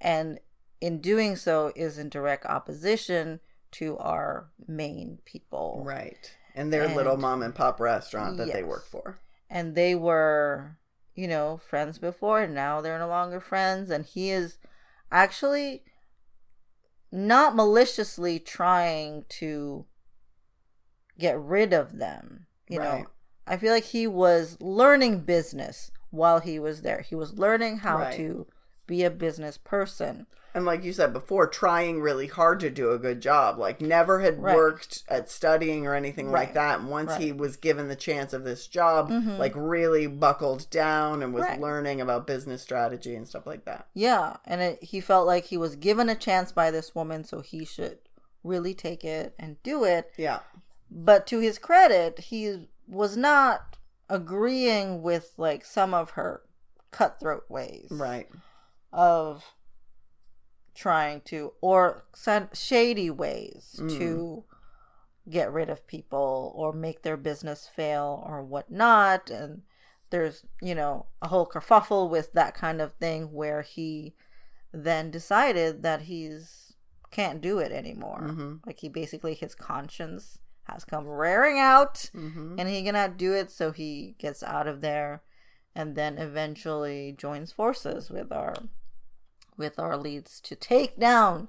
and 0.00 0.38
in 0.80 1.00
doing 1.00 1.34
so, 1.34 1.72
is 1.74 1.98
in 1.98 2.08
direct 2.08 2.46
opposition 2.46 3.40
to 3.72 3.96
our 3.98 4.48
main 4.66 5.18
people. 5.24 5.82
right. 5.84 6.34
And 6.54 6.70
their 6.72 6.84
And- 6.84 6.94
little 6.96 7.16
mom 7.16 7.42
and 7.42 7.54
pop 7.54 7.80
restaurant 7.80 8.36
that 8.36 8.52
they 8.52 8.62
work 8.62 8.84
for. 8.84 9.18
And 9.48 9.74
they 9.74 9.94
were 9.94 10.76
you 11.14 11.28
know 11.28 11.58
friends 11.58 11.98
before 11.98 12.40
and 12.40 12.54
now 12.54 12.80
they're 12.80 12.98
no 12.98 13.08
longer 13.08 13.40
friends. 13.40 13.90
And 13.90 14.04
he 14.04 14.30
is 14.30 14.58
actually 15.10 15.84
not 17.10 17.54
maliciously 17.54 18.38
trying 18.38 19.24
to 19.28 19.84
get 21.18 21.38
rid 21.38 21.72
of 21.72 21.98
them 21.98 22.46
you 22.68 22.78
know. 22.78 23.04
I 23.46 23.56
feel 23.58 23.72
like 23.72 23.84
he 23.84 24.06
was 24.06 24.56
learning 24.60 25.20
business 25.20 25.90
while 26.10 26.38
he 26.40 26.58
was 26.58 26.80
there. 26.82 27.00
He 27.02 27.14
was 27.14 27.34
learning 27.38 27.78
how 27.78 27.98
Right. 27.98 28.16
to 28.16 28.46
be 28.86 29.02
a 29.04 29.10
business 29.10 29.58
person 29.58 30.26
and 30.54 30.64
like 30.64 30.84
you 30.84 30.92
said 30.92 31.12
before 31.12 31.46
trying 31.46 32.00
really 32.00 32.26
hard 32.26 32.60
to 32.60 32.70
do 32.70 32.90
a 32.92 32.98
good 32.98 33.20
job 33.20 33.58
like 33.58 33.80
never 33.80 34.20
had 34.20 34.42
Right. 34.42 34.54
worked 34.56 35.02
at 35.08 35.30
studying 35.30 35.86
or 35.86 35.94
anything 35.94 36.30
like 36.30 36.54
that 36.54 36.80
and 36.80 36.90
once 36.90 37.10
Right. 37.12 37.20
he 37.20 37.32
was 37.32 37.56
given 37.56 37.88
the 37.88 37.96
chance 37.96 38.32
of 38.32 38.44
this 38.44 38.66
job 38.66 39.08
Mhm. 39.10 39.38
like 39.38 39.52
really 39.54 40.06
buckled 40.06 40.68
down 40.70 41.22
and 41.22 41.32
was 41.34 41.44
Right. 41.44 41.60
learning 41.60 42.00
about 42.00 42.26
business 42.26 42.62
strategy 42.62 43.14
and 43.14 43.26
stuff 43.26 43.46
like 43.46 43.64
that 43.64 43.86
Yeah, 43.94 44.36
and 44.44 44.60
it, 44.60 44.82
he 44.82 45.00
felt 45.00 45.26
like 45.26 45.44
he 45.44 45.56
was 45.56 45.76
given 45.76 46.08
a 46.08 46.14
chance 46.14 46.52
by 46.52 46.70
this 46.70 46.94
woman, 46.94 47.24
so 47.24 47.40
he 47.40 47.64
should 47.64 47.98
really 48.44 48.74
take 48.74 49.04
it 49.04 49.34
and 49.38 49.62
do 49.62 49.84
it. 49.84 50.12
yeah 50.16 50.40
But 50.90 51.26
to 51.28 51.38
his 51.38 51.58
credit, 51.58 52.18
he 52.18 52.68
was 52.86 53.16
not 53.16 53.78
agreeing 54.10 55.00
with 55.02 55.32
like 55.38 55.64
some 55.64 55.94
of 55.94 56.10
her 56.10 56.42
cutthroat 56.90 57.44
ways. 57.48 57.86
right 57.90 58.28
of 58.92 59.42
trying 60.74 61.20
to 61.22 61.52
or 61.60 62.04
shady 62.54 63.10
ways 63.10 63.76
Mm. 63.80 63.98
to 63.98 64.44
get 65.28 65.52
rid 65.52 65.68
of 65.70 65.86
people 65.86 66.52
or 66.56 66.72
make 66.72 67.02
their 67.02 67.16
business 67.16 67.68
fail 67.68 68.24
or 68.26 68.42
whatnot 68.42 69.30
and 69.30 69.62
there's 70.10 70.44
you 70.60 70.74
know 70.74 71.06
a 71.20 71.28
whole 71.28 71.46
kerfuffle 71.46 72.08
with 72.10 72.32
that 72.32 72.54
kind 72.54 72.80
of 72.80 72.92
thing 72.94 73.32
where 73.32 73.62
he 73.62 74.14
then 74.72 75.10
decided 75.10 75.82
that 75.82 76.02
he's 76.02 76.72
can't 77.10 77.40
do 77.42 77.58
it 77.58 77.70
anymore 77.70 78.22
Mhm. 78.22 78.60
like 78.66 78.80
he 78.80 78.88
basically 78.88 79.34
his 79.34 79.54
conscience 79.54 80.38
has 80.64 80.84
come 80.84 81.06
rearing 81.06 81.58
out 81.58 82.10
Mm-hmm. 82.14 82.56
and 82.58 82.68
he 82.68 82.82
cannot 82.82 83.16
do 83.16 83.32
it 83.34 83.50
so 83.50 83.70
he 83.72 84.16
gets 84.18 84.42
out 84.42 84.66
of 84.66 84.80
there 84.80 85.22
and 85.74 85.94
then 85.94 86.18
eventually 86.18 87.12
joins 87.16 87.52
forces 87.52 88.10
with 88.10 88.32
our 88.32 88.54
with 89.56 89.78
our 89.78 89.96
leads 89.96 90.40
to 90.40 90.54
take 90.56 90.98
down 90.98 91.48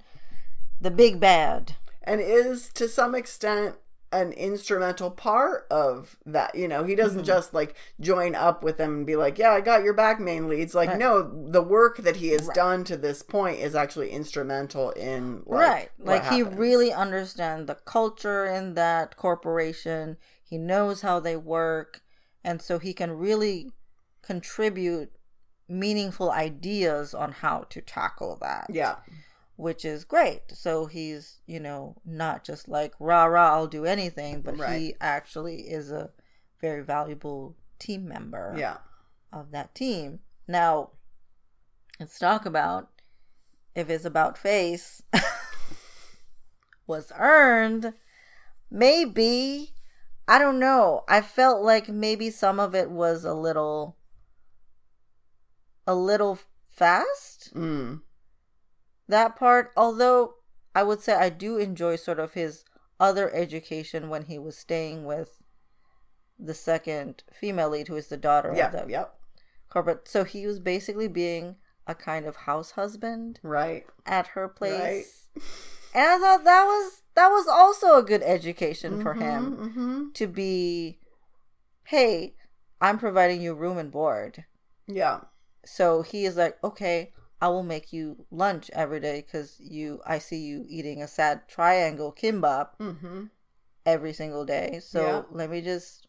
the 0.79 0.91
big 0.91 1.19
bad. 1.19 1.75
And 2.03 2.19
is 2.19 2.69
to 2.73 2.87
some 2.87 3.15
extent 3.15 3.75
an 4.11 4.31
instrumental 4.33 5.09
part 5.09 5.65
of 5.71 6.17
that 6.25 6.53
you 6.53 6.67
know? 6.67 6.83
He 6.83 6.93
doesn't 6.93 7.21
Mhm. 7.23 7.25
just 7.25 7.53
like 7.53 7.75
join 7.99 8.35
up 8.35 8.63
with 8.63 8.77
them 8.77 8.97
and 8.97 9.05
be 9.07 9.15
like 9.15 9.39
yeah 9.39 9.51
i 9.53 9.59
got 9.61 9.83
your 9.83 9.93
back 9.93 10.19
main 10.19 10.47
leads. 10.47 10.75
Like 10.75 10.89
Right. 10.89 10.99
no 10.99 11.21
the 11.49 11.63
work 11.63 11.97
that 11.97 12.17
he 12.17 12.29
has 12.29 12.43
Right. 12.45 12.53
done 12.55 12.83
to 12.83 12.97
this 12.97 13.23
point 13.23 13.59
is 13.59 13.73
actually 13.73 14.11
instrumental 14.11 14.91
in 14.91 15.41
like, 15.47 15.67
right. 15.67 15.89
like 15.97 16.25
he 16.25 16.43
really 16.43 16.93
understands 16.93 17.65
the 17.65 17.75
culture 17.75 18.45
in 18.45 18.75
that 18.75 19.17
corporation. 19.17 20.17
He 20.43 20.57
knows 20.59 21.01
how 21.01 21.19
they 21.19 21.35
work. 21.35 22.01
And 22.43 22.61
so 22.61 22.77
he 22.77 22.93
can 22.93 23.13
really 23.13 23.71
contribute 24.21 25.11
meaningful 25.73 26.31
ideas 26.31 27.13
on 27.13 27.31
how 27.31 27.65
to 27.69 27.81
tackle 27.81 28.37
that 28.41 28.67
yeah 28.69 28.95
which 29.55 29.85
is 29.85 30.03
great. 30.03 30.41
So 30.53 30.87
he's, 30.87 31.39
you 31.45 31.59
know, 31.59 31.95
not 32.05 32.43
just 32.43 32.67
like 32.67 32.93
rah 32.99 33.25
rah, 33.25 33.53
I'll 33.53 33.67
do 33.67 33.85
anything, 33.85 34.41
but 34.41 34.55
he 34.71 34.95
actually 34.99 35.61
is 35.61 35.91
a 35.91 36.11
very 36.59 36.83
valuable 36.83 37.55
team 37.79 38.07
member 38.07 38.55
yeah 38.57 38.77
of 39.31 39.51
that 39.51 39.75
team. 39.75 40.19
Now, 40.47 40.91
let's 41.99 42.19
talk 42.19 42.45
about 42.45 42.89
if 43.75 43.89
it's 43.89 44.05
about 44.05 44.37
face 44.37 45.01
was 46.87 47.11
earned. 47.17 47.93
Maybe 48.71 49.73
I 50.27 50.39
don't 50.39 50.59
know. 50.59 51.03
I 51.07 51.21
felt 51.21 51.61
like 51.61 51.89
maybe 51.89 52.29
some 52.29 52.59
of 52.59 52.73
it 52.73 52.89
was 52.89 53.23
a 53.23 53.33
little 53.33 53.97
a 55.85 55.95
little 55.95 56.39
fast? 56.69 57.53
Mm. 57.53 58.01
that 59.07 59.35
part 59.35 59.71
although 59.77 60.35
i 60.73 60.81
would 60.81 61.01
say 61.01 61.13
i 61.13 61.29
do 61.29 61.57
enjoy 61.57 61.95
sort 61.95 62.19
of 62.19 62.33
his 62.33 62.63
other 62.99 63.33
education 63.33 64.09
when 64.09 64.23
he 64.25 64.39
was 64.39 64.57
staying 64.57 65.03
with 65.05 65.43
the 66.39 66.53
second 66.53 67.23
female 67.31 67.69
lead 67.69 67.87
who 67.87 67.95
is 67.95 68.07
the 68.07 68.17
daughter 68.17 68.53
yeah 68.55 68.67
of 68.67 68.71
the 68.71 68.91
yep. 68.91 69.15
corporate. 69.69 70.07
So 70.07 70.23
he 70.23 70.45
was 70.45 70.59
basically 70.59 71.07
being 71.07 71.57
a 71.85 71.95
kind 71.95 72.25
of 72.25 72.35
house 72.35 72.71
husband 72.71 73.39
right. 73.43 73.85
at 74.05 74.27
her 74.27 74.47
place. 74.47 75.27
Right. 75.35 75.45
and 75.95 76.05
i 76.05 76.17
thought 76.17 76.43
that 76.43 76.65
was 76.65 77.03
that 77.15 77.27
was 77.29 77.47
also 77.47 77.97
a 77.97 78.03
good 78.03 78.23
education 78.23 79.01
for 79.01 79.13
him 79.13 79.57
mm-hmm. 79.57 80.03
to 80.13 80.25
be 80.25 80.97
hey 81.85 82.33
i'm 82.81 82.97
providing 82.97 83.41
you 83.41 83.53
room 83.53 83.77
and 83.77 83.91
board. 83.91 84.45
Yeah 84.87 85.19
so 85.65 86.01
he 86.01 86.25
is 86.25 86.35
like 86.35 86.57
okay 86.63 87.11
i 87.41 87.47
will 87.47 87.63
make 87.63 87.91
you 87.93 88.25
lunch 88.31 88.69
every 88.73 88.99
day 88.99 89.21
because 89.21 89.57
you 89.59 89.99
i 90.05 90.17
see 90.19 90.37
you 90.37 90.65
eating 90.67 91.01
a 91.01 91.07
sad 91.07 91.47
triangle 91.47 92.11
kimbap 92.13 92.69
mm-hmm. 92.79 93.25
every 93.85 94.13
single 94.13 94.45
day 94.45 94.79
so 94.83 95.01
Yeah. 95.01 95.21
let 95.31 95.49
me 95.49 95.61
just 95.61 96.07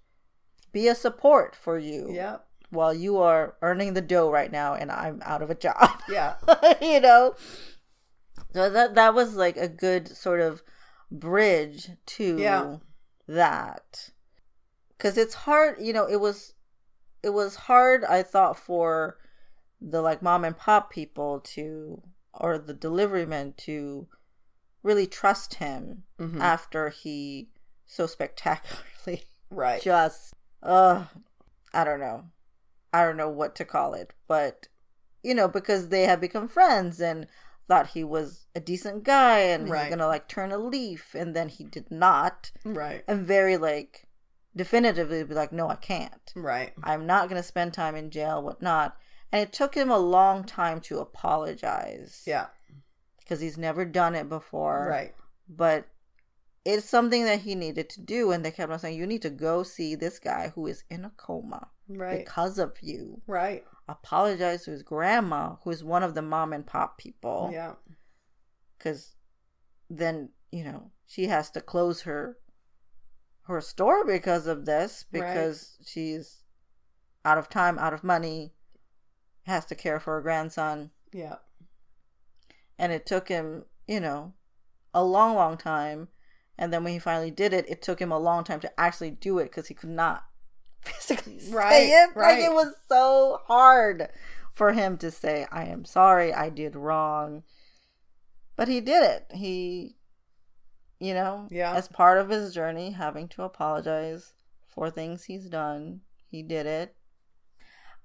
be 0.72 0.88
a 0.88 0.94
support 0.94 1.54
for 1.54 1.78
you 1.78 2.08
yeah 2.12 2.38
while 2.70 2.92
you 2.92 3.18
are 3.18 3.54
earning 3.62 3.94
the 3.94 4.00
dough 4.00 4.28
right 4.30 4.50
now 4.50 4.74
and 4.74 4.90
i'm 4.90 5.22
out 5.24 5.42
of 5.42 5.50
a 5.50 5.54
job 5.54 5.88
yeah 6.08 6.34
you 6.82 7.00
know 7.00 7.34
so 8.52 8.68
that 8.70 8.94
that 8.96 9.14
was 9.14 9.36
like 9.36 9.56
a 9.56 9.68
good 9.68 10.08
sort 10.08 10.40
of 10.40 10.62
bridge 11.12 11.90
to 12.06 12.38
Yeah. 12.38 12.76
that 13.28 14.10
because 14.96 15.16
it's 15.16 15.34
hard 15.34 15.76
you 15.80 15.92
know 15.92 16.06
it 16.08 16.20
was 16.20 16.54
it 17.22 17.30
was 17.30 17.54
hard 17.54 18.04
i 18.04 18.22
thought 18.24 18.58
for 18.58 19.18
the 19.86 20.00
like 20.00 20.22
mom 20.22 20.44
and 20.44 20.56
pop 20.56 20.90
people 20.90 21.40
to 21.40 22.00
or 22.32 22.56
the 22.58 22.72
delivery 22.72 23.26
men 23.26 23.52
to 23.56 24.08
really 24.82 25.06
trust 25.06 25.54
him 25.54 26.04
Mhm. 26.18 26.40
after 26.40 26.88
he 26.88 27.50
so 27.86 28.06
spectacularly 28.06 29.24
right. 29.50 29.82
just 29.82 30.32
uh 30.62 31.04
i 31.74 31.84
don't 31.84 32.00
know. 32.00 32.24
I 32.92 33.04
don't 33.04 33.16
know 33.16 33.28
what 33.28 33.54
to 33.56 33.64
call 33.64 33.92
it 33.94 34.12
but 34.28 34.68
you 35.22 35.34
know 35.34 35.48
because 35.48 35.88
they 35.88 36.02
had 36.04 36.20
become 36.20 36.48
friends 36.48 37.00
and 37.00 37.26
thought 37.68 37.88
he 37.88 38.04
was 38.04 38.46
a 38.54 38.60
decent 38.60 39.02
guy 39.04 39.38
and 39.40 39.66
he 39.66 39.72
Right. 39.72 39.84
was 39.88 39.90
gonna 39.96 40.06
like 40.06 40.28
turn 40.28 40.52
a 40.52 40.58
leaf 40.58 41.14
and 41.14 41.34
then 41.34 41.48
he 41.48 41.64
did 41.64 41.90
not. 41.90 42.52
Right. 42.64 43.02
And 43.08 43.26
very 43.26 43.56
like 43.56 44.06
definitively 44.54 45.24
be 45.24 45.34
like 45.34 45.52
no 45.52 45.68
i 45.68 45.74
can't. 45.76 46.32
Right. 46.36 46.72
I'm 46.82 47.06
not 47.06 47.28
gonna 47.28 47.42
spend 47.42 47.72
time 47.74 47.96
in 47.96 48.10
jail 48.10 48.42
whatnot 48.42 48.96
and 49.34 49.42
it 49.42 49.52
took 49.52 49.74
him 49.74 49.90
a 49.90 49.98
long 49.98 50.44
time 50.44 50.80
to 50.82 51.00
apologize. 51.00 52.22
Yeah. 52.24 52.46
Because 53.18 53.40
he's 53.40 53.58
never 53.58 53.84
done 53.84 54.14
it 54.14 54.28
before. 54.28 54.86
Right. 54.88 55.12
But 55.48 55.88
it's 56.64 56.88
something 56.88 57.24
that 57.24 57.40
he 57.40 57.56
needed 57.56 57.90
to 57.90 58.00
do 58.00 58.30
and 58.30 58.44
they 58.44 58.52
kept 58.52 58.70
on 58.70 58.78
saying 58.78 58.96
you 58.96 59.08
need 59.08 59.22
to 59.22 59.30
go 59.30 59.64
see 59.64 59.96
this 59.96 60.20
guy 60.20 60.52
who 60.54 60.68
is 60.68 60.84
in 60.88 61.04
a 61.04 61.10
coma 61.16 61.66
right. 61.88 62.24
because 62.24 62.60
of 62.60 62.76
you. 62.80 63.22
Right. 63.26 63.64
Apologize 63.88 64.66
to 64.66 64.70
his 64.70 64.84
grandma 64.84 65.56
who 65.64 65.70
is 65.70 65.82
one 65.82 66.04
of 66.04 66.14
the 66.14 66.22
mom 66.22 66.52
and 66.52 66.64
pop 66.64 66.96
people. 66.96 67.50
Yeah. 67.52 67.72
Because 68.78 69.16
then 69.90 70.28
you 70.52 70.62
know 70.62 70.92
she 71.08 71.26
has 71.26 71.50
to 71.50 71.60
close 71.60 72.02
her 72.02 72.38
her 73.42 73.60
store 73.60 74.06
because 74.06 74.46
of 74.46 74.64
this 74.64 75.04
Right. 75.12 75.20
because 75.20 75.76
she's 75.84 76.44
out 77.24 77.36
of 77.36 77.48
time 77.48 77.80
out 77.80 77.92
of 77.92 78.04
money 78.04 78.53
has 79.46 79.64
to 79.66 79.74
care 79.74 80.00
for 80.00 80.18
a 80.18 80.22
grandson. 80.22 80.90
Yeah. 81.12 81.36
And 82.78 82.92
it 82.92 83.06
took 83.06 83.28
him 83.28 83.64
you 83.86 84.00
know 84.00 84.32
a 84.92 85.04
long 85.04 85.34
long 85.34 85.56
time. 85.56 86.08
And 86.56 86.72
then 86.72 86.84
when 86.84 86.92
he 86.92 86.98
finally 86.98 87.30
did 87.30 87.52
it 87.52 87.68
it 87.68 87.82
took 87.82 88.00
him 88.00 88.12
a 88.12 88.18
long 88.18 88.44
time 88.44 88.60
to 88.60 88.80
actually 88.80 89.10
do 89.10 89.38
it 89.38 89.44
because 89.44 89.68
he 89.68 89.74
could 89.74 89.90
not 89.90 90.24
physically 90.82 91.38
say 91.40 91.52
Right, 91.52 91.88
it. 91.88 92.16
Like 92.16 92.38
it 92.38 92.52
was 92.52 92.74
so 92.88 93.40
hard 93.46 94.08
for 94.54 94.72
him 94.72 94.96
to 94.98 95.10
say 95.10 95.46
i 95.50 95.64
am 95.64 95.84
sorry 95.84 96.32
i 96.32 96.48
did 96.48 96.76
wrong. 96.76 97.42
But 98.56 98.68
he 98.68 98.80
did 98.80 99.02
it. 99.02 99.26
He 99.36 99.96
you 101.00 101.12
know 101.12 101.48
Yeah. 101.50 101.74
as 101.74 101.88
part 101.88 102.18
of 102.18 102.28
his 102.28 102.54
journey 102.54 102.92
having 102.92 103.26
to 103.30 103.42
apologize 103.42 104.32
for 104.68 104.90
things 104.90 105.24
he's 105.24 105.46
done 105.48 106.00
he 106.30 106.42
did 106.42 106.66
it 106.66 106.94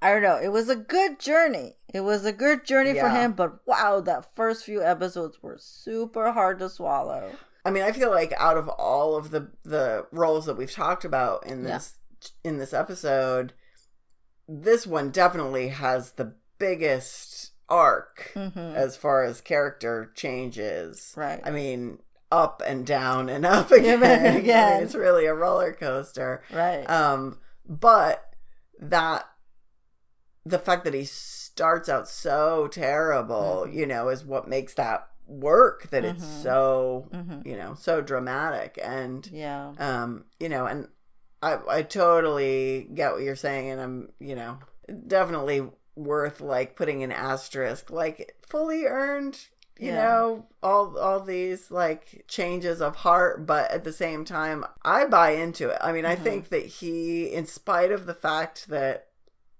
I 0.01 0.11
don't 0.11 0.21
know. 0.23 0.37
It 0.41 0.49
was 0.49 0.69
a 0.69 0.75
good 0.75 1.19
journey. 1.19 1.75
It 1.93 2.01
was 2.01 2.23
a 2.25 2.31
good 2.31 2.63
journey 2.65 2.93
for 2.97 3.09
him, 3.09 3.33
but 3.33 3.59
wow, 3.67 3.99
that 4.01 4.33
first 4.35 4.63
few 4.63 4.81
episodes 4.83 5.41
were 5.43 5.57
super 5.59 6.31
hard 6.31 6.59
to 6.59 6.69
swallow. 6.69 7.31
I 7.65 7.71
mean, 7.71 7.83
I 7.83 7.91
feel 7.91 8.09
like 8.09 8.33
out 8.37 8.57
of 8.57 8.69
all 8.69 9.15
of 9.17 9.31
the 9.31 9.51
the 9.63 10.05
roles 10.11 10.45
that 10.45 10.55
we've 10.57 10.71
talked 10.71 11.03
about 11.03 11.45
in 11.45 11.63
this 11.63 11.95
in 12.43 12.57
this 12.59 12.73
episode, 12.73 13.53
this 14.47 14.87
one 14.87 15.09
definitely 15.09 15.69
has 15.69 16.13
the 16.13 16.33
biggest 16.59 17.51
arc 17.67 18.31
Mhm. 18.35 18.73
as 18.75 18.95
far 18.95 19.23
as 19.23 19.41
character 19.41 20.11
changes. 20.15 21.13
Right. 21.17 21.41
I 21.43 21.51
mean, 21.51 21.99
up 22.31 22.61
and 22.65 22.85
down 22.85 23.27
and 23.29 23.45
up 23.45 23.71
again. 23.73 24.01
and 24.03 24.27
I 24.35 24.39
again. 24.39 24.73
mean, 24.75 24.83
it's 24.83 24.95
really 24.95 25.25
a 25.25 25.33
roller 25.33 25.73
coaster. 25.73 26.41
Right. 26.53 26.89
Um, 26.89 27.39
but 27.67 28.23
that 28.79 29.25
the 30.49 30.59
fact 30.59 30.83
that 30.85 30.93
he 30.93 31.05
starts 31.05 31.89
out 31.89 32.07
so 32.07 32.67
terrible, 32.67 33.65
Mhm. 33.67 33.73
you 33.73 33.85
know, 33.85 34.09
is 34.09 34.23
what 34.25 34.47
makes 34.47 34.73
that 34.75 35.07
work. 35.27 35.89
That 35.91 36.03
it's 36.05 36.23
Mhm. 36.23 36.43
so 36.43 37.07
hmm 37.11 37.41
you 37.45 37.55
know 37.55 37.73
so 37.73 38.01
dramatic 38.01 38.77
and 38.83 39.27
Yeah. 39.31 39.71
um 39.77 40.25
you 40.39 40.49
know 40.49 40.65
and 40.65 40.89
I 41.41 41.57
I 41.69 41.81
totally 41.83 42.89
get 42.93 43.13
what 43.13 43.21
you're 43.21 43.35
saying 43.35 43.69
and 43.69 43.79
I'm 43.81 44.11
you 44.19 44.35
know 44.35 44.57
definitely 45.07 45.69
worth 45.95 46.41
like 46.41 46.75
putting 46.75 47.03
an 47.03 47.11
asterisk 47.11 47.89
like 47.91 48.35
fully 48.45 48.85
earned 48.85 49.37
you 49.79 49.91
Yeah. 49.91 49.97
know 50.03 50.45
all 50.63 50.97
all 50.97 51.19
these 51.21 51.71
like 51.71 52.25
changes 52.27 52.81
of 52.81 52.97
heart 52.97 53.45
but 53.45 53.69
at 53.71 53.83
the 53.83 53.93
same 53.93 54.25
time 54.25 54.65
I 54.83 55.05
buy 55.05 55.31
into 55.31 55.69
it 55.69 55.77
I 55.81 55.91
mean 55.91 56.05
I 56.05 56.15
Mhm. 56.15 56.23
think 56.23 56.49
that 56.49 56.65
he 56.65 57.25
in 57.31 57.45
spite 57.45 57.91
of 57.91 58.05
the 58.05 58.13
fact 58.15 58.67
that 58.69 59.08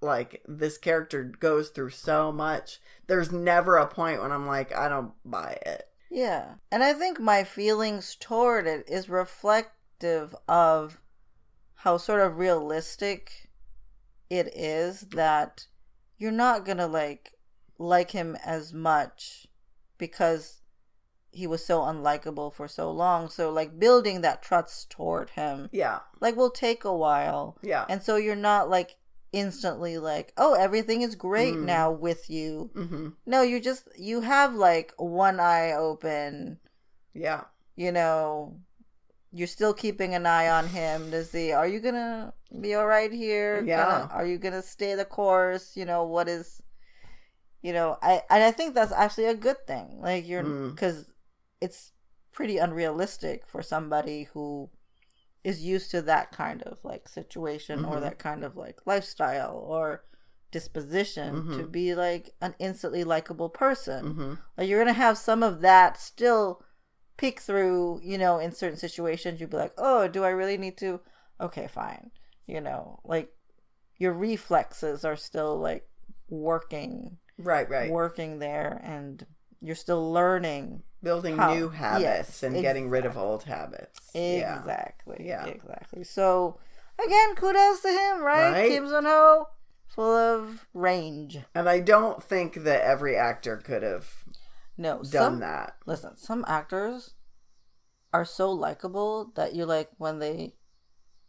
like 0.02 0.42
this 0.48 0.78
character 0.78 1.24
goes 1.24 1.70
through 1.70 1.90
so 1.92 2.32
much. 2.32 2.80
There's 3.08 3.32
never 3.32 3.78
a 3.78 3.88
point 3.88 4.22
when 4.22 4.32
I'm 4.32 4.48
like, 4.48 4.76
I 4.76 4.88
don't 4.88 5.12
buy 5.26 5.58
it. 5.66 5.88
Yeah. 6.10 6.56
And 6.72 6.84
I 6.84 6.94
think 6.94 7.20
my 7.20 7.44
feelings 7.44 8.16
toward 8.20 8.66
it 8.68 8.86
is 8.88 9.10
reflective 9.10 10.36
of 10.48 11.00
how 11.76 11.98
sort 11.98 12.22
of 12.22 12.38
realistic 12.38 13.50
it 14.30 14.48
is 14.56 15.02
that 15.12 15.68
you're 16.18 16.32
not 16.32 16.66
going 16.66 16.78
to 16.78 16.88
like 16.88 17.34
like 17.78 18.12
him 18.12 18.36
as 18.46 18.74
much 18.74 19.48
because 19.98 20.58
he 21.32 21.46
was 21.48 21.64
so 21.66 21.80
unlikable 21.82 22.52
for 22.54 22.68
so 22.68 22.92
long. 22.92 23.30
So 23.30 23.52
like 23.52 23.80
building 23.80 24.22
that 24.22 24.42
trust 24.42 24.90
toward 24.90 25.30
him 25.32 25.70
Yeah. 25.72 26.00
like 26.20 26.36
will 26.36 26.50
take 26.52 26.84
a 26.84 26.96
while. 26.96 27.58
Yeah. 27.62 27.86
And 27.88 28.02
so 28.04 28.16
you're 28.16 28.36
not 28.36 28.70
like 28.70 28.98
instantly 29.32 29.98
like, 29.98 30.34
"Oh, 30.38 30.54
everything 30.54 31.02
is 31.02 31.16
great 31.16 31.54
Mm. 31.56 31.64
now 31.66 31.92
with 31.92 32.30
you." 32.30 32.72
hmm 32.74 33.10
No, 33.26 33.42
you 33.42 33.60
just 33.60 33.88
you 33.98 34.22
have 34.22 34.54
like 34.56 34.94
one 34.98 35.40
eye 35.40 35.72
open, 35.74 36.60
Yeah. 37.14 37.44
you 37.76 37.92
know. 37.92 38.60
You're 39.32 39.46
still 39.48 39.76
keeping 39.76 40.16
an 40.16 40.26
eye 40.26 40.50
on 40.50 40.68
him 40.68 41.12
to 41.12 41.24
see 41.24 41.52
are 41.52 41.68
you 41.68 41.80
going 41.80 41.94
to 41.94 42.34
be 42.60 42.74
all 42.74 42.88
right 42.88 43.12
here? 43.12 43.62
Yeah. 43.64 43.86
Gonna- 43.86 44.12
are 44.12 44.26
you 44.26 44.40
going 44.40 44.56
to 44.56 44.64
stay 44.64 44.96
the 44.96 45.06
course? 45.06 45.78
You 45.78 45.86
know, 45.86 46.04
what 46.06 46.28
is 46.28 46.62
you 47.62 47.74
know, 47.74 47.98
I 48.02 48.24
and 48.32 48.42
I 48.44 48.52
think 48.52 48.74
that's 48.74 48.92
actually 48.94 49.26
a 49.26 49.36
good 49.36 49.68
thing. 49.68 50.00
Like 50.02 50.26
you're 50.28 50.44
Mm. 50.44 50.78
cuz 50.78 51.06
it's 51.62 51.92
pretty 52.32 52.58
unrealistic 52.58 53.46
for 53.46 53.62
somebody 53.62 54.24
who 54.34 54.70
is 55.44 55.62
used 55.64 55.92
to 55.92 56.02
that 56.02 56.32
kind 56.32 56.62
of 56.64 56.78
like 56.84 57.08
situation 57.08 57.86
or 57.86 57.98
Mhm. 57.98 58.02
that 58.02 58.20
kind 58.20 58.44
of 58.44 58.56
like 58.58 58.86
lifestyle 58.86 59.56
or 59.58 60.04
disposition 60.52 61.50
to 61.58 61.64
be 61.68 61.94
like 61.96 62.32
an 62.42 62.56
instantly 62.60 63.04
likable 63.04 63.50
person. 63.50 64.14
hmm 64.14 64.34
Like 64.58 64.68
you're 64.68 64.80
gonna 64.80 64.94
have 64.94 65.18
some 65.18 65.44
of 65.44 65.62
that 65.62 65.98
still 65.98 66.64
peek 67.18 67.40
through, 67.40 68.02
you 68.04 68.18
know, 68.18 68.40
in 68.40 68.52
certain 68.52 68.78
situations. 68.78 69.40
You'd 69.40 69.50
be 69.52 69.58
like, 69.58 69.74
oh, 69.78 70.08
do 70.08 70.24
I 70.24 70.30
really 70.30 70.58
need 70.58 70.78
to? 70.80 71.02
Okay, 71.40 71.68
fine. 71.68 72.12
You 72.48 72.62
know, 72.62 73.00
like 73.06 73.32
your 73.98 74.14
reflexes 74.14 75.06
are 75.06 75.16
still 75.16 75.58
like 75.58 75.88
working, 76.30 77.18
Right. 77.38 77.70
Right. 77.70 77.92
working 77.92 78.40
there, 78.40 78.82
and 78.84 79.26
you're 79.62 79.76
still 79.76 80.12
learning. 80.12 80.84
Building 81.02 81.38
How- 81.38 81.54
new 81.54 81.70
habits 81.70 82.04
yes, 82.04 82.44
and 82.44 82.62
getting 82.62 82.90
rid 82.90 83.06
of 83.06 83.18
old 83.18 83.44
habits. 83.44 84.00
Exactly. 84.14 85.26
Yeah. 85.26 85.46
Exactly. 85.46 86.04
So 86.04 86.60
again, 87.04 87.36
kudos 87.36 87.82
to 87.82 87.90
him, 87.90 88.22
right? 88.22 88.52
Right. 88.52 88.70
Kim 88.70 88.86
Seon 88.86 89.06
Ho, 89.06 89.48
full 89.88 90.14
of 90.16 90.68
range. 90.74 91.38
And 91.56 91.70
I 91.70 91.80
don't 91.80 92.22
think 92.22 92.64
that 92.64 92.82
every 92.82 93.16
actor 93.16 93.56
could 93.58 93.82
have 93.84 94.10
No, 94.78 94.98
done 94.98 95.06
some, 95.06 95.40
that. 95.40 95.78
Listen, 95.86 96.18
some 96.18 96.44
actors 96.48 97.14
are 98.12 98.26
so 98.26 98.52
likable 98.52 99.32
that 99.36 99.56
you're 99.56 99.66
like 99.66 99.90
when 99.98 100.20
they 100.20 100.56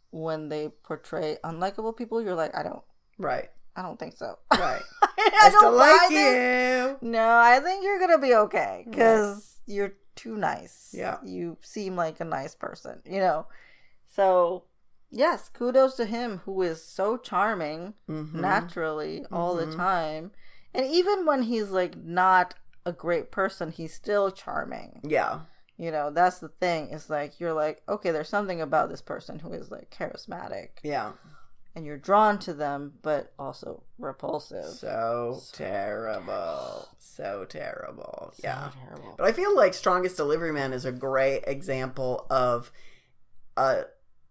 when 0.09 0.49
they 0.49 0.67
portray 0.83 1.37
unlikable 1.45 1.95
people, 1.95 2.21
you're 2.21 2.35
like, 2.35 2.53
I 2.57 2.63
don't 2.63 2.83
Right. 3.17 3.49
I 3.75 3.83
don't 3.83 3.97
think 3.97 4.17
so. 4.17 4.37
Right. 4.51 4.81
I, 5.01 5.07
I, 5.43 5.49
still 5.49 5.61
don't 5.61 5.77
like 5.77 6.09
this. 6.09 6.97
you. 7.01 7.09
No, 7.09 7.37
I 7.37 7.61
think 7.61 7.85
you're 7.85 7.99
gonna 7.99 8.17
be 8.19 8.35
okay 8.35 8.83
because 8.89 9.50
you're 9.65 9.93
too 10.15 10.35
nice. 10.37 10.89
Yeah. 10.93 11.17
you 11.23 11.57
seem 11.61 11.95
like 11.95 12.19
a 12.19 12.25
nice 12.25 12.53
person. 12.55 13.01
You 13.05 13.19
know, 13.19 13.47
so 14.07 14.65
yes, 15.09 15.49
kudos 15.49 15.95
to 15.95 16.05
him 16.05 16.39
who 16.45 16.61
is 16.61 16.83
so 16.83 17.17
charming 17.17 17.93
Mhm. 18.09 18.33
naturally 18.35 19.25
all 19.31 19.55
the 19.55 19.67
Mhm. 19.67 19.75
time, 19.75 20.31
and 20.73 20.85
even 20.85 21.25
when 21.25 21.43
he's 21.43 21.69
like 21.71 21.95
not 21.97 22.55
a 22.85 22.91
great 22.91 23.31
person, 23.31 23.71
he's 23.71 23.93
still 23.93 24.31
charming. 24.31 25.01
Yeah. 25.03 25.41
You 25.77 25.91
know, 25.91 26.11
that's 26.11 26.39
the 26.39 26.49
thing. 26.49 26.89
It's 26.91 27.09
like 27.09 27.39
you're 27.39 27.53
like, 27.53 27.81
okay, 27.89 28.11
there's 28.11 28.29
something 28.29 28.61
about 28.61 28.89
this 28.89 29.01
person 29.01 29.39
who 29.39 29.53
is 29.53 29.71
like 29.71 29.89
charismatic, 29.89 30.69
Yeah. 30.83 31.13
And 31.75 31.85
you're 31.85 31.97
drawn 31.97 32.37
to 32.39 32.53
them, 32.53 32.93
but 33.01 33.33
also 33.39 33.83
repulsive. 33.97 34.65
So 34.65 35.39
terrible. 35.53 36.89
So 36.99 37.45
terrible. 37.47 38.33
So 38.33 38.41
yeah. 38.43 38.71
terrible. 38.87 39.15
But 39.17 39.27
I 39.27 39.31
feel 39.31 39.55
like 39.55 39.73
Strongest 39.73 40.17
Delivery 40.17 40.51
Man 40.51 40.73
is 40.73 40.85
a 40.85 40.91
great 40.91 41.43
example 41.47 42.25
of 42.29 42.71
a 43.55 43.83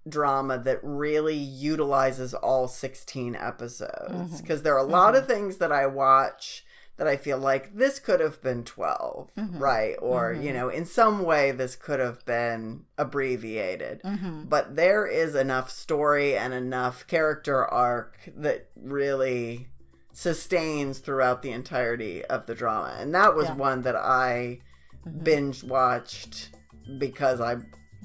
drama 0.08 0.58
that 0.58 0.80
really 0.82 1.36
utilizes 1.36 2.34
all 2.34 2.68
16 2.68 3.36
episodes. 3.36 4.12
Mm-hmm. 4.12 4.36
Because 4.36 4.62
there 4.62 4.74
are 4.74 4.78
a 4.78 4.90
lot 4.90 5.14
of 5.14 5.24
mm-hmm. 5.24 5.32
things 5.32 5.56
that 5.58 5.72
I 5.72 5.86
watch 5.86 6.64
that 7.00 7.08
I 7.08 7.16
feel 7.16 7.38
like 7.38 7.74
this 7.74 7.98
could 7.98 8.20
have 8.20 8.42
been 8.42 8.62
12, 8.62 9.30
Mhm. 9.34 9.58
right? 9.58 9.96
Or, 10.02 10.34
Mhm. 10.34 10.42
you 10.42 10.52
know, 10.52 10.68
in 10.68 10.84
some 10.84 11.22
way 11.22 11.50
this 11.50 11.74
could 11.74 11.98
have 11.98 12.22
been 12.26 12.84
abbreviated. 12.98 14.02
Mm-hmm. 14.02 14.42
But 14.50 14.76
there 14.76 15.06
is 15.06 15.34
enough 15.34 15.70
story 15.70 16.36
and 16.36 16.52
enough 16.52 17.06
character 17.06 17.64
arc 17.64 18.18
that 18.36 18.68
really 18.76 19.70
sustains 20.12 20.98
throughout 20.98 21.40
the 21.40 21.52
entirety 21.52 22.22
of 22.26 22.44
the 22.44 22.54
drama. 22.54 22.94
And 22.98 23.14
that 23.14 23.34
was 23.34 23.46
Yeah. 23.46 23.54
one 23.54 23.80
that 23.80 23.96
I 23.96 24.60
Mhm. 25.06 25.24
binge 25.24 25.64
watched 25.64 26.50
because 26.98 27.40
I, 27.40 27.52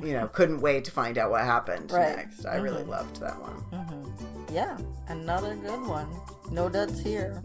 you 0.02 0.14
know, 0.14 0.30
couldn't 0.30 0.62
wait 0.62 0.86
to 0.86 0.92
find 0.92 1.18
out 1.18 1.32
what 1.32 1.42
happened 1.42 1.92
Right. 1.92 2.16
next. 2.16 2.46
I 2.46 2.56
really 2.60 2.84
Mhm. 2.84 2.88
loved 2.88 3.20
that 3.20 3.42
one. 3.42 3.56
hmm 3.74 4.54
Yeah, 4.54 4.78
another 5.10 5.54
good 5.56 5.86
one. 5.86 6.08
No 6.50 6.70
duds 6.70 7.02
here. 7.02 7.42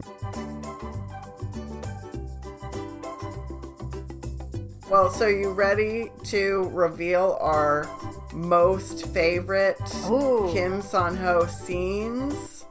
Well, 4.90 5.08
so 5.10 5.28
you 5.28 5.52
ready 5.52 6.10
to 6.24 6.68
reveal 6.72 7.38
our 7.40 7.88
most 8.32 9.06
favorite 9.08 9.80
Ooh. 10.10 10.50
Kim 10.52 10.82
Seon 10.82 11.16
Ho 11.18 11.46
scenes 11.46 12.64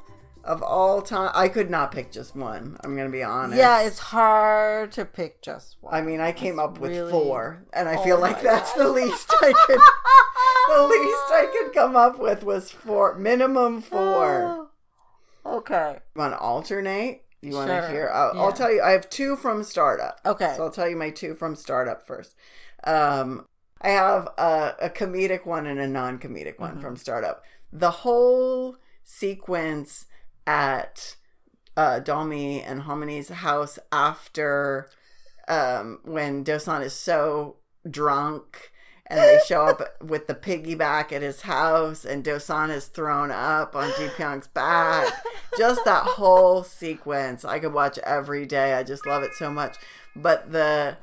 of 0.43 0.61
all 0.61 1.01
time? 1.01 1.31
I 1.33 1.47
could 1.47 1.69
not 1.69 1.93
pick 1.93 2.11
just 2.11 2.35
one. 2.35 2.77
I'm 2.83 2.95
going 2.97 3.07
to 3.07 3.11
be 3.11 3.23
honest. 3.23 3.57
Yeah, 3.57 3.83
it's 3.83 3.99
hard 3.99 4.91
to 4.93 5.05
pick 5.05 5.41
just 5.41 5.77
one. 5.79 5.93
I 5.93 6.01
mean, 6.01 6.19
I 6.19 6.33
came 6.33 6.59
up 6.59 6.77
with 6.79 6.91
really- 6.91 7.09
four, 7.09 7.63
and 7.71 7.87
I 7.87 7.95
Oh 7.95 8.03
feel 8.03 8.19
like 8.19 8.41
that's 8.41 8.73
God. 8.73 8.83
the 8.83 8.89
least 8.89 9.33
I 9.41 9.53
could. 9.53 9.79
the 10.75 10.87
least 10.89 11.31
I 11.31 11.45
could 11.63 11.73
come 11.73 11.95
up 11.95 12.19
with 12.19 12.43
was 12.43 12.69
four, 12.69 13.15
minimum 13.17 13.81
four. 13.81 14.67
okay. 15.45 15.99
You 16.15 16.19
want 16.19 16.33
to 16.33 16.37
alternate? 16.39 17.23
You 17.41 17.53
want 17.53 17.69
to 17.69 17.81
Sure, 17.81 17.89
hear? 17.89 18.09
I'll, 18.13 18.35
yeah. 18.35 18.41
I'll 18.41 18.51
tell 18.53 18.71
you. 18.71 18.81
I 18.81 18.91
have 18.91 19.09
two 19.09 19.35
from 19.35 19.63
Startup. 19.63 20.19
Okay. 20.25 20.53
So 20.57 20.63
I'll 20.63 20.71
tell 20.71 20.89
you 20.89 20.95
my 20.97 21.09
two 21.09 21.33
from 21.33 21.55
Startup 21.55 22.05
first. 22.05 22.35
Um, 22.83 23.45
I 23.81 23.89
have 23.89 24.27
a, 24.37 24.75
a 24.81 24.89
comedic 24.89 25.45
one 25.45 25.65
and 25.65 25.79
a 25.79 25.87
non-comedic 25.87 26.59
one 26.59 26.71
Mm-hmm. 26.71 26.81
from 26.81 26.97
Startup. 26.97 27.41
The 27.71 27.91
whole 27.91 28.77
sequence 29.03 30.05
at 30.45 31.15
uh, 31.77 31.99
Dalmi 32.03 32.61
and 32.65 32.81
Halmoni's 32.83 33.29
house 33.29 33.79
after 33.91 34.89
um, 35.47 35.99
when 36.03 36.43
Dosan 36.43 36.83
is 36.83 36.93
so 36.93 37.57
drunk 37.89 38.68
and 39.09 39.19
they 39.19 39.39
show 39.47 39.65
up 39.65 39.81
with 40.03 40.27
the 40.27 40.35
piggyback 40.35 41.11
at 41.11 41.21
his 41.21 41.41
house 41.41 42.05
and 42.05 42.23
Dosan 42.23 42.69
is 42.69 42.85
thrown 42.85 43.31
up 43.31 43.75
on 43.75 43.89
Ji 43.97 44.07
Pyong's 44.07 44.47
back. 44.47 45.11
Just 45.57 45.83
that 45.85 46.03
whole 46.03 46.63
sequence 46.63 47.43
I 47.43 47.59
could 47.59 47.73
watch 47.73 47.97
every 47.99 48.45
day. 48.45 48.73
I 48.73 48.83
just 48.83 49.07
love 49.07 49.23
it 49.23 49.33
so 49.33 49.49
much. 49.49 49.77
But 50.15 50.51
the 50.51 50.97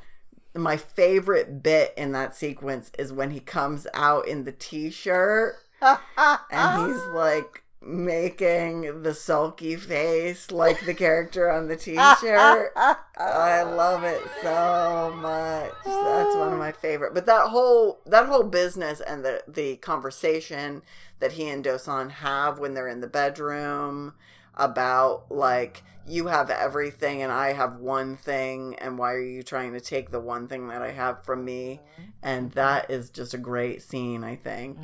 my 0.55 0.77
favorite 0.77 1.63
bit 1.63 1.93
in 1.97 2.13
that 2.13 2.35
sequence 2.35 2.91
is 2.99 3.13
when 3.13 3.31
he 3.31 3.41
comes 3.41 3.87
out 3.93 4.27
in 4.27 4.45
the 4.45 4.53
t-shirt 4.53 5.57
and 5.83 6.87
he's 6.87 7.05
like 7.09 7.63
making 7.87 9.03
the 9.03 9.15
sulky 9.15 9.77
face 9.77 10.51
like 10.51 10.85
the 10.85 10.95
character 10.95 11.51
on 11.51 11.69
the 11.69 11.77
t-shirt. 11.77 12.73
I 12.77 13.63
love 13.63 14.05
it 14.05 14.23
so 14.43 15.15
much. 15.17 15.73
That's 15.85 16.37
one 16.37 16.53
of 16.53 16.59
my 16.59 16.73
favorite. 16.73 17.15
But 17.15 17.27
that 17.27 17.49
whole 17.49 18.01
that 18.07 18.27
whole 18.27 18.43
business 18.45 19.01
and 19.01 19.25
the 19.25 19.43
the 19.47 19.77
conversation 19.77 20.83
that 21.21 21.33
he 21.33 21.49
and 21.49 21.65
Dosan 21.65 22.11
have 22.11 22.59
when 22.59 22.75
they're 22.75 22.89
in 22.89 23.01
the 23.01 23.07
bedroom 23.07 24.15
about 24.57 25.31
like 25.31 25.83
you 26.09 26.29
have 26.29 26.51
everything 26.51 27.23
and 27.23 27.33
I 27.33 27.53
have 27.53 27.81
one 27.81 28.17
thing 28.17 28.77
and 28.77 28.97
why 28.97 29.13
are 29.13 29.21
you 29.21 29.43
trying 29.43 29.73
to 29.73 29.81
take 29.81 30.11
the 30.11 30.21
one 30.21 30.47
thing 30.47 30.69
that 30.69 30.81
I 30.81 30.93
have 30.93 31.25
from 31.25 31.45
me? 31.45 31.81
And 32.23 32.53
that 32.53 32.91
is 32.91 33.11
just 33.11 33.35
a 33.35 33.39
great 33.39 33.83
scene, 33.83 34.23
I 34.23 34.37
think. 34.37 34.79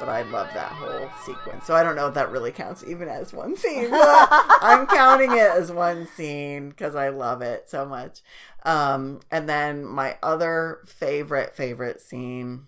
But 0.00 0.08
I 0.08 0.22
love 0.22 0.48
that 0.54 0.72
whole 0.72 1.08
sequence. 1.24 1.64
So 1.64 1.74
I 1.74 1.82
don't 1.84 1.94
know 1.96 2.08
if 2.08 2.14
that 2.14 2.30
really 2.30 2.50
counts 2.50 2.84
even 2.86 3.08
as 3.08 3.32
one 3.32 3.56
scene. 3.56 3.88
I'm 3.92 4.86
counting 4.88 5.32
it 5.32 5.50
as 5.50 5.70
one 5.70 6.08
scene 6.08 6.70
because 6.70 6.96
I 6.96 7.08
love 7.10 7.40
it 7.40 7.68
so 7.68 7.84
much. 7.84 8.20
Um, 8.64 9.20
and 9.30 9.48
then 9.48 9.84
my 9.84 10.16
other 10.22 10.80
favorite, 10.86 11.54
favorite 11.54 12.00
scene 12.00 12.66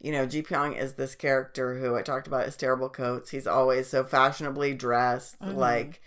you 0.00 0.12
know, 0.12 0.24
Ji 0.26 0.42
Pyong 0.42 0.76
is 0.78 0.94
this 0.94 1.14
character 1.14 1.78
who 1.78 1.94
I 1.94 2.02
talked 2.02 2.26
about 2.26 2.46
his 2.46 2.56
terrible 2.56 2.88
coats. 2.88 3.30
He's 3.30 3.46
always 3.46 3.86
so 3.88 4.02
fashionably 4.04 4.74
dressed, 4.74 5.38
Mhm. 5.40 5.54
like 5.56 6.00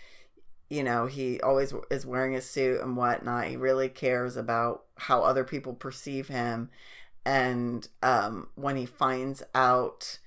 you 0.70 0.82
know, 0.82 1.06
he 1.06 1.40
always 1.42 1.72
is 1.90 2.06
wearing 2.06 2.34
a 2.34 2.40
suit 2.40 2.80
and 2.80 2.96
whatnot. 2.96 3.44
He 3.46 3.56
really 3.56 3.88
cares 3.88 4.36
about 4.36 4.84
how 4.96 5.22
other 5.22 5.44
people 5.44 5.74
perceive 5.74 6.28
him. 6.28 6.70
And 7.24 7.86
um, 8.02 8.48
when 8.56 8.74
he 8.76 8.86
finds 8.86 9.42
out 9.54 10.18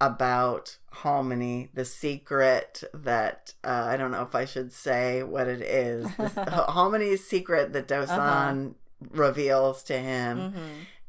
about 0.00 0.78
Halmoni, 0.96 1.68
the 1.72 1.84
secret 1.84 2.82
that 2.92 3.54
uh, 3.64 3.84
I 3.88 3.96
don't 3.96 4.10
know 4.10 4.22
if 4.22 4.34
I 4.34 4.44
should 4.44 4.72
say 4.72 5.22
what 5.22 5.46
it 5.46 5.62
is. 5.62 6.06
Halmoni's 6.18 7.24
secret 7.26 7.72
that 7.72 7.86
Dosan 7.88 8.74
reveals 9.10 9.82
to 9.84 9.96
him 9.96 10.38
Mm-hmm. 10.38 10.58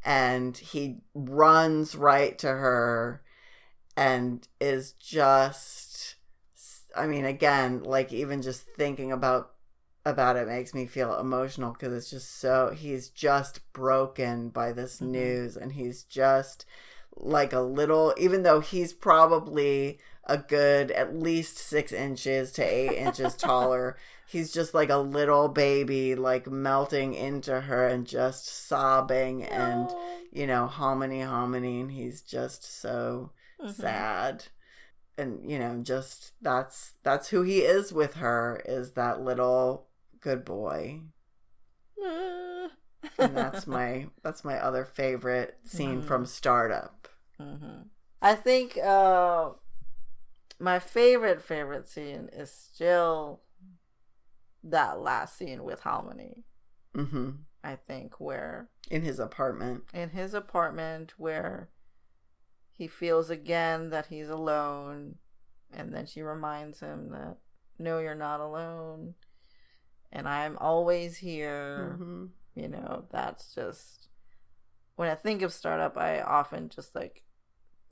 And 0.05 0.57
he 0.57 0.97
runs 1.13 1.95
right 1.95 2.37
to 2.39 2.47
her 2.47 3.21
and 3.95 4.47
is 4.59 4.93
just 4.93 6.15
i 6.95 7.05
mean 7.05 7.25
again 7.25 7.83
like 7.83 8.11
even 8.11 8.41
just 8.41 8.63
thinking 8.75 9.11
about 9.11 9.51
about 10.05 10.35
it 10.35 10.47
makes 10.47 10.73
me 10.73 10.85
feel 10.85 11.17
emotional 11.17 11.71
because 11.71 11.93
it's 11.93 12.09
just 12.09 12.39
so 12.39 12.71
he's 12.75 13.09
just 13.09 13.61
broken 13.71 14.49
by 14.49 14.71
this 14.73 14.99
Mhm. 14.99 15.07
news 15.07 15.55
and 15.57 15.73
he's 15.73 16.03
just 16.03 16.65
like 17.15 17.53
a 17.53 17.59
little 17.61 18.13
even 18.17 18.43
though 18.43 18.59
he's 18.59 18.91
probably 18.93 19.99
a 20.25 20.37
good 20.37 20.89
at 20.91 21.15
least 21.15 21.57
six 21.57 21.91
inches 21.91 22.51
to 22.53 22.63
eight 22.63 22.97
inches 22.97 23.35
taller 23.37 23.95
he's 24.33 24.51
just 24.51 24.73
like 24.73 24.89
a 24.89 24.97
little 24.97 25.47
baby 25.49 26.15
like 26.15 26.47
melting 26.47 27.13
into 27.13 27.61
her 27.61 27.87
and 27.87 28.07
just 28.07 28.47
sobbing 28.47 29.43
and 29.45 29.95
you 30.31 30.47
know 30.47 30.69
halmoni 30.71 31.21
halmoni 31.21 31.81
and 31.81 31.91
he's 31.91 32.21
just 32.23 32.63
so 32.81 33.31
Mm-hmm. 33.59 34.03
sad. 34.03 34.45
And 35.17 35.49
you 35.49 35.59
know 35.59 35.81
just 35.83 36.33
that's 36.41 36.93
that's 37.03 37.29
who 37.29 37.43
he 37.43 37.59
is 37.61 37.93
with 37.93 38.15
her 38.15 38.61
is 38.65 38.93
that 38.93 39.21
little 39.21 39.87
good 40.21 40.45
boy. 40.45 41.01
And 43.17 43.35
that's 43.35 43.65
my 43.67 44.09
that's 44.23 44.43
my 44.45 44.59
other 44.59 44.85
favorite 44.85 45.57
scene 45.63 46.01
Mhm. 46.01 46.07
from 46.07 46.25
startup. 46.27 47.07
Hmm 47.37 47.89
I 48.21 48.35
think 48.35 48.77
uh, 48.77 49.51
my 50.59 50.79
favorite 50.79 51.41
favorite 51.41 51.87
scene 51.87 52.29
is 52.33 52.51
still 52.51 53.41
that 54.63 54.99
last 54.99 55.37
scene 55.37 55.63
with 55.63 55.81
Halmoni. 55.81 56.43
hmm 56.95 57.31
I 57.63 57.75
think 57.75 58.19
where 58.19 58.69
in 58.91 59.03
his 59.03 59.19
apartment 59.19 59.83
in 59.93 60.09
his 60.09 60.33
apartment 60.33 61.13
where 61.17 61.69
he 62.73 62.87
feels 62.87 63.29
again 63.29 63.89
that 63.91 64.07
he's 64.07 64.27
alone 64.29 65.15
and 65.71 65.93
then 65.93 66.05
she 66.05 66.21
reminds 66.21 66.81
him 66.81 67.09
that 67.11 67.37
no 67.79 67.99
you're 67.99 68.15
not 68.15 68.41
alone 68.41 69.15
and 70.11 70.27
i'm 70.27 70.57
always 70.59 71.17
here 71.17 71.97
Mhm. 71.99 72.31
you 72.53 72.67
know 72.67 73.05
that's 73.11 73.55
just 73.55 74.09
when 74.95 75.09
i 75.09 75.15
think 75.15 75.41
of 75.41 75.53
startup 75.53 75.97
i 75.97 76.19
often 76.21 76.67
just 76.67 76.93
like 76.93 77.23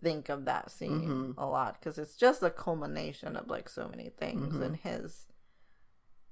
think 0.04 0.28
of 0.30 0.44
that 0.46 0.70
scene 0.70 1.08
Mhm. 1.10 1.34
a 1.38 1.46
lot 1.46 1.80
because 1.80 1.98
it's 1.98 2.16
just 2.18 2.44
a 2.44 2.50
culmination 2.52 3.36
of 3.38 3.48
like 3.48 3.70
so 3.70 3.88
many 3.88 4.10
things 4.10 4.54
Mhm. 4.56 4.62
in 4.66 4.74
his 4.74 5.28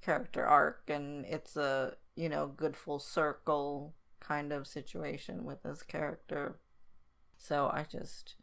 character 0.02 0.46
arc 0.46 0.84
and 0.88 1.26
it's 1.26 1.56
a 1.58 1.96
you 2.16 2.30
know 2.30 2.48
good 2.48 2.76
full 2.76 3.00
circle 3.00 3.94
kind 4.20 4.52
of 4.52 4.68
situation 4.68 5.46
with 5.46 5.64
his 5.64 5.84
character. 5.84 6.60
So 7.38 7.70
i 7.74 7.86
just 7.90 8.36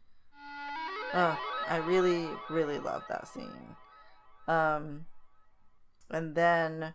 uh, 1.13 1.35
i 1.69 1.77
really 1.77 2.27
really 2.49 2.79
love 2.79 3.03
that 3.09 3.27
scene. 3.27 3.75
Um 4.47 5.05
and 6.09 6.35
then 6.35 6.93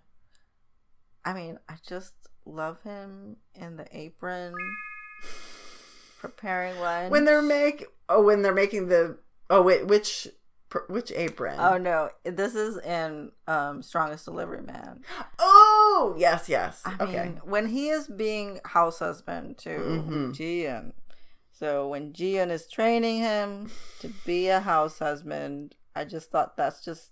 i 1.24 1.32
mean 1.32 1.58
i 1.68 1.74
just 1.86 2.14
love 2.44 2.82
him 2.82 3.36
in 3.54 3.76
the 3.76 3.86
apron 3.96 4.54
preparing 6.18 6.78
lunch. 6.78 7.10
When 7.10 7.24
they're 7.24 7.42
make 7.42 7.86
oh 8.08 8.22
when 8.22 8.42
they're 8.42 8.54
making 8.54 8.88
the 8.88 9.18
oh 9.50 9.62
wait 9.62 9.86
which 9.86 10.28
which 10.88 11.12
apron? 11.12 11.58
Oh 11.58 11.78
no. 11.78 12.10
This 12.24 12.54
is 12.54 12.78
in 12.78 13.32
um 13.46 13.82
strongest 13.82 14.24
delivery 14.24 14.62
man. 14.62 15.02
Oh 15.38 16.14
yes 16.18 16.48
yes. 16.48 16.82
I 16.84 16.96
okay. 17.00 17.22
mean, 17.24 17.40
when 17.44 17.68
he 17.68 17.88
is 17.88 18.06
being 18.08 18.60
house 18.64 18.98
husband 18.98 19.58
to 19.58 19.70
Mhm. 19.70 20.34
Jian, 20.34 20.92
so 21.52 21.88
when 21.88 22.12
Jian 22.12 22.50
is 22.50 22.66
training 22.68 23.18
him 23.18 23.70
to 24.00 24.08
be 24.26 24.48
a 24.48 24.60
house 24.60 24.98
husband, 24.98 25.76
I 25.94 26.04
just 26.04 26.30
thought 26.30 26.56
that's 26.56 26.84
just 26.84 27.10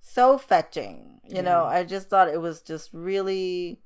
so 0.00 0.38
fetching. 0.38 1.20
You 1.26 1.42
know, 1.42 1.64
I 1.64 1.84
just 1.84 2.08
thought 2.10 2.28
it 2.28 2.40
was 2.40 2.60
just 2.62 2.90
really 2.92 3.80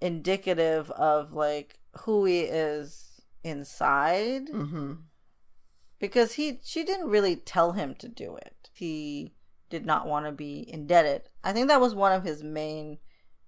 indicative 0.00 0.90
of 0.92 1.32
like 1.32 1.78
who 2.00 2.24
he 2.24 2.40
is 2.40 3.20
inside. 3.42 4.48
Hmm 4.50 4.94
because 6.08 6.34
he 6.34 6.58
she 6.62 6.84
didn't 6.84 7.08
really 7.08 7.36
tell 7.36 7.72
him 7.72 7.94
to 7.96 8.08
do 8.08 8.36
it. 8.36 8.68
He 8.72 9.34
did 9.70 9.86
not 9.86 10.06
want 10.06 10.26
to 10.26 10.32
be 10.32 10.64
indebted. 10.68 11.22
I 11.42 11.52
think 11.52 11.68
that 11.68 11.80
was 11.80 11.94
one 11.94 12.12
of 12.12 12.24
his 12.24 12.42
main 12.42 12.98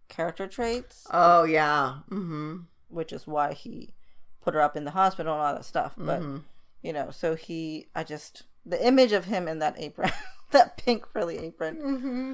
character 0.08 0.46
traits 0.46 1.04
oh 1.10 1.42
yeah 1.42 1.96
mm-hmm 2.10 2.58
which 2.88 3.12
is 3.12 3.26
why 3.26 3.52
he 3.52 3.92
put 4.40 4.54
her 4.54 4.60
up 4.60 4.76
in 4.76 4.84
the 4.84 4.92
hospital 4.92 5.32
and 5.34 5.42
all 5.42 5.54
that 5.54 5.64
stuff. 5.64 5.94
But 5.98 6.20
Mhm. 6.22 6.44
you 6.80 6.92
know, 6.92 7.10
so 7.10 7.34
he, 7.34 7.88
I 7.94 8.04
just 8.04 8.44
the 8.64 8.84
image 8.86 9.10
of 9.12 9.24
him 9.24 9.48
in 9.48 9.58
that 9.58 9.74
apron, 9.76 10.12
that 10.52 10.76
pink 10.76 11.06
frilly 11.12 11.38
apron, 11.38 11.76
Mm-hmm. 11.76 12.32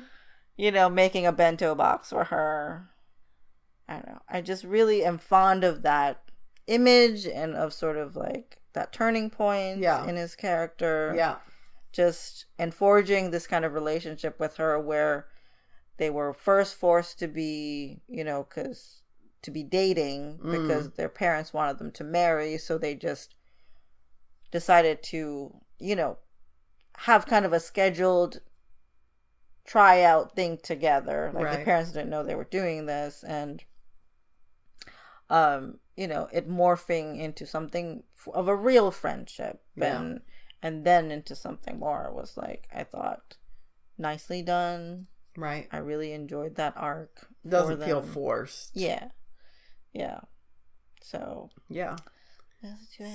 you 0.57 0.71
know, 0.71 0.89
making 0.91 1.25
a 1.27 1.33
bento 1.33 1.75
box 1.75 2.11
for 2.11 2.25
her. 2.25 2.91
I 3.89 3.95
don't 3.95 4.07
know. 4.09 4.21
I 4.29 4.43
just 4.43 4.65
really 4.65 5.05
am 5.05 5.17
fond 5.19 5.65
of 5.65 5.81
that 5.83 6.23
image 6.67 7.27
and 7.27 7.55
of 7.55 7.73
sort 7.73 7.97
of 7.97 8.17
like 8.17 8.59
that 8.73 8.93
turning 8.93 9.31
point 9.31 9.79
Yeah. 9.79 10.07
in 10.07 10.17
his 10.17 10.35
character. 10.37 11.13
yeah 11.17 11.37
Just 11.93 12.47
and 12.59 12.73
forging 12.75 13.31
this 13.31 13.47
kind 13.47 13.65
of 13.65 13.75
relationship 13.75 14.39
with 14.41 14.57
her 14.57 14.79
where 14.81 15.27
they 15.99 16.09
were 16.11 16.33
first 16.33 16.75
forced 16.75 17.19
to 17.19 17.29
be, 17.29 18.01
you 18.09 18.25
know, 18.25 18.45
because 18.49 19.03
to 19.43 19.51
be 19.51 19.63
dating 19.63 20.39
Mm. 20.43 20.53
because 20.63 20.91
their 20.93 21.09
parents 21.09 21.53
wanted 21.53 21.79
them 21.79 21.91
to 21.93 22.05
marry, 22.05 22.57
so 22.59 22.79
they 22.79 22.95
just 22.95 23.35
decided 24.51 25.03
to, 25.03 25.61
you 25.79 25.95
know, 25.97 26.17
have 26.99 27.27
kind 27.27 27.45
of 27.45 27.53
a 27.53 27.61
scheduled 27.61 28.41
tryout 29.65 30.35
thing 30.35 30.59
together. 30.59 31.31
Like 31.35 31.59
the 31.59 31.65
parents 31.65 31.93
didn't 31.93 32.11
know 32.11 32.23
they 32.23 32.35
were 32.35 32.45
doing 32.45 32.87
this 32.87 33.23
and 33.25 33.63
um, 35.31 35.79
you 35.97 36.07
know, 36.09 36.29
it 36.33 36.49
morphing 36.49 37.19
into 37.19 37.47
something 37.47 38.03
of 38.33 38.49
a 38.49 38.57
real 38.57 38.91
friendship 38.91 39.63
Yeah. 39.75 40.01
and 40.01 40.21
and 40.63 40.85
then 40.85 41.11
into 41.11 41.35
something 41.35 41.79
more 41.79 42.13
was 42.15 42.37
like 42.37 42.69
I 42.75 42.85
thought 42.85 43.37
nicely 43.99 44.43
done. 44.43 45.07
right 45.37 45.69
I 45.73 45.79
really 45.79 46.13
enjoyed 46.13 46.55
that 46.57 46.75
arc. 46.77 47.27
for 47.43 47.49
doesn't 47.49 47.83
feel 47.83 48.03
forced 48.03 48.71
Yeah. 48.77 49.09
Yeah. 49.93 50.21
So 51.03 51.51
yeah 51.69 51.97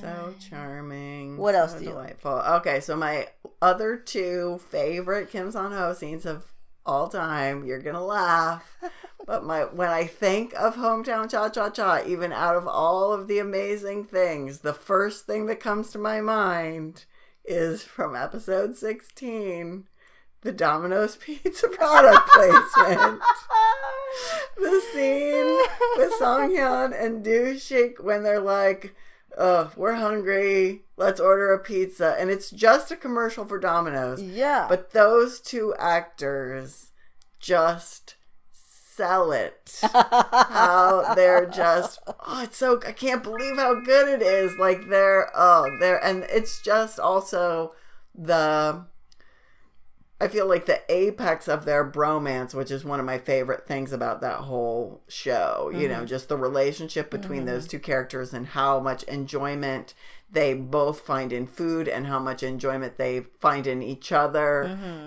so 0.02 0.36
charming. 0.49 1.38
What 1.38 1.56
so 1.56 1.60
else 1.62 1.74
do 1.76 1.86
you 1.86 1.91
like? 1.91 2.20
delightful. 2.22 2.54
Okay, 2.58 2.80
so 2.82 2.98
my 2.98 3.28
other 3.62 3.95
two 3.95 4.60
favorite 4.70 5.30
Kim 5.30 5.48
Seon 5.49 5.72
Ho 5.78 5.94
scenes 5.94 6.26
of 6.26 6.52
all 6.88 7.07
time. 7.09 7.65
You're 7.65 7.81
gonna 7.81 8.03
laugh, 8.03 8.77
but 9.26 9.43
my 9.43 9.65
when 9.65 9.89
I 9.89 10.05
think 10.05 10.53
of 10.55 10.76
hometown 10.76 11.30
cha 11.30 11.49
cha 11.49 11.69
cha, 11.69 12.01
even 12.05 12.31
out 12.31 12.55
of 12.55 12.68
all 12.68 13.14
of 13.14 13.27
the 13.27 13.39
amazing 13.39 14.05
things, 14.05 14.59
the 14.59 14.73
first 14.73 15.26
thing 15.26 15.45
that 15.47 15.59
comes 15.59 15.91
to 15.91 15.99
my 15.99 16.22
mind 16.22 17.05
is 17.45 17.84
from 17.84 18.15
episode 18.15 18.76
16, 18.76 19.88
the 20.41 20.51
Domino's 20.51 21.15
Pizza 21.22 21.68
product 21.68 22.27
placement. 22.30 23.22
the 24.57 24.81
scene 24.93 25.57
with 25.97 26.14
Song 26.19 26.51
Hyun 26.51 26.99
and 26.99 27.23
Do 27.23 27.53
Shik 27.55 28.03
when 28.03 28.23
they're 28.23 28.39
like, 28.39 28.95
"Oh, 29.38 29.72
we're 29.76 29.95
hungry. 29.95 30.84
Let's 30.97 31.19
order 31.19 31.53
a 31.53 31.59
pizza," 31.59 32.15
and 32.19 32.30
it's 32.30 32.49
just 32.49 32.91
a 32.91 32.95
commercial 32.95 33.45
for 33.45 33.59
Domino's. 33.59 34.22
Yeah. 34.22 34.65
But 34.68 34.91
those 34.91 35.39
two 35.39 35.73
actors 35.77 36.91
just 37.39 38.15
sell 38.51 39.31
it. 39.31 39.80
how 39.93 41.14
they're 41.14 41.45
just 41.45 41.99
oh, 42.07 42.43
it's 42.43 42.57
so 42.57 42.81
I 42.85 42.91
can't 42.91 43.23
believe 43.23 43.55
how 43.55 43.80
good 43.81 44.07
it 44.09 44.26
is. 44.26 44.57
Like 44.57 44.89
they're 44.89 45.30
oh 45.35 45.69
they're 45.80 46.03
and 46.03 46.26
it's 46.30 46.61
just 46.61 46.99
also 46.99 47.73
the 48.15 48.85
I 50.19 50.27
feel 50.27 50.48
like 50.48 50.65
the 50.65 50.81
apex 50.89 51.48
of 51.48 51.65
their 51.65 51.89
bromance, 51.89 52.53
which 52.56 52.72
is 52.72 52.84
one 52.84 52.99
of 52.99 53.06
my 53.06 53.19
favorite 53.19 53.68
things 53.68 53.91
about 53.94 54.19
that 54.22 54.38
whole 54.39 55.03
show, 55.07 55.72
you 55.72 55.88
know, 55.88 56.06
just 56.06 56.27
the 56.27 56.38
relationship 56.38 57.11
between 57.11 57.45
those 57.45 57.68
two 57.68 57.77
characters 57.80 58.34
and 58.34 58.48
how 58.48 58.80
much 58.80 59.03
enjoyment 59.03 59.94
they 60.30 60.53
both 60.56 61.02
find 61.02 61.31
in 61.31 61.45
food 61.48 61.88
and 61.88 62.07
how 62.07 62.19
much 62.19 62.41
enjoyment 62.44 62.98
they 62.98 63.22
find 63.39 63.65
in 63.68 63.81
each 63.84 64.11
other. 64.11 64.64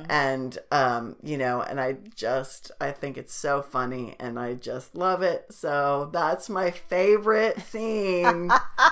And, 0.09 0.57
um, 0.71 1.17
you 1.23 1.37
know, 1.37 1.61
and 1.61 1.81
I 1.81 1.97
just, 2.15 2.71
I 2.81 2.93
think 2.93 3.19
it's 3.19 3.35
so 3.35 3.61
funny 3.63 4.15
and 4.21 4.39
I 4.39 4.55
just 4.55 4.95
love 4.95 5.23
it. 5.23 5.47
So 5.51 6.09
that's 6.13 6.49
my 6.49 6.71
favorite 6.71 7.61
scene 7.61 8.51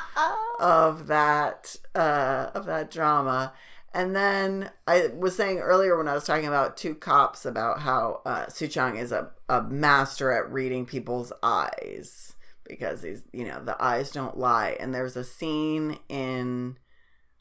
of 0.61 1.07
that, 1.07 1.77
uh, 1.95 2.51
of 2.55 2.67
that 2.67 2.91
drama. 2.91 3.53
And 3.95 4.15
then 4.15 4.71
I 4.87 5.09
was 5.17 5.35
saying 5.35 5.59
earlier 5.59 5.97
when 5.97 6.09
I 6.09 6.15
was 6.15 6.25
talking 6.25 6.47
about 6.47 6.77
two 6.77 6.95
cops 6.95 7.47
about 7.47 7.81
how 7.81 8.21
uh, 8.27 8.47
Suchang 8.47 9.01
is 9.01 9.13
a, 9.13 9.31
a 9.49 9.63
master 9.63 10.31
at 10.31 10.53
reading 10.53 10.85
people's 10.85 11.33
eyes 11.43 12.35
because 12.65 13.03
he's 13.03 13.23
you 13.33 13.45
know 13.45 13.63
the 13.65 13.83
eyes 13.83 14.11
don't 14.11 14.39
lie. 14.39 14.77
And 14.79 14.95
there's 14.95 15.17
a 15.17 15.25
scene 15.25 15.99
in 16.09 16.79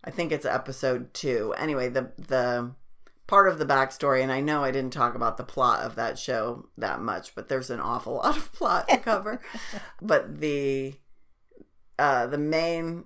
I 0.04 0.10
think 0.10 0.32
it's 0.32 0.46
episode 0.46 1.14
two. 1.14 1.54
Anyway, 1.58 1.90
the 1.90 2.12
the 2.18 2.72
part 3.28 3.50
of 3.50 3.60
the 3.60 3.66
backstory, 3.66 4.24
and 4.24 4.32
I 4.32 4.40
know 4.40 4.64
I 4.64 4.72
didn't 4.72 4.94
talk 4.94 5.16
about 5.16 5.36
the 5.36 5.44
plot 5.44 5.84
of 5.84 5.96
that 5.96 6.18
show 6.18 6.70
that 6.78 7.02
much, 7.02 7.36
but 7.36 7.50
there's 7.50 7.70
an 7.70 7.82
awful 7.82 8.16
lot 8.16 8.38
of 8.38 8.54
plot 8.54 8.88
to 8.88 8.98
cover. 8.98 9.42
but 10.02 10.40
the 10.40 10.96
uh, 12.00 12.28
the 12.28 12.38
main 12.38 13.06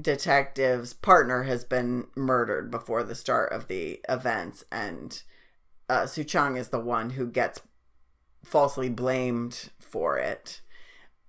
detective's 0.00 0.92
partner 0.92 1.44
has 1.44 1.64
been 1.64 2.06
murdered 2.14 2.70
before 2.70 3.02
the 3.02 3.14
start 3.14 3.52
of 3.52 3.68
the 3.68 4.00
events, 4.08 4.64
and 4.70 5.22
uh, 5.88 6.06
Su 6.06 6.24
Chang 6.24 6.56
is 6.56 6.68
the 6.68 6.80
one 6.80 7.10
who 7.10 7.26
gets 7.26 7.60
falsely 8.44 8.88
blamed 8.88 9.70
for 9.78 10.18
it. 10.18 10.60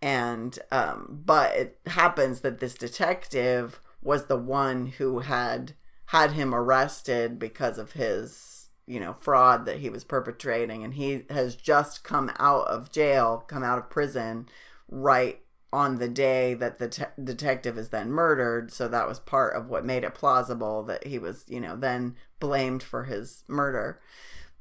And 0.01 0.57
um, 0.71 1.21
but 1.25 1.55
it 1.55 1.79
happens 1.87 2.41
that 2.41 2.59
this 2.59 2.75
detective 2.75 3.81
was 4.01 4.25
the 4.25 4.37
one 4.37 4.87
who 4.87 5.19
had 5.19 5.73
had 6.07 6.31
him 6.31 6.55
arrested 6.55 7.37
because 7.37 7.77
of 7.77 7.91
his 7.93 8.69
you 8.87 8.99
know 8.99 9.15
fraud 9.19 9.65
that 9.65 9.79
he 9.79 9.89
was 9.89 10.03
perpetrating 10.03 10.83
and 10.83 10.95
he 10.95 11.23
has 11.29 11.55
just 11.55 12.03
come 12.03 12.31
out 12.39 12.67
of 12.67 12.91
jail 12.91 13.43
come 13.47 13.63
out 13.63 13.77
of 13.77 13.89
prison 13.89 14.47
right 14.89 15.41
on 15.71 15.97
the 15.97 16.09
day 16.09 16.53
that 16.55 16.79
the 16.79 16.87
te- 16.87 17.03
detective 17.23 17.77
is 17.77 17.89
then 17.89 18.09
murdered 18.09 18.71
so 18.71 18.87
that 18.87 19.07
was 19.07 19.19
part 19.19 19.55
of 19.55 19.69
what 19.69 19.85
made 19.85 20.03
it 20.03 20.15
plausible 20.15 20.83
that 20.83 21.05
he 21.05 21.19
was 21.19 21.45
you 21.47 21.59
know 21.59 21.75
then 21.75 22.15
blamed 22.39 22.81
for 22.83 23.05
his 23.05 23.43
murder. 23.47 23.99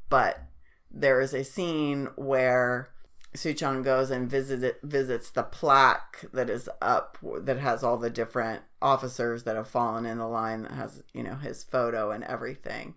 But 0.08 0.42
there 0.90 1.20
is 1.20 1.34
a 1.34 1.44
scene 1.44 2.08
where 2.16 2.90
Suchang 3.34 3.84
goes 3.84 4.10
and 4.10 4.28
visit, 4.28 4.80
visits 4.82 5.30
the 5.30 5.42
plaque 5.42 6.24
that 6.32 6.48
is 6.48 6.68
up 6.80 7.18
that 7.42 7.58
has 7.58 7.84
all 7.84 7.98
the 7.98 8.10
different 8.10 8.62
officers 8.80 9.44
that 9.44 9.56
have 9.56 9.68
fallen 9.68 10.06
in 10.06 10.18
the 10.18 10.26
line 10.26 10.62
that 10.62 10.72
has 10.72 11.04
you 11.12 11.22
know 11.22 11.34
his 11.34 11.62
photo 11.62 12.10
and 12.10 12.24
everything. 12.24 12.94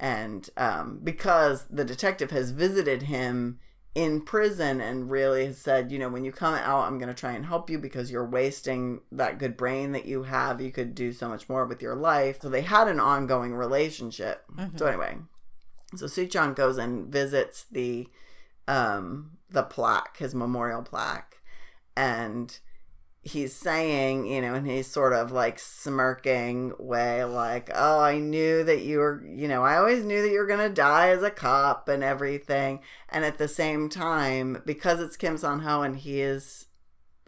And 0.00 0.48
um, 0.56 1.00
because 1.02 1.66
the 1.68 1.84
detective 1.84 2.30
has 2.30 2.50
visited 2.50 3.02
him 3.02 3.58
in 3.94 4.20
prison 4.20 4.80
and 4.80 5.10
really 5.10 5.46
has 5.46 5.58
said 5.58 5.90
you 5.90 5.98
know 5.98 6.08
when 6.08 6.24
you 6.24 6.30
come 6.30 6.54
out 6.54 6.84
i'm 6.84 6.98
going 6.98 7.08
to 7.08 7.20
try 7.20 7.32
and 7.32 7.46
help 7.46 7.68
you 7.68 7.78
because 7.78 8.10
you're 8.10 8.28
wasting 8.28 9.00
that 9.10 9.38
good 9.38 9.56
brain 9.56 9.92
that 9.92 10.04
you 10.04 10.22
have. 10.24 10.60
You 10.60 10.70
could 10.70 10.94
do 10.94 11.12
so 11.12 11.28
much 11.28 11.48
more 11.48 11.64
with 11.64 11.82
your 11.82 11.96
life. 11.96 12.40
So 12.40 12.48
they 12.48 12.60
had 12.60 12.86
an 12.86 13.00
ongoing 13.00 13.54
relationship. 13.54 14.44
So 14.76 14.86
anyway 14.86 15.16
so 15.96 16.06
Suchang 16.06 16.54
goes 16.54 16.78
and 16.78 17.10
visits 17.10 17.64
the 17.70 18.08
um 18.66 19.32
the 19.50 19.62
plaque, 19.62 20.18
his 20.18 20.34
memorial 20.34 20.82
plaque, 20.82 21.40
and 21.96 22.58
he's 23.22 23.54
saying, 23.54 24.26
you 24.26 24.40
know, 24.40 24.54
and 24.54 24.66
he's 24.66 24.86
sort 24.86 25.12
of 25.12 25.32
like 25.32 25.58
smirking 25.58 26.72
way 26.78 27.24
like, 27.24 27.70
"Oh, 27.74 28.00
I 28.00 28.18
knew 28.18 28.64
that 28.64 28.82
you 28.82 28.98
were, 28.98 29.22
you 29.26 29.48
know, 29.48 29.64
I 29.64 29.76
always 29.76 30.04
knew 30.04 30.22
that 30.22 30.30
you 30.30 30.38
were 30.38 30.46
going 30.46 30.66
to 30.66 30.74
die 30.74 31.10
as 31.10 31.22
a 31.22 31.30
cop 31.30 31.88
and 31.88 32.02
everything." 32.02 32.80
And 33.08 33.24
at 33.24 33.38
the 33.38 33.48
same 33.48 33.88
time, 33.88 34.62
because 34.64 35.00
it's 35.00 35.16
Kim 35.16 35.36
Seon 35.36 35.62
Ho 35.62 35.82
and 35.82 35.96
he 35.96 36.20
is 36.20 36.66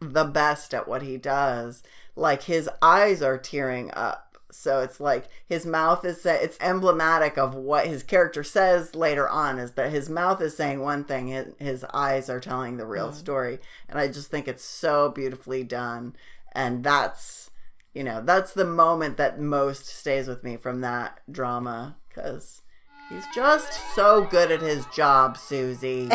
the 0.01 0.25
best 0.25 0.73
at 0.75 0.89
what 0.89 1.03
he 1.03 1.17
does, 1.17 1.83
like 2.17 2.45
his 2.45 2.69
eyes 2.81 3.23
are 3.23 3.39
tearing 3.39 3.91
up 3.93 4.30
so 4.53 4.81
it's 4.81 5.01
like 5.01 5.29
his 5.47 5.67
mouth 5.67 6.05
is 6.05 6.21
set. 6.21 6.43
it's 6.43 6.59
emblematic 6.61 7.39
of 7.39 7.55
what 7.55 7.87
his 7.87 8.03
character 8.03 8.43
says 8.43 8.95
later 8.95 9.29
on 9.29 9.59
is 9.59 9.73
that 9.73 9.91
his 9.91 10.09
mouth 10.09 10.41
is 10.41 10.57
saying 10.57 10.81
one 10.81 11.05
thing 11.05 11.29
his, 11.29 11.55
his 11.59 11.85
eyes 11.93 12.29
are 12.29 12.41
telling 12.41 12.77
the 12.77 12.87
real 12.87 13.09
mm-hmm. 13.09 13.17
story 13.19 13.59
and 13.89 13.99
i 13.99 14.07
just 14.07 14.31
think 14.31 14.47
it's 14.47 14.65
so 14.65 15.09
beautifully 15.11 15.63
done 15.63 16.15
and 16.53 16.85
that's 16.85 17.51
you 17.95 18.05
know 18.05 18.21
that's 18.23 18.53
the 18.53 18.65
moment 18.65 19.17
that 19.17 19.41
most 19.41 19.87
stays 19.87 20.29
with 20.29 20.45
me 20.45 20.57
from 20.57 20.81
that 20.81 21.21
drama 21.31 21.97
because 22.09 22.63
he's 23.11 23.27
just 23.35 23.95
so 23.95 24.25
good 24.25 24.51
at 24.51 24.61
his 24.63 24.87
job 24.87 25.37
susie 25.37 26.09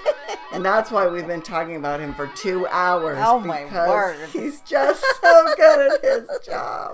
and 0.52 0.64
that's 0.64 0.90
why 0.90 1.08
we've 1.08 1.26
been 1.26 1.42
talking 1.42 1.76
about 1.76 1.98
him 1.98 2.14
for 2.14 2.26
two 2.36 2.66
hours 2.68 3.18
Oh, 3.20 3.40
my 3.40 3.64
word. 3.88 4.28
he's 4.30 4.60
just 4.60 5.02
so 5.20 5.54
good 5.56 5.92
at 5.94 6.04
his 6.04 6.28
job 6.46 6.92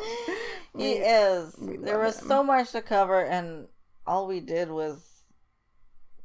He 0.77 0.93
is. 0.95 1.55
we 1.59 1.77
There 1.77 1.99
was 1.99 2.21
him. 2.23 2.29
so 2.29 2.43
much 2.45 2.71
to 2.73 2.81
cover, 2.83 3.21
and 3.25 3.67
all 4.07 4.27
we 4.29 4.39
did 4.41 4.71
was 4.71 5.03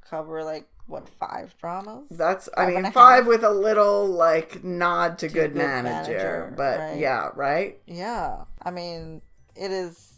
cover 0.08 0.44
like 0.44 0.68
what 0.86 1.08
five 1.10 1.56
dramas. 1.60 2.06
That's 2.12 2.50
I 2.58 2.66
Five 2.66 2.74
mean 2.84 2.92
five 2.92 3.24
half. 3.24 3.28
with 3.28 3.44
a 3.44 3.50
little 3.50 4.06
like 4.06 4.64
nod 4.64 5.18
to, 5.20 5.28
good, 5.28 5.54
Good 5.54 5.56
manager, 5.56 6.12
Manager, 6.12 6.54
but 6.58 6.80
right. 6.80 7.00
yeah, 7.00 7.30
right? 7.36 7.80
Yeah, 7.88 8.44
I 8.62 8.70
mean, 8.72 9.22
it 9.56 9.72
is 9.72 10.13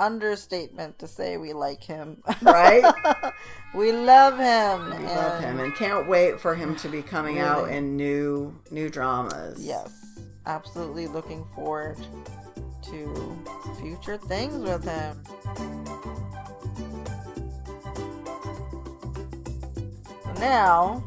understatement 0.00 0.98
to 0.98 1.06
say 1.06 1.36
we 1.36 1.52
like 1.52 1.84
him. 1.84 2.22
Right? 2.42 2.82
we 3.74 3.92
love 3.92 4.38
him. 4.38 4.98
We 4.98 5.06
love 5.06 5.40
him 5.40 5.60
and 5.60 5.74
can't 5.74 6.08
wait 6.08 6.40
for 6.40 6.54
him 6.54 6.74
to 6.76 6.88
be 6.88 7.02
coming 7.02 7.38
out 7.38 7.68
in 7.68 7.96
new 7.96 8.58
new 8.70 8.88
dramas. 8.88 9.64
Yes, 9.64 10.18
absolutely 10.46 11.06
looking 11.06 11.44
forward 11.54 11.98
to 12.82 13.38
future 13.80 14.16
things 14.16 14.56
with 14.56 14.84
him. 14.84 15.22
Now, 20.40 21.04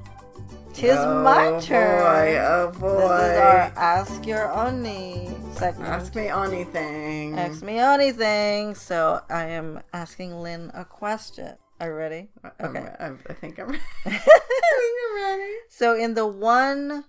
tis 0.74 0.96
oh, 1.00 1.24
my 1.24 1.60
turn. 1.60 2.04
Boy, 2.04 2.38
oh 2.40 2.72
boy. 2.80 2.88
Oh, 2.88 3.18
this 3.18 3.32
is 3.32 3.40
our 3.40 3.74
Ask 3.76 4.28
Your 4.28 4.48
Unni 4.50 5.43
segment. 5.54 5.90
Ask 5.90 6.16
me 6.16 6.28
anything. 6.28 7.38
Ask 7.38 7.62
me 7.64 7.78
anything. 7.80 8.76
So 8.76 9.22
I 9.30 9.46
am 9.46 9.82
asking 9.94 10.36
Lynn 10.42 10.72
a 10.74 10.86
question. 10.86 11.56
Are 11.80 11.88
you 11.90 11.94
ready? 11.94 12.30
I'm- 12.44 12.54
Okay. 12.76 12.96
I'm- 13.00 13.20
I 13.30 13.34
think 13.34 13.60
I'm 13.60 13.68
ready. 13.70 13.82
I 14.06 14.10
think 14.18 14.98
I'm 15.04 15.16
ready. 15.24 15.54
So 15.70 15.96
in 15.96 16.14
the 16.14 16.28
one 16.28 17.06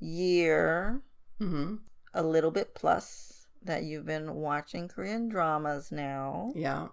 year, 0.00 1.02
hmm 1.38 1.76
a 2.16 2.22
little 2.22 2.52
bit 2.52 2.74
plus 2.76 3.46
that 3.62 3.82
you've 3.82 4.06
been 4.06 4.34
watching 4.34 4.86
Korean 4.86 5.28
dramas 5.28 5.90
now, 5.90 6.52
Yeah. 6.54 6.88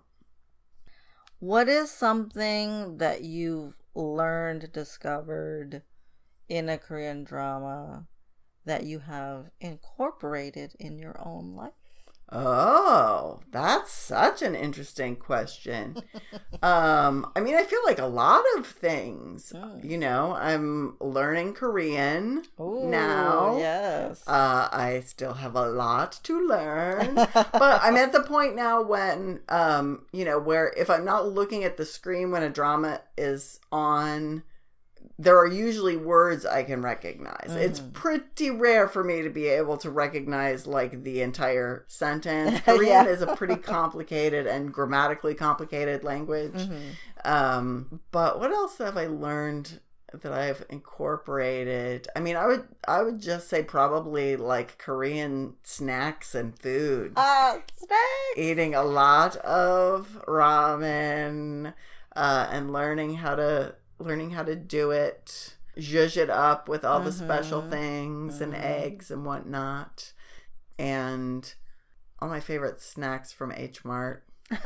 what 1.38 1.70
is 1.70 1.92
something 1.92 2.98
that 2.98 3.22
you've 3.22 3.76
learned, 3.94 4.72
discovered 4.72 5.84
in 6.50 6.70
a 6.70 6.78
Korean 6.80 7.24
drama 7.24 8.08
that 8.66 8.84
you 8.84 9.00
have 9.00 9.50
incorporated 9.60 10.76
in 10.80 10.98
your 10.98 11.16
own 11.24 11.56
life? 11.56 11.74
Oh, 12.34 13.42
that's 13.52 13.92
such 13.92 14.42
an 14.42 14.56
interesting 14.56 15.18
question. 15.18 15.98
um, 16.64 17.30
I 17.36 17.42
mean, 17.42 17.56
I 17.56 17.64
feel 17.64 17.82
like 17.86 18.00
a 18.00 18.06
lot 18.06 18.44
of 18.58 18.66
things. 18.66 19.52
Mm. 19.54 19.84
You 19.84 19.98
know, 19.98 20.34
I'm 20.36 20.96
learning 21.02 21.56
Korean 21.56 22.44
Ooh, 22.58 22.88
now. 22.88 23.58
yes. 23.58 24.26
Uh, 24.26 24.70
I 24.72 25.02
still 25.06 25.34
have 25.34 25.56
a 25.56 25.68
lot 25.68 26.22
to 26.24 26.48
learn, 26.48 27.16
but 27.34 27.82
I'm 27.84 27.98
at 27.98 28.14
the 28.14 28.24
point 28.24 28.56
now 28.56 28.82
when, 28.82 29.42
um, 29.50 30.06
you 30.14 30.24
know, 30.24 30.40
where 30.40 30.74
if 30.78 30.90
I'm 30.90 31.04
not 31.04 31.28
looking 31.28 31.66
at 31.66 31.76
the 31.76 31.86
screen 31.86 32.32
when 32.32 32.44
a 32.44 32.50
drama 32.50 33.02
is 33.18 33.60
on, 33.74 34.44
there 35.24 35.38
are 35.38 35.46
usually 35.48 35.98
words 35.98 36.46
I 36.46 36.64
can 36.64 36.82
recognize. 36.82 37.56
It's 37.56 37.80
Mm. 37.80 37.94
pretty 37.94 38.50
rare 38.50 38.88
for 38.88 39.04
me 39.04 39.22
to 39.22 39.30
be 39.30 39.48
able 39.48 39.78
to 39.78 39.90
recognize 39.92 40.66
like 40.66 41.04
the 41.04 41.22
entire 41.22 41.86
sentence. 41.88 42.60
Korean 42.66 43.06
Yeah. 43.06 43.12
is 43.14 43.22
a 43.22 43.36
pretty 43.36 43.58
complicated 43.58 44.48
and 44.48 44.74
grammatically 44.74 45.36
complicated 45.36 46.04
language. 46.04 46.54
Mhm. 46.54 46.82
Um, 47.24 48.00
but 48.12 48.40
what 48.40 48.52
else 48.52 48.78
have 48.80 48.98
I 48.98 49.06
learned 49.08 49.80
that 50.14 50.34
I've 50.34 50.66
incorporated? 50.70 52.08
I 52.16 52.20
mean, 52.20 52.36
I 52.36 52.48
would 52.48 52.68
I 52.88 53.04
would 53.04 53.20
just 53.22 53.48
say 53.48 53.62
probably 53.64 54.36
like 54.36 54.78
Korean 54.80 55.56
snacks 55.64 56.34
and 56.34 56.58
food. 56.58 57.14
Ah, 57.16 57.60
snacks. 57.76 58.38
Eating 58.38 58.74
a 58.74 58.84
lot 58.84 59.36
of 59.38 60.20
ramen. 60.28 61.74
uh, 62.14 62.46
and 62.52 62.74
learning 62.74 63.14
how 63.16 63.36
to 63.36 63.74
learning 64.02 64.32
how 64.32 64.44
to 64.44 64.56
do 64.56 64.92
it, 64.92 65.56
zhuzh 65.78 66.18
it 66.18 66.30
up 66.30 66.68
with 66.68 66.84
all 66.84 67.00
the 67.00 67.12
special 67.12 67.62
mm-hmm. 67.62 67.72
things 67.72 68.42
and 68.42 68.54
mm-hmm. 68.54 68.64
eggs 68.64 69.12
and 69.12 69.26
whatnot, 69.26 70.14
and 70.78 71.54
all 72.20 72.30
my 72.30 72.40
favorite 72.40 72.82
snacks 72.82 73.32
from 73.32 73.52
H 73.52 73.84
Mart 73.84 74.24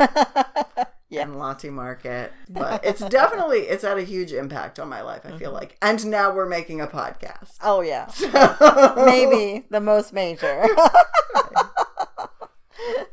yeah. 1.10 1.22
and 1.22 1.38
Lotte 1.38 1.66
Market. 1.66 2.34
But 2.50 2.84
it's 2.86 3.02
definitely 3.08 3.60
it's 3.60 3.84
had 3.84 3.98
a 3.98 4.04
huge 4.04 4.34
impact 4.34 4.80
on 4.80 4.90
my 4.90 5.02
life. 5.02 5.22
I 5.26 5.38
feel 5.38 5.50
mm-hmm. 5.50 5.54
like, 5.54 5.78
and 5.82 6.06
now 6.08 6.34
we're 6.34 6.50
making 6.50 6.82
a 6.82 6.88
podcast. 6.88 7.58
Oh 7.64 7.82
yeah. 7.82 8.10
Maybe 9.06 9.66
the 9.70 9.82
most 9.82 10.14
major. 10.14 10.66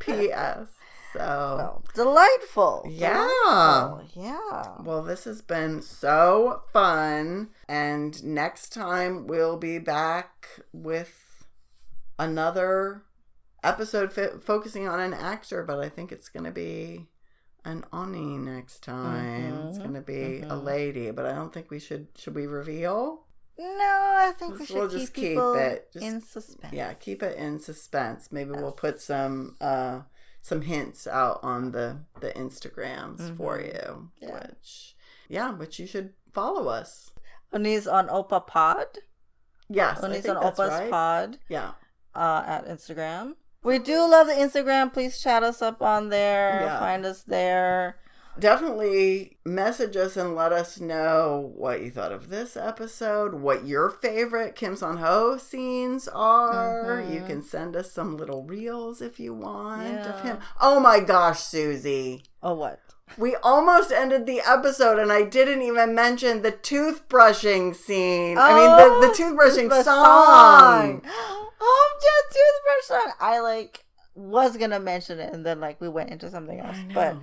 P.S. 0.01 0.69
So 1.12 1.18
well, 1.18 1.84
delightful. 1.94 2.86
yeah. 2.89 3.28
Delightful. 3.40 4.22
Yeah. 4.22 4.76
Well, 4.82 5.02
this 5.02 5.24
has 5.24 5.43
been 5.43 5.82
so 5.82 6.62
fun. 6.72 7.51
And 7.68 8.22
next 8.24 8.72
time 8.72 9.26
we'll 9.26 9.56
be 9.59 9.78
back 9.78 10.48
with 10.72 11.44
another 12.18 13.02
episode 13.62 14.12
fi- 14.12 14.39
focusing 14.40 14.89
on 14.89 15.01
an 15.01 15.14
actor, 15.14 15.62
but 15.64 15.78
I 15.80 15.89
think 15.89 16.12
it's 16.12 16.28
going 16.28 16.44
to 16.44 16.51
be 16.51 17.09
an 17.64 17.84
Unni 17.93 18.39
next 18.39 18.82
time. 18.82 19.68
It's 19.68 19.78
going 19.78 19.94
to 19.94 20.01
be 20.01 20.43
a 20.47 20.56
lady, 20.56 21.10
but 21.10 21.26
I 21.26 21.32
don't 21.32 21.52
think 21.52 21.70
we 21.70 21.78
should. 21.78 22.09
Should 22.16 22.34
we 22.34 22.47
reveal? 22.47 23.24
No, 23.59 24.14
I 24.18 24.32
think 24.36 24.59
we 24.59 24.66
should 24.66 24.76
we'll 24.76 24.89
keep 24.89 24.98
just 24.98 25.14
keep 25.14 25.39
it. 25.39 25.93
Just- 25.93 26.05
in 26.05 26.20
suspense. 26.20 26.72
Yeah, 26.72 26.93
keep 26.94 27.22
it 27.22 27.36
in 27.36 27.60
suspense. 27.60 28.30
Maybe 28.32 28.51
we'll 28.51 28.72
put 28.72 29.01
some 29.01 29.56
uh 29.60 30.01
some 30.43 30.62
hints 30.62 31.06
out 31.06 31.39
on 31.43 31.70
the 31.73 31.98
the 32.20 32.31
Instagrams 32.32 33.35
for 33.36 33.59
you. 33.60 34.10
Yeah. 34.20 34.35
Which 34.48 34.94
yeah, 35.28 35.52
which 35.52 35.78
you 35.78 35.86
should 35.86 36.12
follow 36.35 36.69
us. 36.69 37.12
Unnis 37.55 37.90
on 37.90 38.09
Oppa 38.09 38.47
Pod. 38.47 38.86
Yes, 39.69 40.01
Unnis 40.01 40.28
on 40.28 40.43
Oppas 40.43 40.69
right. 40.69 40.90
Pod 40.90 41.39
Yeah. 41.48 41.73
uh, 42.14 42.43
at 42.47 42.66
Instagram. 42.66 43.35
We 43.62 43.78
do 43.78 43.98
love 44.01 44.27
the 44.27 44.32
Instagram. 44.35 44.93
Please 44.93 45.20
chat 45.23 45.43
us 45.44 45.62
up 45.62 45.81
on 45.81 46.09
there. 46.09 46.62
Yeah. 46.62 46.78
Find 46.81 47.06
us 47.06 47.23
there. 47.23 47.97
Definitely 48.39 49.37
message 49.45 49.95
us 49.95 50.17
and 50.17 50.35
let 50.35 50.53
us 50.53 50.81
know 50.81 51.53
what 51.55 51.83
you 51.83 51.91
thought 51.91 52.13
of 52.13 52.31
this 52.31 52.57
episode, 52.57 53.35
what 53.35 53.67
your 53.67 53.91
favorite 53.91 54.55
Kim 54.55 54.75
Seon 54.75 54.99
Ho 54.99 55.37
scenes 55.37 56.09
are. 56.09 57.05
You 57.07 57.19
mm-hmm. 57.19 57.27
can 57.27 57.43
send 57.43 57.77
us 57.77 57.93
some 57.93 58.17
little 58.17 58.43
reels 58.43 59.03
if 59.03 59.21
you 59.21 59.35
want 59.35 60.07
of 60.07 60.23
him. 60.23 60.39
Oh 60.61 60.81
my 60.81 61.01
gosh, 61.01 61.41
Susie. 61.41 62.23
Oh, 62.43 62.55
what? 62.55 62.81
We 63.19 63.37
almost 63.43 63.93
ended 63.93 64.25
the 64.25 64.41
episode 64.41 64.99
and 64.99 65.13
I 65.13 65.25
didn't 65.25 65.61
even 65.61 65.95
mention 65.95 66.41
the 66.41 66.53
toothbrushing 66.53 67.77
scene. 67.77 68.39
I 68.39 68.55
mean, 68.55 68.71
the, 68.79 69.07
the 69.07 69.13
oh, 69.13 69.15
toothbrushing 69.15 69.67
Oh, 69.67 69.69
the 69.69 69.83
song. 69.83 71.03
Oh, 71.65 71.99
just 72.01 72.37
toothbrush 72.41 73.05
song. 73.05 73.15
I 73.21 73.39
like 73.39 73.85
was 74.17 74.57
gonna 74.57 74.81
mention 74.81 75.21
it, 75.21 75.33
and 75.33 75.47
then 75.47 75.61
like 75.61 75.81
we 75.81 75.89
went 75.89 76.11
into 76.11 76.29
something 76.29 76.59
else. 76.59 76.77
But 76.93 77.17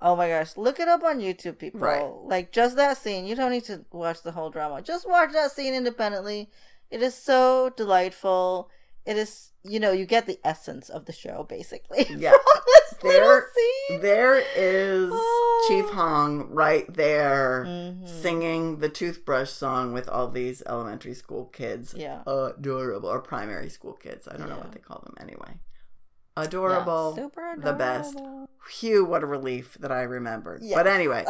oh 0.00 0.14
my 0.16 0.28
gosh, 0.28 0.56
look 0.56 0.78
it 0.80 0.88
up 0.88 1.02
on 1.02 1.20
YouTube, 1.20 1.58
people. 1.58 1.80
Right. 1.80 2.04
Like 2.24 2.52
just 2.52 2.76
that 2.76 2.96
scene. 2.98 3.26
You 3.26 3.34
don't 3.36 3.50
need 3.52 3.64
to 3.64 3.84
watch 3.92 4.22
the 4.22 4.32
whole 4.32 4.50
drama. 4.50 4.82
Just 4.82 5.08
watch 5.08 5.32
that 5.32 5.52
scene 5.52 5.74
independently. 5.74 6.50
It 6.90 7.02
is 7.02 7.14
so 7.14 7.70
delightful. 7.76 8.70
It 9.04 9.16
is, 9.16 9.52
you 9.62 9.78
know, 9.80 9.92
you 9.92 10.04
get 10.04 10.26
the 10.26 10.38
essence 10.44 10.88
of 10.88 11.04
the 11.06 11.12
show 11.12 11.44
basically. 11.48 12.06
Yeah. 12.18 12.30
from 12.30 12.62
this 12.66 13.02
little 13.02 13.42
There, 13.88 13.98
there 14.00 14.42
is 14.56 15.10
Oh. 15.12 15.64
Chief 15.68 15.88
Hong 15.90 16.48
right 16.50 16.92
there 16.92 17.64
Mhm. 17.66 18.08
singing 18.08 18.78
the 18.78 18.88
toothbrush 18.88 19.50
song 19.50 19.92
with 19.92 20.08
all 20.08 20.28
these 20.28 20.62
elementary 20.66 21.14
school 21.14 21.46
kids. 21.46 21.94
Yeah. 21.96 22.22
Adorable. 22.26 23.08
Or 23.08 23.20
primary 23.20 23.68
school 23.70 23.92
kids. 23.94 24.26
I 24.28 24.36
don't 24.36 24.48
know 24.48 24.56
what 24.58 24.72
they 24.72 24.80
call 24.80 25.00
them 25.04 25.14
anyway. 25.20 25.58
Adorable. 26.36 27.14
Yeah, 27.16 27.22
super 27.24 27.54
The 27.58 27.72
best. 27.72 28.14
adorable. 28.14 28.50
Phew, 28.68 29.04
what 29.04 29.22
a 29.22 29.26
relief 29.26 29.76
that 29.80 29.92
I 29.92 30.02
remembered. 30.02 30.60
Yes. 30.62 30.74
But 30.74 30.86
anyway, 30.88 31.24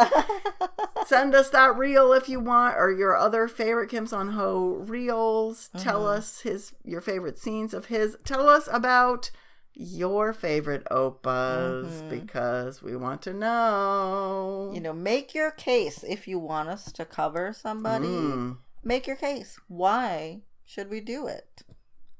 send 1.06 1.34
us 1.34 1.50
that 1.50 1.76
reel 1.76 2.12
if 2.12 2.28
you 2.28 2.40
want, 2.40 2.76
or 2.76 2.90
your 2.90 3.16
other 3.16 3.46
favorite 3.46 3.90
Kim 3.90 4.06
Seon 4.06 4.32
Ho 4.32 4.82
reels. 4.86 5.68
Tell 5.76 6.00
Mm-hmm. 6.04 6.18
us 6.18 6.40
his 6.40 6.72
your 6.84 7.00
favorite 7.00 7.38
scenes 7.38 7.74
of 7.74 7.86
his. 7.86 8.16
Tell 8.24 8.48
us 8.48 8.68
about 8.72 9.30
your 9.74 10.32
favorite 10.32 10.84
oppas 10.90 12.08
because 12.08 12.82
we 12.82 12.96
want 12.96 13.20
to 13.22 13.34
know. 13.34 14.64
Mm-hmm. 14.68 14.74
you 14.74 14.80
know, 14.80 14.92
make 14.94 15.34
your 15.34 15.50
case 15.50 16.02
if 16.08 16.26
you 16.26 16.38
want 16.38 16.70
us 16.70 16.90
to 16.92 17.04
cover 17.04 17.52
somebody. 17.52 18.06
Mm. 18.08 18.56
Make 18.82 19.06
your 19.06 19.16
case. 19.16 19.60
Why 19.68 20.40
should 20.64 20.88
we 20.88 21.00
do 21.00 21.26
it? 21.26 21.62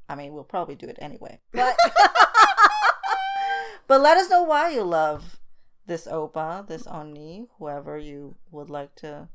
I 0.08 0.14
mean, 0.14 0.34
we'll 0.34 0.44
probably 0.44 0.74
do 0.74 0.86
it 0.86 0.98
anyway. 1.00 1.40
But 1.52 1.76
But 3.86 4.00
let 4.00 4.16
us 4.16 4.28
know 4.30 4.42
why 4.42 4.70
you 4.70 4.82
love 4.82 5.38
this 5.86 6.06
oppa, 6.06 6.66
this 6.66 6.84
unni, 6.84 7.46
whoever 7.58 7.96
you 7.98 8.36
would 8.50 8.68
like 8.70 8.94
to 8.96 9.28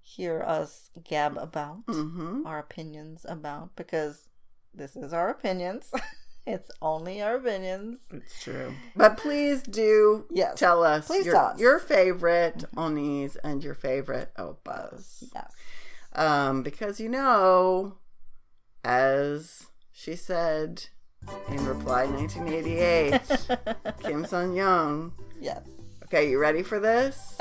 hear 0.00 0.42
us 0.42 0.90
gab 1.02 1.36
about, 1.38 1.78
hmm 1.88 2.42
our 2.46 2.58
opinions 2.58 3.24
about, 3.28 3.76
because 3.76 4.28
this 4.74 4.96
is 4.96 5.12
our 5.12 5.28
opinions. 5.30 5.90
it's 6.46 6.70
only 6.82 7.22
our 7.22 7.36
opinions. 7.36 7.98
It's 8.12 8.42
true. 8.42 8.74
But 8.96 9.16
please 9.16 9.62
do 9.62 10.26
Yes. 10.30 10.58
tell 10.58 10.82
us 10.84 11.06
Please 11.06 11.26
your, 11.26 11.34
tell 11.34 11.46
us. 11.46 11.60
your 11.60 11.78
favorite 11.78 12.64
unnis 12.76 13.36
and 13.44 13.62
your 13.64 13.74
favorite 13.74 14.30
oppas. 14.36 15.24
Yes. 15.34 15.52
Um, 16.12 16.62
because 16.62 16.98
you 17.00 17.08
know, 17.08 17.98
as 18.84 19.66
she 19.92 20.16
said 20.16 20.86
in 21.49 21.65
reply 21.65 22.05
1988, 22.05 23.21
Kim 24.03 24.25
Sun 24.25 24.55
Young. 24.55 25.11
Yes. 25.39 25.63
Okay, 26.03 26.29
you 26.29 26.39
ready 26.39 26.63
for 26.63 26.79
this? 26.79 27.37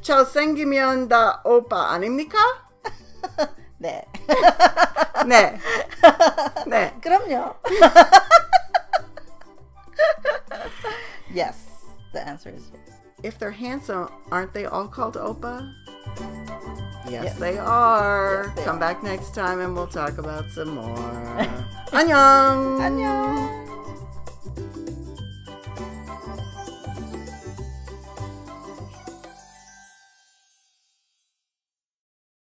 잘생기면 0.00 1.08
다 1.08 1.40
오빠 1.44 1.92
아닙니까? 1.92 2.38
네. 3.78 4.04
네. 5.26 5.58
네. 6.66 6.92
그럼요. 7.00 7.56
yes. 11.32 11.56
The 12.12 12.26
answer 12.28 12.50
is 12.50 12.70
yes. 12.72 12.97
if 13.23 13.37
they're 13.39 13.51
handsome, 13.51 14.09
aren't 14.31 14.53
they 14.53 14.65
all 14.65 14.87
called 14.87 15.15
Oppa? 15.15 15.73
Yes, 17.09 17.23
yes. 17.23 17.39
they 17.39 17.57
are. 17.57 18.45
Yes, 18.47 18.55
they 18.55 18.63
Come 18.65 18.77
are. 18.77 18.79
back 18.79 19.03
next 19.03 19.33
time 19.33 19.59
and 19.61 19.73
we'll 19.75 19.87
talk 19.87 20.17
about 20.17 20.49
some 20.51 20.75
more. 20.75 20.95
Annyeong! 21.91 22.79
Annyeong! 22.79 23.78